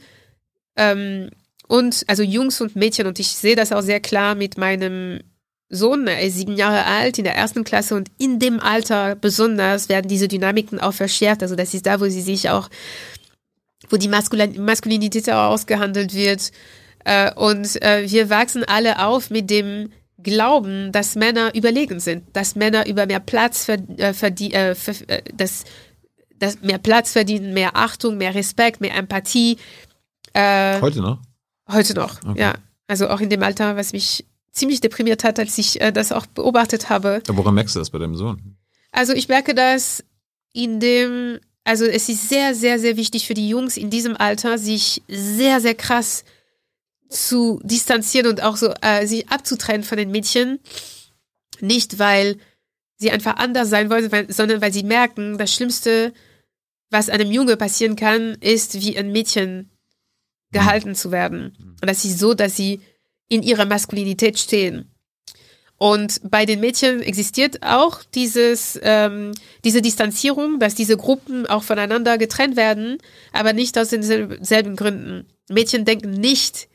ähm, 0.76 1.30
und 1.66 2.04
also 2.06 2.22
Jungs 2.22 2.60
und 2.60 2.76
Mädchen 2.76 3.06
und 3.06 3.18
ich 3.18 3.28
sehe 3.28 3.56
das 3.56 3.72
auch 3.72 3.82
sehr 3.82 4.00
klar 4.00 4.34
mit 4.34 4.56
meinem 4.56 5.20
Sohn, 5.70 6.06
er 6.06 6.22
ist 6.22 6.36
sieben 6.36 6.56
Jahre 6.56 6.84
alt, 6.86 7.18
in 7.18 7.24
der 7.24 7.34
ersten 7.34 7.62
Klasse 7.64 7.94
und 7.94 8.08
in 8.18 8.38
dem 8.38 8.58
Alter 8.58 9.16
besonders 9.16 9.88
werden 9.90 10.08
diese 10.08 10.26
Dynamiken 10.28 10.80
auch 10.80 10.94
verschärft. 10.94 11.42
Also 11.42 11.56
das 11.56 11.74
ist 11.74 11.84
da, 11.84 12.00
wo 12.00 12.08
sie 12.08 12.22
sich 12.22 12.48
auch, 12.48 12.70
wo 13.90 13.96
die 13.98 14.08
Maskulin 14.08 14.64
Maskulinität 14.64 15.28
auch 15.28 15.50
ausgehandelt 15.50 16.14
wird. 16.14 16.52
Äh, 17.04 17.34
und 17.34 17.82
äh, 17.82 18.10
wir 18.10 18.30
wachsen 18.30 18.64
alle 18.64 19.04
auf 19.04 19.28
mit 19.28 19.50
dem 19.50 19.90
Glauben, 20.22 20.90
dass 20.92 21.14
Männer 21.14 21.54
überlegen 21.54 22.00
sind, 22.00 22.24
dass 22.34 22.56
Männer 22.56 22.86
über 22.86 23.06
mehr 23.06 23.20
Platz 23.20 23.64
ver 23.64 23.78
äh, 23.98 24.12
verdien, 24.12 24.52
äh, 24.52 24.74
ver 24.74 24.94
äh, 25.08 25.22
dass, 25.34 25.64
dass 26.38 26.60
mehr 26.60 26.78
Platz 26.78 27.12
verdienen, 27.12 27.54
mehr 27.54 27.76
Achtung, 27.76 28.16
mehr 28.16 28.34
Respekt, 28.34 28.80
mehr 28.80 28.94
Empathie. 28.96 29.58
Äh, 30.32 30.80
Heute 30.80 31.00
noch? 31.00 31.20
Heute 31.70 31.94
noch, 31.94 32.18
Okay. 32.26 32.40
ja. 32.40 32.54
Also 32.88 33.08
auch 33.10 33.20
in 33.20 33.28
dem 33.30 33.42
Alter, 33.42 33.76
was 33.76 33.92
mich 33.92 34.24
ziemlich 34.50 34.80
deprimiert 34.80 35.22
hat, 35.22 35.38
als 35.38 35.56
ich 35.58 35.80
äh, 35.80 35.92
das 35.92 36.10
auch 36.10 36.26
beobachtet 36.26 36.88
habe. 36.88 37.22
Ja, 37.28 37.36
woran 37.36 37.54
merkst 37.54 37.76
du 37.76 37.78
das 37.80 37.90
bei 37.90 37.98
deinem 37.98 38.16
Sohn? 38.16 38.56
Also 38.90 39.12
ich 39.12 39.28
merke 39.28 39.54
das 39.54 40.02
in 40.52 40.80
dem, 40.80 41.38
also 41.64 41.84
es 41.84 42.08
ist 42.08 42.28
sehr, 42.28 42.54
sehr, 42.54 42.78
sehr 42.78 42.96
wichtig 42.96 43.26
für 43.26 43.34
die 43.34 43.48
Jungs 43.48 43.76
in 43.76 43.90
diesem 43.90 44.16
Alter, 44.16 44.58
sich 44.58 45.02
sehr, 45.06 45.60
sehr 45.60 45.74
krass 45.74 46.24
zu 47.08 47.60
distanzieren 47.62 48.26
und 48.26 48.42
auch 48.42 48.56
so 48.56 48.72
äh, 48.82 49.06
sich 49.06 49.28
abzutrennen 49.28 49.84
von 49.84 49.98
den 49.98 50.10
Mädchen. 50.10 50.58
Nicht, 51.60 51.98
weil 51.98 52.36
sie 52.96 53.10
einfach 53.10 53.36
anders 53.36 53.70
sein 53.70 53.90
wollen, 53.90 54.10
weil, 54.12 54.32
sondern 54.32 54.60
weil 54.60 54.72
sie 54.72 54.82
merken, 54.82 55.38
das 55.38 55.54
Schlimmste, 55.54 56.12
was 56.90 57.08
einem 57.08 57.30
Junge 57.30 57.56
passieren 57.56 57.96
kann, 57.96 58.36
ist, 58.40 58.80
wie 58.80 58.98
ein 58.98 59.12
Mädchen 59.12 59.70
gehalten 60.52 60.94
zu 60.94 61.12
werden. 61.12 61.56
Und 61.80 61.88
das 61.88 62.04
ist 62.04 62.18
so, 62.18 62.34
dass 62.34 62.56
sie 62.56 62.80
in 63.28 63.42
ihrer 63.42 63.66
Maskulinität 63.66 64.38
stehen. 64.38 64.90
Und 65.76 66.20
bei 66.28 66.44
den 66.44 66.58
Mädchen 66.58 67.00
existiert 67.00 67.62
auch 67.62 68.02
dieses, 68.02 68.78
ähm, 68.82 69.32
diese 69.64 69.80
Distanzierung, 69.80 70.58
dass 70.58 70.74
diese 70.74 70.96
Gruppen 70.96 71.46
auch 71.46 71.62
voneinander 71.62 72.18
getrennt 72.18 72.56
werden, 72.56 72.98
aber 73.32 73.52
nicht 73.52 73.78
aus 73.78 73.90
denselben 73.90 74.74
Gründen. 74.74 75.26
Mädchen 75.48 75.84
denken 75.84 76.10
nicht, 76.10 76.67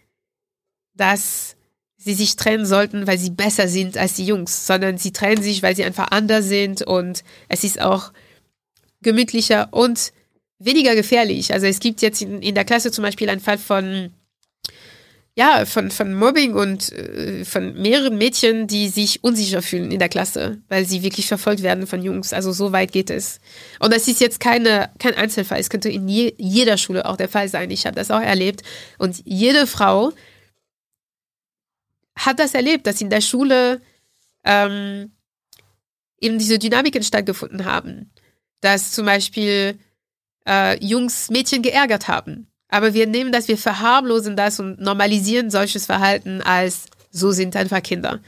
dass 0.96 1.56
sie 1.98 2.14
sich 2.14 2.36
trennen 2.36 2.66
sollten, 2.66 3.08
weil 3.08 3.18
sie 3.18 3.30
besser 3.30 3.68
sind 3.68 3.98
als 3.98 4.14
die 4.14 4.26
Jungs, 4.26 4.68
sondern 4.68 4.98
sie 4.98 5.14
trennen 5.14 5.42
sich, 5.42 5.64
weil 5.64 5.76
sie 5.76 5.86
einfach 5.86 6.12
anders 6.12 6.46
sind 6.46 6.82
und 6.82 7.24
es 7.48 7.64
ist 7.64 7.80
auch 7.80 8.12
gemütlicher 9.02 9.70
und 9.72 10.12
weniger 10.60 10.96
gefährlich. 10.96 11.54
Also 11.54 11.66
es 11.66 11.80
gibt 11.80 12.02
jetzt 12.02 12.22
in, 12.22 12.42
in 12.42 12.56
der 12.56 12.66
Klasse 12.66 12.92
zum 12.92 13.04
Beispiel 13.04 13.30
einen 13.30 13.42
Fall 13.42 13.58
von 13.58 14.12
ja, 15.36 15.66
von, 15.66 15.90
von 15.90 16.14
Mobbing 16.14 16.54
und 16.54 16.92
äh, 16.92 17.44
von 17.44 17.74
mehreren 17.74 18.20
Mädchen, 18.20 18.68
die 18.68 18.88
sich 18.88 19.24
unsicher 19.24 19.64
fühlen 19.64 19.92
in 19.92 19.98
der 19.98 20.10
Klasse, 20.10 20.62
weil 20.70 20.86
sie 20.86 21.02
wirklich 21.02 21.26
verfolgt 21.28 21.64
werden 21.64 21.88
von 21.88 22.04
Jungs. 22.04 22.34
Also 22.34 22.52
so 22.52 22.72
weit 22.72 22.92
geht 22.92 23.10
es. 23.10 23.40
Und 23.80 23.92
das 23.92 24.08
ist 24.08 24.22
jetzt 24.22 24.40
keine, 24.40 24.92
kein 25.00 25.16
Einzelfall. 25.16 25.60
Es 25.60 25.72
könnte 25.72 25.90
in 25.90 26.08
je, 26.08 26.36
jeder 26.38 26.78
Schule 26.78 27.08
auch 27.08 27.18
der 27.18 27.30
Fall 27.30 27.50
sein. 27.50 27.72
Ich 27.72 27.88
habe 27.88 27.96
das 27.96 28.12
auch 28.12 28.22
erlebt. 28.22 28.62
Und 29.00 29.24
jede 29.26 29.66
Frau 29.66 30.14
hat 32.16 32.40
das 32.40 32.54
erlebt, 32.54 32.88
dass 32.88 33.02
in 33.02 33.10
der 33.10 33.22
Schule 33.22 33.82
ähm, 34.44 35.12
eben 36.20 36.40
diese 36.40 36.60
Dynamiken 36.60 37.04
stattgefunden 37.04 37.66
haben. 37.66 38.12
Dass 38.62 38.92
zum 38.92 39.06
Beispiel 39.06 39.80
äh, 40.48 40.84
Jungs 40.84 41.30
Mädchen 41.30 41.62
geärgert 41.62 42.08
haben 42.08 42.48
aber 42.74 42.96
wir 42.96 43.06
nehmen 43.06 43.32
das, 43.32 43.48
wir 43.48 43.58
verharmlosen 43.60 44.36
das 44.36 44.60
und 44.60 44.80
normalisieren 44.82 45.52
solches 45.52 45.86
Verhalten 45.86 46.42
als 46.42 46.86
so 47.12 47.32
sind 47.32 47.56
einfach 47.56 47.84
Kinder. 47.84 48.20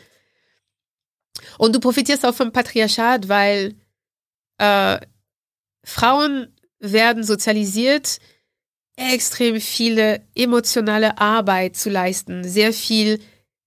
Und 1.57 1.73
du 1.73 1.79
profitierst 1.79 2.23
auch 2.27 2.35
vom 2.35 2.51
Patriarchat, 2.51 3.27
weil 3.27 3.73
äh, 4.59 4.99
Frauen 5.83 6.53
werden 6.77 7.23
sozialisiert, 7.23 8.19
extrem 8.97 9.59
viele 9.59 10.21
emotionale 10.35 11.17
Arbeit 11.17 11.75
zu 11.75 11.89
leisten, 11.89 12.43
sehr 12.43 12.71
viel 12.71 13.19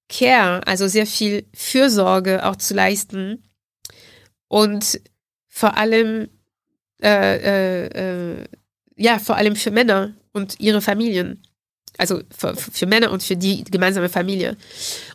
Care, 0.09 0.67
also 0.67 0.87
sehr 0.89 1.07
viel 1.07 1.45
Fürsorge 1.55 2.45
auch 2.47 2.57
zu 2.57 2.75
leisten 2.75 3.43
und 4.49 5.01
vor 5.49 5.77
allem 5.77 6.29
äh, 7.03 7.37
äh, 7.37 7.87
äh 7.87 8.45
ja 8.97 9.19
vor 9.19 9.37
allem 9.37 9.55
für 9.55 9.71
Männer 9.71 10.15
und 10.33 10.59
ihre 10.59 10.83
Familien. 10.83 11.43
Also 11.97 12.23
für, 12.37 12.55
für 12.57 12.87
Männer 12.87 13.11
und 13.11 13.23
für 13.23 13.37
die 13.37 13.65
gemeinsame 13.65 14.09
Familie. 14.09 14.57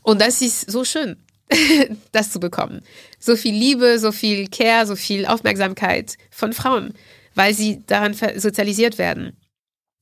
Und 0.01 0.21
das 0.21 0.41
ist 0.41 0.71
so 0.71 0.83
schön, 0.83 1.17
das 2.11 2.31
zu 2.31 2.39
bekommen. 2.39 2.81
So 3.19 3.35
viel 3.35 3.53
Liebe, 3.53 3.99
so 3.99 4.11
viel 4.11 4.47
Care, 4.47 4.85
so 4.85 4.95
viel 4.95 5.25
Aufmerksamkeit 5.25 6.17
von 6.29 6.53
Frauen, 6.53 6.93
weil 7.35 7.53
sie 7.53 7.83
daran 7.87 8.13
sozialisiert 8.13 8.97
werden. 8.97 9.37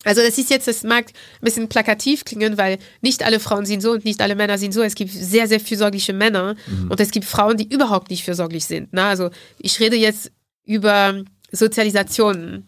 Also 0.03 0.21
das 0.21 0.37
ist 0.37 0.49
jetzt, 0.49 0.67
das 0.67 0.83
mag 0.83 1.05
ein 1.07 1.45
bisschen 1.45 1.69
plakativ 1.69 2.25
klingen, 2.25 2.57
weil 2.57 2.79
nicht 3.01 3.23
alle 3.23 3.39
Frauen 3.39 3.65
sind 3.65 3.81
so 3.81 3.91
und 3.91 4.03
nicht 4.03 4.21
alle 4.21 4.35
Männer 4.35 4.57
sind 4.57 4.73
so. 4.73 4.81
Es 4.81 4.95
gibt 4.95 5.11
sehr, 5.11 5.47
sehr 5.47 5.59
fürsorgliche 5.59 6.13
Männer 6.13 6.55
mhm. 6.65 6.89
und 6.89 6.99
es 6.99 7.11
gibt 7.11 7.25
Frauen, 7.25 7.57
die 7.57 7.71
überhaupt 7.71 8.09
nicht 8.09 8.23
fürsorglich 8.23 8.65
sind. 8.65 8.93
Ne? 8.93 9.03
Also 9.03 9.29
ich 9.59 9.79
rede 9.79 9.95
jetzt 9.95 10.31
über 10.65 11.23
Sozialisation, 11.51 12.67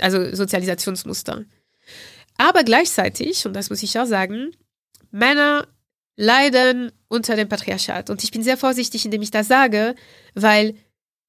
also 0.00 0.34
Sozialisationsmuster. 0.34 1.44
Aber 2.36 2.64
gleichzeitig, 2.64 3.46
und 3.46 3.54
das 3.54 3.70
muss 3.70 3.82
ich 3.82 3.98
auch 3.98 4.06
sagen, 4.06 4.50
Männer 5.10 5.66
leiden 6.16 6.92
unter 7.08 7.36
dem 7.36 7.48
Patriarchat. 7.48 8.10
Und 8.10 8.22
ich 8.24 8.30
bin 8.30 8.42
sehr 8.42 8.56
vorsichtig, 8.56 9.04
indem 9.04 9.22
ich 9.22 9.30
das 9.30 9.48
sage, 9.48 9.94
weil 10.34 10.74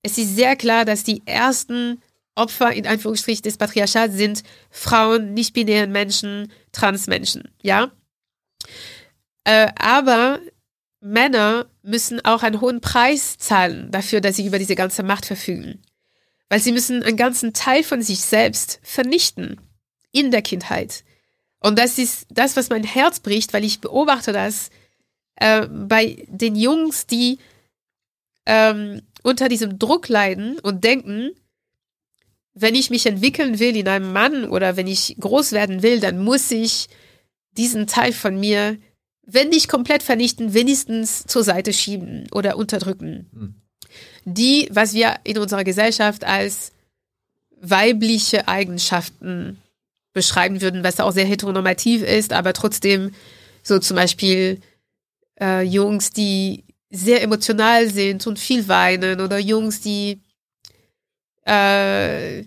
es 0.03 0.17
ist 0.17 0.35
sehr 0.35 0.55
klar, 0.55 0.83
dass 0.83 1.03
die 1.03 1.21
ersten 1.25 2.01
Opfer 2.39 2.71
in 2.71 2.87
Anführungsstrichen 2.87 3.43
des 3.43 3.57
Patriarchats 3.57 4.15
sind 4.15 4.43
Frauen, 4.69 5.33
nicht-binären 5.33 5.91
Menschen, 5.91 6.51
Transmenschen, 6.71 7.49
ja. 7.61 7.91
Äh, 9.43 9.67
aber 9.77 10.39
Männer 11.01 11.67
müssen 11.81 12.23
auch 12.25 12.43
einen 12.43 12.61
hohen 12.61 12.81
Preis 12.81 13.37
zahlen 13.37 13.89
dafür, 13.91 14.21
dass 14.21 14.35
sie 14.35 14.45
über 14.45 14.59
diese 14.59 14.75
ganze 14.75 15.03
Macht 15.03 15.25
verfügen. 15.25 15.81
Weil 16.49 16.59
sie 16.59 16.71
müssen 16.71 17.03
einen 17.03 17.17
ganzen 17.17 17.53
Teil 17.53 17.83
von 17.83 18.01
sich 18.01 18.21
selbst 18.21 18.79
vernichten 18.83 19.61
in 20.11 20.31
der 20.31 20.41
Kindheit. 20.41 21.03
Und 21.59 21.77
das 21.77 21.97
ist 21.97 22.25
das, 22.29 22.55
was 22.55 22.69
mein 22.69 22.83
Herz 22.83 23.19
bricht, 23.19 23.53
weil 23.53 23.63
ich 23.63 23.81
beobachte 23.81 24.31
das 24.31 24.69
äh, 25.35 25.67
bei 25.67 26.25
den 26.27 26.55
Jungs, 26.55 27.05
die 27.05 27.39
ähm, 28.45 29.01
unter 29.23 29.49
diesem 29.49 29.77
Druck 29.77 30.07
leiden 30.07 30.59
und 30.59 30.83
denken, 30.83 31.31
wenn 32.53 32.76
ich 32.76 32.89
mich 32.89 33.05
entwickeln 33.05 33.59
will 33.59 33.76
in 33.76 33.88
einem 33.88 34.11
Mann 34.11 34.45
oder 34.45 34.76
wenn 34.76 34.88
ich 34.88 35.15
groß 35.19 35.51
werden 35.51 35.81
will, 35.84 35.99
dann 35.99 36.23
muss 36.23 36.49
ich 36.51 36.88
diesen 37.51 37.88
Teil 37.88 38.13
von 38.13 38.39
mir, 38.39 38.77
wenn 39.26 39.49
nicht 39.49 39.67
komplett 39.67 40.03
vernichten, 40.03 40.53
wenigstens 40.53 41.23
zur 41.26 41.43
Seite 41.43 41.73
schieben 41.73 42.27
oder 42.31 42.57
unterdrücken. 42.57 43.30
Hm. 43.34 43.55
Die, 44.26 44.67
was 44.71 44.93
wir 44.93 45.15
in 45.23 45.38
unserer 45.38 45.63
Gesellschaft 45.63 46.23
als 46.23 46.71
weibliche 47.61 48.47
Eigenschaften 48.47 49.57
beschreiben 50.13 50.61
würden, 50.61 50.84
was 50.84 50.99
auch 50.99 51.11
sehr 51.11 51.26
heteronormativ 51.26 52.01
ist, 52.01 52.34
aber 52.34 52.53
trotzdem 52.53 53.11
so 53.63 53.80
zum 53.80 53.95
Beispiel 53.95 54.59
äh, 55.39 55.61
Jungs, 55.63 56.11
die 56.11 56.63
sehr 56.89 57.21
emotional 57.21 57.89
sind 57.89 58.26
und 58.26 58.39
viel 58.39 58.67
weinen 58.67 59.21
oder 59.21 59.38
Jungs, 59.38 59.81
die 59.81 60.21
äh, 61.49 62.43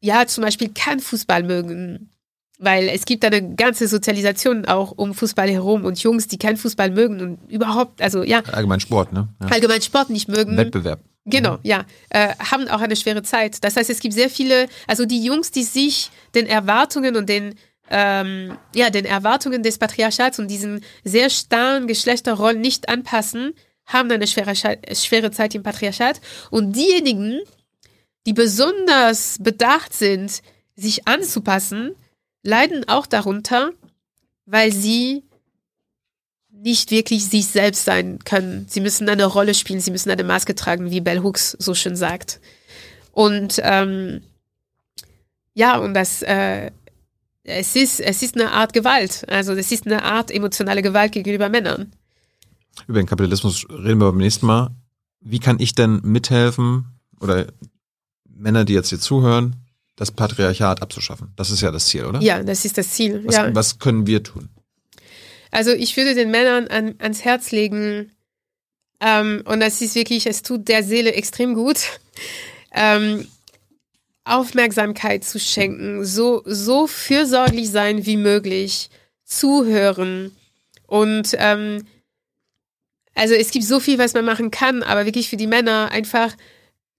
ja 0.00 0.26
zum 0.26 0.44
Beispiel 0.44 0.70
kein 0.72 1.00
Fußball 1.00 1.42
mögen. 1.42 2.10
Weil 2.58 2.88
es 2.88 3.04
gibt 3.04 3.22
eine 3.22 3.54
ganze 3.54 3.86
Sozialisation 3.86 4.64
auch 4.64 4.92
um 4.92 5.12
Fußball 5.12 5.50
herum 5.50 5.84
und 5.84 5.98
Jungs, 5.98 6.26
die 6.26 6.38
keinen 6.38 6.56
Fußball 6.56 6.90
mögen 6.90 7.20
und 7.20 7.52
überhaupt, 7.52 8.00
also 8.00 8.22
ja. 8.22 8.40
Allgemein 8.50 8.80
Sport, 8.80 9.12
ne? 9.12 9.28
Ja. 9.42 9.48
Allgemein 9.48 9.82
Sport 9.82 10.08
nicht 10.08 10.28
mögen. 10.28 10.56
Wettbewerb. 10.56 11.00
Genau, 11.26 11.54
mhm. 11.54 11.60
ja. 11.64 11.84
Äh, 12.08 12.34
haben 12.38 12.66
auch 12.68 12.80
eine 12.80 12.96
schwere 12.96 13.22
Zeit. 13.22 13.62
Das 13.62 13.76
heißt, 13.76 13.90
es 13.90 14.00
gibt 14.00 14.14
sehr 14.14 14.30
viele, 14.30 14.68
also 14.86 15.04
die 15.04 15.22
Jungs, 15.22 15.50
die 15.50 15.64
sich 15.64 16.10
den 16.34 16.46
Erwartungen 16.46 17.16
und 17.16 17.28
den, 17.28 17.56
ähm, 17.90 18.56
ja, 18.74 18.88
den 18.88 19.04
Erwartungen 19.04 19.62
des 19.62 19.76
Patriarchats 19.76 20.38
und 20.38 20.48
diesen 20.48 20.82
sehr 21.04 21.28
starren 21.28 21.86
Geschlechterrollen 21.86 22.60
nicht 22.60 22.88
anpassen, 22.88 23.52
haben 23.86 24.10
eine 24.10 24.26
schwere, 24.26 24.54
schwere 24.54 25.30
Zeit 25.30 25.54
im 25.54 25.62
Patriarchat. 25.62 26.20
Und 26.50 26.72
diejenigen, 26.74 27.40
die 28.26 28.32
besonders 28.32 29.38
bedacht 29.40 29.94
sind, 29.94 30.42
sich 30.74 31.06
anzupassen, 31.06 31.94
leiden 32.42 32.88
auch 32.88 33.06
darunter, 33.06 33.70
weil 34.44 34.72
sie 34.72 35.22
nicht 36.50 36.90
wirklich 36.90 37.26
sich 37.26 37.46
selbst 37.46 37.84
sein 37.84 38.18
können. 38.24 38.66
Sie 38.68 38.80
müssen 38.80 39.08
eine 39.08 39.26
Rolle 39.26 39.54
spielen, 39.54 39.80
sie 39.80 39.90
müssen 39.90 40.10
eine 40.10 40.24
Maske 40.24 40.54
tragen, 40.54 40.90
wie 40.90 41.00
Bell 41.00 41.22
Hooks 41.22 41.56
so 41.58 41.74
schön 41.74 41.96
sagt. 41.96 42.40
Und 43.12 43.60
ähm, 43.62 44.22
ja, 45.54 45.78
und 45.78 45.94
das 45.94 46.22
äh, 46.22 46.70
es 47.46 47.76
ist, 47.76 48.00
es 48.00 48.22
ist 48.22 48.34
eine 48.34 48.50
Art 48.50 48.72
Gewalt. 48.72 49.24
Also 49.28 49.52
es 49.52 49.70
ist 49.70 49.86
eine 49.86 50.02
Art 50.02 50.30
emotionale 50.30 50.82
Gewalt 50.82 51.12
gegenüber 51.12 51.48
Männern. 51.48 51.92
Über 52.86 52.98
den 52.98 53.06
Kapitalismus 53.06 53.66
reden 53.70 54.00
wir 54.00 54.10
beim 54.12 54.18
nächsten 54.18 54.46
Mal. 54.46 54.70
Wie 55.20 55.38
kann 55.38 55.58
ich 55.58 55.74
denn 55.74 56.00
mithelfen 56.02 56.98
oder 57.20 57.46
Männer, 58.28 58.64
die 58.64 58.74
jetzt 58.74 58.90
hier 58.90 59.00
zuhören, 59.00 59.56
das 59.96 60.12
Patriarchat 60.12 60.82
abzuschaffen? 60.82 61.32
Das 61.36 61.50
ist 61.50 61.62
ja 61.62 61.70
das 61.70 61.86
Ziel, 61.86 62.04
oder? 62.04 62.20
Ja, 62.20 62.42
das 62.42 62.64
ist 62.64 62.78
das 62.78 62.90
Ziel. 62.90 63.22
Was, 63.24 63.34
ja. 63.34 63.54
was 63.54 63.78
können 63.78 64.06
wir 64.06 64.22
tun? 64.22 64.50
Also 65.50 65.72
ich 65.72 65.96
würde 65.96 66.14
den 66.14 66.30
Männern 66.30 66.68
an, 66.68 66.94
ans 66.98 67.24
Herz 67.24 67.50
legen, 67.50 68.12
ähm, 69.00 69.42
und 69.44 69.60
das 69.60 69.80
ist 69.80 69.94
wirklich, 69.94 70.26
es 70.26 70.42
tut 70.42 70.68
der 70.68 70.82
Seele 70.82 71.12
extrem 71.14 71.54
gut, 71.54 71.78
ähm, 72.72 73.26
Aufmerksamkeit 74.24 75.24
zu 75.24 75.38
schenken, 75.38 76.04
so, 76.04 76.42
so 76.44 76.86
fürsorglich 76.86 77.70
sein 77.70 78.06
wie 78.06 78.16
möglich, 78.16 78.90
zuhören 79.24 80.32
und 80.86 81.34
ähm, 81.38 81.86
also 83.16 83.34
es 83.34 83.50
gibt 83.50 83.64
so 83.64 83.80
viel, 83.80 83.98
was 83.98 84.14
man 84.14 84.24
machen 84.24 84.50
kann, 84.50 84.82
aber 84.82 85.06
wirklich 85.06 85.28
für 85.28 85.38
die 85.38 85.46
Männer 85.46 85.90
einfach 85.90 86.36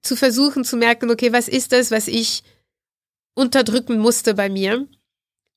zu 0.01 0.15
versuchen 0.15 0.65
zu 0.65 0.75
merken, 0.75 1.11
okay, 1.11 1.31
was 1.31 1.47
ist 1.47 1.71
das, 1.71 1.91
was 1.91 2.07
ich 2.07 2.43
unterdrücken 3.35 3.99
musste 3.99 4.33
bei 4.33 4.49
mir 4.49 4.87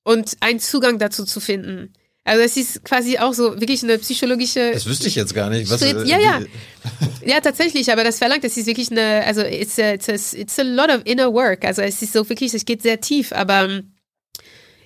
und 0.04 0.36
einen 0.40 0.60
Zugang 0.60 0.98
dazu 0.98 1.24
zu 1.24 1.40
finden. 1.40 1.94
Also 2.24 2.42
es 2.42 2.58
ist 2.58 2.84
quasi 2.84 3.16
auch 3.16 3.32
so 3.32 3.58
wirklich 3.58 3.82
eine 3.82 3.98
psychologische. 3.98 4.72
Das 4.72 4.84
wüsste 4.84 5.08
ich 5.08 5.14
jetzt 5.14 5.34
gar 5.34 5.48
nicht. 5.48 5.70
Was, 5.70 5.80
ja, 5.80 6.18
ja. 6.18 6.42
ja, 7.24 7.40
tatsächlich, 7.40 7.90
aber 7.90 8.04
das 8.04 8.18
verlangt, 8.18 8.44
es 8.44 8.58
ist 8.58 8.66
wirklich 8.66 8.90
eine, 8.90 9.24
also 9.24 9.40
it's 9.40 9.78
a, 9.78 9.94
it's, 9.94 10.08
a, 10.08 10.38
it's 10.38 10.58
a 10.58 10.62
lot 10.62 10.90
of 10.90 11.00
inner 11.06 11.32
work. 11.32 11.64
Also 11.64 11.80
es 11.80 12.02
ist 12.02 12.12
so 12.12 12.28
wirklich, 12.28 12.52
es 12.52 12.66
geht 12.66 12.82
sehr 12.82 13.00
tief, 13.00 13.32
aber 13.32 13.82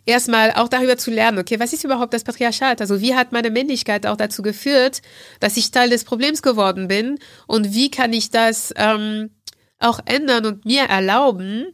erstmal 0.06 0.52
auch 0.52 0.68
darüber 0.68 0.96
zu 0.96 1.10
lernen, 1.10 1.38
okay, 1.38 1.58
was 1.58 1.72
ist 1.72 1.84
überhaupt 1.84 2.14
das 2.14 2.24
Patriarchat? 2.24 2.80
Also 2.80 3.00
wie 3.00 3.14
hat 3.14 3.32
meine 3.32 3.50
Männlichkeit 3.50 4.06
auch 4.06 4.16
dazu 4.16 4.42
geführt, 4.42 5.02
dass 5.40 5.56
ich 5.56 5.70
Teil 5.70 5.90
des 5.90 6.04
Problems 6.04 6.42
geworden 6.42 6.88
bin 6.88 7.18
und 7.46 7.74
wie 7.74 7.90
kann 7.90 8.12
ich 8.12 8.30
das 8.30 8.72
ähm, 8.76 9.30
auch 9.78 10.00
ändern 10.04 10.46
und 10.46 10.64
mir 10.64 10.82
erlauben, 10.82 11.66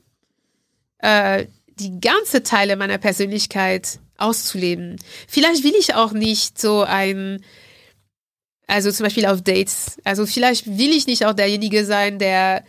äh, 0.99 1.47
die 1.79 2.01
ganze 2.01 2.43
Teile 2.43 2.77
meiner 2.77 2.99
Persönlichkeit 2.99 3.99
auszuleben. 4.19 4.97
Vielleicht 5.27 5.65
will 5.65 5.75
ich 5.79 5.95
auch 5.95 6.13
nicht 6.13 6.61
so 6.61 6.83
ein, 6.83 7.43
also 8.67 8.93
zum 8.93 9.05
Beispiel 9.05 9.27
auf 9.27 9.43
Dates, 9.43 9.99
also 10.05 10.27
vielleicht 10.27 10.79
will 10.79 10.91
ich 10.91 11.07
nicht 11.07 11.25
auch 11.25 11.33
derjenige 11.33 11.85
sein, 11.85 12.19
der 12.19 12.65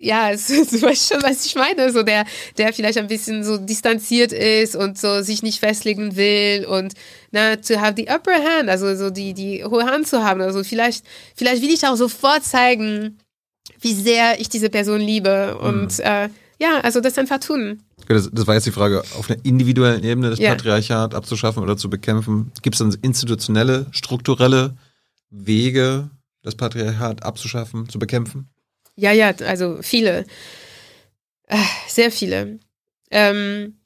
ja, 0.00 0.30
es, 0.32 0.46
du 0.46 0.82
weißt 0.82 1.12
schon, 1.12 1.22
was 1.22 1.44
ich 1.44 1.54
meine, 1.54 1.92
so 1.92 2.02
der, 2.02 2.24
der 2.58 2.72
vielleicht 2.72 2.98
ein 2.98 3.06
bisschen 3.06 3.44
so 3.44 3.58
distanziert 3.58 4.32
ist 4.32 4.74
und 4.74 4.98
so 4.98 5.22
sich 5.22 5.42
nicht 5.42 5.60
festlegen 5.60 6.16
will 6.16 6.64
und 6.64 6.94
na, 7.30 7.56
to 7.56 7.78
have 7.78 7.94
the 7.96 8.08
upper 8.08 8.32
hand, 8.32 8.68
also 8.68 8.96
so 8.96 9.10
die, 9.10 9.34
die 9.34 9.62
hohe 9.62 9.84
Hand 9.84 10.08
zu 10.08 10.24
haben. 10.24 10.40
Also 10.40 10.64
vielleicht, 10.64 11.04
vielleicht 11.36 11.62
will 11.62 11.70
ich 11.70 11.86
auch 11.86 11.96
sofort 11.96 12.42
zeigen, 12.42 13.18
wie 13.80 13.94
sehr 13.94 14.40
ich 14.40 14.48
diese 14.48 14.70
Person 14.70 15.00
liebe 15.00 15.58
und 15.58 15.98
mhm. 15.98 16.04
äh, 16.04 16.28
ja, 16.58 16.80
also 16.82 17.00
das 17.00 17.16
einfach 17.16 17.38
tun. 17.38 17.80
Das, 18.06 18.28
das, 18.32 18.46
war 18.46 18.54
jetzt 18.54 18.66
die 18.66 18.72
Frage, 18.72 19.02
auf 19.16 19.30
einer 19.30 19.38
individuellen 19.44 20.02
Ebene 20.02 20.30
das 20.30 20.38
ja. 20.38 20.50
Patriarchat 20.50 21.14
abzuschaffen 21.14 21.62
oder 21.62 21.76
zu 21.76 21.88
bekämpfen. 21.88 22.52
Gibt 22.60 22.74
es 22.74 22.80
dann 22.80 22.94
institutionelle, 23.00 23.86
strukturelle 23.92 24.76
Wege, 25.30 26.10
das 26.42 26.56
Patriarchat 26.56 27.22
abzuschaffen, 27.22 27.88
zu 27.88 27.98
bekämpfen? 27.98 28.48
Ja, 29.00 29.12
ja, 29.12 29.32
also 29.46 29.78
viele. 29.80 30.26
Äh, 31.46 31.56
sehr 31.88 32.12
viele. 32.12 32.58
Ähm, 33.10 33.76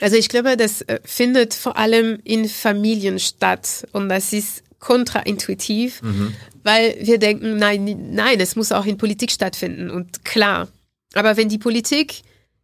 also 0.00 0.16
ich 0.16 0.28
glaube, 0.28 0.56
das 0.56 0.82
äh, 0.82 1.00
findet 1.04 1.52
vor 1.52 1.76
allem 1.76 2.20
in 2.22 2.48
Familien 2.48 3.18
statt 3.18 3.86
und 3.92 4.08
das 4.08 4.32
ist 4.32 4.62
kontraintuitiv, 4.78 6.00
mhm. 6.02 6.34
weil 6.62 6.96
wir 7.00 7.18
denken, 7.18 7.56
nein, 7.56 8.12
nein, 8.12 8.40
es 8.40 8.56
muss 8.56 8.72
auch 8.72 8.86
in 8.86 8.98
Politik 8.98 9.32
stattfinden 9.32 9.90
und 9.90 10.24
klar. 10.24 10.68
Aber 11.14 11.36
wenn 11.36 11.48
die 11.48 11.58
Politik 11.58 12.22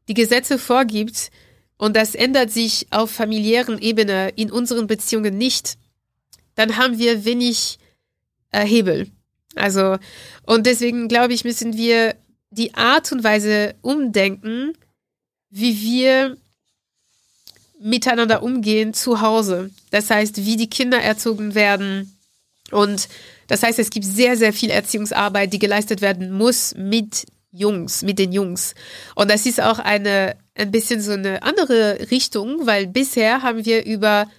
die 0.09 0.15
Gesetze 0.15 0.59
vorgibt 0.59 1.31
und 1.77 1.97
das 1.97 2.15
ändert 2.15 2.51
sich 2.51 2.87
auf 2.91 3.11
familiären 3.11 3.79
Ebene 3.79 4.31
in 4.37 4.53
unseren 4.53 4.87
Beziehungen 4.87 5.37
nicht, 5.37 5.79
dann 6.55 6.77
haben 6.77 6.99
wir 6.99 7.25
wenig 7.25 7.79
äh, 8.51 8.65
Hebel. 8.65 9.09
Also, 9.55 9.99
und 10.45 10.66
deswegen 10.66 11.09
glaube 11.09 11.33
ich, 11.33 11.45
müssen 11.45 11.77
wir 11.77 12.15
die 12.51 12.75
Art 12.75 13.12
und 13.12 13.25
Weise 13.25 13.75
umdenken, 13.83 14.73
wie 15.51 15.81
wir 15.81 16.37
miteinander 17.81 18.43
umgehen 18.43 18.95
zu 18.95 19.20
Hause. 19.20 19.70
Das 19.91 20.11
heißt, 20.11 20.45
wie 20.45 20.57
die 20.57 20.70
Kinder 20.70 21.01
erzogen 21.01 21.55
werden. 21.55 22.19
Und 22.70 23.09
das 23.47 23.62
heißt, 23.62 23.79
es 23.79 23.91
gibt 23.91 24.05
sehr, 24.05 24.37
sehr 24.37 24.53
viel 24.53 24.70
Erziehungsarbeit, 24.70 25.53
die 25.53 25.59
geleistet 25.59 26.01
werden 26.01 26.33
muss 26.33 26.75
mit 26.75 27.27
Jungs, 27.51 28.03
mit 28.03 28.19
den 28.19 28.33
Jungs. 28.33 28.75
Und 29.15 29.31
das 29.31 29.47
ist 29.47 29.61
auch 29.61 29.79
eine, 29.79 30.37
ein 30.55 30.70
bisschen 30.70 31.01
so 31.01 31.12
eine 31.12 31.43
andere 31.43 32.11
Richtung, 32.11 32.66
weil 32.66 32.87
bisher 32.87 33.43
haben 33.43 33.65
wir 33.65 33.87
über, 33.87 34.31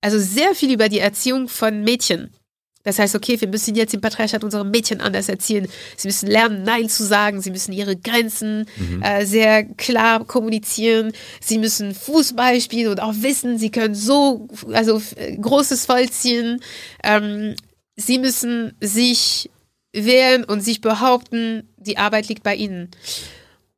also 0.00 0.18
sehr 0.18 0.54
viel 0.54 0.72
über 0.72 0.88
die 0.88 0.98
Erziehung 0.98 1.48
von 1.48 1.84
Mädchen 1.84 2.34
das 2.84 2.98
heißt, 2.98 3.14
okay, 3.14 3.40
wir 3.40 3.48
müssen 3.48 3.74
jetzt 3.74 3.94
im 3.94 4.00
Patriarchat 4.00 4.44
unsere 4.44 4.64
Mädchen 4.64 5.00
anders 5.00 5.28
erziehen. 5.28 5.68
Sie 5.96 6.08
müssen 6.08 6.28
lernen, 6.28 6.62
Nein 6.64 6.88
zu 6.88 7.04
sagen. 7.04 7.40
Sie 7.40 7.50
müssen 7.50 7.72
ihre 7.72 7.96
Grenzen 7.96 8.66
mhm. 8.76 9.02
äh, 9.02 9.24
sehr 9.24 9.64
klar 9.64 10.24
kommunizieren. 10.24 11.12
Sie 11.40 11.58
müssen 11.58 11.94
Fußball 11.94 12.60
spielen 12.60 12.90
und 12.90 13.00
auch 13.00 13.14
wissen, 13.16 13.58
sie 13.58 13.70
können 13.70 13.94
so, 13.94 14.48
also 14.72 15.00
großes 15.40 15.86
vollziehen. 15.86 16.60
Ähm, 17.04 17.54
sie 17.96 18.18
müssen 18.18 18.72
sich 18.80 19.50
wehren 19.92 20.44
und 20.44 20.62
sich 20.62 20.80
behaupten, 20.80 21.68
die 21.76 21.98
Arbeit 21.98 22.28
liegt 22.28 22.42
bei 22.42 22.54
ihnen. 22.54 22.90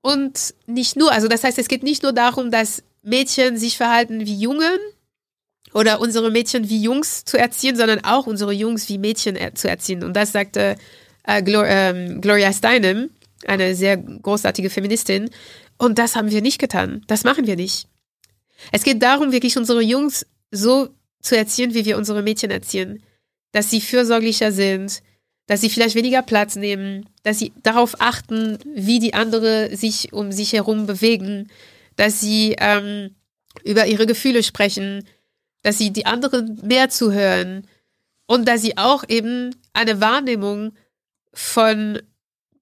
Und 0.00 0.54
nicht 0.66 0.96
nur, 0.96 1.12
also 1.12 1.28
das 1.28 1.44
heißt, 1.44 1.58
es 1.58 1.68
geht 1.68 1.82
nicht 1.82 2.02
nur 2.02 2.12
darum, 2.12 2.50
dass 2.50 2.82
Mädchen 3.02 3.56
sich 3.56 3.76
verhalten 3.76 4.26
wie 4.26 4.36
Jungen, 4.36 4.78
oder 5.74 6.00
unsere 6.00 6.30
Mädchen 6.30 6.70
wie 6.70 6.80
Jungs 6.80 7.24
zu 7.24 7.36
erziehen, 7.36 7.76
sondern 7.76 8.04
auch 8.04 8.26
unsere 8.26 8.52
Jungs 8.52 8.88
wie 8.88 8.96
Mädchen 8.96 9.36
er 9.36 9.54
zu 9.54 9.68
erziehen. 9.68 10.04
Und 10.04 10.14
das 10.14 10.32
sagte 10.32 10.76
äh, 11.24 11.42
Glor 11.42 11.66
ähm, 11.66 12.20
Gloria 12.20 12.52
Steinem, 12.52 13.10
eine 13.46 13.74
sehr 13.74 13.96
großartige 13.96 14.70
Feministin. 14.70 15.30
Und 15.76 15.98
das 15.98 16.14
haben 16.14 16.30
wir 16.30 16.40
nicht 16.40 16.60
getan. 16.60 17.02
Das 17.08 17.24
machen 17.24 17.46
wir 17.46 17.56
nicht. 17.56 17.88
Es 18.70 18.84
geht 18.84 19.02
darum, 19.02 19.32
wirklich 19.32 19.56
unsere 19.58 19.82
Jungs 19.82 20.24
so 20.52 20.88
zu 21.20 21.36
erziehen, 21.36 21.74
wie 21.74 21.84
wir 21.84 21.98
unsere 21.98 22.22
Mädchen 22.22 22.52
erziehen. 22.52 23.02
Dass 23.50 23.70
sie 23.70 23.80
fürsorglicher 23.80 24.52
sind, 24.52 25.02
dass 25.46 25.60
sie 25.60 25.70
vielleicht 25.70 25.96
weniger 25.96 26.22
Platz 26.22 26.54
nehmen, 26.54 27.08
dass 27.24 27.40
sie 27.40 27.52
darauf 27.62 28.00
achten, 28.00 28.58
wie 28.74 29.00
die 29.00 29.14
anderen 29.14 29.74
sich 29.76 30.12
um 30.12 30.30
sich 30.30 30.52
herum 30.52 30.86
bewegen, 30.86 31.50
dass 31.96 32.20
sie 32.20 32.54
ähm, 32.58 33.14
über 33.64 33.86
ihre 33.86 34.06
Gefühle 34.06 34.42
sprechen, 34.42 35.04
dass 35.64 35.78
sie 35.78 35.92
die 35.92 36.06
anderen 36.06 36.60
mehr 36.62 36.90
zuhören 36.90 37.66
und 38.26 38.46
dass 38.46 38.62
sie 38.62 38.76
auch 38.78 39.02
eben 39.08 39.56
eine 39.72 40.00
Wahrnehmung 40.00 40.72
von 41.32 42.00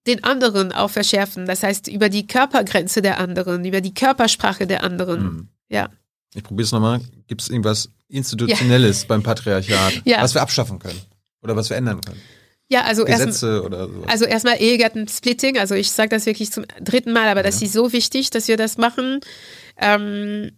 den 0.06 0.24
anderen 0.24 0.72
auch 0.72 0.90
verschärfen. 0.90 1.46
Das 1.46 1.62
heißt, 1.62 1.88
über 1.88 2.08
die 2.08 2.26
Körpergrenze 2.26 3.02
der 3.02 3.18
anderen, 3.18 3.64
über 3.64 3.80
die 3.80 3.92
Körpersprache 3.92 4.66
der 4.66 4.82
anderen. 4.82 5.22
Mhm. 5.22 5.48
Ja. 5.68 5.90
Ich 6.34 6.42
probiere 6.42 6.64
es 6.64 6.72
nochmal. 6.72 7.00
Gibt 7.26 7.42
es 7.42 7.50
irgendwas 7.50 7.90
Institutionelles 8.08 9.02
ja. 9.02 9.08
beim 9.08 9.22
Patriarchat, 9.22 10.02
ja. 10.04 10.22
was 10.22 10.34
wir 10.34 10.42
abschaffen 10.42 10.78
können 10.78 11.00
oder 11.42 11.54
was 11.56 11.70
wir 11.70 11.76
ändern 11.76 12.00
können? 12.00 12.20
Ja, 12.68 12.84
also 12.84 13.04
Gesetze 13.04 13.68
erst. 13.70 14.10
Also 14.10 14.24
erstmal 14.24 14.56
Ehegattensplitting. 14.56 15.58
Also 15.58 15.74
ich 15.74 15.90
sage 15.90 16.08
das 16.08 16.24
wirklich 16.24 16.52
zum 16.52 16.64
dritten 16.80 17.12
Mal, 17.12 17.28
aber 17.28 17.42
das 17.42 17.60
ist 17.60 17.72
so 17.74 17.92
wichtig, 17.92 18.30
dass 18.30 18.48
wir 18.48 18.56
das 18.56 18.78
machen. 18.78 19.20
Ähm, 19.76 20.52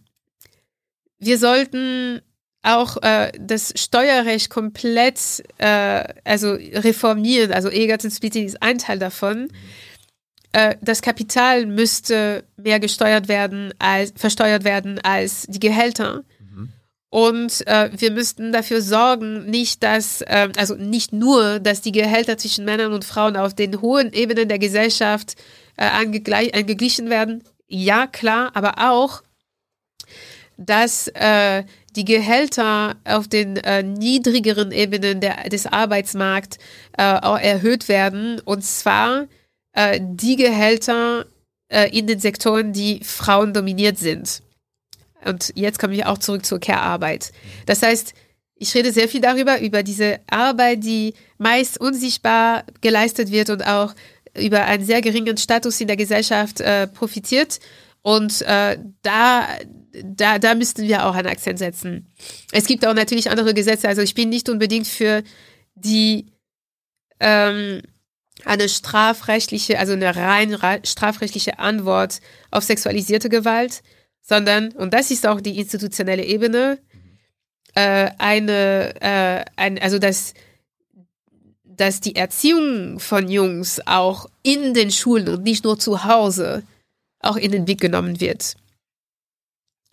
wir 1.19 1.37
sollten 1.37 2.21
auch 2.65 2.97
äh, 3.03 3.31
das 3.39 3.73
Steuerrecht 3.75 4.49
komplett 4.49 5.43
äh, 5.57 6.03
also 6.23 6.53
reformieren. 6.53 7.51
Also 7.51 7.69
Ehegattensplitting 7.69 8.45
ist 8.45 8.61
ein 8.61 8.79
Teil 8.79 8.99
davon. 8.99 9.49
Äh, 10.51 10.75
das 10.81 11.01
Kapital 11.01 11.65
müsste 11.65 12.43
mehr 12.57 12.79
gesteuert 12.79 13.27
werden 13.27 13.73
als 13.77 14.13
versteuert 14.15 14.63
werden 14.63 14.99
als 15.03 15.45
die 15.47 15.59
Gehälter. 15.59 16.23
Mhm. 16.39 16.69
Und 17.09 17.67
äh, 17.67 17.91
wir 17.95 18.11
müssten 18.11 18.51
dafür 18.51 18.81
sorgen, 18.81 19.45
nicht 19.45 19.83
dass, 19.83 20.21
äh, 20.21 20.49
also 20.57 20.75
nicht 20.75 21.13
nur, 21.13 21.59
dass 21.59 21.81
die 21.81 21.91
Gehälter 21.91 22.37
zwischen 22.37 22.65
Männern 22.65 22.93
und 22.93 23.05
Frauen 23.05 23.37
auf 23.37 23.53
den 23.53 23.81
hohen 23.81 24.11
Ebenen 24.11 24.49
der 24.49 24.59
Gesellschaft 24.59 25.35
äh, 25.77 25.85
angeglichen 25.85 27.09
werden. 27.09 27.43
Ja, 27.67 28.07
klar, 28.07 28.51
aber 28.53 28.89
auch, 28.91 29.23
dass 30.57 31.09
äh, 31.09 31.63
die 31.95 32.05
Gehälter 32.05 32.95
auf 33.05 33.27
den 33.27 33.57
äh, 33.57 33.83
niedrigeren 33.83 34.71
Ebenen 34.71 35.21
der, 35.21 35.49
des 35.49 35.65
Arbeitsmarkts 35.65 36.57
äh, 36.97 37.03
erhöht 37.03 37.87
werden. 37.87 38.41
Und 38.43 38.63
zwar 38.63 39.27
äh, 39.73 39.99
die 40.01 40.35
Gehälter 40.35 41.25
äh, 41.69 41.89
in 41.97 42.07
den 42.07 42.19
Sektoren, 42.19 42.73
die 42.73 43.01
Frauen 43.03 43.53
dominiert 43.53 43.97
sind. 43.97 44.41
Und 45.23 45.51
jetzt 45.55 45.79
komme 45.79 45.95
ich 45.95 46.05
auch 46.05 46.17
zurück 46.17 46.45
zur 46.45 46.59
Care-Arbeit. 46.59 47.31
Das 47.65 47.81
heißt, 47.81 48.13
ich 48.57 48.73
rede 48.73 48.91
sehr 48.91 49.09
viel 49.09 49.21
darüber, 49.21 49.59
über 49.59 49.83
diese 49.83 50.19
Arbeit, 50.29 50.83
die 50.83 51.13
meist 51.37 51.79
unsichtbar 51.79 52.63
geleistet 52.81 53.31
wird 53.31 53.49
und 53.49 53.65
auch 53.65 53.93
über 54.37 54.65
einen 54.65 54.85
sehr 54.85 55.01
geringen 55.01 55.37
Status 55.37 55.81
in 55.81 55.87
der 55.87 55.97
Gesellschaft 55.97 56.61
äh, 56.61 56.87
profitiert. 56.87 57.59
Und 58.01 58.41
äh, 58.43 58.77
da 59.01 59.47
da, 60.03 60.39
da 60.39 60.55
müssten 60.55 60.83
wir 60.83 61.05
auch 61.05 61.15
einen 61.15 61.27
Akzent 61.27 61.59
setzen. 61.59 62.07
Es 62.51 62.67
gibt 62.67 62.85
auch 62.85 62.93
natürlich 62.93 63.29
andere 63.29 63.53
Gesetze. 63.53 63.87
Also 63.87 64.01
ich 64.01 64.15
bin 64.15 64.29
nicht 64.29 64.49
unbedingt 64.49 64.87
für 64.87 65.23
die 65.75 66.27
ähm, 67.19 67.81
eine 68.43 68.67
strafrechtliche, 68.67 69.79
also 69.79 69.93
eine 69.93 70.15
rein 70.15 70.57
strafrechtliche 70.83 71.59
Antwort 71.59 72.19
auf 72.51 72.63
sexualisierte 72.63 73.29
Gewalt, 73.29 73.81
sondern, 74.21 74.71
und 74.71 74.93
das 74.93 75.11
ist 75.11 75.25
auch 75.25 75.39
die 75.39 75.59
institutionelle 75.59 76.25
Ebene, 76.25 76.79
äh, 77.75 78.09
eine, 78.17 78.93
äh, 79.01 79.45
ein, 79.55 79.79
also 79.79 79.99
dass, 79.99 80.33
dass 81.63 82.01
die 82.01 82.15
Erziehung 82.15 82.99
von 82.99 83.29
Jungs 83.29 83.81
auch 83.85 84.27
in 84.43 84.73
den 84.73 84.91
Schulen 84.91 85.29
und 85.29 85.43
nicht 85.43 85.63
nur 85.63 85.79
zu 85.79 86.03
Hause 86.03 86.63
auch 87.19 87.37
in 87.37 87.51
den 87.51 87.65
Blick 87.65 87.81
genommen 87.81 88.19
wird. 88.19 88.55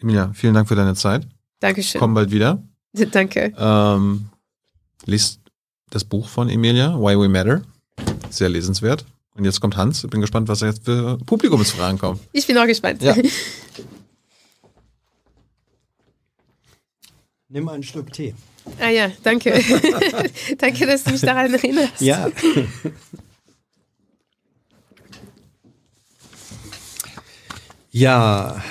Emilia, 0.03 0.33
vielen 0.35 0.55
Dank 0.55 0.69
für 0.69 0.75
deine 0.75 0.95
Zeit. 0.95 1.27
Dankeschön. 1.61 2.01
Komm 2.01 2.15
bald 2.15 2.31
wieder. 2.31 2.63
Danke. 3.13 3.53
Ähm, 3.57 4.29
liest 5.07 5.41
das 5.91 6.05
Buch 6.05 6.29
von 6.29 6.49
Emilia, 6.49 6.99
Why 6.99 7.19
We 7.19 7.29
Matter. 7.29 7.63
Sehr 8.31 8.49
lesenswert. 8.49 9.05
Und 9.35 9.45
jetzt 9.45 9.61
kommt 9.61 9.77
Hans. 9.77 10.03
Ich 10.05 10.11
bin 10.11 10.21
gespannt, 10.21 10.49
was 10.49 10.61
jetzt 10.61 10.85
für 10.85 11.19
Publikumsfragen 11.19 11.99
kommen. 11.99 12.21
Ich 12.33 12.47
bin 12.47 12.59
auch 12.59 12.67
gespannt. 12.67 13.03
Ja. 13.03 13.15
Nimm 17.49 17.69
einen 17.69 17.83
Schluck 17.83 18.13
Tee. 18.13 18.35
Ah 18.81 18.89
ja, 18.89 19.11
danke. 19.23 19.53
danke, 20.59 20.87
dass 20.87 21.05
du 21.05 21.11
mich 21.11 21.21
daran 21.21 21.53
erinnerst. 21.53 22.01
Ja. 22.01 22.31
ja, 27.91 28.63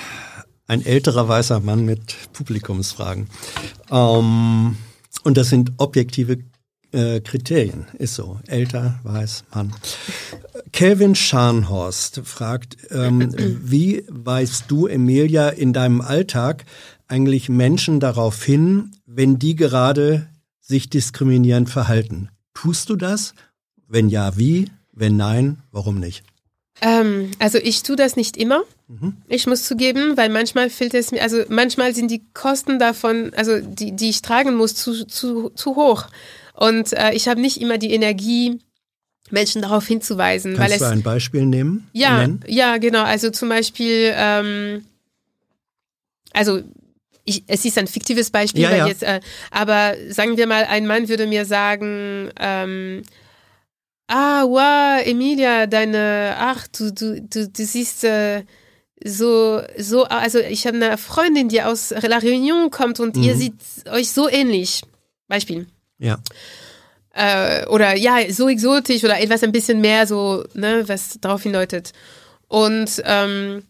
ein 0.66 0.84
älterer 0.84 1.28
weißer 1.28 1.60
Mann 1.60 1.84
mit 1.84 2.16
Publikumsfragen. 2.32 3.28
Ähm, 3.90 4.76
und 5.24 5.36
das 5.36 5.48
sind 5.48 5.72
objektive 5.76 6.38
äh, 6.92 7.20
Kriterien, 7.20 7.86
ist 7.98 8.14
so. 8.14 8.38
Älter, 8.46 9.00
weiß, 9.02 9.44
Mann. 9.54 9.74
Kelvin 10.72 11.14
Scharnhorst 11.14 12.22
fragt, 12.24 12.76
ähm, 12.90 13.32
wie 13.62 14.04
weist 14.08 14.64
du, 14.68 14.86
Emilia, 14.86 15.48
in 15.48 15.72
deinem 15.72 16.00
Alltag 16.00 16.64
eigentlich 17.08 17.48
Menschen 17.48 18.00
darauf 18.00 18.42
hin, 18.42 18.92
wenn 19.06 19.38
die 19.38 19.56
gerade 19.56 20.28
sich 20.60 20.88
diskriminierend 20.88 21.68
verhalten? 21.68 22.30
Tust 22.54 22.88
du 22.90 22.96
das? 22.96 23.34
Wenn 23.88 24.08
ja, 24.08 24.36
wie? 24.36 24.70
Wenn 24.92 25.16
nein, 25.16 25.62
warum 25.70 25.98
nicht? 25.98 26.24
Ähm, 26.82 27.30
also 27.38 27.58
ich 27.58 27.84
tue 27.84 27.96
das 27.96 28.16
nicht 28.16 28.36
immer. 28.36 28.62
Mhm. 28.88 29.16
Ich 29.28 29.46
muss 29.46 29.62
zugeben, 29.62 30.16
weil 30.16 30.28
manchmal 30.28 30.68
fehlt 30.68 30.94
es 30.94 31.12
mir, 31.12 31.22
also 31.22 31.42
manchmal 31.48 31.94
sind 31.94 32.10
die 32.10 32.22
Kosten 32.34 32.78
davon, 32.78 33.32
also 33.36 33.60
die, 33.60 33.92
die 33.92 34.10
ich 34.10 34.20
tragen 34.20 34.56
muss, 34.56 34.74
zu, 34.74 35.06
zu, 35.06 35.50
zu 35.50 35.76
hoch. 35.76 36.06
Und 36.54 36.92
äh, 36.92 37.12
ich 37.12 37.28
habe 37.28 37.40
nicht 37.40 37.60
immer 37.60 37.78
die 37.78 37.92
Energie, 37.92 38.58
Menschen 39.30 39.62
darauf 39.62 39.86
hinzuweisen. 39.86 40.56
Kannst 40.56 40.72
weil 40.72 40.78
du 40.78 40.84
es, 40.84 40.90
ein 40.90 41.02
Beispiel 41.02 41.46
nehmen? 41.46 41.88
Ja, 41.92 42.18
nennen? 42.18 42.44
ja, 42.46 42.76
genau. 42.76 43.02
Also 43.02 43.30
zum 43.30 43.48
Beispiel, 43.48 44.12
ähm, 44.14 44.84
also 46.32 46.60
ich, 47.24 47.44
es 47.46 47.64
ist 47.64 47.78
ein 47.78 47.86
fiktives 47.86 48.30
Beispiel, 48.30 48.62
Ja, 48.62 48.70
weil 48.70 48.78
ja. 48.78 48.86
jetzt, 48.88 49.02
äh, 49.04 49.20
aber 49.50 49.94
sagen 50.10 50.36
wir 50.36 50.46
mal, 50.46 50.64
ein 50.64 50.86
Mann 50.86 51.08
würde 51.08 51.26
mir 51.26 51.44
sagen, 51.44 52.30
ähm, 52.38 53.02
ah, 54.12 54.44
wow, 54.44 55.06
Emilia, 55.06 55.66
deine, 55.66 56.34
ach, 56.38 56.66
du, 56.68 56.92
du, 56.92 57.20
du, 57.22 57.48
du 57.48 57.64
siehst 57.64 58.04
äh, 58.04 58.44
so, 59.04 59.60
so, 59.78 60.04
also 60.04 60.38
ich 60.38 60.66
habe 60.66 60.76
eine 60.76 60.98
Freundin, 60.98 61.48
die 61.48 61.62
aus 61.62 61.90
La 61.90 62.18
Réunion 62.18 62.70
kommt 62.70 63.00
und 63.00 63.16
ihr 63.16 63.34
Mhm. 63.34 63.38
seht 63.38 63.54
euch 63.90 64.12
so 64.12 64.28
ähnlich. 64.28 64.82
Beispiel. 65.28 65.66
Ja. 65.98 66.18
Äh, 67.14 67.66
oder 67.66 67.96
ja, 67.96 68.30
so 68.30 68.48
exotisch 68.48 69.02
oder 69.04 69.18
etwas 69.20 69.42
ein 69.42 69.52
bisschen 69.52 69.80
mehr 69.80 70.06
so, 70.06 70.44
ne, 70.54 70.84
was 70.88 71.18
darauf 71.20 71.42
hindeutet. 71.42 71.92
Und, 72.48 73.02
ähm, 73.04 73.64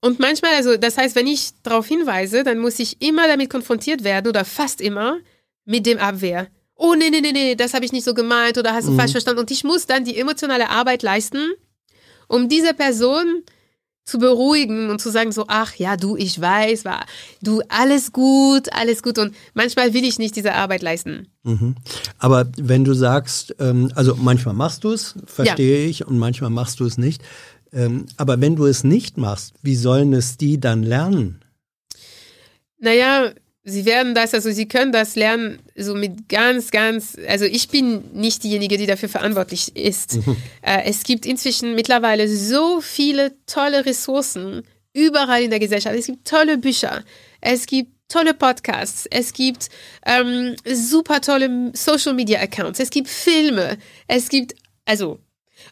und 0.00 0.18
manchmal, 0.18 0.54
also 0.54 0.76
das 0.76 0.98
heißt, 0.98 1.14
wenn 1.16 1.26
ich 1.26 1.50
darauf 1.62 1.86
hinweise, 1.86 2.42
dann 2.44 2.58
muss 2.58 2.78
ich 2.78 3.00
immer 3.00 3.26
damit 3.26 3.48
konfrontiert 3.48 4.04
werden 4.04 4.28
oder 4.28 4.44
fast 4.44 4.80
immer 4.80 5.18
mit 5.64 5.86
dem 5.86 5.98
Abwehr. 5.98 6.48
Oh, 6.76 6.94
nee, 6.94 7.10
nee, 7.10 7.20
nee, 7.20 7.32
nee, 7.32 7.54
das 7.54 7.72
habe 7.74 7.84
ich 7.84 7.92
nicht 7.92 8.04
so 8.04 8.14
gemeint 8.14 8.58
oder 8.58 8.74
hast 8.74 8.88
du 8.88 8.92
Mhm. 8.92 8.96
falsch 8.96 9.12
verstanden. 9.12 9.40
Und 9.40 9.50
ich 9.50 9.62
muss 9.64 9.86
dann 9.86 10.04
die 10.04 10.18
emotionale 10.18 10.70
Arbeit 10.70 11.02
leisten, 11.02 11.52
um 12.28 12.48
diese 12.48 12.74
Person 12.74 13.42
zu 14.04 14.18
beruhigen 14.18 14.90
und 14.90 15.00
zu 15.00 15.08
sagen 15.10 15.32
so, 15.32 15.46
ach 15.48 15.76
ja, 15.76 15.96
du, 15.96 16.14
ich 16.16 16.38
weiß, 16.38 16.84
war, 16.84 17.06
du, 17.40 17.62
alles 17.70 18.12
gut, 18.12 18.70
alles 18.72 19.02
gut. 19.02 19.18
Und 19.18 19.34
manchmal 19.54 19.94
will 19.94 20.04
ich 20.04 20.18
nicht 20.18 20.36
diese 20.36 20.52
Arbeit 20.54 20.82
leisten. 20.82 21.28
Mhm. 21.42 21.76
Aber 22.18 22.46
wenn 22.58 22.84
du 22.84 22.92
sagst, 22.92 23.54
ähm, 23.60 23.90
also 23.94 24.14
manchmal 24.16 24.54
machst 24.54 24.84
du 24.84 24.90
es, 24.92 25.14
verstehe 25.24 25.86
ich, 25.86 26.06
und 26.06 26.18
manchmal 26.18 26.50
machst 26.50 26.80
du 26.80 26.84
es 26.84 26.98
nicht. 26.98 27.22
Ähm, 27.72 28.04
aber 28.18 28.40
wenn 28.40 28.56
du 28.56 28.66
es 28.66 28.84
nicht 28.84 29.16
machst, 29.16 29.54
wie 29.62 29.74
sollen 29.76 30.12
es 30.12 30.36
die 30.36 30.60
dann 30.60 30.82
lernen? 30.82 31.40
Naja, 32.78 33.32
sie 33.64 33.86
werden 33.86 34.14
das, 34.14 34.34
also 34.34 34.50
sie 34.50 34.68
können 34.68 34.92
das 34.92 35.16
lernen, 35.16 35.58
so 35.74 35.94
mit 35.94 36.28
ganz, 36.28 36.70
ganz, 36.70 37.16
also 37.26 37.46
ich 37.46 37.68
bin 37.68 38.04
nicht 38.12 38.44
diejenige, 38.44 38.76
die 38.76 38.86
dafür 38.86 39.08
verantwortlich 39.08 39.74
ist. 39.74 40.18
Äh, 40.62 40.84
es 40.84 41.02
gibt 41.02 41.26
inzwischen 41.26 41.74
mittlerweile 41.74 42.28
so 42.28 42.80
viele 42.80 43.34
tolle 43.46 43.86
Ressourcen 43.86 44.62
überall 44.92 45.42
in 45.42 45.50
der 45.50 45.58
Gesellschaft. 45.58 45.96
Es 45.96 46.06
gibt 46.06 46.26
tolle 46.26 46.58
Bücher, 46.58 47.04
es 47.40 47.66
gibt 47.66 47.92
tolle 48.08 48.34
Podcasts, 48.34 49.06
es 49.10 49.32
gibt 49.32 49.68
ähm, 50.06 50.56
super 50.66 51.20
tolle 51.20 51.72
Social 51.74 52.14
Media 52.14 52.40
Accounts, 52.40 52.80
es 52.80 52.90
gibt 52.90 53.08
Filme, 53.08 53.78
es 54.06 54.28
gibt, 54.28 54.54
also, 54.84 55.18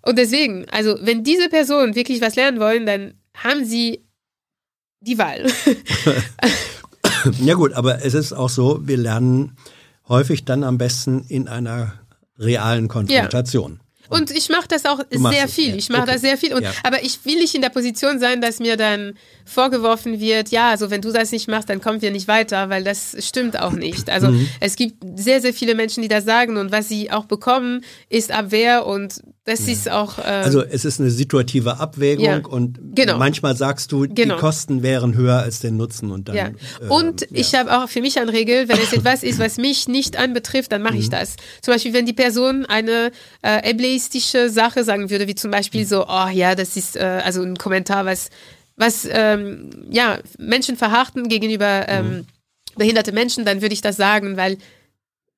und 0.03 0.19
deswegen, 0.19 0.67
also 0.71 0.97
wenn 1.03 1.23
diese 1.23 1.49
Personen 1.49 1.95
wirklich 1.95 2.21
was 2.21 2.37
lernen 2.37 2.59
wollen, 2.59 2.87
dann 2.87 3.15
haben 3.35 3.65
sie 3.65 4.05
die 5.01 5.19
Wahl. 5.19 5.47
Ja 7.41 7.55
gut, 7.55 7.73
aber 7.73 8.05
es 8.05 8.15
ist 8.15 8.33
auch 8.33 8.49
so, 8.51 8.81
wir 8.87 8.97
lernen 8.97 9.57
häufig 10.09 10.45
dann 10.45 10.65
am 10.65 10.79
besten 10.79 11.25
in 11.29 11.49
einer 11.49 11.95
realen 12.39 12.89
Konfrontation. 12.89 13.79
Und 14.09 14.31
ich 14.31 14.51
mache 14.51 14.69
das 14.69 14.85
auch 14.85 15.01
sehr 15.11 15.49
viel. 15.49 15.71
ja. 15.71 15.77
Ich 15.77 15.89
mache 15.89 16.03
Okay. 16.03 16.13
das 16.13 16.21
sehr 16.21 16.37
viel. 16.37 16.53
Und, 16.53 16.63
Ja. 16.63 16.71
Aber 16.83 17.03
ich 17.03 17.25
will 17.25 17.37
nicht 17.37 17.55
in 17.55 17.63
der 17.63 17.71
Position 17.71 18.19
sein, 18.19 18.43
dass 18.43 18.59
mir 18.59 18.77
dann 18.77 19.15
vorgeworfen 19.47 20.21
wird, 20.21 20.51
ja, 20.51 20.69
also 20.71 20.91
wenn 20.91 21.01
du 21.01 21.13
das 21.13 21.33
nicht 21.33 21.49
machst, 21.49 21.71
dann 21.71 21.81
kommen 21.81 22.03
wir 22.03 22.11
nicht 22.11 22.29
weiter, 22.29 22.69
weil 22.69 22.85
das 22.85 23.17
stimmt 23.21 23.59
auch 23.59 23.73
nicht. 23.73 24.11
Also 24.11 24.29
Mhm. 24.31 24.49
es 24.61 24.77
gibt 24.77 24.97
sehr, 25.19 25.41
sehr 25.41 25.55
viele 25.55 25.75
Menschen, 25.75 26.03
die 26.03 26.09
das 26.09 26.25
sagen 26.27 26.59
und 26.59 26.73
was 26.73 26.89
sie 26.91 27.11
auch 27.11 27.25
bekommen, 27.25 27.85
ist 28.11 28.33
Abwehr 28.33 28.85
und 28.87 29.23
das 29.45 29.61
ist 29.61 29.91
auch. 29.91 30.19
Äh, 30.19 30.23
Also 30.23 30.63
es 30.63 30.85
ist 30.85 31.01
eine 31.01 31.11
situative 31.11 31.81
Abwägung 31.81 32.25
Ja. 32.25 32.39
und 32.47 32.79
Genau. 32.95 33.19
manchmal 33.19 33.57
sagst 33.57 33.91
du, 33.91 34.07
Genau. 34.09 34.35
die 34.37 34.41
Kosten 34.41 34.83
wären 34.83 35.15
höher 35.15 35.39
als 35.41 35.61
der 35.61 35.73
Nutzen 35.73 36.11
und 36.13 36.29
dann. 36.29 36.37
ja. 36.37 36.47
äh, 36.81 36.89
Und 36.89 37.23
ja. 37.23 37.27
ich 37.33 37.55
habe 37.55 37.77
auch 37.77 37.89
für 37.89 38.01
mich 38.01 38.19
eine 38.21 38.33
Regel, 38.33 38.69
wenn 38.69 38.79
es 38.79 38.93
etwas 38.93 39.23
ist, 39.23 39.39
was 39.41 39.57
mich 39.57 39.89
nicht 39.89 40.17
anbetrifft, 40.17 40.71
dann 40.73 40.83
mache 40.83 40.97
ich 40.97 41.07
Mhm. 41.07 41.11
das. 41.13 41.37
Zum 41.61 41.75
Beispiel, 41.75 41.93
wenn 41.93 42.07
die 42.07 42.13
Person 42.13 42.67
eine 42.67 43.11
äh, 43.43 43.71
ableistische 43.71 44.49
Sache 44.49 44.85
sagen 44.85 45.11
würde, 45.11 45.27
wie 45.27 45.35
zum 45.35 45.51
Mhm. 45.51 45.53
Beispiel 45.53 45.87
so, 45.87 46.07
oh 46.09 46.29
ja, 46.33 46.55
das 46.55 46.77
ist 46.77 46.97
äh, 46.97 47.01
also 47.25 47.43
ein 47.43 47.57
Kommentar, 47.57 48.05
was, 48.07 48.31
was 48.77 49.07
ähm, 49.11 49.71
ja, 49.91 50.19
Menschen 50.39 50.77
verharten 50.77 51.29
gegenüber 51.29 51.87
ähm, 51.89 52.07
Mhm. 52.07 52.27
behinderte 52.77 53.13
Menschen, 53.13 53.45
dann 53.45 53.61
würde 53.61 53.75
ich 53.75 53.81
das 53.81 53.97
sagen, 53.97 54.37
weil 54.37 54.53
äh, 54.53 54.57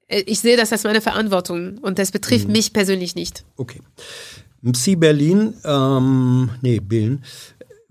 ich 0.08 0.40
sehe 0.40 0.56
das 0.56 0.72
als 0.72 0.84
meine 0.84 1.00
Verantwortung 1.00 1.78
und 1.78 1.98
das 1.98 2.08
Mhm. 2.08 2.12
betrifft 2.12 2.48
mich 2.48 2.72
persönlich 2.72 3.14
nicht. 3.14 3.44
Okay. 3.56 3.80
MC 4.62 4.96
Berlin, 4.98 5.54
ähm, 5.64 6.50
nee, 6.62 6.80
Billen. 6.80 7.22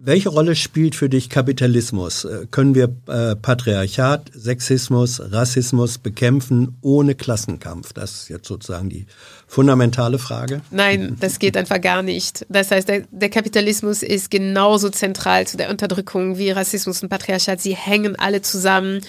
Welche 0.05 0.27
Rolle 0.29 0.55
spielt 0.57 0.95
für 0.95 1.07
dich 1.07 1.29
Kapitalismus? 1.29 2.25
Äh, 2.25 2.45
Können 2.51 2.75
wir 2.75 2.93
äh, 3.07 3.37
Patriarchat, 3.37 4.31
Sexismus, 4.35 5.21
Rassismus 5.31 5.97
bekämpfen 5.97 6.75
ohne 6.81 7.15
Klassenkampf? 7.15 7.93
Das 7.93 8.11
ist 8.23 8.29
jetzt 8.29 8.47
sozusagen 8.47 8.89
die 8.89 9.05
fundamentale 9.47 10.19
Frage. 10.19 10.61
Nein, 10.71 11.15
das 11.21 11.39
geht 11.39 11.55
einfach 11.55 11.79
gar 11.79 12.01
nicht. 12.01 12.45
Das 12.49 12.71
heißt, 12.71 12.89
der, 12.89 13.03
der 13.11 13.29
Kapitalismus 13.29 14.03
ist 14.03 14.29
genauso 14.29 14.89
zentral 14.89 15.47
zu 15.47 15.55
der 15.55 15.69
Unterdrückung 15.69 16.37
wie 16.37 16.51
Rassismus 16.51 17.01
und 17.01 17.07
Patriarchat. 17.07 17.61
Sie 17.61 17.75
hängen 17.75 18.17
alle 18.17 18.41
zusammen. 18.41 18.99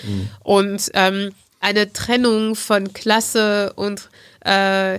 Und 0.45 0.91
ähm, 0.95 1.31
eine 1.65 1.93
Trennung 1.93 2.57
von 2.57 2.93
Klasse 2.93 3.73
und 3.75 4.11
äh, 4.45 4.99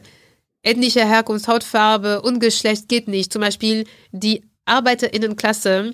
ethnischer 0.63 1.07
Herkunft, 1.07 1.47
Hautfarbe 1.47 2.23
und 2.23 2.39
Geschlecht 2.39 2.89
geht 2.89 3.07
nicht. 3.07 3.31
Zum 3.31 3.41
Beispiel 3.41 3.85
die 4.11 4.43
Arbeiterinnenklasse 4.65 5.93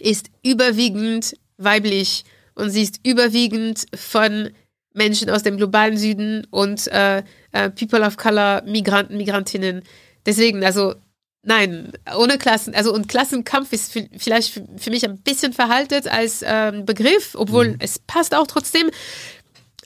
ist 0.00 0.30
überwiegend 0.42 1.36
weiblich 1.58 2.24
und 2.54 2.70
sie 2.70 2.82
ist 2.82 3.00
überwiegend 3.06 3.84
von 3.94 4.50
Menschen 4.94 5.28
aus 5.28 5.42
dem 5.42 5.58
globalen 5.58 5.98
Süden 5.98 6.46
und 6.50 6.86
äh, 6.88 7.22
äh, 7.52 7.68
People 7.70 8.00
of 8.00 8.16
Color, 8.16 8.62
Migranten, 8.64 9.18
Migrantinnen. 9.18 9.82
Deswegen, 10.24 10.64
also 10.64 10.94
nein, 11.42 11.92
ohne 12.16 12.38
Klassen, 12.38 12.74
also 12.74 12.94
und 12.94 13.08
Klassenkampf 13.08 13.72
ist 13.72 13.94
vi- 13.94 14.08
vielleicht 14.16 14.54
für, 14.76 14.90
mich 14.90 15.04
ein 15.04 15.18
bisschen 15.18 15.52
verhaltet 15.52 16.08
als 16.08 16.42
ähm, 16.44 16.86
Begriff, 16.86 17.34
obwohl 17.34 17.76
es 17.78 17.98
passt 17.98 18.34
auch 18.34 18.46
trotzdem. 18.46 18.90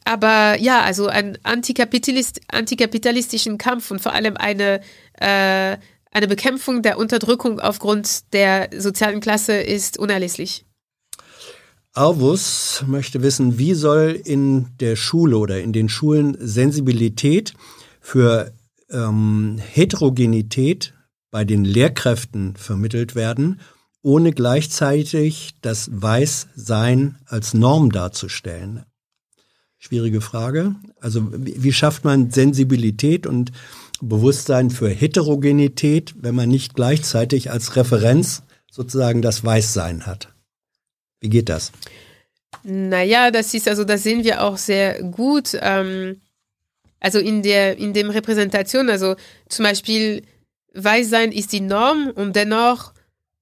Aber 0.05 0.59
ja, 0.59 0.83
also 0.83 1.07
einen 1.07 1.39
Antikapitalist, 1.43 2.41
antikapitalistischen 2.49 3.59
Kampf 3.59 3.91
und 3.91 4.01
vor 4.01 4.13
allem 4.13 4.37
eine, 4.37 4.81
äh, 5.15 5.77
eine 6.11 6.29
Bekämpfung 6.29 6.83
der 6.83 6.99
Unterdrückung 6.99 7.61
aufgrund 7.61 8.33
der 8.33 8.71
sozialen 8.77 9.21
Klasse 9.21 9.55
ist 9.55 9.99
unerlässlich. 9.99 10.65
Arvus 11.95 12.85
möchte 12.87 13.23
wissen, 13.23 13.59
wie 13.59 13.75
soll 13.75 14.19
in 14.25 14.69
der 14.81 14.97
Schule 14.97 15.37
oder 15.37 15.61
in 15.61 15.73
den 15.75 15.91
Schulen 15.91 16.37
Sensibilität 16.41 17.53
für 18.01 18.53
ähm, 18.91 19.59
Heterogenität 19.59 20.95
bei 21.31 21.45
den 21.45 21.65
Lehrkräften 21.65 22.57
vermittelt 22.57 23.15
werden, 23.15 23.61
ohne 24.03 24.33
gleichzeitig 24.33 25.55
das 25.61 25.91
Weißsein 25.93 27.19
als 27.27 27.53
Norm 27.53 27.93
darzustellen? 27.93 28.85
Schwierige 29.85 30.21
Frage. 30.21 30.77
Also 31.01 31.27
wie, 31.33 31.73
schafft 31.73 32.05
man 32.05 32.31
Sensibilität 32.31 33.27
und 33.27 33.51
Bewusstsein 34.01 34.71
für 34.71 34.89
Heterogenität, 34.89 36.15
wenn 36.21 36.37
man 36.37 36.49
nicht 36.49 36.75
gleichzeitig 36.75 37.51
als 37.51 37.75
Referenz 37.75 38.45
sozusagen 38.71 39.23
das 39.23 39.45
Weißsein 39.45 40.07
hat? 40.07 40.33
Wie 41.19 41.31
geht 41.31 41.49
das? 41.49 41.73
Naja, 42.63 43.33
das 43.33 43.53
ist, 43.55 43.67
also 43.67 43.83
das 43.83 44.05
sehen 44.05 44.23
wir 44.23 44.45
auch 44.45 44.57
sehr 44.57 45.03
gut. 45.03 45.59
Ähm, 45.61 46.21
also 47.01 47.19
in 47.19 47.43
der, 47.43 47.77
in 47.77 47.93
dem 47.93 48.11
Repräsentation, 48.11 48.89
also 48.89 49.17
zum 49.49 49.65
Beispiel 49.65 50.23
Weißsein 50.75 51.33
ist 51.33 51.53
die 51.53 51.61
Norm 51.61 52.13
und 52.15 52.37
dennoch 52.37 52.92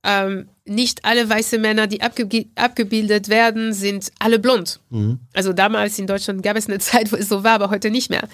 ähm, 0.04 0.48
nicht 0.64 1.04
alle 1.04 1.28
weiße 1.28 1.58
Männer, 1.58 1.86
die 1.86 2.00
abge 2.00 2.46
abgebildet 2.54 3.28
werden, 3.28 3.72
sind 3.72 4.10
alle 4.18 4.38
blond. 4.38 4.80
Mhm. 4.90 5.20
Also 5.32 5.52
damals 5.52 5.98
in 5.98 6.06
Deutschland 6.06 6.42
gab 6.42 6.56
es 6.56 6.68
eine 6.68 6.78
Zeit, 6.80 7.12
wo 7.12 7.16
es 7.16 7.28
so 7.28 7.44
war, 7.44 7.52
aber 7.52 7.70
heute 7.70 7.90
nicht 7.90 8.10
mehr. 8.10 8.28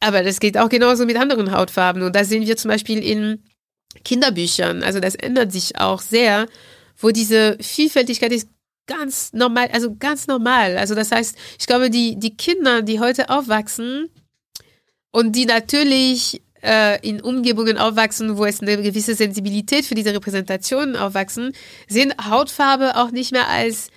Aber 0.00 0.22
das 0.22 0.40
geht 0.40 0.56
auch 0.56 0.68
genauso 0.68 1.06
mit 1.06 1.16
anderen 1.16 1.52
Hautfarben. 1.52 2.02
Und 2.02 2.16
da 2.16 2.24
sehen 2.24 2.46
wir 2.46 2.56
zum 2.56 2.70
Beispiel 2.70 3.04
in 3.04 3.42
Kinderbüchern, 4.04 4.82
also 4.82 5.00
das 5.00 5.14
ändert 5.14 5.52
sich 5.52 5.78
auch 5.78 6.00
sehr, 6.00 6.46
wo 6.96 7.10
diese 7.10 7.56
Vielfältigkeit 7.60 8.32
ist 8.32 8.48
ganz 8.86 9.32
normal, 9.32 9.68
also 9.72 9.96
ganz 9.96 10.26
normal. 10.26 10.76
Also 10.76 10.94
das 10.94 11.12
heißt, 11.12 11.36
ich 11.58 11.66
glaube, 11.66 11.90
die, 11.90 12.16
die 12.18 12.36
Kinder, 12.36 12.82
die 12.82 13.00
heute 13.00 13.30
aufwachsen 13.30 14.10
und 15.10 15.32
die 15.32 15.46
natürlich 15.46 16.42
in 17.02 17.20
Umgebungen 17.20 17.78
aufwachsen, 17.78 18.36
wo 18.36 18.44
es 18.44 18.60
eine 18.60 18.82
gewisse 18.82 19.14
Sensibilität 19.14 19.86
für 19.86 19.94
diese 19.94 20.12
Repräsentation 20.12 20.96
aufwachsen, 20.96 21.52
sehen 21.88 22.12
Hautfarbe 22.28 22.96
auch 22.96 23.10
nicht 23.10 23.32
mehr 23.32 23.48
als 23.48 23.88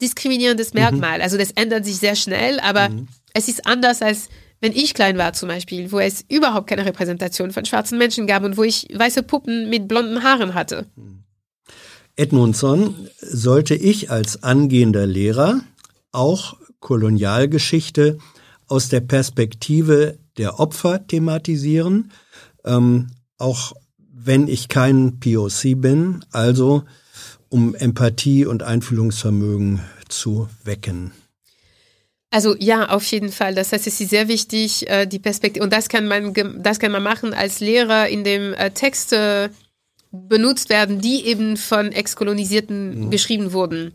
diskriminierendes 0.00 0.72
mhm. 0.72 0.80
Merkmal. 0.80 1.18
Mhm. 1.18 1.22
Also 1.22 1.36
das 1.36 1.50
ändert 1.52 1.84
sich 1.84 1.96
sehr 1.98 2.16
schnell, 2.16 2.60
aber 2.60 2.88
mhm. 2.90 3.08
es 3.34 3.48
ist 3.48 3.66
anders 3.66 4.02
als 4.02 4.28
wenn 4.60 4.72
ich 4.72 4.94
klein 4.94 5.16
war 5.16 5.32
zum 5.32 5.48
Beispiel, 5.48 5.90
wo 5.90 5.98
es 5.98 6.24
überhaupt 6.28 6.68
keine 6.68 6.84
Repräsentation 6.84 7.50
von 7.50 7.64
schwarzen 7.64 7.98
Menschen 7.98 8.26
gab 8.26 8.44
und 8.44 8.56
wo 8.56 8.62
ich 8.62 8.88
weiße 8.92 9.22
Puppen 9.22 9.70
mit 9.70 9.88
blonden 9.88 10.22
Haaren 10.22 10.54
hatte. 10.54 10.86
Edmundson, 12.16 13.08
sollte 13.20 13.74
ich 13.74 14.10
als 14.10 14.42
angehender 14.42 15.06
Lehrer 15.06 15.62
auch 16.12 16.56
Kolonialgeschichte 16.80 18.18
aus 18.66 18.88
der 18.88 19.00
Perspektive 19.00 20.18
der 20.38 20.60
Opfer 20.60 21.06
thematisieren, 21.06 22.12
ähm, 22.64 23.10
auch 23.38 23.72
wenn 24.12 24.48
ich 24.48 24.68
kein 24.68 25.18
POC 25.20 25.80
bin, 25.80 26.24
also 26.30 26.84
um 27.48 27.74
Empathie 27.74 28.46
und 28.46 28.62
Einfühlungsvermögen 28.62 29.80
zu 30.08 30.48
wecken. 30.64 31.12
Also 32.30 32.54
ja, 32.58 32.88
auf 32.90 33.04
jeden 33.10 33.32
Fall. 33.32 33.54
Das 33.54 33.72
heißt, 33.72 33.88
es 33.88 34.00
ist 34.00 34.10
sehr 34.10 34.28
wichtig, 34.28 34.88
äh, 34.88 35.06
die 35.06 35.18
Perspektive, 35.18 35.64
und 35.64 35.72
das 35.72 35.88
kann 35.88 36.06
man, 36.06 36.32
das 36.62 36.78
kann 36.78 36.92
man 36.92 37.02
machen 37.02 37.34
als 37.34 37.58
Lehrer, 37.58 38.08
indem 38.08 38.54
äh, 38.54 38.70
Texte 38.70 39.50
benutzt 40.12 40.68
werden, 40.70 41.00
die 41.00 41.26
eben 41.26 41.56
von 41.56 41.90
Exkolonisierten 41.90 43.06
mhm. 43.06 43.10
geschrieben 43.10 43.52
wurden. 43.52 43.94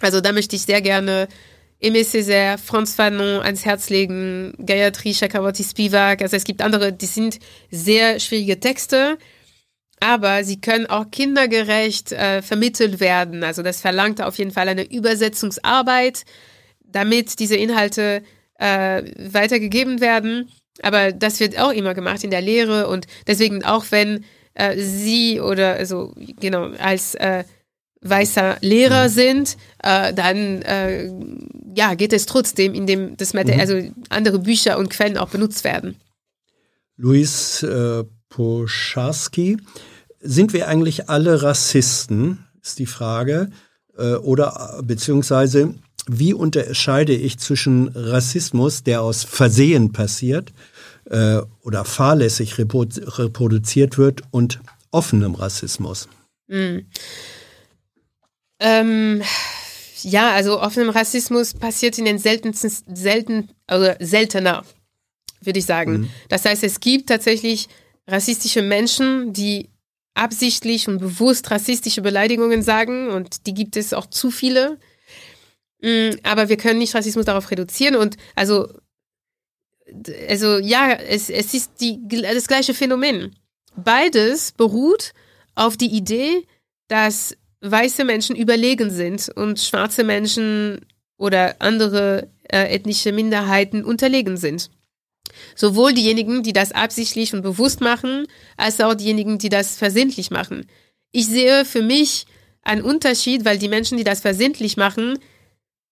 Also 0.00 0.20
da 0.20 0.32
möchte 0.32 0.56
ich 0.56 0.62
sehr 0.62 0.80
gerne 0.80 1.28
Aimé 1.80 2.04
Césaire, 2.04 2.58
Franz 2.58 2.94
Fanon 2.94 3.40
ans 3.42 3.64
Herz 3.64 3.90
legen, 3.90 4.54
Gayatri 4.58 5.12
Chakraborty 5.12 5.62
Spivak. 5.62 6.22
Also 6.22 6.36
es 6.36 6.44
gibt 6.44 6.62
andere, 6.62 6.92
die 6.92 7.06
sind 7.06 7.38
sehr 7.70 8.18
schwierige 8.18 8.58
Texte, 8.58 9.18
aber 10.00 10.44
sie 10.44 10.60
können 10.60 10.86
auch 10.86 11.10
kindergerecht 11.10 12.12
äh, 12.12 12.42
vermittelt 12.42 13.00
werden. 13.00 13.44
Also 13.44 13.62
das 13.62 13.80
verlangt 13.80 14.22
auf 14.22 14.38
jeden 14.38 14.52
Fall 14.52 14.68
eine 14.68 14.90
Übersetzungsarbeit 14.90 16.24
damit 16.96 17.38
diese 17.38 17.56
Inhalte 17.56 18.22
äh, 18.58 19.02
weitergegeben 19.18 20.00
werden. 20.00 20.48
Aber 20.82 21.12
das 21.12 21.40
wird 21.40 21.58
auch 21.58 21.72
immer 21.72 21.94
gemacht 21.94 22.24
in 22.24 22.30
der 22.30 22.42
Lehre 22.42 22.88
und 22.88 23.06
deswegen 23.26 23.64
auch 23.64 23.84
wenn 23.90 24.24
äh, 24.54 24.78
Sie 24.78 25.40
oder 25.40 25.74
also 25.74 26.12
genau 26.16 26.70
als 26.78 27.14
äh, 27.14 27.44
weißer 28.00 28.58
Lehrer 28.60 29.04
mhm. 29.04 29.12
sind, 29.12 29.56
äh, 29.82 30.12
dann 30.14 30.62
äh, 30.62 31.10
ja 31.74 31.94
geht 31.94 32.12
es 32.12 32.26
trotzdem, 32.26 32.74
indem 32.74 33.16
das 33.16 33.34
mhm. 33.34 33.48
also 33.58 33.80
andere 34.08 34.38
Bücher 34.38 34.78
und 34.78 34.90
Quellen 34.90 35.18
auch 35.18 35.28
benutzt 35.28 35.64
werden. 35.64 35.96
Luis 36.96 37.62
äh, 37.62 38.04
Poscharski, 38.28 39.58
sind 40.20 40.52
wir 40.52 40.68
eigentlich 40.68 41.08
alle 41.08 41.42
Rassisten? 41.42 42.46
Ist 42.62 42.78
die 42.78 42.86
Frage. 42.86 43.50
Äh, 43.96 44.14
oder 44.14 44.80
beziehungsweise 44.82 45.74
wie 46.08 46.34
unterscheide 46.34 47.14
ich 47.14 47.38
zwischen 47.38 47.88
Rassismus, 47.88 48.82
der 48.84 49.02
aus 49.02 49.24
Versehen 49.24 49.92
passiert 49.92 50.52
äh, 51.06 51.40
oder 51.62 51.84
fahrlässig 51.84 52.58
reproduziert 52.58 53.98
wird, 53.98 54.22
und 54.30 54.60
offenem 54.92 55.34
Rassismus? 55.34 56.08
Mhm. 56.46 56.86
Ähm, 58.60 59.22
ja, 60.02 60.32
also 60.32 60.60
offenem 60.60 60.90
Rassismus 60.90 61.54
passiert 61.54 61.98
in 61.98 62.04
den 62.04 62.18
seltensten, 62.18 62.70
selten, 62.94 63.50
also 63.66 63.92
seltener, 64.00 64.64
würde 65.40 65.58
ich 65.58 65.66
sagen. 65.66 65.92
Mhm. 65.92 66.10
Das 66.28 66.44
heißt, 66.44 66.62
es 66.64 66.80
gibt 66.80 67.08
tatsächlich 67.08 67.68
rassistische 68.06 68.62
Menschen, 68.62 69.32
die 69.32 69.70
absichtlich 70.14 70.88
und 70.88 70.98
bewusst 70.98 71.50
rassistische 71.50 72.00
Beleidigungen 72.00 72.62
sagen 72.62 73.10
und 73.10 73.46
die 73.46 73.54
gibt 73.54 73.76
es 73.76 73.92
auch 73.92 74.06
zu 74.06 74.30
viele. 74.30 74.78
Mm, 75.82 76.16
aber 76.22 76.48
wir 76.48 76.56
können 76.56 76.78
nicht 76.78 76.94
Rassismus 76.94 77.26
darauf 77.26 77.50
reduzieren 77.50 77.96
und 77.96 78.16
also, 78.34 78.66
also 80.28 80.58
ja, 80.58 80.92
es, 80.92 81.28
es 81.28 81.52
ist 81.52 81.72
die, 81.80 82.00
das 82.08 82.48
gleiche 82.48 82.72
Phänomen. 82.72 83.36
Beides 83.76 84.52
beruht 84.52 85.12
auf 85.54 85.76
die 85.76 85.90
Idee, 85.90 86.46
dass 86.88 87.36
weiße 87.70 88.04
Menschen 88.04 88.36
überlegen 88.36 88.90
sind 88.90 89.28
und 89.34 89.60
schwarze 89.60 90.04
Menschen 90.04 90.84
oder 91.16 91.56
andere 91.60 92.28
äh, 92.48 92.74
ethnische 92.74 93.12
Minderheiten 93.12 93.84
unterlegen 93.84 94.36
sind. 94.36 94.70
Sowohl 95.54 95.92
diejenigen, 95.92 96.42
die 96.42 96.52
das 96.52 96.72
absichtlich 96.72 97.34
und 97.34 97.42
bewusst 97.42 97.80
machen, 97.80 98.26
als 98.56 98.80
auch 98.80 98.94
diejenigen, 98.94 99.38
die 99.38 99.48
das 99.48 99.76
versehentlich 99.76 100.30
machen. 100.30 100.66
Ich 101.12 101.26
sehe 101.26 101.64
für 101.64 101.82
mich 101.82 102.26
einen 102.62 102.82
Unterschied, 102.82 103.44
weil 103.44 103.58
die 103.58 103.68
Menschen, 103.68 103.98
die 103.98 104.04
das 104.04 104.20
versehentlich 104.20 104.76
machen, 104.76 105.18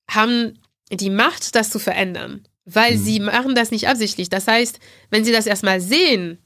haben 0.09 0.59
die 0.91 1.11
Macht, 1.11 1.55
das 1.55 1.71
zu 1.71 1.79
verändern, 1.79 2.47
weil 2.65 2.97
mhm. 2.97 3.05
sie 3.05 3.21
machen 3.21 3.55
das 3.55 3.71
nicht 3.71 3.89
absichtlich. 3.89 4.29
Das 4.29 4.47
heißt, 4.47 4.79
wenn 5.11 5.25
sie 5.25 5.33
das 5.33 5.47
erstmal 5.47 5.81
sehen 5.81 6.39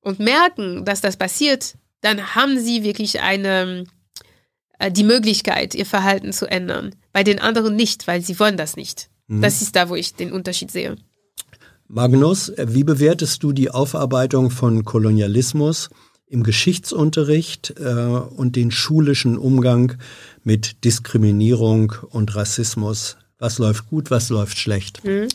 und 0.00 0.18
merken, 0.18 0.84
dass 0.84 1.00
das 1.00 1.16
passiert, 1.16 1.74
dann 2.00 2.34
haben 2.34 2.58
sie 2.58 2.82
wirklich 2.82 3.20
eine, 3.20 3.84
die 4.88 5.04
Möglichkeit, 5.04 5.74
ihr 5.74 5.86
Verhalten 5.86 6.32
zu 6.32 6.46
ändern. 6.46 6.94
Bei 7.12 7.22
den 7.22 7.38
anderen 7.38 7.76
nicht, 7.76 8.06
weil 8.06 8.22
sie 8.22 8.38
wollen 8.38 8.56
das 8.56 8.76
nicht. 8.76 9.10
Mhm. 9.26 9.42
Das 9.42 9.60
ist 9.60 9.76
da, 9.76 9.88
wo 9.88 9.96
ich 9.96 10.14
den 10.14 10.32
Unterschied 10.32 10.70
sehe. 10.70 10.96
Magnus, 11.88 12.52
wie 12.56 12.84
bewertest 12.84 13.42
du 13.42 13.52
die 13.52 13.70
Aufarbeitung 13.70 14.50
von 14.50 14.84
Kolonialismus 14.84 15.90
im 16.28 16.44
Geschichtsunterricht 16.44 17.74
äh, 17.80 17.82
und 17.82 18.54
den 18.54 18.70
schulischen 18.70 19.36
Umgang 19.36 19.96
mit 20.44 20.84
Diskriminierung 20.84 21.92
und 22.10 22.36
Rassismus. 22.36 23.16
Was 23.38 23.58
läuft 23.58 23.90
gut, 23.90 24.10
was 24.10 24.28
läuft 24.28 24.56
schlecht? 24.58 25.04
Mhm. 25.04 25.28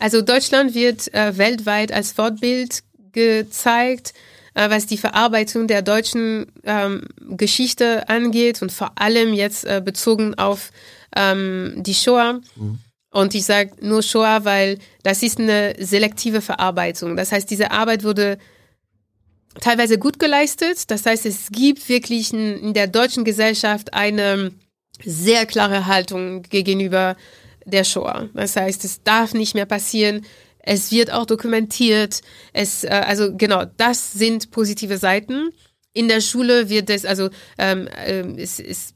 Also 0.00 0.20
Deutschland 0.20 0.74
wird 0.74 1.14
äh, 1.14 1.38
weltweit 1.38 1.92
als 1.92 2.10
Fortbild 2.10 2.82
gezeigt, 3.12 4.14
äh, 4.54 4.70
was 4.70 4.86
die 4.86 4.98
Verarbeitung 4.98 5.66
der 5.66 5.82
deutschen 5.82 6.46
ähm, 6.64 7.06
Geschichte 7.20 8.08
angeht 8.08 8.62
und 8.62 8.72
vor 8.72 8.92
allem 8.96 9.32
jetzt 9.32 9.64
äh, 9.64 9.82
bezogen 9.84 10.34
auf 10.34 10.70
ähm, 11.16 11.74
die 11.76 11.94
Shoah. 11.94 12.40
Mhm. 12.56 12.78
Und 13.10 13.34
ich 13.34 13.44
sage 13.44 13.72
nur 13.80 14.02
Shoah, 14.02 14.44
weil 14.44 14.78
das 15.02 15.22
ist 15.22 15.38
eine 15.38 15.74
selektive 15.78 16.40
Verarbeitung. 16.40 17.16
Das 17.16 17.30
heißt, 17.30 17.50
diese 17.50 17.70
Arbeit 17.70 18.04
wurde 18.04 18.38
teilweise 19.60 19.98
gut 19.98 20.18
geleistet. 20.18 20.90
Das 20.90 21.04
heißt, 21.04 21.26
es 21.26 21.48
gibt 21.50 21.88
wirklich 21.88 22.32
in 22.32 22.72
der 22.72 22.86
deutschen 22.86 23.24
Gesellschaft 23.24 23.92
eine 23.92 24.52
sehr 25.04 25.46
klare 25.46 25.86
Haltung 25.86 26.42
gegenüber 26.42 27.16
der 27.64 27.84
Shoah. 27.84 28.28
Das 28.34 28.56
heißt, 28.56 28.84
es 28.84 29.02
darf 29.02 29.34
nicht 29.34 29.54
mehr 29.54 29.66
passieren. 29.66 30.24
Es 30.62 30.92
wird 30.92 31.12
auch 31.12 31.26
dokumentiert. 31.26 32.20
Es, 32.52 32.84
äh, 32.84 32.88
also 32.88 33.36
genau, 33.36 33.64
das 33.76 34.12
sind 34.12 34.50
positive 34.50 34.98
Seiten. 34.98 35.50
In 35.92 36.08
der 36.08 36.20
Schule 36.20 36.68
wird 36.68 36.88
es, 36.88 37.04
also 37.04 37.30
ähm, 37.58 37.88
äh, 37.88 38.20
es, 38.40 38.58
es, 38.60 38.94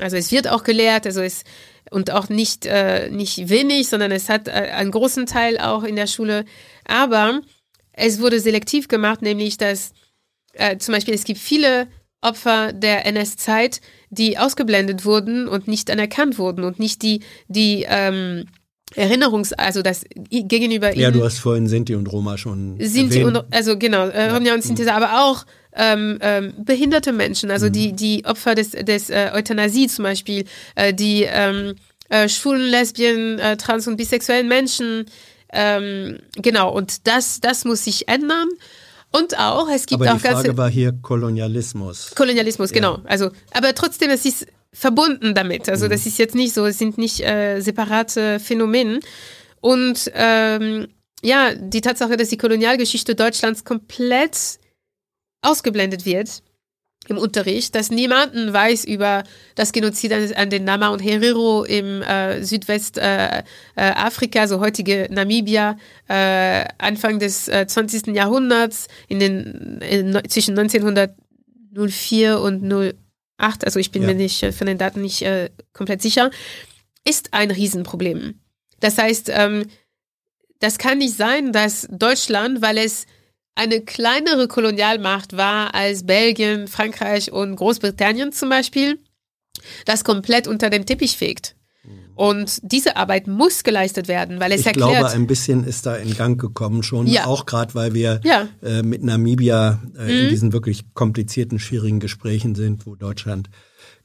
also 0.00 0.16
es 0.16 0.32
wird 0.32 0.48
auch 0.48 0.64
gelehrt, 0.64 1.06
also 1.06 1.20
es 1.20 1.44
und 1.90 2.10
auch 2.10 2.28
nicht 2.28 2.66
äh, 2.66 3.10
nicht 3.10 3.48
wenig, 3.48 3.88
sondern 3.88 4.10
es 4.10 4.28
hat 4.28 4.48
äh, 4.48 4.52
einen 4.52 4.90
großen 4.90 5.26
Teil 5.26 5.58
auch 5.58 5.84
in 5.84 5.96
der 5.96 6.06
Schule. 6.06 6.44
Aber 6.84 7.42
es 7.92 8.20
wurde 8.20 8.40
selektiv 8.40 8.88
gemacht, 8.88 9.22
nämlich 9.22 9.58
dass 9.58 9.92
äh, 10.54 10.78
zum 10.78 10.94
Beispiel 10.94 11.14
es 11.14 11.24
gibt 11.24 11.38
viele 11.38 11.88
Opfer 12.20 12.72
der 12.72 13.04
NS-Zeit, 13.06 13.80
die 14.08 14.38
ausgeblendet 14.38 15.04
wurden 15.04 15.46
und 15.46 15.68
nicht 15.68 15.90
anerkannt 15.90 16.38
wurden 16.38 16.64
und 16.64 16.78
nicht 16.78 17.02
die, 17.02 17.20
die 17.48 17.84
ähm, 17.86 18.46
Erinnerungs-, 18.96 19.52
also 19.54 19.82
das 19.82 20.04
gegenüber 20.30 20.94
Ja, 20.96 21.10
du 21.10 21.24
hast 21.24 21.38
vorhin 21.38 21.68
Sinti 21.68 21.94
und 21.94 22.06
Roma 22.06 22.38
schon 22.38 22.78
Sinti 22.80 23.20
erwähnt. 23.20 23.38
und, 23.38 23.54
also 23.54 23.78
genau, 23.78 24.06
äh, 24.08 24.30
Ronja 24.30 24.54
und 24.54 24.62
Sinti, 24.62 24.88
aber 24.88 25.24
auch 25.24 25.44
ähm, 25.76 26.18
ähm, 26.20 26.54
behinderte 26.58 27.12
Menschen, 27.12 27.50
also 27.50 27.66
mhm. 27.66 27.72
die, 27.72 27.92
die 27.92 28.24
Opfer 28.24 28.54
des, 28.54 28.70
des 28.70 29.10
äh, 29.10 29.30
Euthanasie 29.34 29.88
zum 29.88 30.04
Beispiel, 30.04 30.44
äh, 30.76 30.94
die 30.94 31.26
ähm, 31.28 31.74
äh, 32.08 32.28
schwulen, 32.28 32.62
lesbien, 32.70 33.38
äh, 33.38 33.56
trans- 33.56 33.88
und 33.88 33.96
bisexuellen 33.96 34.48
Menschen. 34.48 35.06
Ähm, 35.52 36.18
genau, 36.36 36.72
und 36.72 37.06
das, 37.06 37.40
das 37.40 37.64
muss 37.64 37.84
sich 37.84 38.08
ändern. 38.08 38.48
Und 39.10 39.38
auch, 39.38 39.68
es 39.68 39.86
gibt 39.86 40.02
aber 40.02 40.10
auch 40.10 40.16
die 40.16 40.20
Frage 40.20 40.34
ganze 40.34 40.56
war 40.56 40.68
hier 40.68 40.92
Kolonialismus. 40.92 42.12
Kolonialismus, 42.16 42.70
Ja. 42.70 42.74
genau. 42.74 42.98
Also, 43.04 43.30
aber 43.52 43.72
trotzdem, 43.74 44.10
es 44.10 44.24
ist 44.24 44.46
verbunden 44.74 45.34
damit. 45.34 45.68
Also, 45.68 45.88
das 45.88 46.04
ist 46.04 46.18
jetzt 46.18 46.34
nicht 46.34 46.52
so, 46.52 46.66
es 46.66 46.78
sind 46.78 46.98
nicht 46.98 47.20
äh, 47.20 47.60
separate 47.60 48.38
Phänomene. 48.40 49.00
Und 49.60 50.10
ähm, 50.14 50.88
ja, 51.22 51.54
die 51.54 51.80
Tatsache, 51.80 52.18
dass 52.18 52.28
die 52.28 52.36
Kolonialgeschichte 52.36 53.14
Deutschlands 53.14 53.64
komplett 53.64 54.58
ausgeblendet 55.40 56.04
wird 56.04 56.42
im 57.08 57.18
Unterricht, 57.18 57.74
dass 57.74 57.90
niemanden 57.90 58.52
weiß 58.52 58.84
über 58.84 59.24
das 59.54 59.72
Genozid 59.72 60.12
an, 60.12 60.50
den 60.50 60.64
Nama 60.64 60.88
und 60.88 61.00
Herero 61.00 61.64
im 61.64 62.02
äh, 62.02 62.42
Südwestafrika, 62.42 63.38
äh, 63.38 63.42
äh, 63.76 63.92
Afrika, 63.94 64.48
so 64.48 64.60
heutige 64.60 65.08
Namibia, 65.10 65.76
äh, 66.08 66.64
Anfang 66.78 67.18
des 67.18 67.48
äh, 67.48 67.66
20. 67.66 68.08
Jahrhunderts, 68.08 68.88
in 69.08 69.20
den, 69.20 69.80
in, 69.82 70.18
zwischen 70.28 70.58
1904 70.58 72.40
und 72.40 72.62
08, 73.38 73.64
also 73.64 73.78
ich 73.78 73.90
bin 73.90 74.02
Ja. 74.02 74.08
mir 74.08 74.14
nicht 74.14 74.42
äh, 74.42 74.52
von 74.52 74.66
den 74.66 74.78
Daten 74.78 75.00
nicht 75.00 75.22
äh, 75.22 75.50
komplett 75.72 76.02
sicher, 76.02 76.30
ist 77.06 77.32
ein 77.32 77.50
Riesenproblem. 77.50 78.40
Das 78.80 78.98
heißt, 78.98 79.30
ähm, 79.32 79.66
das 80.60 80.78
kann 80.78 80.98
nicht 80.98 81.16
sein, 81.16 81.52
dass 81.52 81.86
Deutschland, 81.90 82.62
weil 82.62 82.78
es 82.78 83.06
eine 83.54 83.80
kleinere 83.82 84.48
Kolonialmacht 84.48 85.36
war 85.36 85.74
als 85.74 86.06
Belgien, 86.06 86.66
Frankreich 86.68 87.30
und 87.30 87.56
Großbritannien 87.56 88.32
zum 88.32 88.48
Beispiel, 88.48 88.98
das 89.84 90.04
komplett 90.04 90.46
unter 90.48 90.70
den 90.70 90.86
Teppich 90.86 91.16
fegt. 91.16 91.54
Und 92.14 92.60
diese 92.62 92.96
Arbeit 92.96 93.26
muss 93.26 93.64
geleistet 93.64 94.06
werden, 94.08 94.38
weil 94.40 94.52
es 94.52 94.60
ich 94.60 94.66
erklärt. 94.66 94.90
glaube, 94.90 95.10
ein 95.10 95.26
bisschen 95.26 95.64
ist 95.64 95.86
da 95.86 95.96
in 95.96 96.14
Gang 96.16 96.40
gekommen 96.40 96.82
schon, 96.82 97.06
Ja. 97.06 97.26
auch 97.26 97.44
gerade 97.46 97.74
weil 97.74 97.92
wir 97.94 98.20
Ja. 98.24 98.48
äh, 98.62 98.82
mit 98.82 99.02
Namibia 99.02 99.80
äh, 99.98 100.18
in 100.20 100.26
Mhm. 100.26 100.28
diesen 100.30 100.52
wirklich 100.52 100.84
komplizierten, 100.94 101.58
schwierigen 101.58 102.00
Gesprächen 102.00 102.54
sind, 102.54 102.86
wo 102.86 102.94
Deutschland 102.94 103.50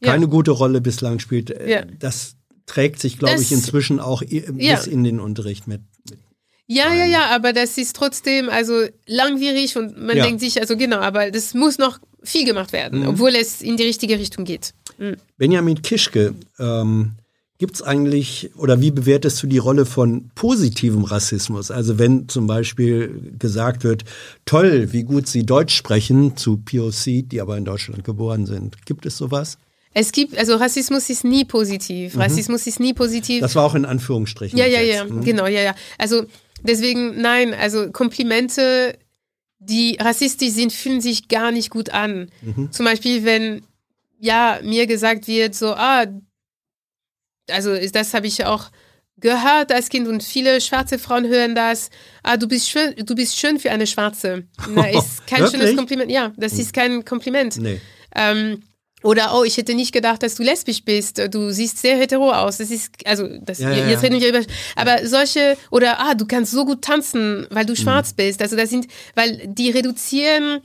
Ja. 0.02 0.12
keine 0.12 0.28
gute 0.28 0.52
Rolle 0.52 0.82
bislang 0.82 1.20
spielt. 1.20 1.52
Äh, 1.52 1.70
Ja. 1.72 1.82
Das 2.00 2.36
trägt 2.66 3.00
sich, 3.00 3.18
glaube 3.20 3.42
ich, 3.42 3.52
inzwischen 3.52 4.00
auch 4.00 4.22
Ja. 4.28 4.76
bis 4.76 4.88
in 4.88 5.04
den 5.04 5.20
Unterricht 5.20 5.68
mit. 5.68 5.82
mit. 6.10 6.20
Ja, 6.68 6.94
ja, 6.94 7.06
ja, 7.06 7.26
aber 7.32 7.52
das 7.52 7.78
ist 7.80 7.96
trotzdem 7.96 8.48
also 8.50 8.86
langwierig 9.08 9.76
und 9.76 10.00
man 10.00 10.16
Ja. 10.18 10.26
denkt 10.26 10.40
sich, 10.42 10.60
also 10.62 10.78
genau, 10.78 10.98
aber 11.00 11.32
das 11.32 11.54
muss 11.56 11.78
noch 11.80 12.00
viel 12.22 12.46
gemacht 12.46 12.74
werden, 12.74 13.02
Mhm. 13.02 13.08
obwohl 13.08 13.36
es 13.36 13.62
in 13.62 13.76
die 13.78 13.84
richtige 13.84 14.20
Richtung 14.20 14.46
geht. 14.46 14.74
Mhm. 15.00 15.16
Benjamin 15.38 15.82
Kischke, 15.82 16.36
ähm, 16.60 17.14
gibt 17.60 17.76
es 17.76 17.82
eigentlich, 17.82 18.52
oder 18.56 18.82
wie 18.82 18.90
bewertest 18.90 19.44
du 19.44 19.48
die 19.48 19.58
Rolle 19.58 19.86
von 19.86 20.32
positivem 20.34 21.04
Rassismus? 21.04 21.72
Also 21.72 22.00
wenn 22.00 22.30
zum 22.30 22.48
Beispiel 22.48 23.34
gesagt 23.38 23.84
wird, 23.84 24.06
toll, 24.46 24.94
wie 24.94 25.04
gut 25.04 25.28
Sie 25.28 25.46
Deutsch 25.46 25.76
sprechen 25.76 26.38
zu 26.38 26.58
POC, 26.58 27.28
die 27.30 27.42
aber 27.42 27.58
in 27.58 27.66
Deutschland 27.66 28.06
geboren 28.06 28.46
sind. 28.46 28.86
Gibt 28.86 29.06
es 29.06 29.18
sowas? 29.18 29.58
Es 29.94 30.14
gibt, 30.14 30.38
also 30.38 30.56
Rassismus 30.56 31.10
ist 31.10 31.26
nie 31.26 31.44
positiv. 31.44 32.18
Rassismus 32.18 32.66
ist 32.66 32.80
nie 32.80 32.94
positiv. 32.94 33.38
Mhm. 33.38 33.42
Das 33.42 33.56
war 33.56 33.66
auch 33.66 33.76
in 33.76 33.86
Anführungsstrichen. 33.86 34.58
Ja, 34.58 34.66
ja, 34.66 34.82
ja, 34.82 35.04
ne? 35.04 35.22
genau, 35.22 35.46
ja, 35.46 35.62
ja. 35.62 35.76
Also 35.98 36.24
deswegen, 36.64 37.20
nein, 37.20 37.54
also 37.54 37.92
Komplimente, 37.92 38.98
die 39.60 39.98
rassistisch 40.00 40.52
sind, 40.52 40.72
fühlen 40.72 41.02
sich 41.02 41.28
gar 41.28 41.52
nicht 41.52 41.72
gut 41.72 41.90
an. 41.90 42.30
Mhm. 42.42 42.72
Zum 42.72 42.86
Beispiel, 42.86 43.26
wenn 43.26 43.64
ja 44.18 44.60
mir 44.64 44.88
gesagt 44.88 45.28
wird, 45.28 45.56
so, 45.56 45.74
ah, 45.74 46.06
also 47.52 47.76
das 47.92 48.14
habe 48.14 48.28
ich 48.28 48.46
auch 48.46 48.66
gehört 49.18 49.72
als 49.74 49.90
Kind 49.90 50.08
und 50.08 50.24
viele 50.24 50.62
schwarze 50.62 50.98
Frauen 50.98 51.28
hören 51.28 51.54
das. 51.56 51.90
Ah, 52.24 52.38
du 52.38 52.48
bist 52.48 52.70
schön, 52.70 52.96
du 53.06 53.16
bist 53.16 53.38
schön 53.38 53.60
für 53.60 53.70
eine 53.72 53.86
Schwarze. 53.86 54.44
Na, 54.70 54.90
ist 54.98 55.28
kein 55.28 55.46
schönes 55.48 55.76
Kompliment. 55.76 56.10
Ja, 56.12 56.32
das 56.38 56.54
ist 56.54 56.74
kein 56.74 57.04
Kompliment. 57.04 57.58
Nee. 57.58 57.82
Ähm, 58.16 58.62
oder, 59.02 59.34
oh, 59.38 59.44
ich 59.46 59.56
hätte 59.56 59.76
nicht 59.76 59.94
gedacht, 59.94 60.24
dass 60.24 60.36
du 60.36 60.44
lesbisch 60.44 60.84
bist. 60.84 61.22
Du 61.34 61.52
siehst 61.52 61.78
sehr 61.78 61.98
hetero 61.98 62.32
aus. 62.34 62.58
Das 62.58 62.70
ist, 62.70 62.92
also, 63.06 63.28
das, 63.42 63.60
Ja, 63.60 63.72
jetzt 63.72 64.04
ja. 64.04 64.10
reden 64.10 64.20
wir 64.20 64.28
über, 64.30 64.42
aber 64.76 65.08
solche, 65.08 65.56
oder, 65.72 66.00
ah, 66.02 66.16
du 66.16 66.26
kannst 66.26 66.52
so 66.52 66.66
gut 66.66 66.82
tanzen, 66.82 67.48
weil 67.50 67.64
Mhm. 67.64 67.68
du 67.68 67.76
schwarz 67.78 68.12
bist. 68.14 68.42
Also, 68.42 68.58
das 68.58 68.70
sind, 68.70 68.88
weil 69.16 69.42
die 69.48 69.70
reduzieren, 69.72 70.60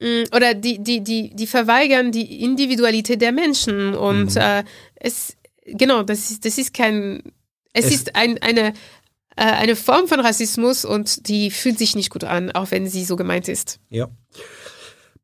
mh, 0.00 0.24
oder 0.34 0.54
die, 0.54 0.82
die, 0.82 1.00
die, 1.02 1.34
die 1.34 1.46
verweigern 1.46 2.10
die 2.10 2.42
Individualität 2.42 3.20
der 3.22 3.30
Menschen. 3.32 3.94
Und, 3.94 4.34
Mhm. 4.34 4.40
äh, 4.40 4.64
es, 4.96 5.36
genau, 5.76 6.02
das 6.02 6.30
ist, 6.30 6.44
das 6.44 6.58
ist 6.58 6.74
kein, 6.74 7.22
es, 7.72 7.86
Es- 7.86 7.92
ist 7.94 8.16
ein, 8.16 8.38
eine, 8.42 8.68
äh, 9.36 9.44
eine 9.44 9.76
Form 9.76 10.06
von 10.08 10.20
Rassismus 10.20 10.84
und 10.84 11.28
die 11.28 11.50
fühlt 11.50 11.78
sich 11.78 11.94
nicht 11.96 12.10
gut 12.10 12.24
an, 12.24 12.50
auch 12.52 12.70
wenn 12.70 12.88
sie 12.88 13.04
so 13.04 13.16
gemeint 13.16 13.48
ist. 13.48 13.80
Ja. 13.90 14.08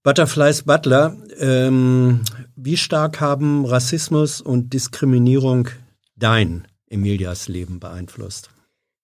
Butterflies 0.03 0.63
Butler, 0.63 1.17
ähm, 1.41 2.21
wie 2.55 2.77
stark 2.77 3.21
haben 3.21 3.65
Rassismus 3.67 4.41
und 4.41 4.73
Diskriminierung 4.73 5.69
dein 6.15 6.69
Emilias 6.89 7.49
Leben 7.49 7.81
beeinflusst? 7.81 8.51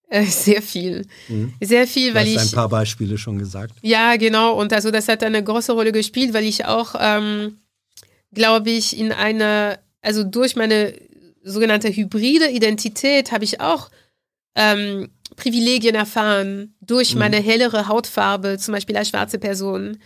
Äh, 0.08 0.24
sehr 0.26 0.62
viel. 0.62 1.06
Mhm. 1.28 1.54
Sehr 1.60 1.88
viel, 1.88 2.10
Du 2.10 2.14
weil 2.14 2.26
hast 2.36 2.44
ich. 2.46 2.52
ein 2.52 2.54
paar 2.54 2.68
Beispiele 2.68 3.18
schon 3.18 3.38
gesagt. 3.38 3.74
Ja, 3.82 4.14
genau. 4.16 4.54
Und 4.60 4.72
also 4.72 4.90
das 4.92 5.08
hat 5.08 5.24
eine 5.24 5.42
große 5.42 5.72
Rolle 5.72 5.90
gespielt, 5.90 6.34
weil 6.34 6.44
ich 6.44 6.66
auch, 6.66 6.94
ähm, 7.00 7.58
glaube 8.32 8.70
ich, 8.70 8.96
in 8.96 9.10
einer, 9.10 9.78
also 10.02 10.22
durch 10.22 10.54
meine 10.54 10.94
sogenannte 11.42 11.88
hybride 11.88 12.50
Identität 12.50 13.32
habe 13.32 13.44
ich 13.44 13.60
auch 13.60 13.90
ähm, 14.54 15.10
Privilegien 15.36 15.94
erfahren 15.94 16.74
durch 16.80 17.14
Mhm. 17.14 17.20
meine 17.20 17.36
hellere 17.40 17.88
Hautfarbe, 17.88 18.58
zum 18.58 18.72
Beispiel 18.72 18.96
als 18.96 19.08
schwarze 19.08 19.38
Person, 19.38 19.98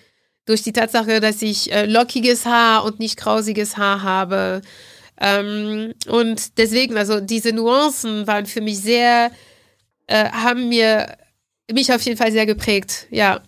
durch 0.45 0.63
die 0.63 0.73
Tatsache, 0.73 1.21
dass 1.21 1.43
ich 1.43 1.73
äh, 1.73 1.87
lockiges 1.87 2.47
Haar 2.47 2.85
und 2.85 3.01
nicht 3.01 3.17
krausiges 3.17 3.77
Haar 3.77 4.03
habe. 4.03 4.63
Ähm, 5.21 5.95
und 6.09 6.59
deswegen, 6.59 6.97
also 6.97 7.21
diese 7.21 7.53
Nuancen 7.53 8.27
waren 8.27 8.47
für 8.47 8.61
mich 8.61 8.79
sehr, 8.79 9.33
äh, 10.07 10.31
haben 10.31 10.69
mir 10.69 11.17
mich 11.73 11.93
auf 11.93 12.03
jeden 12.03 12.17
Fall 12.17 12.31
sehr 12.31 12.47
geprägt, 12.47 13.09
ja. 13.11 13.43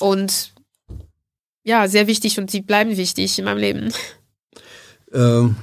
Und 0.00 0.52
ja, 1.64 1.88
sehr 1.88 2.06
wichtig 2.06 2.38
und 2.38 2.50
sie 2.50 2.62
bleiben 2.62 2.96
wichtig 2.96 3.38
in 3.38 3.44
meinem 3.44 3.58
Leben. 3.58 3.92
Ähm, 5.12 5.56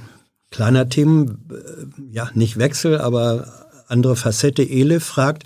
kleiner 0.53 0.87
Themen, 0.87 1.49
äh, 1.51 2.15
ja, 2.15 2.29
nicht 2.33 2.57
Wechsel, 2.57 3.01
aber 3.01 3.47
andere 3.87 4.15
Facette. 4.15 4.63
Ele 4.63 4.99
fragt, 4.99 5.43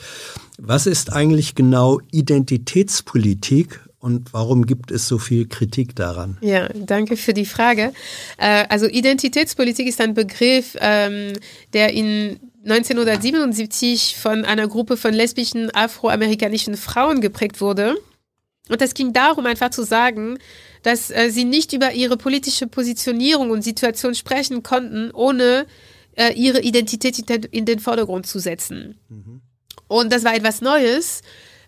was 0.59 0.85
ist 0.85 1.13
eigentlich 1.13 1.55
genau 1.55 1.99
Identitätspolitik 2.11 3.79
und 3.99 4.33
warum 4.33 4.65
gibt 4.65 4.91
es 4.91 5.07
so 5.07 5.17
viel 5.17 5.47
Kritik 5.47 5.95
daran? 5.95 6.37
Ja, 6.41 6.67
danke 6.73 7.17
für 7.17 7.33
die 7.33 7.45
Frage. 7.45 7.93
Äh, 8.37 8.65
also 8.69 8.85
Identitätspolitik 8.85 9.87
ist 9.87 10.01
ein 10.01 10.13
Begriff, 10.13 10.77
ähm, 10.79 11.33
der 11.73 11.93
in 11.93 12.39
1977 12.65 14.17
von 14.17 14.43
einer 14.43 14.67
Gruppe 14.67 14.97
von 14.97 15.13
lesbischen 15.13 15.73
afroamerikanischen 15.73 16.75
Frauen 16.75 17.21
geprägt 17.21 17.61
wurde. 17.61 17.95
Und 18.69 18.81
es 18.81 18.93
ging 18.93 19.13
darum, 19.13 19.45
einfach 19.45 19.69
zu 19.69 19.83
sagen, 19.83 20.37
dass 20.83 21.09
äh, 21.09 21.29
sie 21.29 21.45
nicht 21.45 21.73
über 21.73 21.93
ihre 21.93 22.17
politische 22.17 22.67
Positionierung 22.67 23.51
und 23.51 23.61
Situation 23.61 24.15
sprechen 24.15 24.63
konnten, 24.63 25.11
ohne 25.11 25.65
äh, 26.15 26.33
ihre 26.33 26.61
Identität 26.61 27.17
in 27.51 27.65
den, 27.65 27.79
Vordergrund 27.79 28.27
zu 28.27 28.39
setzen. 28.39 28.99
Und 29.87 30.11
das 30.11 30.23
war 30.23 30.35
etwas 30.35 30.61
Neues, 30.61 31.21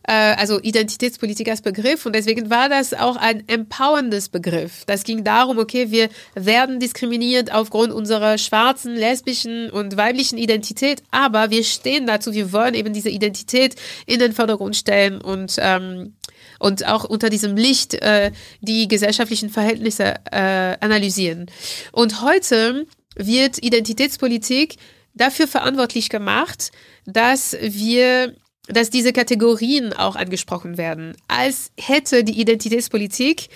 äh, 0.03 0.13
also 0.13 0.59
Identitätspolitik 0.59 1.49
als 1.49 1.61
Begriff. 1.61 2.05
Und 2.05 2.15
deswegen 2.15 2.49
war 2.49 2.69
das 2.69 2.93
auch 2.93 3.15
ein 3.15 3.47
empowerndes 3.47 4.29
Begriff. 4.29 4.85
Das 4.85 5.03
ging 5.03 5.23
darum, 5.23 5.57
okay, 5.57 5.91
wir 5.91 6.09
werden 6.35 6.79
diskriminiert 6.79 7.53
aufgrund 7.53 7.93
unserer 7.93 8.37
schwarzen, 8.37 8.95
lesbischen 8.95 9.69
und 9.69 9.97
weiblichen 9.97 10.37
Identität, 10.37 11.03
aber 11.11 11.51
wir 11.51 11.63
stehen 11.63 12.07
dazu, 12.07 12.33
wir 12.33 12.51
wollen 12.51 12.73
eben 12.73 12.93
diese 12.93 13.09
Identität 13.09 13.75
in 14.05 14.19
den 14.19 14.33
Vordergrund 14.33 14.75
stellen 14.75 15.21
und 15.21 15.55
ähm, 15.59 16.15
und 16.59 16.85
auch 16.85 17.03
unter 17.03 17.29
diesem 17.29 17.55
Licht 17.55 17.95
äh, 17.95 18.31
die 18.61 18.87
gesellschaftlichen 18.87 19.49
Verhältnisse 19.49 20.15
äh, 20.31 20.77
analysieren. 20.79 21.47
Und 21.91 22.21
heute 22.21 22.85
wird 23.15 23.63
Identitätspolitik 23.63 24.75
dafür 25.13 25.47
verantwortlich 25.47 26.09
gemacht, 26.09 26.71
dass 27.05 27.57
wir 27.61 28.35
dass 28.67 28.91
diese 28.91 29.13
Kategorien 29.13 29.93
auch 29.93 30.15
angesprochen 30.15 30.77
werden, 30.77 31.17
als 31.27 31.71
hätte 31.79 32.23
die 32.23 32.39
Identitätspolitik 32.39 33.49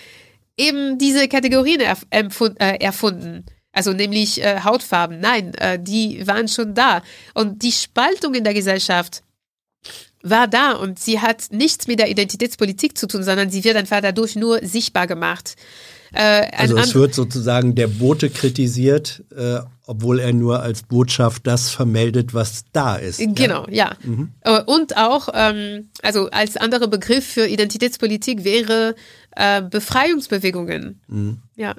eben 0.58 0.98
diese 0.98 1.28
Kategorien 1.28 1.82
erf 1.82 2.06
äh, 2.10 2.78
erfunden. 2.80 3.46
Also 3.72 3.92
nämlich 3.92 4.42
äh, 4.42 4.62
Hautfarben. 4.62 5.20
Nein, 5.20 5.54
äh, 5.56 5.80
die 5.80 6.26
waren 6.28 6.48
schon 6.48 6.76
da. 6.76 7.02
Und 7.34 7.64
die 7.64 7.72
Spaltung 7.72 8.36
in 8.36 8.44
der 8.44 8.54
Gesellschaft 8.54 9.24
war 10.24 10.48
da 10.48 10.72
und 10.72 11.00
sie 11.00 11.20
hat 11.20 11.48
nichts 11.52 11.88
mit 11.88 12.00
der 12.00 12.10
Identitätspolitik 12.10 12.98
zu 12.98 13.08
tun, 13.08 13.24
sondern 13.24 13.50
sie 13.50 13.64
wird 13.64 13.76
einfach 13.76 14.02
dadurch 14.02 14.36
nur 14.36 14.60
sichtbar 14.66 15.06
gemacht. 15.06 15.56
Äh, 16.14 16.48
also 16.56 16.78
es 16.78 16.96
wird 16.96 17.14
sozusagen 17.14 17.76
der 17.76 17.88
Bote 17.88 18.30
kritisiert, 18.30 19.24
äh, 19.36 19.60
obwohl 19.86 20.20
er 20.20 20.32
nur 20.32 20.62
als 20.62 20.84
Botschaft 20.84 21.46
das 21.46 21.72
vermeldet, 21.72 22.34
was 22.34 22.66
da 22.72 22.96
ist. 22.96 23.20
Genau, 23.20 23.66
ja. 23.68 23.98
ja. 24.04 24.10
Mhm. 24.10 24.32
Und 24.66 24.96
auch, 24.96 25.30
ähm, 25.34 25.90
also 26.02 26.30
als 26.30 26.56
anderer 26.56 26.88
Begriff 26.88 27.26
für 27.26 27.48
Identitätspolitik 27.48 28.44
wäre 28.44 28.96
äh, 29.32 29.62
Befreiungsbewegungen. 29.62 31.02
Mhm. 31.08 31.40
Ja. 31.56 31.76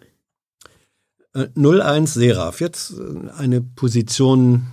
01 1.35 2.15
Seraph, 2.15 2.61
jetzt 2.61 2.95
eine 3.39 3.61
Position, 3.61 4.67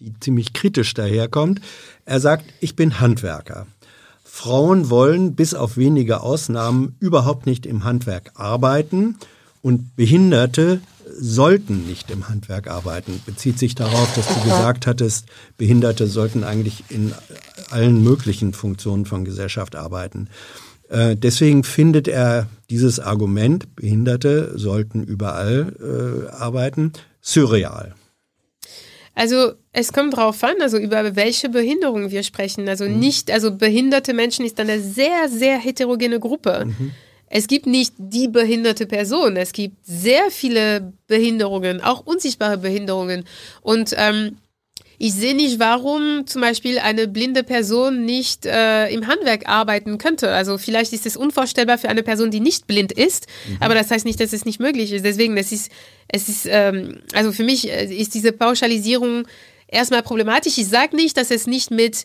die 0.00 0.12
ziemlich 0.18 0.52
kritisch 0.52 0.94
daherkommt. 0.94 1.60
Er 2.04 2.20
sagt, 2.20 2.44
ich 2.60 2.76
bin 2.76 3.00
Handwerker. 3.00 3.66
Frauen 4.24 4.90
wollen 4.90 5.34
bis 5.34 5.54
auf 5.54 5.76
wenige 5.76 6.20
Ausnahmen 6.20 6.96
überhaupt 6.98 7.46
nicht 7.46 7.66
im 7.66 7.84
Handwerk 7.84 8.32
arbeiten 8.34 9.16
und 9.62 9.96
Behinderte 9.96 10.80
sollten 11.18 11.86
nicht 11.86 12.10
im 12.10 12.28
Handwerk 12.28 12.68
arbeiten. 12.68 13.20
Bezieht 13.24 13.58
sich 13.58 13.74
darauf, 13.74 14.14
dass 14.14 14.26
du 14.26 14.42
gesagt 14.42 14.86
hattest, 14.86 15.26
Behinderte 15.56 16.06
sollten 16.06 16.44
eigentlich 16.44 16.84
in 16.88 17.12
allen 17.70 18.02
möglichen 18.02 18.52
Funktionen 18.52 19.06
von 19.06 19.24
Gesellschaft 19.24 19.76
arbeiten. 19.76 20.28
Äh, 20.88 21.16
deswegen 21.16 21.64
findet 21.64 22.08
er 22.08 22.48
dieses 22.70 23.00
Argument, 23.00 23.74
Behinderte 23.76 24.58
sollten 24.58 25.02
überall 25.02 25.74
äh, 25.80 26.34
arbeiten, 26.34 26.92
surreal. 27.20 27.94
Also 29.14 29.52
es 29.72 29.92
kommt 29.92 30.16
drauf 30.16 30.42
an, 30.42 30.56
also 30.60 30.76
über 30.78 31.16
welche 31.16 31.48
Behinderung 31.48 32.10
wir 32.10 32.22
sprechen. 32.22 32.68
Also 32.68 32.84
mhm. 32.84 32.98
nicht, 32.98 33.30
also 33.30 33.56
behinderte 33.56 34.12
Menschen 34.12 34.44
ist 34.44 34.58
eine 34.58 34.80
sehr, 34.80 35.28
sehr 35.28 35.58
heterogene 35.58 36.18
Gruppe. 36.18 36.64
Mhm. 36.66 36.92
Es 37.26 37.46
gibt 37.46 37.66
nicht 37.66 37.94
die 37.98 38.28
behinderte 38.28 38.86
Person. 38.86 39.36
Es 39.36 39.52
gibt 39.52 39.76
sehr 39.84 40.30
viele 40.30 40.92
Behinderungen, 41.06 41.80
auch 41.80 42.06
unsichtbare 42.06 42.58
Behinderungen. 42.58 43.24
Und 43.60 43.94
ähm, 43.96 44.36
ich 44.98 45.14
sehe 45.14 45.34
nicht, 45.34 45.58
warum 45.58 46.26
zum 46.26 46.40
Beispiel 46.40 46.78
eine 46.78 47.08
blinde 47.08 47.42
Person 47.42 48.04
nicht 48.04 48.46
äh, 48.46 48.88
im 48.88 49.06
Handwerk 49.06 49.48
arbeiten 49.48 49.98
könnte. 49.98 50.30
Also 50.30 50.58
vielleicht 50.58 50.92
ist 50.92 51.06
es 51.06 51.16
unvorstellbar 51.16 51.78
für 51.78 51.88
eine 51.88 52.02
Person, 52.02 52.30
die 52.30 52.40
nicht 52.40 52.66
blind 52.66 52.92
ist, 52.92 53.26
mhm. 53.48 53.56
aber 53.60 53.74
das 53.74 53.90
heißt 53.90 54.04
nicht, 54.04 54.20
dass 54.20 54.32
es 54.32 54.44
nicht 54.44 54.60
möglich 54.60 54.92
ist. 54.92 55.04
Deswegen, 55.04 55.36
es 55.36 55.52
ist, 55.52 55.70
es 56.08 56.28
ist, 56.28 56.46
ähm, 56.48 57.00
also 57.12 57.32
für 57.32 57.44
mich 57.44 57.68
äh, 57.68 57.92
ist 57.92 58.14
diese 58.14 58.32
Pauschalisierung 58.32 59.26
erstmal 59.66 60.02
problematisch. 60.02 60.58
Ich 60.58 60.68
sage 60.68 60.96
nicht, 60.96 61.16
dass 61.16 61.30
es 61.30 61.46
nicht 61.46 61.70
mit 61.70 62.04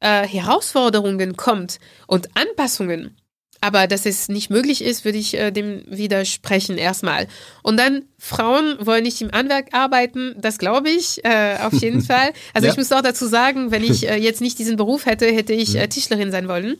äh, 0.00 0.26
Herausforderungen 0.26 1.36
kommt 1.36 1.78
und 2.06 2.28
Anpassungen. 2.36 3.16
Aber 3.64 3.86
dass 3.86 4.04
es 4.04 4.28
nicht 4.28 4.50
möglich 4.50 4.84
ist, 4.84 5.06
würde 5.06 5.16
ich 5.16 5.38
äh, 5.38 5.50
dem 5.50 5.84
widersprechen 5.86 6.76
erstmal. 6.76 7.28
Und 7.62 7.78
dann, 7.78 8.02
Frauen 8.18 8.76
wollen 8.78 9.04
nicht 9.04 9.22
im 9.22 9.32
Handwerk 9.32 9.68
arbeiten, 9.72 10.34
das 10.36 10.58
glaube 10.58 10.90
ich 10.90 11.24
äh, 11.24 11.56
auf 11.62 11.72
jeden 11.72 12.02
Fall. 12.02 12.32
Also 12.52 12.66
ja. 12.66 12.72
ich 12.72 12.76
muss 12.76 12.92
auch 12.92 13.00
dazu 13.00 13.26
sagen, 13.26 13.70
wenn 13.70 13.82
ich 13.82 14.06
äh, 14.10 14.16
jetzt 14.16 14.42
nicht 14.42 14.58
diesen 14.58 14.76
Beruf 14.76 15.06
hätte, 15.06 15.24
hätte 15.24 15.54
ich 15.54 15.76
äh, 15.76 15.88
Tischlerin 15.88 16.30
sein 16.30 16.46
wollen. 16.46 16.76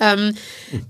Ähm, 0.00 0.34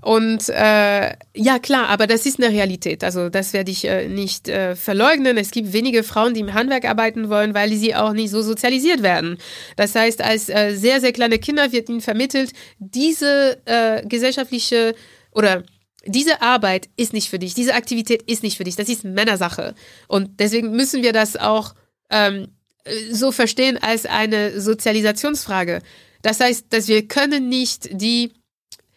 und 0.01 0.49
äh, 0.49 1.13
ja, 1.35 1.59
klar, 1.61 1.89
aber 1.89 2.07
das 2.07 2.25
ist 2.25 2.41
eine 2.41 2.51
Realität. 2.51 3.03
Also 3.03 3.29
das 3.29 3.53
werde 3.53 3.71
ich 3.71 3.85
äh, 3.85 4.07
nicht 4.07 4.47
äh, 4.47 4.75
verleugnen. 4.75 5.37
Es 5.37 5.51
gibt 5.51 5.73
wenige 5.73 6.03
Frauen, 6.03 6.33
die 6.33 6.39
im 6.39 6.53
Handwerk 6.53 6.85
arbeiten 6.85 7.29
wollen, 7.29 7.53
weil 7.53 7.73
sie 7.73 7.95
auch 7.95 8.13
nicht 8.13 8.31
so 8.31 8.41
sozialisiert 8.41 9.03
werden. 9.03 9.37
Das 9.75 9.95
heißt, 9.95 10.21
als 10.21 10.49
äh, 10.49 10.75
sehr, 10.75 11.01
sehr 11.01 11.13
kleine 11.13 11.39
Kinder 11.39 11.71
wird 11.71 11.89
ihnen 11.89 12.01
vermittelt, 12.01 12.53
diese 12.79 13.61
äh, 13.65 14.05
gesellschaftliche 14.05 14.95
oder 15.31 15.63
diese 16.05 16.41
Arbeit 16.41 16.89
ist 16.97 17.13
nicht 17.13 17.29
für 17.29 17.39
dich, 17.39 17.53
diese 17.53 17.75
Aktivität 17.75 18.23
ist 18.23 18.43
nicht 18.43 18.57
für 18.57 18.65
dich, 18.65 18.75
das 18.75 18.89
ist 18.89 19.05
Männersache. 19.05 19.73
Und 20.07 20.39
deswegen 20.39 20.71
müssen 20.71 21.01
wir 21.01 21.13
das 21.13 21.37
auch 21.37 21.75
ähm, 22.09 22.49
so 23.11 23.31
verstehen 23.31 23.77
als 23.81 24.05
eine 24.05 24.59
Sozialisationsfrage. 24.59 25.81
Das 26.21 26.39
heißt, 26.39 26.67
dass 26.69 26.87
wir 26.87 27.07
können 27.07 27.49
nicht 27.49 27.89
die 27.91 28.33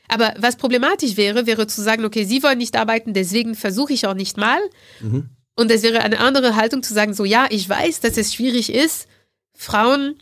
aber 0.08 0.34
was 0.38 0.56
problematisch 0.56 1.16
wäre, 1.16 1.46
wäre 1.46 1.66
zu 1.66 1.82
sagen, 1.82 2.04
okay, 2.04 2.24
Sie 2.24 2.42
wollen 2.42 2.58
nicht 2.58 2.76
arbeiten, 2.76 3.12
deswegen 3.14 3.54
versuche 3.54 3.92
ich 3.92 4.06
auch 4.06 4.14
nicht 4.14 4.36
mal. 4.36 4.60
Mhm. 5.00 5.30
Und 5.56 5.70
es 5.70 5.82
wäre 5.82 6.00
eine 6.00 6.20
andere 6.20 6.54
Haltung 6.54 6.82
zu 6.82 6.92
sagen, 6.92 7.14
so 7.14 7.24
ja, 7.24 7.46
ich 7.50 7.68
weiß, 7.68 8.00
dass 8.00 8.16
es 8.18 8.34
schwierig 8.34 8.72
ist, 8.72 9.08
Frauen 9.54 10.16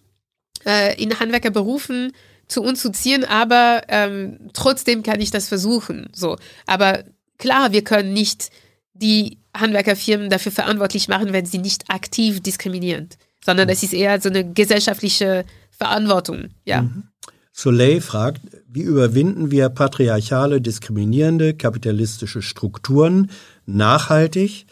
äh, 0.65 1.01
in 1.03 1.19
Handwerkerberufen 1.19 2.13
zu 2.47 2.63
uns 2.63 2.81
zu 2.81 2.93
ziehen, 2.93 3.25
aber 3.25 3.83
ähm, 3.89 4.51
trotzdem 4.53 5.03
kann 5.03 5.21
ich 5.21 5.31
das 5.31 5.49
versuchen. 5.49 6.09
So, 6.15 6.37
aber 6.67 7.05
klar, 7.39 7.73
wir 7.73 7.83
können 7.83 8.13
nicht 8.13 8.51
die 8.93 9.39
Handwerkerfirmen 9.57 10.31
dafür 10.31 10.53
verantwortlich 10.53 11.09
machen, 11.09 11.33
wenn 11.33 11.47
sie 11.47 11.59
nicht 11.59 11.91
aktiv 11.91 12.41
diskriminieren, 12.41 13.09
sondern 13.45 13.69
das 13.69 13.83
ist 13.83 13.93
eher 13.93 14.21
so 14.21 14.29
eine 14.29 14.53
gesellschaftliche 14.53 15.45
Verantwortung. 15.71 16.51
Ja. 16.65 16.83
Mhm. 16.83 17.09
Soleil 17.57 18.01
fragt, 18.01 18.41
wie 18.69 18.83
überwinden 18.83 19.53
wir 19.53 19.69
patriarchale, 19.69 20.61
diskriminierende, 20.61 21.55
kapitalistische 21.55 22.43
Strukturen 22.43 23.31
nachhaltig? 23.65 24.67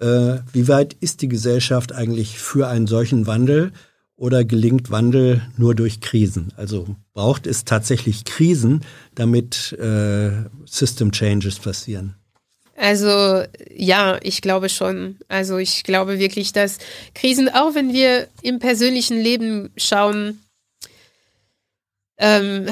Äh, 0.00 0.38
wie 0.52 0.66
weit 0.66 0.94
ist 0.94 1.22
die 1.22 1.28
Gesellschaft 1.28 1.92
eigentlich 1.92 2.40
für 2.40 2.66
einen 2.66 2.88
solchen 2.88 3.28
Wandel 3.28 3.70
oder 4.16 4.44
gelingt 4.44 4.90
Wandel 4.90 5.40
nur 5.56 5.76
durch 5.76 6.00
Krisen? 6.00 6.52
Also 6.56 6.96
braucht 7.14 7.46
es 7.46 7.64
tatsächlich 7.64 8.24
Krisen, 8.24 8.80
damit 9.14 9.72
äh, 9.74 10.32
System 10.64 11.12
Changes 11.12 11.60
passieren? 11.60 12.16
Also 12.76 13.44
ja, 13.72 14.18
ich 14.20 14.42
glaube 14.42 14.68
schon. 14.68 15.16
Also 15.28 15.58
ich 15.58 15.84
glaube 15.84 16.18
wirklich, 16.18 16.52
dass 16.52 16.78
Krisen, 17.14 17.48
auch 17.48 17.76
wenn 17.76 17.92
wir 17.92 18.26
im 18.42 18.58
persönlichen 18.58 19.16
Leben 19.16 19.70
schauen, 19.76 20.40
ähm, 22.18 22.66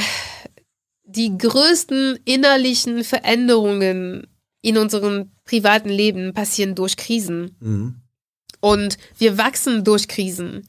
die 1.04 1.36
größten 1.36 2.18
innerlichen 2.24 3.04
Veränderungen 3.04 4.26
in 4.62 4.78
unserem 4.78 5.30
privaten 5.44 5.90
Leben 5.90 6.32
passieren 6.32 6.74
durch 6.74 6.96
Krisen. 6.96 7.56
Mhm. 7.60 7.96
Und 8.60 8.96
wir 9.18 9.36
wachsen 9.36 9.84
durch 9.84 10.08
Krisen. 10.08 10.66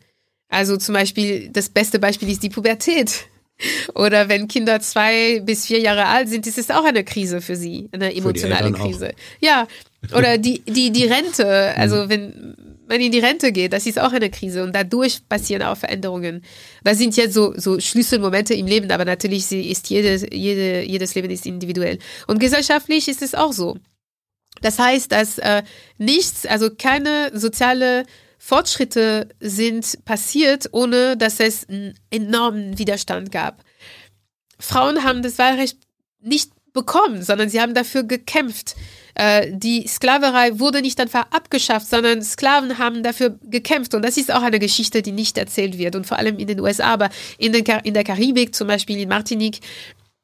Also 0.49 0.77
zum 0.77 0.93
Beispiel, 0.93 1.49
das 1.49 1.69
beste 1.69 1.99
Beispiel 1.99 2.29
ist 2.29 2.43
die 2.43 2.49
Pubertät. 2.49 3.27
Oder 3.95 4.27
wenn 4.27 4.47
Kinder 4.49 4.81
zwei 4.81 5.39
bis 5.39 5.65
vier 5.65 5.79
Jahre 5.79 6.07
alt 6.07 6.27
sind, 6.27 6.45
ist 6.45 6.57
es 6.57 6.69
auch 6.69 6.83
eine 6.83 7.05
Krise 7.05 7.39
für 7.39 7.55
sie, 7.55 7.89
eine 7.93 8.13
emotionale 8.13 8.71
Krise. 8.73 9.09
Auch. 9.09 9.41
Ja. 9.41 9.67
Oder 10.15 10.37
die, 10.37 10.59
die, 10.61 10.91
die 10.91 11.05
Rente, 11.05 11.75
also 11.77 12.03
mhm. 12.03 12.09
wenn 12.09 12.55
man 12.87 13.01
in 13.01 13.11
die 13.11 13.19
Rente 13.19 13.51
geht, 13.51 13.73
das 13.73 13.85
ist 13.85 13.99
auch 13.99 14.11
eine 14.11 14.29
Krise 14.29 14.63
und 14.63 14.73
dadurch 14.73 15.27
passieren 15.27 15.63
auch 15.63 15.77
Veränderungen. 15.77 16.43
Das 16.83 16.97
sind 16.97 17.15
jetzt 17.17 17.33
so, 17.33 17.53
so 17.55 17.79
Schlüsselmomente 17.79 18.53
im 18.53 18.67
Leben, 18.67 18.91
aber 18.91 19.05
natürlich 19.05 19.51
ist 19.51 19.89
jedes, 19.89 20.25
jede, 20.31 20.83
jedes 20.83 21.15
Leben 21.15 21.29
ist 21.29 21.45
individuell. 21.45 21.99
Und 22.27 22.39
gesellschaftlich 22.39 23.07
ist 23.07 23.21
es 23.21 23.35
auch 23.35 23.53
so. 23.53 23.77
Das 24.61 24.79
heißt, 24.79 25.11
dass 25.11 25.37
äh, 25.37 25.63
nichts, 25.97 26.45
also 26.45 26.69
keine 26.69 27.31
soziale 27.33 28.05
Fortschritte 28.37 29.29
sind 29.39 30.05
passiert, 30.05 30.69
ohne 30.71 31.17
dass 31.17 31.39
es 31.39 31.67
einen 31.67 31.95
enormen 32.11 32.77
Widerstand 32.77 33.31
gab. 33.31 33.63
Frauen 34.59 35.03
haben 35.03 35.21
das 35.21 35.37
Wahlrecht 35.37 35.79
nicht 36.21 36.51
bekommen, 36.73 37.23
sondern 37.23 37.49
sie 37.49 37.59
haben 37.59 37.73
dafür 37.73 38.03
gekämpft. 38.03 38.75
Äh, 39.15 39.51
die 39.51 39.87
Sklaverei 39.87 40.59
wurde 40.59 40.81
nicht 40.81 40.99
einfach 40.99 41.31
abgeschafft, 41.31 41.87
sondern 41.87 42.21
Sklaven 42.21 42.77
haben 42.77 43.01
dafür 43.01 43.39
gekämpft. 43.43 43.93
Und 43.93 44.03
das 44.03 44.17
ist 44.17 44.31
auch 44.31 44.41
eine 44.41 44.59
Geschichte, 44.59 45.01
die 45.01 45.11
nicht 45.11 45.37
erzählt 45.37 45.77
wird. 45.77 45.95
Und 45.95 46.05
vor 46.05 46.17
allem 46.17 46.37
in 46.37 46.47
den 46.47 46.59
USA, 46.59 46.93
aber 46.93 47.09
in, 47.37 47.53
den, 47.53 47.63
in 47.83 47.93
der 47.93 48.03
Karibik, 48.03 48.53
zum 48.53 48.67
Beispiel 48.67 48.99
in 48.99 49.09
Martinique, 49.09 49.61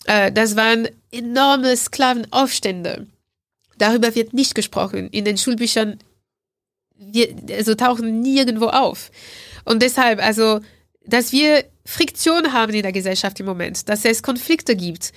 äh, 0.05 0.31
das 0.31 0.55
waren 0.55 0.87
enorme 1.11 1.75
Sklavenaufstände. 1.75 3.07
Darüber 3.77 4.13
wird 4.13 4.33
nicht 4.33 4.55
gesprochen. 4.55 5.09
In 5.09 5.25
den 5.25 5.37
Schulbüchern 5.37 5.99
wir, 7.01 7.35
also 7.51 7.75
tauchen 7.75 8.21
nirgendwo 8.21 8.67
auf. 8.67 9.09
Und 9.65 9.81
deshalb, 9.81 10.23
also, 10.23 10.59
dass 11.05 11.31
wir 11.31 11.65
Friktion 11.85 12.53
haben 12.53 12.73
in 12.73 12.83
der 12.83 12.91
Gesellschaft 12.91 13.39
im 13.39 13.45
Moment, 13.47 13.89
dass 13.89 14.05
es 14.05 14.21
Konflikte 14.21 14.75
gibt, 14.75 15.11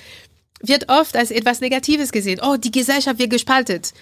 wird 0.68 0.88
oft 0.88 1.16
als 1.16 1.30
etwas 1.30 1.60
Negatives 1.60 2.12
gesehen. 2.12 2.40
Oh, 2.42 2.56
die 2.56 2.70
Gesellschaft 2.70 3.18
wird 3.18 3.30
gespaltet. 3.30 3.92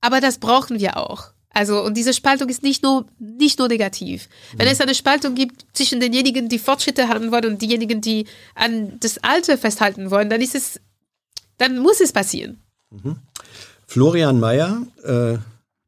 Aber 0.00 0.20
das 0.20 0.38
brauchen 0.38 0.80
wir 0.80 0.96
auch. 0.96 1.34
Also, 1.50 1.82
und 1.82 1.96
diese 1.96 2.12
Spaltung 2.12 2.48
ist 2.48 2.64
nicht 2.64 2.82
nur, 2.82 3.06
nicht 3.18 3.60
nur 3.60 3.68
negativ. 3.68 4.28
Wenn 4.56 4.66
es 4.66 4.80
eine 4.80 4.94
Spaltung 4.94 5.36
gibt 5.36 5.64
zwischen 5.72 6.00
denjenigen, 6.00 6.48
die 6.48 6.58
Fortschritte 6.58 7.08
haben 7.08 7.30
wollen 7.30 7.46
und 7.46 7.62
diejenigen, 7.62 8.00
die 8.00 8.26
an 8.56 8.98
das 8.98 9.18
Alte 9.18 9.56
festhalten 9.56 10.10
wollen, 10.10 10.28
dann 10.28 10.40
ist 10.40 10.56
es, 10.56 10.80
dann 11.58 11.78
muss 11.78 12.00
es 12.00 12.12
passieren. 12.12 12.60
Mhm. 12.90 13.16
Florian 13.86 14.40
Mayer 14.40 14.82
äh, 15.04 15.38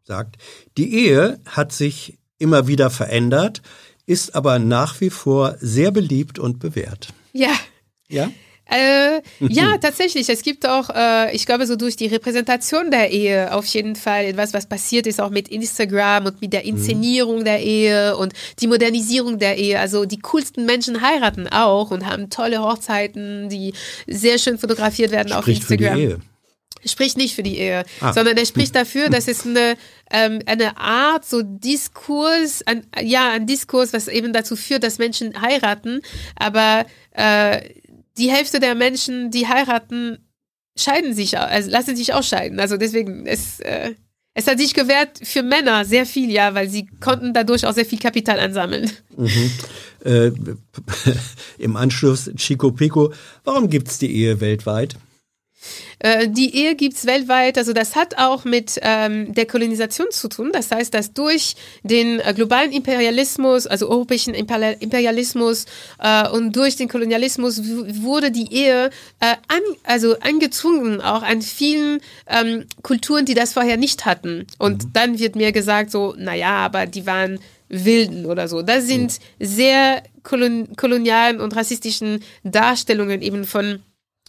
sagt, 0.05 0.36
die 0.77 0.94
Ehe 0.94 1.40
hat 1.44 1.73
sich 1.73 2.16
immer 2.39 2.69
wieder 2.69 2.89
verändert, 2.89 3.62
ist 4.07 4.36
aber 4.36 4.61
nach 4.61 5.01
wie 5.01 5.11
vor 5.11 5.57
sehr 5.61 5.90
beliebt 5.90 6.39
und 6.39 6.61
bewährt. 6.61 7.09
Ja. 7.32 7.51
Ja? 8.09 8.31
Äh, 8.68 9.22
ja, 9.40 9.78
tatsächlich. 9.80 10.28
Es 10.28 10.43
gibt 10.43 10.66
auch, 10.66 10.90
äh, 10.90 11.34
ich 11.34 11.47
glaube, 11.47 11.66
so 11.66 11.76
durch 11.76 11.97
die 11.97 12.06
Repräsentation 12.06 12.90
der 12.90 13.10
Ehe 13.10 13.52
auf 13.55 13.64
jeden 13.66 13.94
Fall 13.97 14.24
etwas, 14.24 14.52
was 14.55 14.66
passiert 14.66 15.06
ist, 15.06 15.20
auch 15.20 15.30
mit 15.30 15.48
Instagram 15.48 16.26
und 16.26 16.40
mit 16.40 16.52
der 16.52 16.64
Inszenierung 16.64 17.44
der 17.44 17.60
Ehe 17.62 18.16
und 18.16 18.32
die 18.60 18.66
Modernisierung 18.66 19.38
der 19.38 19.56
Ehe. 19.56 19.78
Also 19.78 20.05
die 20.05 20.18
coolsten 20.18 20.66
Menschen 20.66 21.01
heiraten 21.01 21.47
auch 21.48 21.90
und 21.93 22.06
haben 22.06 22.28
tolle 22.30 22.60
Hochzeiten, 22.62 23.48
die 23.48 23.72
sehr 24.09 24.38
schön 24.38 24.59
fotografiert 24.59 25.12
werden 25.12 25.32
auf 25.32 25.44
Spricht 25.44 25.64
für 25.64 25.74
Instagram. 25.74 25.97
die 25.98 26.05
Ehe. 26.05 26.20
Spricht 26.84 27.16
nicht 27.16 27.34
für 27.34 27.43
die 27.43 27.59
Ehe, 27.59 27.84
Ah. 28.01 28.12
sondern 28.12 28.36
er 28.36 28.47
spricht 28.47 28.74
dafür, 28.76 29.09
dass 29.09 29.26
es 29.28 29.44
eine, 29.47 29.74
ähm, 30.10 30.40
eine 30.47 30.76
Art, 30.76 31.24
so 31.24 31.43
Diskurs, 31.43 32.62
ein, 32.66 32.86
ja, 33.02 33.30
ein 33.30 33.47
Diskurs, 33.47 33.93
was 33.93 34.09
eben 34.09 34.32
dazu 34.32 34.56
führt, 34.56 34.82
dass 34.82 34.98
Menschen 34.98 35.40
heiraten, 35.40 36.01
aber 36.36 36.84
äh, 37.12 37.60
die 38.18 38.30
Hälfte 38.30 38.60
der 38.60 38.74
Menschen, 38.74 39.30
die 39.30 39.47
heiraten, 39.47 40.18
scheiden 40.78 41.14
sich, 41.14 41.38
also 41.38 41.70
lassen 41.70 41.97
sich 41.97 42.14
ausscheiden. 42.14 42.60
Also 42.60 42.76
deswegen, 42.76 43.26
es, 43.26 43.60
äh, 43.60 43.94
es 44.34 44.47
hat 44.47 44.59
sich 44.59 44.74
gewährt 44.74 45.20
für 45.22 45.43
Männer 45.43 45.84
sehr 45.84 46.05
viel, 46.05 46.30
ja, 46.30 46.55
weil 46.55 46.68
sie 46.68 46.86
konnten 47.01 47.32
dadurch 47.32 47.66
auch 47.66 47.72
sehr 47.72 47.86
viel 47.86 47.98
Kapital 47.98 48.38
ansammeln. 48.38 48.90
Äh, 50.05 50.30
Im 51.59 51.76
Anschluss 51.76 52.30
Chico 52.36 52.70
Pico, 52.70 53.12
warum 53.44 53.70
gibt's 53.70 53.98
die 53.98 54.14
Ehe 54.14 54.40
weltweit? 54.40 54.97
Äh, 55.98 56.28
die 56.28 56.55
Ehe 56.55 56.74
gibt's 56.74 57.06
weltweit, 57.06 57.59
also 57.59 57.72
das 57.72 57.97
hat 57.97 58.18
auch 58.18 58.44
mit 58.44 58.78
ähm, 58.82 59.32
der 59.34 59.47
Kolonisation 59.47 60.09
zu 60.10 60.28
tun. 60.28 60.51
Das 60.52 60.70
heißt, 60.70 60.93
dass 60.93 61.12
durch 61.12 61.56
den 61.82 62.20
äh, 62.20 62.34
globalen 62.34 62.72
Imperialismus, 62.72 63.66
also 63.66 63.88
europäischen 63.88 64.34
Imperial- 64.34 64.76
Imperialismus 64.80 65.66
äh, 65.98 66.28
und 66.28 66.55
durch 66.55 66.76
den 66.76 66.88
Kolonialismus 66.88 67.62
wurde 68.02 68.30
die 68.30 68.52
Ehe 68.52 68.90
äh, 69.20 69.36
an, 69.48 69.62
also 69.84 70.18
angezwungen 70.20 71.01
auch 71.01 71.22
an 71.22 71.43
vielen 71.43 72.01
ähm, 72.26 72.66
Kulturen, 72.82 73.24
die 73.24 73.34
das 73.34 73.52
vorher 73.52 73.76
nicht 73.76 74.05
hatten. 74.06 74.47
Und 74.59 74.88
dann 74.94 75.18
wird 75.18 75.36
mir 75.36 75.52
gesagt 75.52 75.90
so, 75.90 76.14
naja, 76.18 76.56
aber 76.56 76.86
die 76.86 77.06
waren 77.06 77.38
Wilden 77.68 78.26
oder 78.26 78.48
so. 78.48 78.62
Das 78.62 78.86
sind 78.86 79.18
sehr 79.40 80.02
kolon 80.22 80.76
kolonialen 80.76 81.40
und 81.40 81.55
rassistischen 81.56 82.22
Darstellungen 82.44 83.22
eben 83.22 83.44
von 83.44 83.80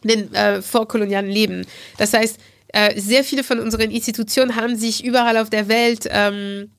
den 0.03 0.33
äh, 0.33 0.61
vorkolonialen 0.61 1.29
Leben. 1.29 1.65
Das 1.97 2.13
heißt, 2.13 2.39
äh, 2.69 2.99
sehr 2.99 3.23
viele 3.23 3.43
von 3.43 3.59
unseren 3.59 3.91
Institutionen 3.91 4.55
haben 4.55 4.75
sich 4.75 5.03
überall 5.03 5.37
auf 5.37 5.49
der 5.49 5.67
Welt 5.67 6.07
ähm, 6.09 6.71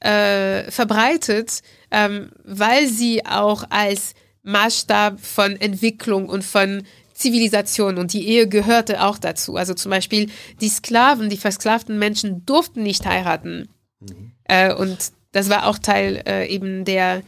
äh, 0.00 0.70
verbreitet, 0.70 1.62
ähm, 1.90 2.30
weil 2.44 2.86
sie 2.86 3.24
auch 3.24 3.64
als 3.70 4.14
Maßstab 4.42 5.20
von 5.20 5.56
Entwicklung 5.60 6.28
und 6.28 6.44
von 6.44 6.82
Zivilisation 7.14 7.96
und 7.96 8.12
die 8.12 8.28
Ehe 8.28 8.46
gehörte 8.46 9.02
auch 9.02 9.18
dazu. 9.18 9.56
Also 9.56 9.72
zum 9.74 9.90
Beispiel 9.90 10.30
die 10.60 10.68
Sklaven, 10.68 11.30
die 11.30 11.38
versklavten 11.38 11.98
Menschen 11.98 12.44
durften 12.44 12.82
nicht 12.82 13.06
heiraten. 13.06 13.68
Äh, 14.44 14.74
und 14.74 15.12
das 15.32 15.48
war 15.48 15.66
auch 15.66 15.78
Teil 15.78 16.22
äh, 16.26 16.46
eben 16.46 16.84
der 16.84 17.22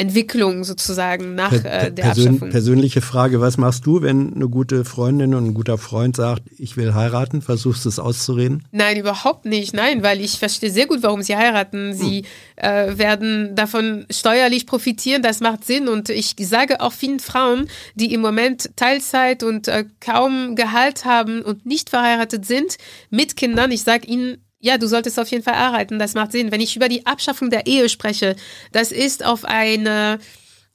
Entwicklung 0.00 0.64
sozusagen 0.64 1.34
nach 1.34 1.52
äh, 1.52 1.90
der 1.90 2.02
persön 2.02 2.28
Abschaffung. 2.28 2.50
persönliche 2.50 3.02
Frage, 3.02 3.40
was 3.42 3.58
machst 3.58 3.84
du, 3.84 4.00
wenn 4.00 4.34
eine 4.34 4.48
gute 4.48 4.86
Freundin 4.86 5.34
und 5.34 5.48
ein 5.48 5.54
guter 5.54 5.76
Freund 5.76 6.16
sagt, 6.16 6.42
ich 6.56 6.78
will 6.78 6.94
heiraten, 6.94 7.42
versuchst 7.42 7.84
du 7.84 7.90
es 7.90 7.98
auszureden? 7.98 8.64
Nein, 8.72 8.96
überhaupt 8.96 9.44
nicht. 9.44 9.74
Nein, 9.74 10.02
weil 10.02 10.22
ich 10.22 10.38
verstehe 10.38 10.70
sehr 10.70 10.86
gut, 10.86 11.02
warum 11.02 11.22
sie 11.22 11.36
heiraten. 11.36 11.92
Sie 11.92 12.24
äh, 12.56 12.96
werden 12.96 13.54
davon 13.54 14.06
steuerlich 14.10 14.66
profitieren. 14.66 15.22
Das 15.22 15.40
macht 15.40 15.66
Sinn. 15.66 15.86
Und 15.86 16.08
ich 16.08 16.34
sage 16.40 16.80
auch 16.80 16.92
vielen 16.92 17.20
Frauen, 17.20 17.68
die 17.94 18.14
im 18.14 18.22
Moment 18.22 18.70
Teilzeit 18.76 19.42
und 19.42 19.68
äh, 19.68 19.84
kaum 20.00 20.56
Gehalt 20.56 21.04
haben 21.04 21.42
und 21.42 21.66
nicht 21.66 21.90
verheiratet 21.90 22.46
sind 22.46 22.78
mit 23.10 23.36
Kindern, 23.36 23.70
ich 23.70 23.82
sage 23.82 24.06
ihnen, 24.06 24.38
ja, 24.60 24.78
du 24.78 24.86
solltest 24.86 25.18
auf 25.18 25.28
jeden 25.28 25.42
Fall 25.42 25.54
arbeiten. 25.54 25.98
Das 25.98 26.14
macht 26.14 26.32
Sinn. 26.32 26.52
Wenn 26.52 26.60
ich 26.60 26.76
über 26.76 26.88
die 26.88 27.06
Abschaffung 27.06 27.50
der 27.50 27.66
Ehe 27.66 27.88
spreche, 27.88 28.36
das 28.72 28.92
ist 28.92 29.24
auf 29.24 29.44
eine 29.44 30.18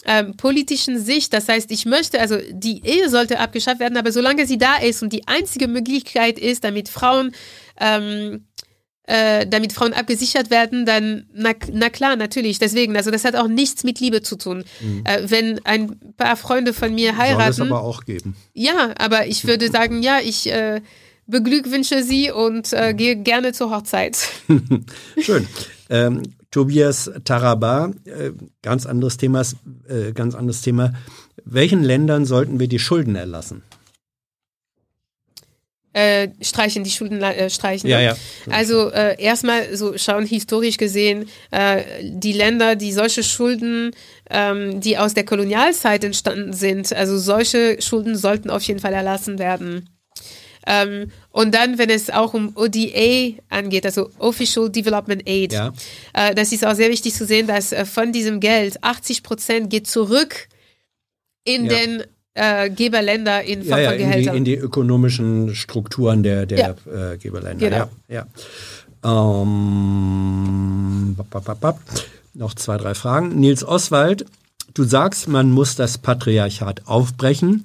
ähm, 0.06 0.36
politischen 0.38 1.00
Sicht. 1.00 1.34
Das 1.34 1.48
heißt, 1.48 1.72
ich 1.72 1.86
möchte, 1.86 2.20
also 2.20 2.38
die 2.52 2.84
Ehe 2.86 3.10
sollte 3.10 3.40
abgeschafft 3.40 3.80
werden, 3.80 3.98
aber 3.98 4.12
solange 4.12 4.48
sie 4.48 4.58
da 4.58 4.78
ist 4.78 5.04
und 5.04 5.14
die 5.14 5.28
einzige 5.28 5.68
Möglichkeit 5.68 6.40
ist, 6.40 6.64
damit 6.64 6.90
Frauen 6.90 7.32
ähm, 7.80 8.46
äh, 9.08 9.46
damit 9.46 9.72
Frauen 9.72 9.94
abgesichert 9.94 10.50
werden, 10.50 10.86
dann 10.86 11.28
na, 11.32 11.52
na 11.72 11.90
klar, 11.90 12.16
natürlich. 12.16 12.58
Deswegen, 12.58 12.98
also 12.98 13.12
das 13.12 13.24
hat 13.24 13.36
auch 13.36 13.48
nichts 13.48 13.84
mit 13.84 14.00
Liebe 14.00 14.24
zu 14.24 14.36
tun. 14.36 14.64
Äh, 15.04 15.30
wenn 15.30 15.64
ein 15.64 16.00
paar 16.18 16.36
Freunde 16.38 16.74
von 16.74 16.94
mir 16.94 17.12
Soll 17.12 17.22
es 17.22 17.30
heiraten, 17.30 17.62
aber 17.72 17.84
auch 17.84 18.04
geben. 18.06 18.36
ja, 18.54 18.96
aber 18.98 19.28
ich 19.28 19.46
würde 19.48 19.70
sagen, 19.70 20.02
ja, 20.02 20.20
ich 20.24 20.52
äh, 20.52 20.82
beglückwünsche 21.28 22.04
sie 22.04 22.32
und 22.32 22.74
äh, 22.74 22.94
gehe 22.94 23.16
gerne 23.16 23.54
zur 23.54 23.72
Hochzeit. 23.72 24.18
Schön. 25.20 25.48
Ähm, 25.90 26.24
Tobias 26.52 27.12
Taraba, 27.26 27.92
äh, 28.06 28.32
ganz 28.62 28.86
anderes 28.86 29.18
Thema, 29.18 29.42
äh, 29.88 30.14
ganz 30.14 30.36
anderes 30.36 30.62
Thema. 30.62 30.94
Welchen 31.44 31.84
Ländern 31.84 32.26
sollten 32.26 32.60
wir 32.60 32.68
die 32.68 32.80
Schulden 32.80 33.16
erlassen? 33.16 33.62
Äh, 35.92 36.30
streichen, 36.42 36.84
die 36.84 36.90
Schulden 36.90 37.22
äh, 37.22 37.50
streichen. 37.50 37.90
ne? 38.46 38.54
Also 38.54 38.92
äh, 38.92 39.22
erstmal 39.22 39.78
so 39.78 39.98
schauen 39.98 40.26
historisch 40.26 40.76
gesehen, 40.76 41.30
äh, 41.52 41.84
die 42.04 42.34
Länder, 42.34 42.76
die 42.76 42.92
solche 42.92 43.24
Schulden, 43.24 43.92
ähm, 44.30 44.82
die 44.82 44.98
aus 44.98 45.14
der 45.14 45.24
Kolonialzeit 45.24 46.04
entstanden 46.04 46.52
sind, 46.52 46.92
also 46.92 47.18
solche 47.18 47.82
Schulden 47.82 48.18
sollten 48.18 48.50
auf 48.50 48.64
jeden 48.64 48.82
Fall 48.82 48.94
erlassen 48.94 49.40
werden. 49.40 49.90
Ähm, 50.68 51.12
und 51.32 51.54
dann, 51.54 51.78
wenn 51.78 51.90
es 51.90 52.10
auch 52.10 52.34
um 52.34 52.54
ODA 52.56 53.34
angeht, 53.50 53.86
also 53.86 54.10
Official 54.20 54.70
Development 54.70 55.22
Aid, 55.28 55.54
Ja. 55.54 55.74
äh, 56.14 56.34
das 56.34 56.52
ist 56.52 56.66
auch 56.66 56.74
sehr 56.76 56.90
wichtig 56.90 57.14
zu 57.14 57.26
sehen, 57.26 57.46
dass 57.48 57.72
äh, 57.72 57.86
von 57.86 58.12
diesem 58.12 58.40
Geld 58.40 58.84
80 58.84 59.22
Prozent 59.24 59.70
geht 59.70 59.86
zurück 59.88 60.48
in 61.44 61.66
Ja. 61.66 61.74
den 61.78 62.04
äh, 62.34 62.70
Geberländer 62.70 63.44
in 63.44 63.64
Form 63.64 63.80
ja, 63.80 63.92
von 63.92 63.94
in, 63.94 64.00
die, 64.00 64.06
Gehältern. 64.06 64.36
in 64.38 64.44
die 64.46 64.56
ökonomischen 64.56 65.56
Strukturen 65.56 66.22
der, 66.24 66.46
der 66.46 66.76
äh, 66.92 67.18
Geberländer. 67.18 67.70
Genau. 67.70 67.90
Ja, 68.10 68.26
ja. 69.04 69.42
Ähm, 69.86 71.16
bap, 71.16 71.44
bap, 71.46 71.60
bap. 71.62 71.80
Noch 72.34 72.54
zwei, 72.56 72.78
drei 72.78 72.94
Fragen. 72.96 73.40
Nils 73.40 73.64
Oswald, 73.64 74.26
du 74.74 74.84
sagst, 74.84 75.28
man 75.28 75.52
muss 75.52 75.76
das 75.76 75.98
Patriarchat 75.98 76.88
aufbrechen. 76.88 77.64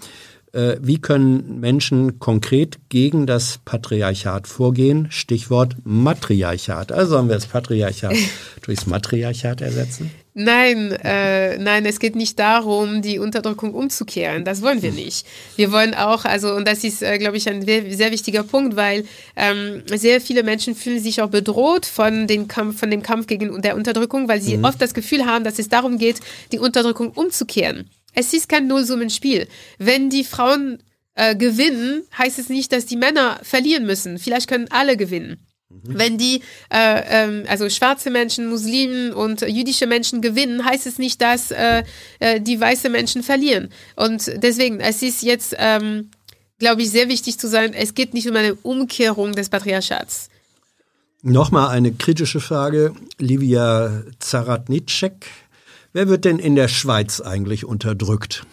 Äh, 0.52 0.76
wie 0.80 1.00
können 1.00 1.60
Menschen 1.60 2.18
konkret 2.18 2.78
gegen 2.88 3.26
das 3.26 3.60
Patriarchat 3.64 4.48
vorgehen? 4.48 5.06
Stichwort 5.10 5.76
Matriarchat. 5.84 6.90
Also 6.90 7.12
sollen 7.12 7.28
wir 7.28 7.36
das 7.36 7.46
Patriarchat 7.46 8.16
durchs 8.62 8.86
Matriarchat 8.86 9.60
ersetzen? 9.60 10.10
Nein, 10.32 10.92
äh, 11.02 11.58
nein, 11.58 11.84
es 11.86 11.98
geht 11.98 12.14
nicht 12.14 12.38
darum, 12.38 13.02
die 13.02 13.18
Unterdrückung 13.18 13.74
umzukehren. 13.74 14.44
Das 14.44 14.62
wollen 14.62 14.80
wir 14.80 14.92
nicht. 14.92 15.26
Wir 15.56 15.72
wollen 15.72 15.92
auch, 15.92 16.24
also, 16.24 16.54
und 16.54 16.68
das 16.68 16.84
ist, 16.84 17.02
äh, 17.02 17.18
glaube 17.18 17.36
ich, 17.36 17.48
ein 17.48 17.62
sehr, 17.62 18.12
wichtiger 18.12 18.44
Punkt, 18.44 18.76
weil 18.76 19.04
ähm, 19.34 19.82
sehr 19.86 20.20
viele 20.20 20.44
Menschen 20.44 20.76
fühlen 20.76 21.00
sich 21.00 21.20
auch 21.20 21.30
bedroht 21.30 21.84
von, 21.84 22.28
den 22.28 22.46
Kampf, 22.46 22.78
von 22.78 22.90
dem 22.90 23.02
Kampf 23.02 23.26
gegen 23.26 23.60
der 23.60 23.74
Unterdrückung, 23.74 24.28
weil 24.28 24.40
sie 24.40 24.58
oft 24.62 24.80
das 24.80 24.94
Gefühl 24.94 25.26
haben, 25.26 25.44
dass 25.44 25.58
es 25.58 25.68
darum 25.68 25.98
geht, 25.98 26.20
die 26.52 26.60
Unterdrückung 26.60 27.10
umzukehren. 27.10 27.90
Es 28.14 28.32
ist 28.32 28.48
kein 28.48 28.66
Nullsummenspiel. 28.66 29.46
Wenn 29.78 30.10
die 30.10 30.24
Frauen 30.24 30.82
äh, 31.14 31.36
gewinnen, 31.36 32.02
heißt 32.16 32.38
es 32.38 32.48
nicht, 32.48 32.72
dass 32.72 32.86
die 32.86 32.96
Männer 32.96 33.40
verlieren 33.42 33.86
müssen. 33.86 34.18
Vielleicht 34.18 34.48
können 34.48 34.68
alle 34.70 34.96
gewinnen. 34.96 35.46
Wenn 35.82 36.18
die, 36.18 36.42
äh, 36.72 37.02
ähm, 37.06 37.44
also 37.48 37.70
schwarze 37.70 38.10
Menschen, 38.10 38.48
Muslimen 38.48 39.12
und 39.12 39.42
jüdische 39.42 39.86
Menschen 39.86 40.20
gewinnen, 40.20 40.64
heißt 40.64 40.86
es 40.86 40.98
nicht, 40.98 41.22
dass 41.22 41.52
äh, 41.52 41.84
äh, 42.18 42.40
die 42.40 42.60
weiße 42.60 42.90
Menschen 42.90 43.22
verlieren. 43.22 43.70
Und 43.94 44.32
deswegen, 44.42 44.80
es 44.80 45.00
ist 45.02 45.22
jetzt, 45.22 45.54
ähm, 45.58 46.10
glaube 46.58 46.82
ich, 46.82 46.90
sehr 46.90 47.08
wichtig 47.08 47.38
zu 47.38 47.48
sein, 47.48 47.72
es 47.72 47.94
geht 47.94 48.14
nicht 48.14 48.28
um 48.28 48.34
eine 48.34 48.54
Umkehrung 48.54 49.32
des 49.32 49.48
Patriarchats. 49.48 50.28
Nochmal 51.22 51.68
eine 51.68 51.92
kritische 51.92 52.40
Frage. 52.40 52.94
Livia 53.18 54.02
Zaratnitschek. 54.18 55.26
Wer 55.92 56.08
wird 56.08 56.24
denn 56.24 56.38
in 56.38 56.54
der 56.56 56.68
Schweiz 56.68 57.20
eigentlich 57.20 57.64
unterdrückt? 57.64 58.46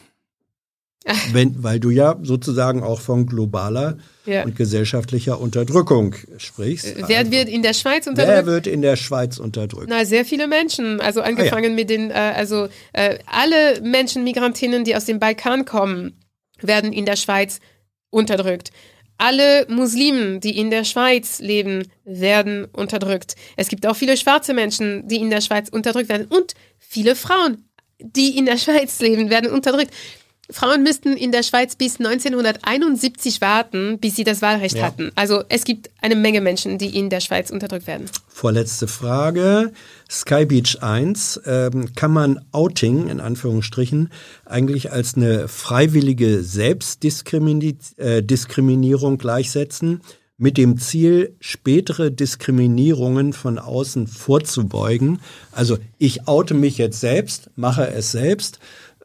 Wenn, 1.32 1.64
weil 1.64 1.80
du 1.80 1.90
ja 1.90 2.18
sozusagen 2.22 2.84
auch 2.84 3.00
von 3.00 3.28
globaler 3.28 3.98
Ja. 4.26 4.44
und 4.44 4.58
gesellschaftlicher 4.58 5.40
Unterdrückung 5.40 6.16
sprichst. 6.38 6.96
Wer 7.08 7.32
wird 7.32 7.48
in 7.48 7.62
der 7.62 7.74
Schweiz 7.74 8.06
Wer 8.06 8.12
unterdrückt? 8.12 8.46
wird 8.46 8.68
in 8.68 8.82
der 8.82 8.98
Schweiz 8.98 9.38
unterdrückt? 9.38 9.88
Na, 9.90 10.04
sehr 10.04 10.26
viele 10.26 10.48
Menschen. 10.48 11.00
Also 11.00 11.22
angefangen 11.22 11.76
mit 11.76 11.90
den, 11.90 12.12
äh, 12.12 12.14
also 12.14 12.68
äh, 12.92 13.20
alle 13.26 13.80
Menschen, 13.82 14.26
Migrantinnen, 14.26 14.84
die 14.84 14.96
aus 14.98 15.06
dem 15.06 15.20
Balkan 15.20 15.64
kommen, 15.64 16.20
werden 16.62 16.92
in 16.92 17.06
der 17.06 17.16
Schweiz 17.16 17.60
unterdrückt. 18.10 18.72
Alle 19.20 19.66
Muslimen, 19.70 20.42
die 20.42 20.58
in 20.58 20.70
der 20.70 20.84
Schweiz 20.84 21.40
leben, 21.40 21.88
werden 22.04 22.66
unterdrückt. 22.66 23.36
Es 23.56 23.68
gibt 23.70 23.88
auch 23.88 23.96
viele 23.96 24.16
schwarze 24.18 24.54
Menschen, 24.54 25.08
die 25.08 25.18
in 25.18 25.30
der 25.30 25.42
Schweiz 25.42 25.70
unterdrückt 25.70 26.10
werden. 26.10 26.28
Und 26.28 26.54
viele 26.80 27.16
Frauen, 27.16 27.66
die 28.00 28.38
in 28.38 28.46
der 28.46 28.58
Schweiz 28.58 29.00
leben, 29.00 29.30
werden 29.30 29.52
unterdrückt. 29.52 29.92
Frauen 30.50 30.82
müssten 30.82 31.18
in 31.18 31.34
der 31.34 31.44
Schweiz 31.44 31.76
bis 31.76 32.00
1971 32.00 33.42
warten, 33.42 34.00
bis 34.00 34.16
sie 34.16 34.24
das 34.24 34.42
Wahlrecht 34.42 34.78
Ja. 34.78 34.84
hatten. 34.86 35.12
Also 35.16 35.44
es 35.50 35.66
gibt 35.66 35.90
eine 36.02 36.16
Menge 36.16 36.40
Menschen, 36.40 36.78
die 36.78 36.98
in 36.98 37.10
der 37.10 37.20
Schweiz 37.20 37.50
unterdrückt 37.50 37.86
werden. 37.86 38.06
Vorletzte 38.30 38.88
Frage. 38.88 39.74
Sky 40.10 40.46
Beach 40.46 40.78
1. 40.82 41.42
Ähm, 41.46 41.94
kann 41.96 42.12
man 42.12 42.40
Outing 42.54 43.10
in 43.10 43.20
Anführungsstrichen 43.20 44.10
eigentlich 44.46 44.94
als 44.94 45.18
eine 45.18 45.50
freiwillige 45.50 46.42
Selbstdiskriminierung 46.44 49.16
äh, 49.16 49.18
gleichsetzen, 49.18 50.00
mit 50.38 50.58
dem 50.58 50.78
Ziel, 50.78 51.36
spätere 51.40 52.12
Diskriminierungen 52.12 53.34
von 53.34 53.58
außen 53.58 54.08
vorzubeugen? 54.08 55.20
Also 55.52 55.78
ich 55.98 56.28
oute 56.28 56.54
mich 56.54 56.78
jetzt 56.78 57.00
selbst, 57.00 57.50
mache 57.56 57.88
es 57.88 58.12
selbst. 58.12 58.60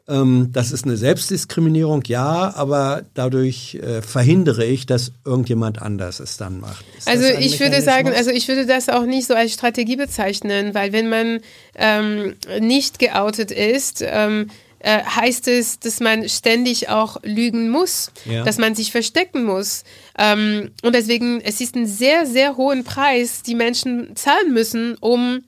Ähm, 0.05 0.49
das 0.51 0.73
ist 0.73 0.83
eine 0.83 0.97
Selbstdiskriminierung, 0.97 2.03
ja, 2.07 2.53
aber 2.55 3.03
dadurch 3.13 3.75
äh, 3.75 4.01
verhindere 4.01 4.65
ich, 4.65 4.85
dass 4.85 5.13
irgendjemand 5.23 5.81
anders 5.81 6.19
es 6.19 6.35
dann 6.35 6.59
macht. 6.59 6.83
Ist 6.97 7.07
Also 7.07 7.25
ich 7.39 7.57
würde 7.61 7.81
sagen, 7.81 8.09
also 8.13 8.29
ich 8.29 8.49
würde 8.49 8.65
das 8.65 8.89
auch 8.89 9.05
nicht 9.05 9.27
so 9.27 9.33
als 9.33 9.53
Strategie 9.53 9.95
bezeichnen, 9.95 10.73
weil 10.73 10.91
wenn 10.91 11.07
man 11.07 11.39
ähm, 11.75 12.35
nicht 12.59 12.99
geoutet 12.99 13.51
ist, 13.51 14.03
ähm, 14.05 14.49
äh, 14.83 15.01
heißt 15.03 15.47
es, 15.47 15.79
dass 15.79 15.99
man 15.99 16.27
ständig 16.29 16.89
auch 16.89 17.17
lügen 17.23 17.69
muss, 17.69 18.11
Ja. 18.25 18.43
dass 18.43 18.57
man 18.57 18.75
sich 18.75 18.91
verstecken 18.91 19.43
muss. 19.45 19.83
Ähm, 20.17 20.71
und 20.83 20.93
deswegen, 20.93 21.41
es 21.41 21.61
ist 21.61 21.75
ein 21.75 21.87
sehr, 21.87 22.25
sehr 22.25 22.57
hohen 22.57 22.83
Preis, 22.83 23.41
die 23.43 23.55
Menschen 23.55 24.15
zahlen 24.15 24.53
müssen, 24.53 24.95
um 24.99 25.43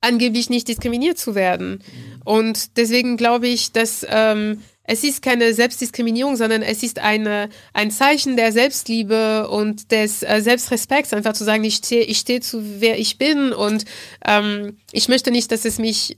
angeblich 0.00 0.48
nicht 0.48 0.68
diskriminiert 0.68 1.18
zu 1.18 1.34
werden. 1.34 1.82
Und 2.24 2.76
deswegen 2.76 3.16
glaube 3.16 3.48
ich, 3.48 3.72
dass 3.72 4.06
ähm, 4.08 4.62
es 4.84 5.02
ist 5.02 5.20
keine 5.20 5.52
Selbstdiskriminierung, 5.52 6.36
sondern 6.36 6.62
es 6.62 6.82
ist 6.82 7.00
eine, 7.00 7.48
ein 7.74 7.90
Zeichen 7.90 8.36
der 8.36 8.52
Selbstliebe 8.52 9.48
und 9.48 9.90
des 9.90 10.22
äh, 10.22 10.40
Selbstrespekts, 10.40 11.12
einfach 11.12 11.34
zu 11.34 11.44
sagen, 11.44 11.64
ich 11.64 11.76
stehe 11.76 12.04
ich 12.04 12.18
steh 12.18 12.40
zu, 12.40 12.80
wer 12.80 12.98
ich 12.98 13.18
bin 13.18 13.52
und 13.52 13.84
ähm, 14.24 14.78
ich 14.92 15.08
möchte 15.08 15.30
nicht, 15.32 15.50
dass 15.50 15.64
es 15.64 15.78
mich 15.78 16.16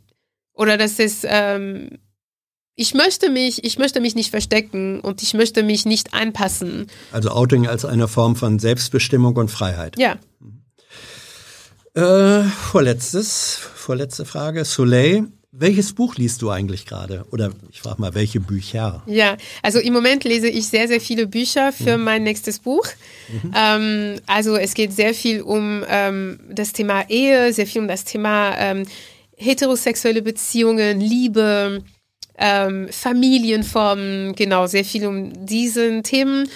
oder 0.53 0.77
dass 0.77 0.99
es 0.99 1.23
ähm, 1.27 1.99
ich 2.81 2.95
möchte 2.95 3.29
mich, 3.29 3.63
ich 3.63 3.79
möchte 3.79 4.01
mich 4.01 4.15
nicht 4.15 4.31
verstecken 4.31 5.01
und 5.01 5.23
ich 5.23 5.35
möchte 5.35 5.63
mich 5.63 5.85
nicht 5.85 6.15
anpassen. 6.15 6.87
Also 7.13 7.29
Outing 7.29 7.67
als 7.67 7.85
eine 7.85 8.09
Form 8.09 8.37
von 8.37 8.59
Selbstbestimmung 8.59 9.37
und 9.37 9.51
Freiheit. 9.51 9.99
Ja. 9.99 10.17
Äh, 11.93 12.45
vorletztes, 12.45 13.59
vorletzte 13.75 14.25
Frage. 14.25 14.65
Soleil, 14.65 15.27
welches 15.53 15.93
Buch 15.93 16.15
liest 16.17 16.41
du 16.41 16.49
eigentlich 16.49 16.87
gerade? 16.87 17.27
Oder 17.33 17.51
ich 17.71 17.83
frage 17.83 18.01
mal, 18.01 18.15
welche 18.15 18.41
Bücher? 18.41 19.03
Ja, 19.05 19.37
also 19.63 19.79
im 19.79 19.93
Moment 19.93 20.25
lese 20.25 20.49
ich 20.49 20.69
sehr, 20.69 20.89
sehr 20.89 21.03
viele 21.03 21.27
Bücher 21.27 21.73
für 21.73 21.99
mein 21.99 22.23
nächstes 22.23 22.61
Buch. 22.61 22.87
Ähm, 23.55 24.21
also 24.27 24.57
es 24.57 24.73
geht 24.73 24.93
sehr 24.93 25.13
viel 25.13 25.43
um 25.43 25.85
ähm, 25.87 26.41
das 26.51 26.73
Thema 26.73 27.05
Ehe, 27.11 27.53
sehr 27.53 27.67
viel 27.67 27.83
um 27.83 27.89
das 27.89 28.05
Thema 28.05 28.57
ähm, 28.57 28.87
heterosexuelle 29.37 30.23
Beziehungen, 30.23 30.99
Liebe, 30.99 31.83
ähm, 32.41 32.89
Familienformen, 32.91 34.35
genau, 34.35 34.67
sehr 34.67 34.85
viel 34.85 35.07
um 35.07 35.47
diesen 35.47 36.03
Themen. 36.03 36.49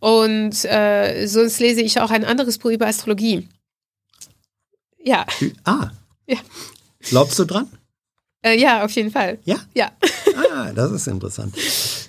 Und 0.00 0.64
äh, 0.64 1.26
sonst 1.26 1.60
lese 1.60 1.82
ich 1.82 2.00
auch 2.00 2.10
ein 2.10 2.24
anderes 2.24 2.58
Buch 2.58 2.70
über 2.70 2.86
Astrologie. 2.86 3.48
Ja, 5.04 5.26
Ah. 5.64 5.90
Ja. 6.26 6.38
Glaubst 7.00 7.38
du 7.38 7.44
dran? 7.44 7.68
äh, 8.44 8.58
ja, 8.58 8.84
auf 8.84 8.90
jeden 8.92 9.10
Fall. 9.10 9.38
Ja. 9.44 9.56
Ja. 9.74 9.90
Ah, 10.54 10.72
das 10.72 10.90
ist 10.92 11.06
interessant. 11.08 11.54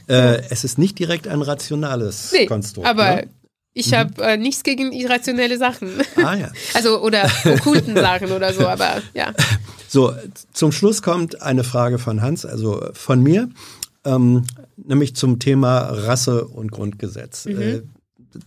Äh, 0.07 0.41
es 0.49 0.63
ist 0.63 0.77
nicht 0.77 0.97
direkt 0.99 1.27
ein 1.27 1.41
rationales 1.41 2.31
Nee, 2.31 2.45
Konstrukt. 2.45 2.87
aber 2.87 3.15
Ne? 3.17 3.29
Ich 3.73 3.93
habe 3.93 4.23
äh, 4.23 4.37
nichts 4.37 4.63
gegen 4.63 4.91
irrationelle 4.91 5.57
Sachen. 5.57 5.89
Ah 6.15 6.35
ja. 6.35 6.51
Also 6.73 7.01
oder 7.01 7.29
okkulten 7.45 7.95
Sachen 7.95 8.31
oder 8.31 8.53
so, 8.53 8.67
aber 8.67 9.01
ja. 9.13 9.33
So, 9.87 10.13
zum 10.53 10.71
Schluss 10.71 11.01
kommt 11.01 11.41
eine 11.41 11.63
Frage 11.63 11.99
von 11.99 12.21
Hans, 12.21 12.45
also 12.45 12.83
von 12.93 13.21
mir, 13.21 13.49
ähm, 14.05 14.43
nämlich 14.77 15.15
zum 15.15 15.39
Thema 15.39 15.79
Rasse 15.79 16.45
und 16.45 16.71
Grundgesetz. 16.71 17.45
Äh, 17.45 17.83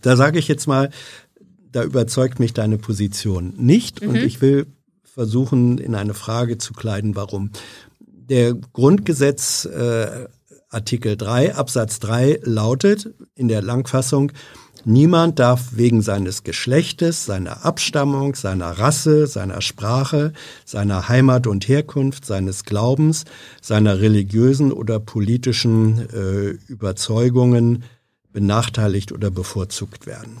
da 0.01 0.17
sage 0.17 0.39
ich 0.39 0.47
jetzt 0.47 0.67
mal, 0.67 0.89
da 1.71 1.83
überzeugt 1.83 2.39
mich 2.39 2.53
deine 2.53 2.77
Position 2.77 3.53
nicht 3.57 4.01
und 4.01 4.15
ich 4.15 4.41
will 4.41 4.67
versuchen, 5.03 5.77
in 5.77 5.95
eine 5.95 6.13
Frage 6.13 6.57
zu 6.57 6.73
kleiden, 6.73 7.15
warum. 7.15 7.51
Der 7.99 8.53
Grundgesetz 8.53 9.65
äh, 9.65 10.27
Artikel 10.69 11.15
3 11.15 11.55
Absatz 11.55 11.99
3 11.99 12.41
lautet 12.43 13.13
in 13.35 13.47
der 13.47 13.61
Langfassung, 13.61 14.31
Niemand 14.89 15.37
darf 15.37 15.75
wegen 15.75 16.01
seines 16.01 16.43
Geschlechtes, 16.43 17.25
seiner 17.25 17.65
Abstammung, 17.65 18.35
seiner 18.35 18.71
Rasse, 18.79 19.27
seiner 19.27 19.59
Sprache, 19.59 20.31
seiner 20.63 21.09
Heimat 21.09 21.45
und 21.45 21.67
Herkunft, 21.67 22.23
seines 22.23 22.63
Glaubens, 22.63 23.25
seiner 23.61 23.99
religiösen 23.99 24.71
oder 24.71 25.01
politischen 25.01 26.07
äh, 26.07 26.51
Überzeugungen 26.71 27.83
benachteiligt 28.31 29.11
oder 29.11 29.29
bevorzugt 29.29 30.05
werden. 30.05 30.37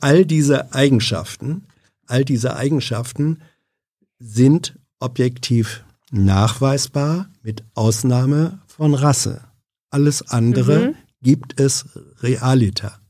All 0.00 0.26
diese 0.26 0.74
Eigenschaften, 0.74 1.64
all 2.06 2.26
diese 2.26 2.54
Eigenschaften 2.54 3.38
sind 4.18 4.78
objektiv 5.00 5.84
nachweisbar 6.10 7.30
mit 7.42 7.64
Ausnahme 7.72 8.58
von 8.66 8.92
Rasse. 8.92 9.40
Alles 9.88 10.20
andere 10.28 10.94
gibt 11.22 11.58
es 11.58 11.86
realiter. 12.20 13.00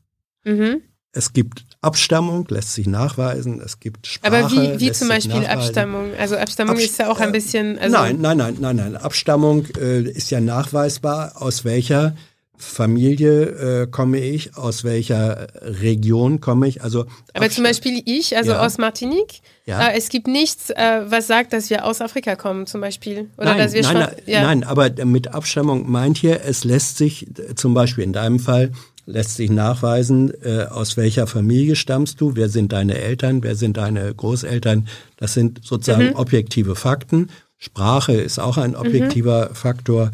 Mhm. 0.47 0.81
Es 1.13 1.33
gibt 1.33 1.65
Abstammung, 1.81 2.45
lässt 2.49 2.73
sich 2.75 2.85
nachweisen. 2.85 3.59
Es 3.63 3.79
gibt 3.79 4.05
Sprache. 4.05 4.35
Aber 4.45 4.51
wie, 4.51 4.79
wie 4.79 4.91
zum 4.91 5.07
Beispiel. 5.07 5.45
Abstammung? 5.45 6.11
Also 6.19 6.35
Abstammung 6.37 6.75
Abst- 6.75 6.85
ist 6.85 6.99
ja 6.99 7.09
auch 7.09 7.19
ein 7.19 7.29
äh, 7.29 7.31
bisschen. 7.31 7.79
Also, 7.79 7.97
nein, 7.97 8.17
nein, 8.21 8.37
nein, 8.37 8.57
nein, 8.59 8.75
nein. 8.75 8.95
Abstammung 8.97 9.65
äh, 9.79 10.01
ist 10.01 10.29
ja 10.29 10.41
nachweisbar, 10.41 11.33
aus 11.41 11.65
welcher 11.65 12.15
Familie 12.59 13.81
äh, 13.83 13.87
komme 13.87 14.19
ich, 14.19 14.57
aus 14.57 14.83
welcher 14.83 15.47
Region 15.61 16.41
komme 16.41 16.67
ich. 16.67 16.83
Also 16.83 17.05
Aber 17.33 17.49
zum 17.49 17.63
Beispiel 17.63 18.01
ich, 18.05 18.35
also 18.35 18.51
Ja. 18.51 18.65
aus 18.65 18.77
Martinique, 18.79 19.41
Ja. 19.65 19.89
äh, 19.89 19.97
es 19.97 20.09
gibt 20.09 20.27
nichts, 20.27 20.71
äh, 20.71 21.01
was 21.05 21.27
sagt, 21.27 21.53
dass 21.53 21.69
wir 21.69 21.85
aus 21.85 22.01
Afrika 22.01 22.35
kommen, 22.35 22.65
zum 22.65 22.81
Beispiel. 22.81 23.29
Oder 23.37 23.51
nein, 23.51 23.57
dass 23.59 23.73
wir 23.73 23.83
nein, 23.83 23.91
schon. 23.91 24.01
nein, 24.01 24.15
ja. 24.25 24.41
nein, 24.41 24.63
aber 24.63 24.89
mit 25.05 25.33
Abstammung 25.33 25.89
meint 25.89 26.17
hier, 26.17 26.41
es 26.43 26.63
lässt 26.63 26.97
sich 26.97 27.27
äh, 27.39 27.53
zum 27.55 27.73
Beispiel 27.75 28.03
in 28.03 28.13
deinem 28.13 28.39
Fall 28.39 28.71
lässt 29.07 29.35
sich 29.35 29.49
nachweisen, 29.49 30.31
äh, 30.43 30.65
aus 30.69 30.97
welcher 30.97 31.25
Familie 31.27 31.75
stammst 31.75 32.19
du, 32.21 32.35
wer 32.35 32.49
sind 32.49 32.73
deine 32.73 32.97
Eltern, 32.97 33.41
wer 33.41 33.55
sind 33.55 33.77
deine 33.77 34.13
Großeltern. 34.13 34.87
Das 35.15 35.33
sind 35.33 35.61
sozusagen 35.63 36.13
objektive 36.13 36.75
Fakten. 36.75 37.29
Sprache 37.57 38.13
ist 38.13 38.37
auch 38.37 38.57
ein 38.57 38.75
objektiver 38.75 39.49
Faktor. 39.55 40.11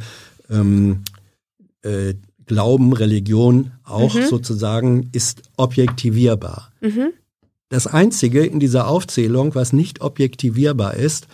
Ähm, 0.49 1.03
äh, 1.82 2.14
Glauben, 2.45 2.91
Religion 2.91 3.72
auch 3.86 4.14
sozusagen 4.30 5.10
ist 5.14 5.44
objektivierbar. 5.56 6.72
Das 7.70 7.88
Einzige 7.88 8.45
in 8.45 8.60
dieser 8.60 8.88
Aufzählung, 8.88 9.56
was 9.56 9.72
nicht 9.72 10.02
objektivierbar 10.02 10.95
ist, 10.95 11.28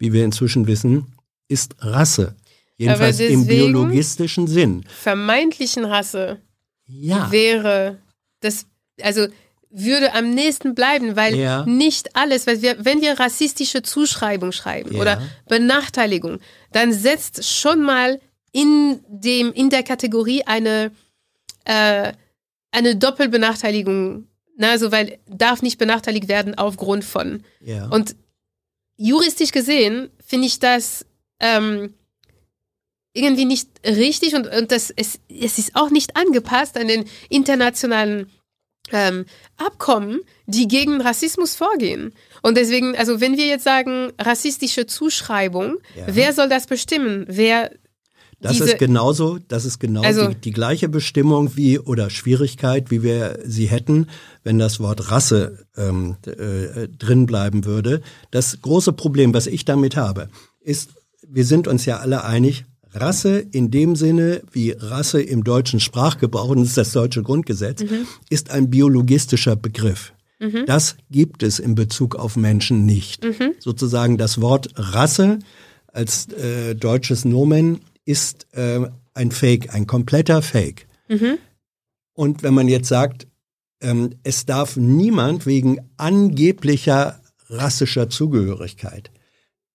wie 0.00 0.12
wir 0.12 0.24
inzwischen 0.24 0.66
wissen, 0.66 1.06
ist 1.46 1.76
Rasse. 1.78 2.34
Jedenfalls 2.76 3.20
im 3.20 3.46
biologistischen 3.46 4.48
Sinn. 4.48 4.84
Vermeintlichen 4.88 5.84
Rasse 5.84 6.40
Ja. 6.88 7.30
wäre 7.30 7.98
das, 8.40 8.66
also 9.02 9.26
würde 9.70 10.14
am 10.14 10.30
nächsten 10.30 10.74
bleiben, 10.74 11.14
weil 11.14 11.36
Ja. 11.36 11.64
nicht 11.66 12.16
alles, 12.16 12.46
weil 12.46 12.62
wir, 12.62 12.84
wenn 12.84 13.02
wir 13.02 13.20
rassistische 13.20 13.82
Zuschreibung 13.82 14.50
schreiben 14.52 14.94
Ja. 14.94 15.00
oder 15.00 15.22
Benachteiligung, 15.48 16.40
dann 16.72 16.92
setzt 16.92 17.44
schon 17.44 17.82
mal 17.82 18.18
in 18.52 19.00
dem 19.08 19.52
in 19.52 19.68
der 19.68 19.82
Kategorie 19.82 20.42
eine 20.46 20.90
äh, 21.64 22.12
eine 22.70 22.96
Doppelbenachteiligung, 22.96 24.26
na, 24.56 24.70
also 24.70 24.90
weil 24.90 25.18
darf 25.26 25.60
nicht 25.62 25.76
benachteiligt 25.78 26.28
werden 26.28 26.56
aufgrund 26.56 27.04
von. 27.04 27.42
Ja. 27.60 27.88
Und 27.88 28.16
juristisch 28.96 29.52
gesehen 29.52 30.10
finde 30.24 30.46
ich 30.46 30.58
das 30.60 31.04
ähm, 31.40 31.92
irgendwie 33.18 33.44
nicht 33.44 33.68
richtig 33.84 34.34
und, 34.34 34.46
und 34.46 34.70
das, 34.72 34.90
es, 34.96 35.18
es 35.28 35.58
ist 35.58 35.74
auch 35.74 35.90
nicht 35.90 36.16
angepasst 36.16 36.76
an 36.78 36.88
den 36.88 37.04
internationalen 37.28 38.30
ähm, 38.90 39.26
Abkommen, 39.58 40.20
die 40.46 40.66
gegen 40.68 41.00
Rassismus 41.00 41.54
vorgehen. 41.54 42.12
Und 42.42 42.56
deswegen, 42.56 42.96
also 42.96 43.20
wenn 43.20 43.36
wir 43.36 43.46
jetzt 43.46 43.64
sagen, 43.64 44.12
rassistische 44.18 44.86
Zuschreibung, 44.86 45.76
Ja. 45.96 46.04
wer 46.06 46.32
soll 46.32 46.48
das 46.48 46.66
bestimmen? 46.66 47.26
Wer 47.28 47.70
Das 48.40 48.52
diese, 48.52 48.64
ist 48.70 48.78
genauso, 48.78 49.38
das 49.48 49.64
ist 49.66 49.78
genau 49.78 50.02
Also- 50.02 50.28
die, 50.28 50.36
die 50.36 50.52
gleiche 50.52 50.88
Bestimmung 50.88 51.54
wie 51.56 51.78
oder 51.78 52.08
Schwierigkeit, 52.08 52.90
wie 52.90 53.02
wir 53.02 53.40
sie 53.44 53.66
hätten, 53.66 54.06
wenn 54.44 54.58
das 54.58 54.80
Wort 54.80 55.10
Rasse 55.10 55.66
ähm, 55.76 56.16
äh, 56.26 56.88
drin 56.88 57.26
bleiben 57.26 57.64
würde. 57.66 58.00
Das 58.30 58.62
große 58.62 58.92
Problem, 58.94 59.34
was 59.34 59.46
ich 59.48 59.64
damit 59.66 59.96
habe, 59.96 60.30
ist, 60.60 60.90
wir 61.26 61.44
sind 61.44 61.68
uns 61.68 61.84
ja 61.84 61.98
alle 61.98 62.24
einig, 62.24 62.64
Rasse 62.92 63.38
in 63.38 63.70
dem 63.70 63.96
Sinne, 63.96 64.42
wie 64.52 64.72
Rasse 64.72 65.20
im 65.20 65.44
deutschen 65.44 65.80
Sprachgebrauch, 65.80 66.48
und 66.48 66.60
das 66.60 66.68
ist 66.68 66.76
das 66.76 66.92
deutsche 66.92 67.22
Grundgesetz, 67.22 67.82
mhm. 67.82 68.06
ist 68.30 68.50
ein 68.50 68.70
biologistischer 68.70 69.56
Begriff. 69.56 70.12
Mhm. 70.38 70.64
Das 70.66 70.96
gibt 71.10 71.42
es 71.42 71.58
in 71.58 71.74
Bezug 71.74 72.16
auf 72.16 72.36
Menschen 72.36 72.86
nicht. 72.86 73.24
Mhm. 73.24 73.54
Sozusagen 73.58 74.18
das 74.18 74.40
Wort 74.40 74.68
Rasse 74.76 75.40
als 75.88 76.28
äh, 76.28 76.74
deutsches 76.74 77.24
Nomen 77.24 77.80
ist 78.04 78.46
äh, 78.52 78.80
ein 79.14 79.30
Fake, 79.32 79.74
ein 79.74 79.86
kompletter 79.86 80.42
Fake. 80.42 80.86
Mhm. 81.08 81.38
Und 82.14 82.42
wenn 82.42 82.54
man 82.54 82.68
jetzt 82.68 82.88
sagt, 82.88 83.26
ähm, 83.80 84.10
es 84.22 84.46
darf 84.46 84.76
niemand 84.76 85.46
wegen 85.46 85.78
angeblicher 85.96 87.20
rassischer 87.48 88.08
Zugehörigkeit, 88.10 89.10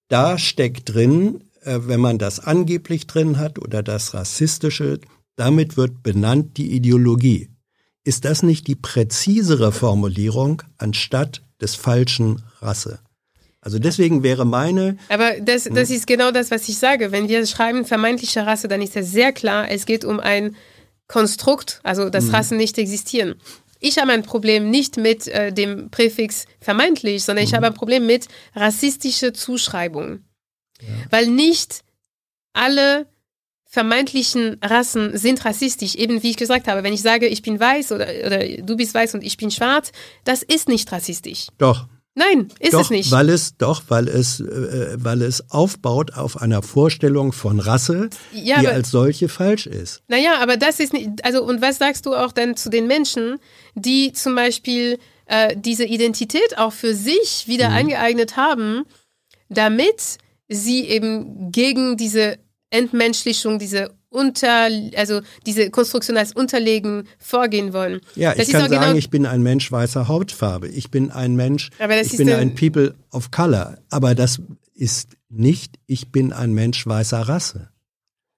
da 0.07 0.37
steckt 0.37 0.93
drin, 0.93 1.41
wenn 1.65 1.99
man 1.99 2.17
das 2.17 2.39
angeblich 2.39 3.07
drin 3.07 3.37
hat 3.39 3.59
oder 3.59 3.83
das 3.83 4.13
rassistische, 4.13 4.99
damit 5.35 5.77
wird 5.77 6.03
benannt 6.03 6.57
die 6.57 6.71
Ideologie. 6.71 7.49
Ist 8.03 8.25
das 8.25 8.43
nicht 8.43 8.67
die 8.67 8.75
präzisere 8.75 9.71
Formulierung 9.71 10.61
anstatt 10.77 11.41
des 11.61 11.75
falschen 11.75 12.43
Rasse? 12.59 12.99
Also 13.61 13.79
deswegen 13.79 14.23
wäre 14.23 14.45
meine. 14.45 14.97
Aber 15.07 15.39
das, 15.39 15.63
das 15.63 15.89
ist 15.89 16.05
genau 16.05 16.31
das, 16.31 16.51
was 16.51 16.67
ich 16.67 16.77
sage. 16.77 17.13
Wenn 17.13 17.29
wir 17.29 17.45
schreiben 17.47 17.85
vermeintliche 17.85 18.45
Rasse, 18.45 18.67
dann 18.67 18.81
ist 18.81 18.95
ja 18.95 19.03
sehr 19.03 19.31
klar, 19.31 19.71
es 19.71 19.85
geht 19.85 20.03
um 20.03 20.19
ein 20.19 20.57
Konstrukt, 21.07 21.79
also 21.83 22.09
dass 22.09 22.25
mhm. 22.25 22.35
Rassen 22.35 22.57
nicht 22.57 22.77
existieren. 22.77 23.35
Ich 23.79 23.97
habe 23.97 24.11
ein 24.11 24.23
Problem 24.23 24.69
nicht 24.69 24.97
mit 24.97 25.27
äh, 25.27 25.53
dem 25.53 25.89
Präfix 25.91 26.45
vermeintlich, 26.59 27.23
sondern 27.23 27.43
mhm. 27.43 27.49
ich 27.49 27.53
habe 27.53 27.67
ein 27.67 27.73
Problem 27.73 28.05
mit 28.05 28.27
rassistische 28.53 29.31
Zuschreibung. 29.31 30.19
Weil 31.09 31.27
nicht 31.27 31.81
alle 32.53 33.07
vermeintlichen 33.65 34.57
Rassen 34.63 35.17
sind 35.17 35.43
rassistisch. 35.45 35.95
Eben 35.95 36.21
wie 36.21 36.29
ich 36.29 36.37
gesagt 36.37 36.67
habe, 36.67 36.83
wenn 36.83 36.93
ich 36.93 37.01
sage, 37.01 37.27
ich 37.27 37.41
bin 37.41 37.59
weiß 37.59 37.91
oder, 37.91 38.07
oder 38.25 38.47
du 38.61 38.77
bist 38.77 38.93
weiß 38.93 39.15
und 39.15 39.23
ich 39.23 39.37
bin 39.37 39.49
schwarz, 39.49 39.91
das 40.25 40.43
ist 40.43 40.69
nicht 40.69 40.91
rassistisch. 40.91 41.47
Doch. 41.57 41.87
Nein, 42.15 42.49
ist 42.59 42.73
doch, 42.73 42.81
es 42.81 42.91
nicht. 42.91 43.09
Weil 43.09 43.29
es 43.29 43.57
doch, 43.57 43.85
weil 43.87 44.07
es, 44.07 44.39
äh, 44.39 44.97
weil 44.97 45.23
es 45.23 45.49
aufbaut 45.49 46.13
auf 46.13 46.39
einer 46.39 46.61
Vorstellung 46.61 47.33
von 47.33 47.59
Rasse, 47.59 48.11
ja, 48.31 48.59
die 48.59 48.67
aber, 48.67 48.75
als 48.75 48.91
solche 48.91 49.29
falsch 49.29 49.65
ist. 49.65 50.03
Naja, 50.07 50.37
aber 50.39 50.57
das 50.57 50.79
ist 50.79 50.93
nicht. 50.93 51.25
Also 51.25 51.43
und 51.43 51.63
was 51.63 51.79
sagst 51.79 52.05
du 52.05 52.13
auch 52.13 52.31
dann 52.31 52.55
zu 52.55 52.69
den 52.69 52.85
Menschen, 52.85 53.39
die 53.73 54.13
zum 54.13 54.35
Beispiel 54.35 54.99
äh, 55.25 55.55
diese 55.57 55.85
Identität 55.85 56.59
auch 56.59 56.73
für 56.73 56.93
sich 56.93 57.47
wieder 57.47 57.69
mhm. 57.69 57.77
angeeignet 57.77 58.37
haben, 58.37 58.83
damit 59.49 60.19
sie 60.47 60.87
eben 60.87 61.51
gegen 61.51 61.97
diese 61.97 62.37
Entmenschlichung, 62.69 63.59
diese 63.59 63.91
unter, 64.09 64.69
also 64.95 65.21
diese 65.45 65.69
Konstruktion 65.71 66.17
als 66.17 66.33
Unterlegen 66.33 67.07
vorgehen 67.17 67.73
wollen. 67.73 68.01
Ja, 68.15 68.33
das 68.33 68.47
ich 68.47 68.53
kann 68.53 68.69
sagen, 68.69 68.81
genau 68.81 68.97
ich 68.97 69.09
bin 69.09 69.25
ein 69.25 69.41
Mensch 69.41 69.71
weißer 69.71 70.07
Hautfarbe. 70.07 70.67
Ich 70.67 70.91
bin 70.91 71.11
ein 71.11 71.35
Mensch, 71.35 71.71
ich 71.79 72.17
bin 72.17 72.31
ein 72.31 72.55
People 72.55 72.95
of 73.11 73.31
Color. 73.31 73.79
Aber 73.89 74.15
das 74.15 74.39
ist 74.75 75.09
nicht, 75.29 75.75
ich 75.87 76.11
bin 76.11 76.31
ein 76.31 76.53
Mensch 76.53 76.85
weißer 76.85 77.21
Rasse. 77.21 77.69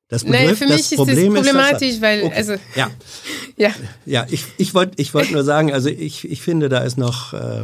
Das 0.07 0.23
Begriff, 0.23 0.41
naja, 0.41 0.55
für 0.55 0.67
mich 0.67 0.89
das 0.89 0.95
Problem 0.95 1.35
ist 1.35 1.45
das 1.45 1.53
problematisch, 1.53 1.89
ist, 1.89 2.01
weil, 2.01 2.23
okay. 2.23 2.35
also. 2.35 2.53
Ja. 2.75 2.91
ja. 3.57 3.71
Ja, 4.05 4.27
ich, 4.29 4.45
ich 4.57 4.73
wollte 4.73 4.93
ich 5.01 5.13
wollt 5.13 5.31
nur 5.31 5.43
sagen, 5.43 5.73
also 5.73 5.89
ich, 5.89 6.29
ich 6.29 6.41
finde, 6.41 6.69
da 6.69 6.79
ist 6.79 6.97
noch 6.97 7.33
äh, 7.33 7.63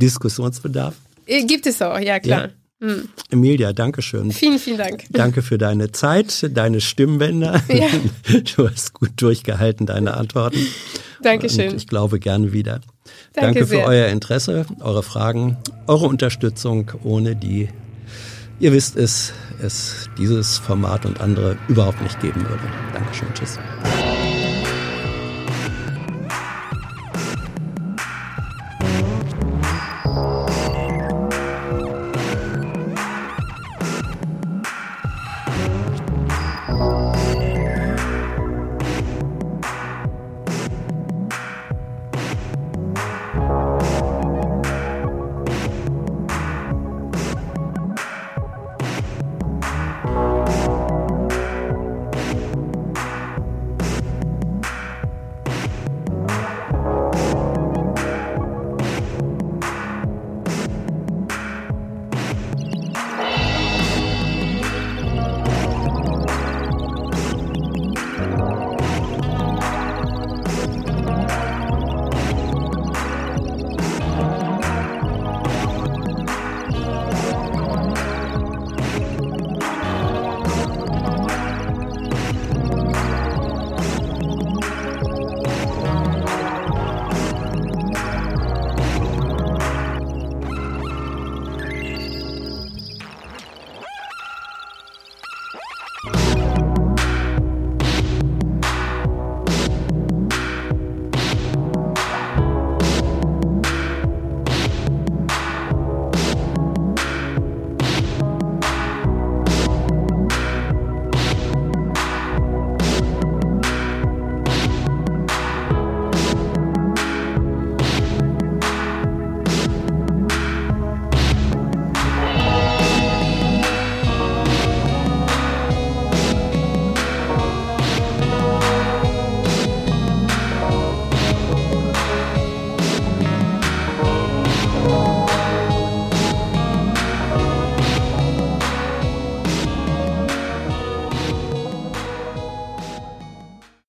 Diskussionsbedarf. 0.00 0.94
Äh, 1.26 1.44
gibt 1.44 1.66
es 1.66 1.82
auch, 1.82 1.98
ja 1.98 2.20
klar. 2.20 2.42
Ja. 2.42 2.50
Hm. 2.80 3.08
Emilia, 3.30 3.74
danke 3.74 4.00
schön. 4.00 4.32
Vielen, 4.32 4.58
vielen 4.58 4.78
Dank. 4.78 5.04
Danke 5.10 5.42
für 5.42 5.58
deine 5.58 5.92
Zeit, 5.92 6.50
deine 6.56 6.80
Stimmbänder. 6.80 7.62
Ja. 7.68 7.88
Du 8.56 8.68
hast 8.68 8.94
gut 8.94 9.10
durchgehalten, 9.16 9.86
deine 9.86 10.14
Antworten. 10.14 10.66
Dankeschön. 11.22 11.70
Und 11.70 11.76
ich 11.76 11.86
glaube 11.86 12.18
gerne 12.18 12.52
wieder. 12.52 12.80
Danke, 13.32 13.60
Danke 13.60 13.66
für 13.66 13.84
euer 13.84 14.08
Interesse, 14.08 14.64
eure 14.80 15.02
Fragen, 15.02 15.56
eure 15.86 16.06
Unterstützung, 16.06 16.90
ohne 17.02 17.36
die, 17.36 17.68
ihr 18.60 18.72
wisst 18.72 18.96
es, 18.96 19.32
es 19.62 20.08
dieses 20.16 20.58
Format 20.58 21.04
und 21.04 21.20
andere 21.20 21.56
überhaupt 21.68 22.00
nicht 22.02 22.20
geben 22.20 22.42
würde. 22.42 22.62
Dankeschön. 22.94 23.28
Tschüss. 23.34 23.58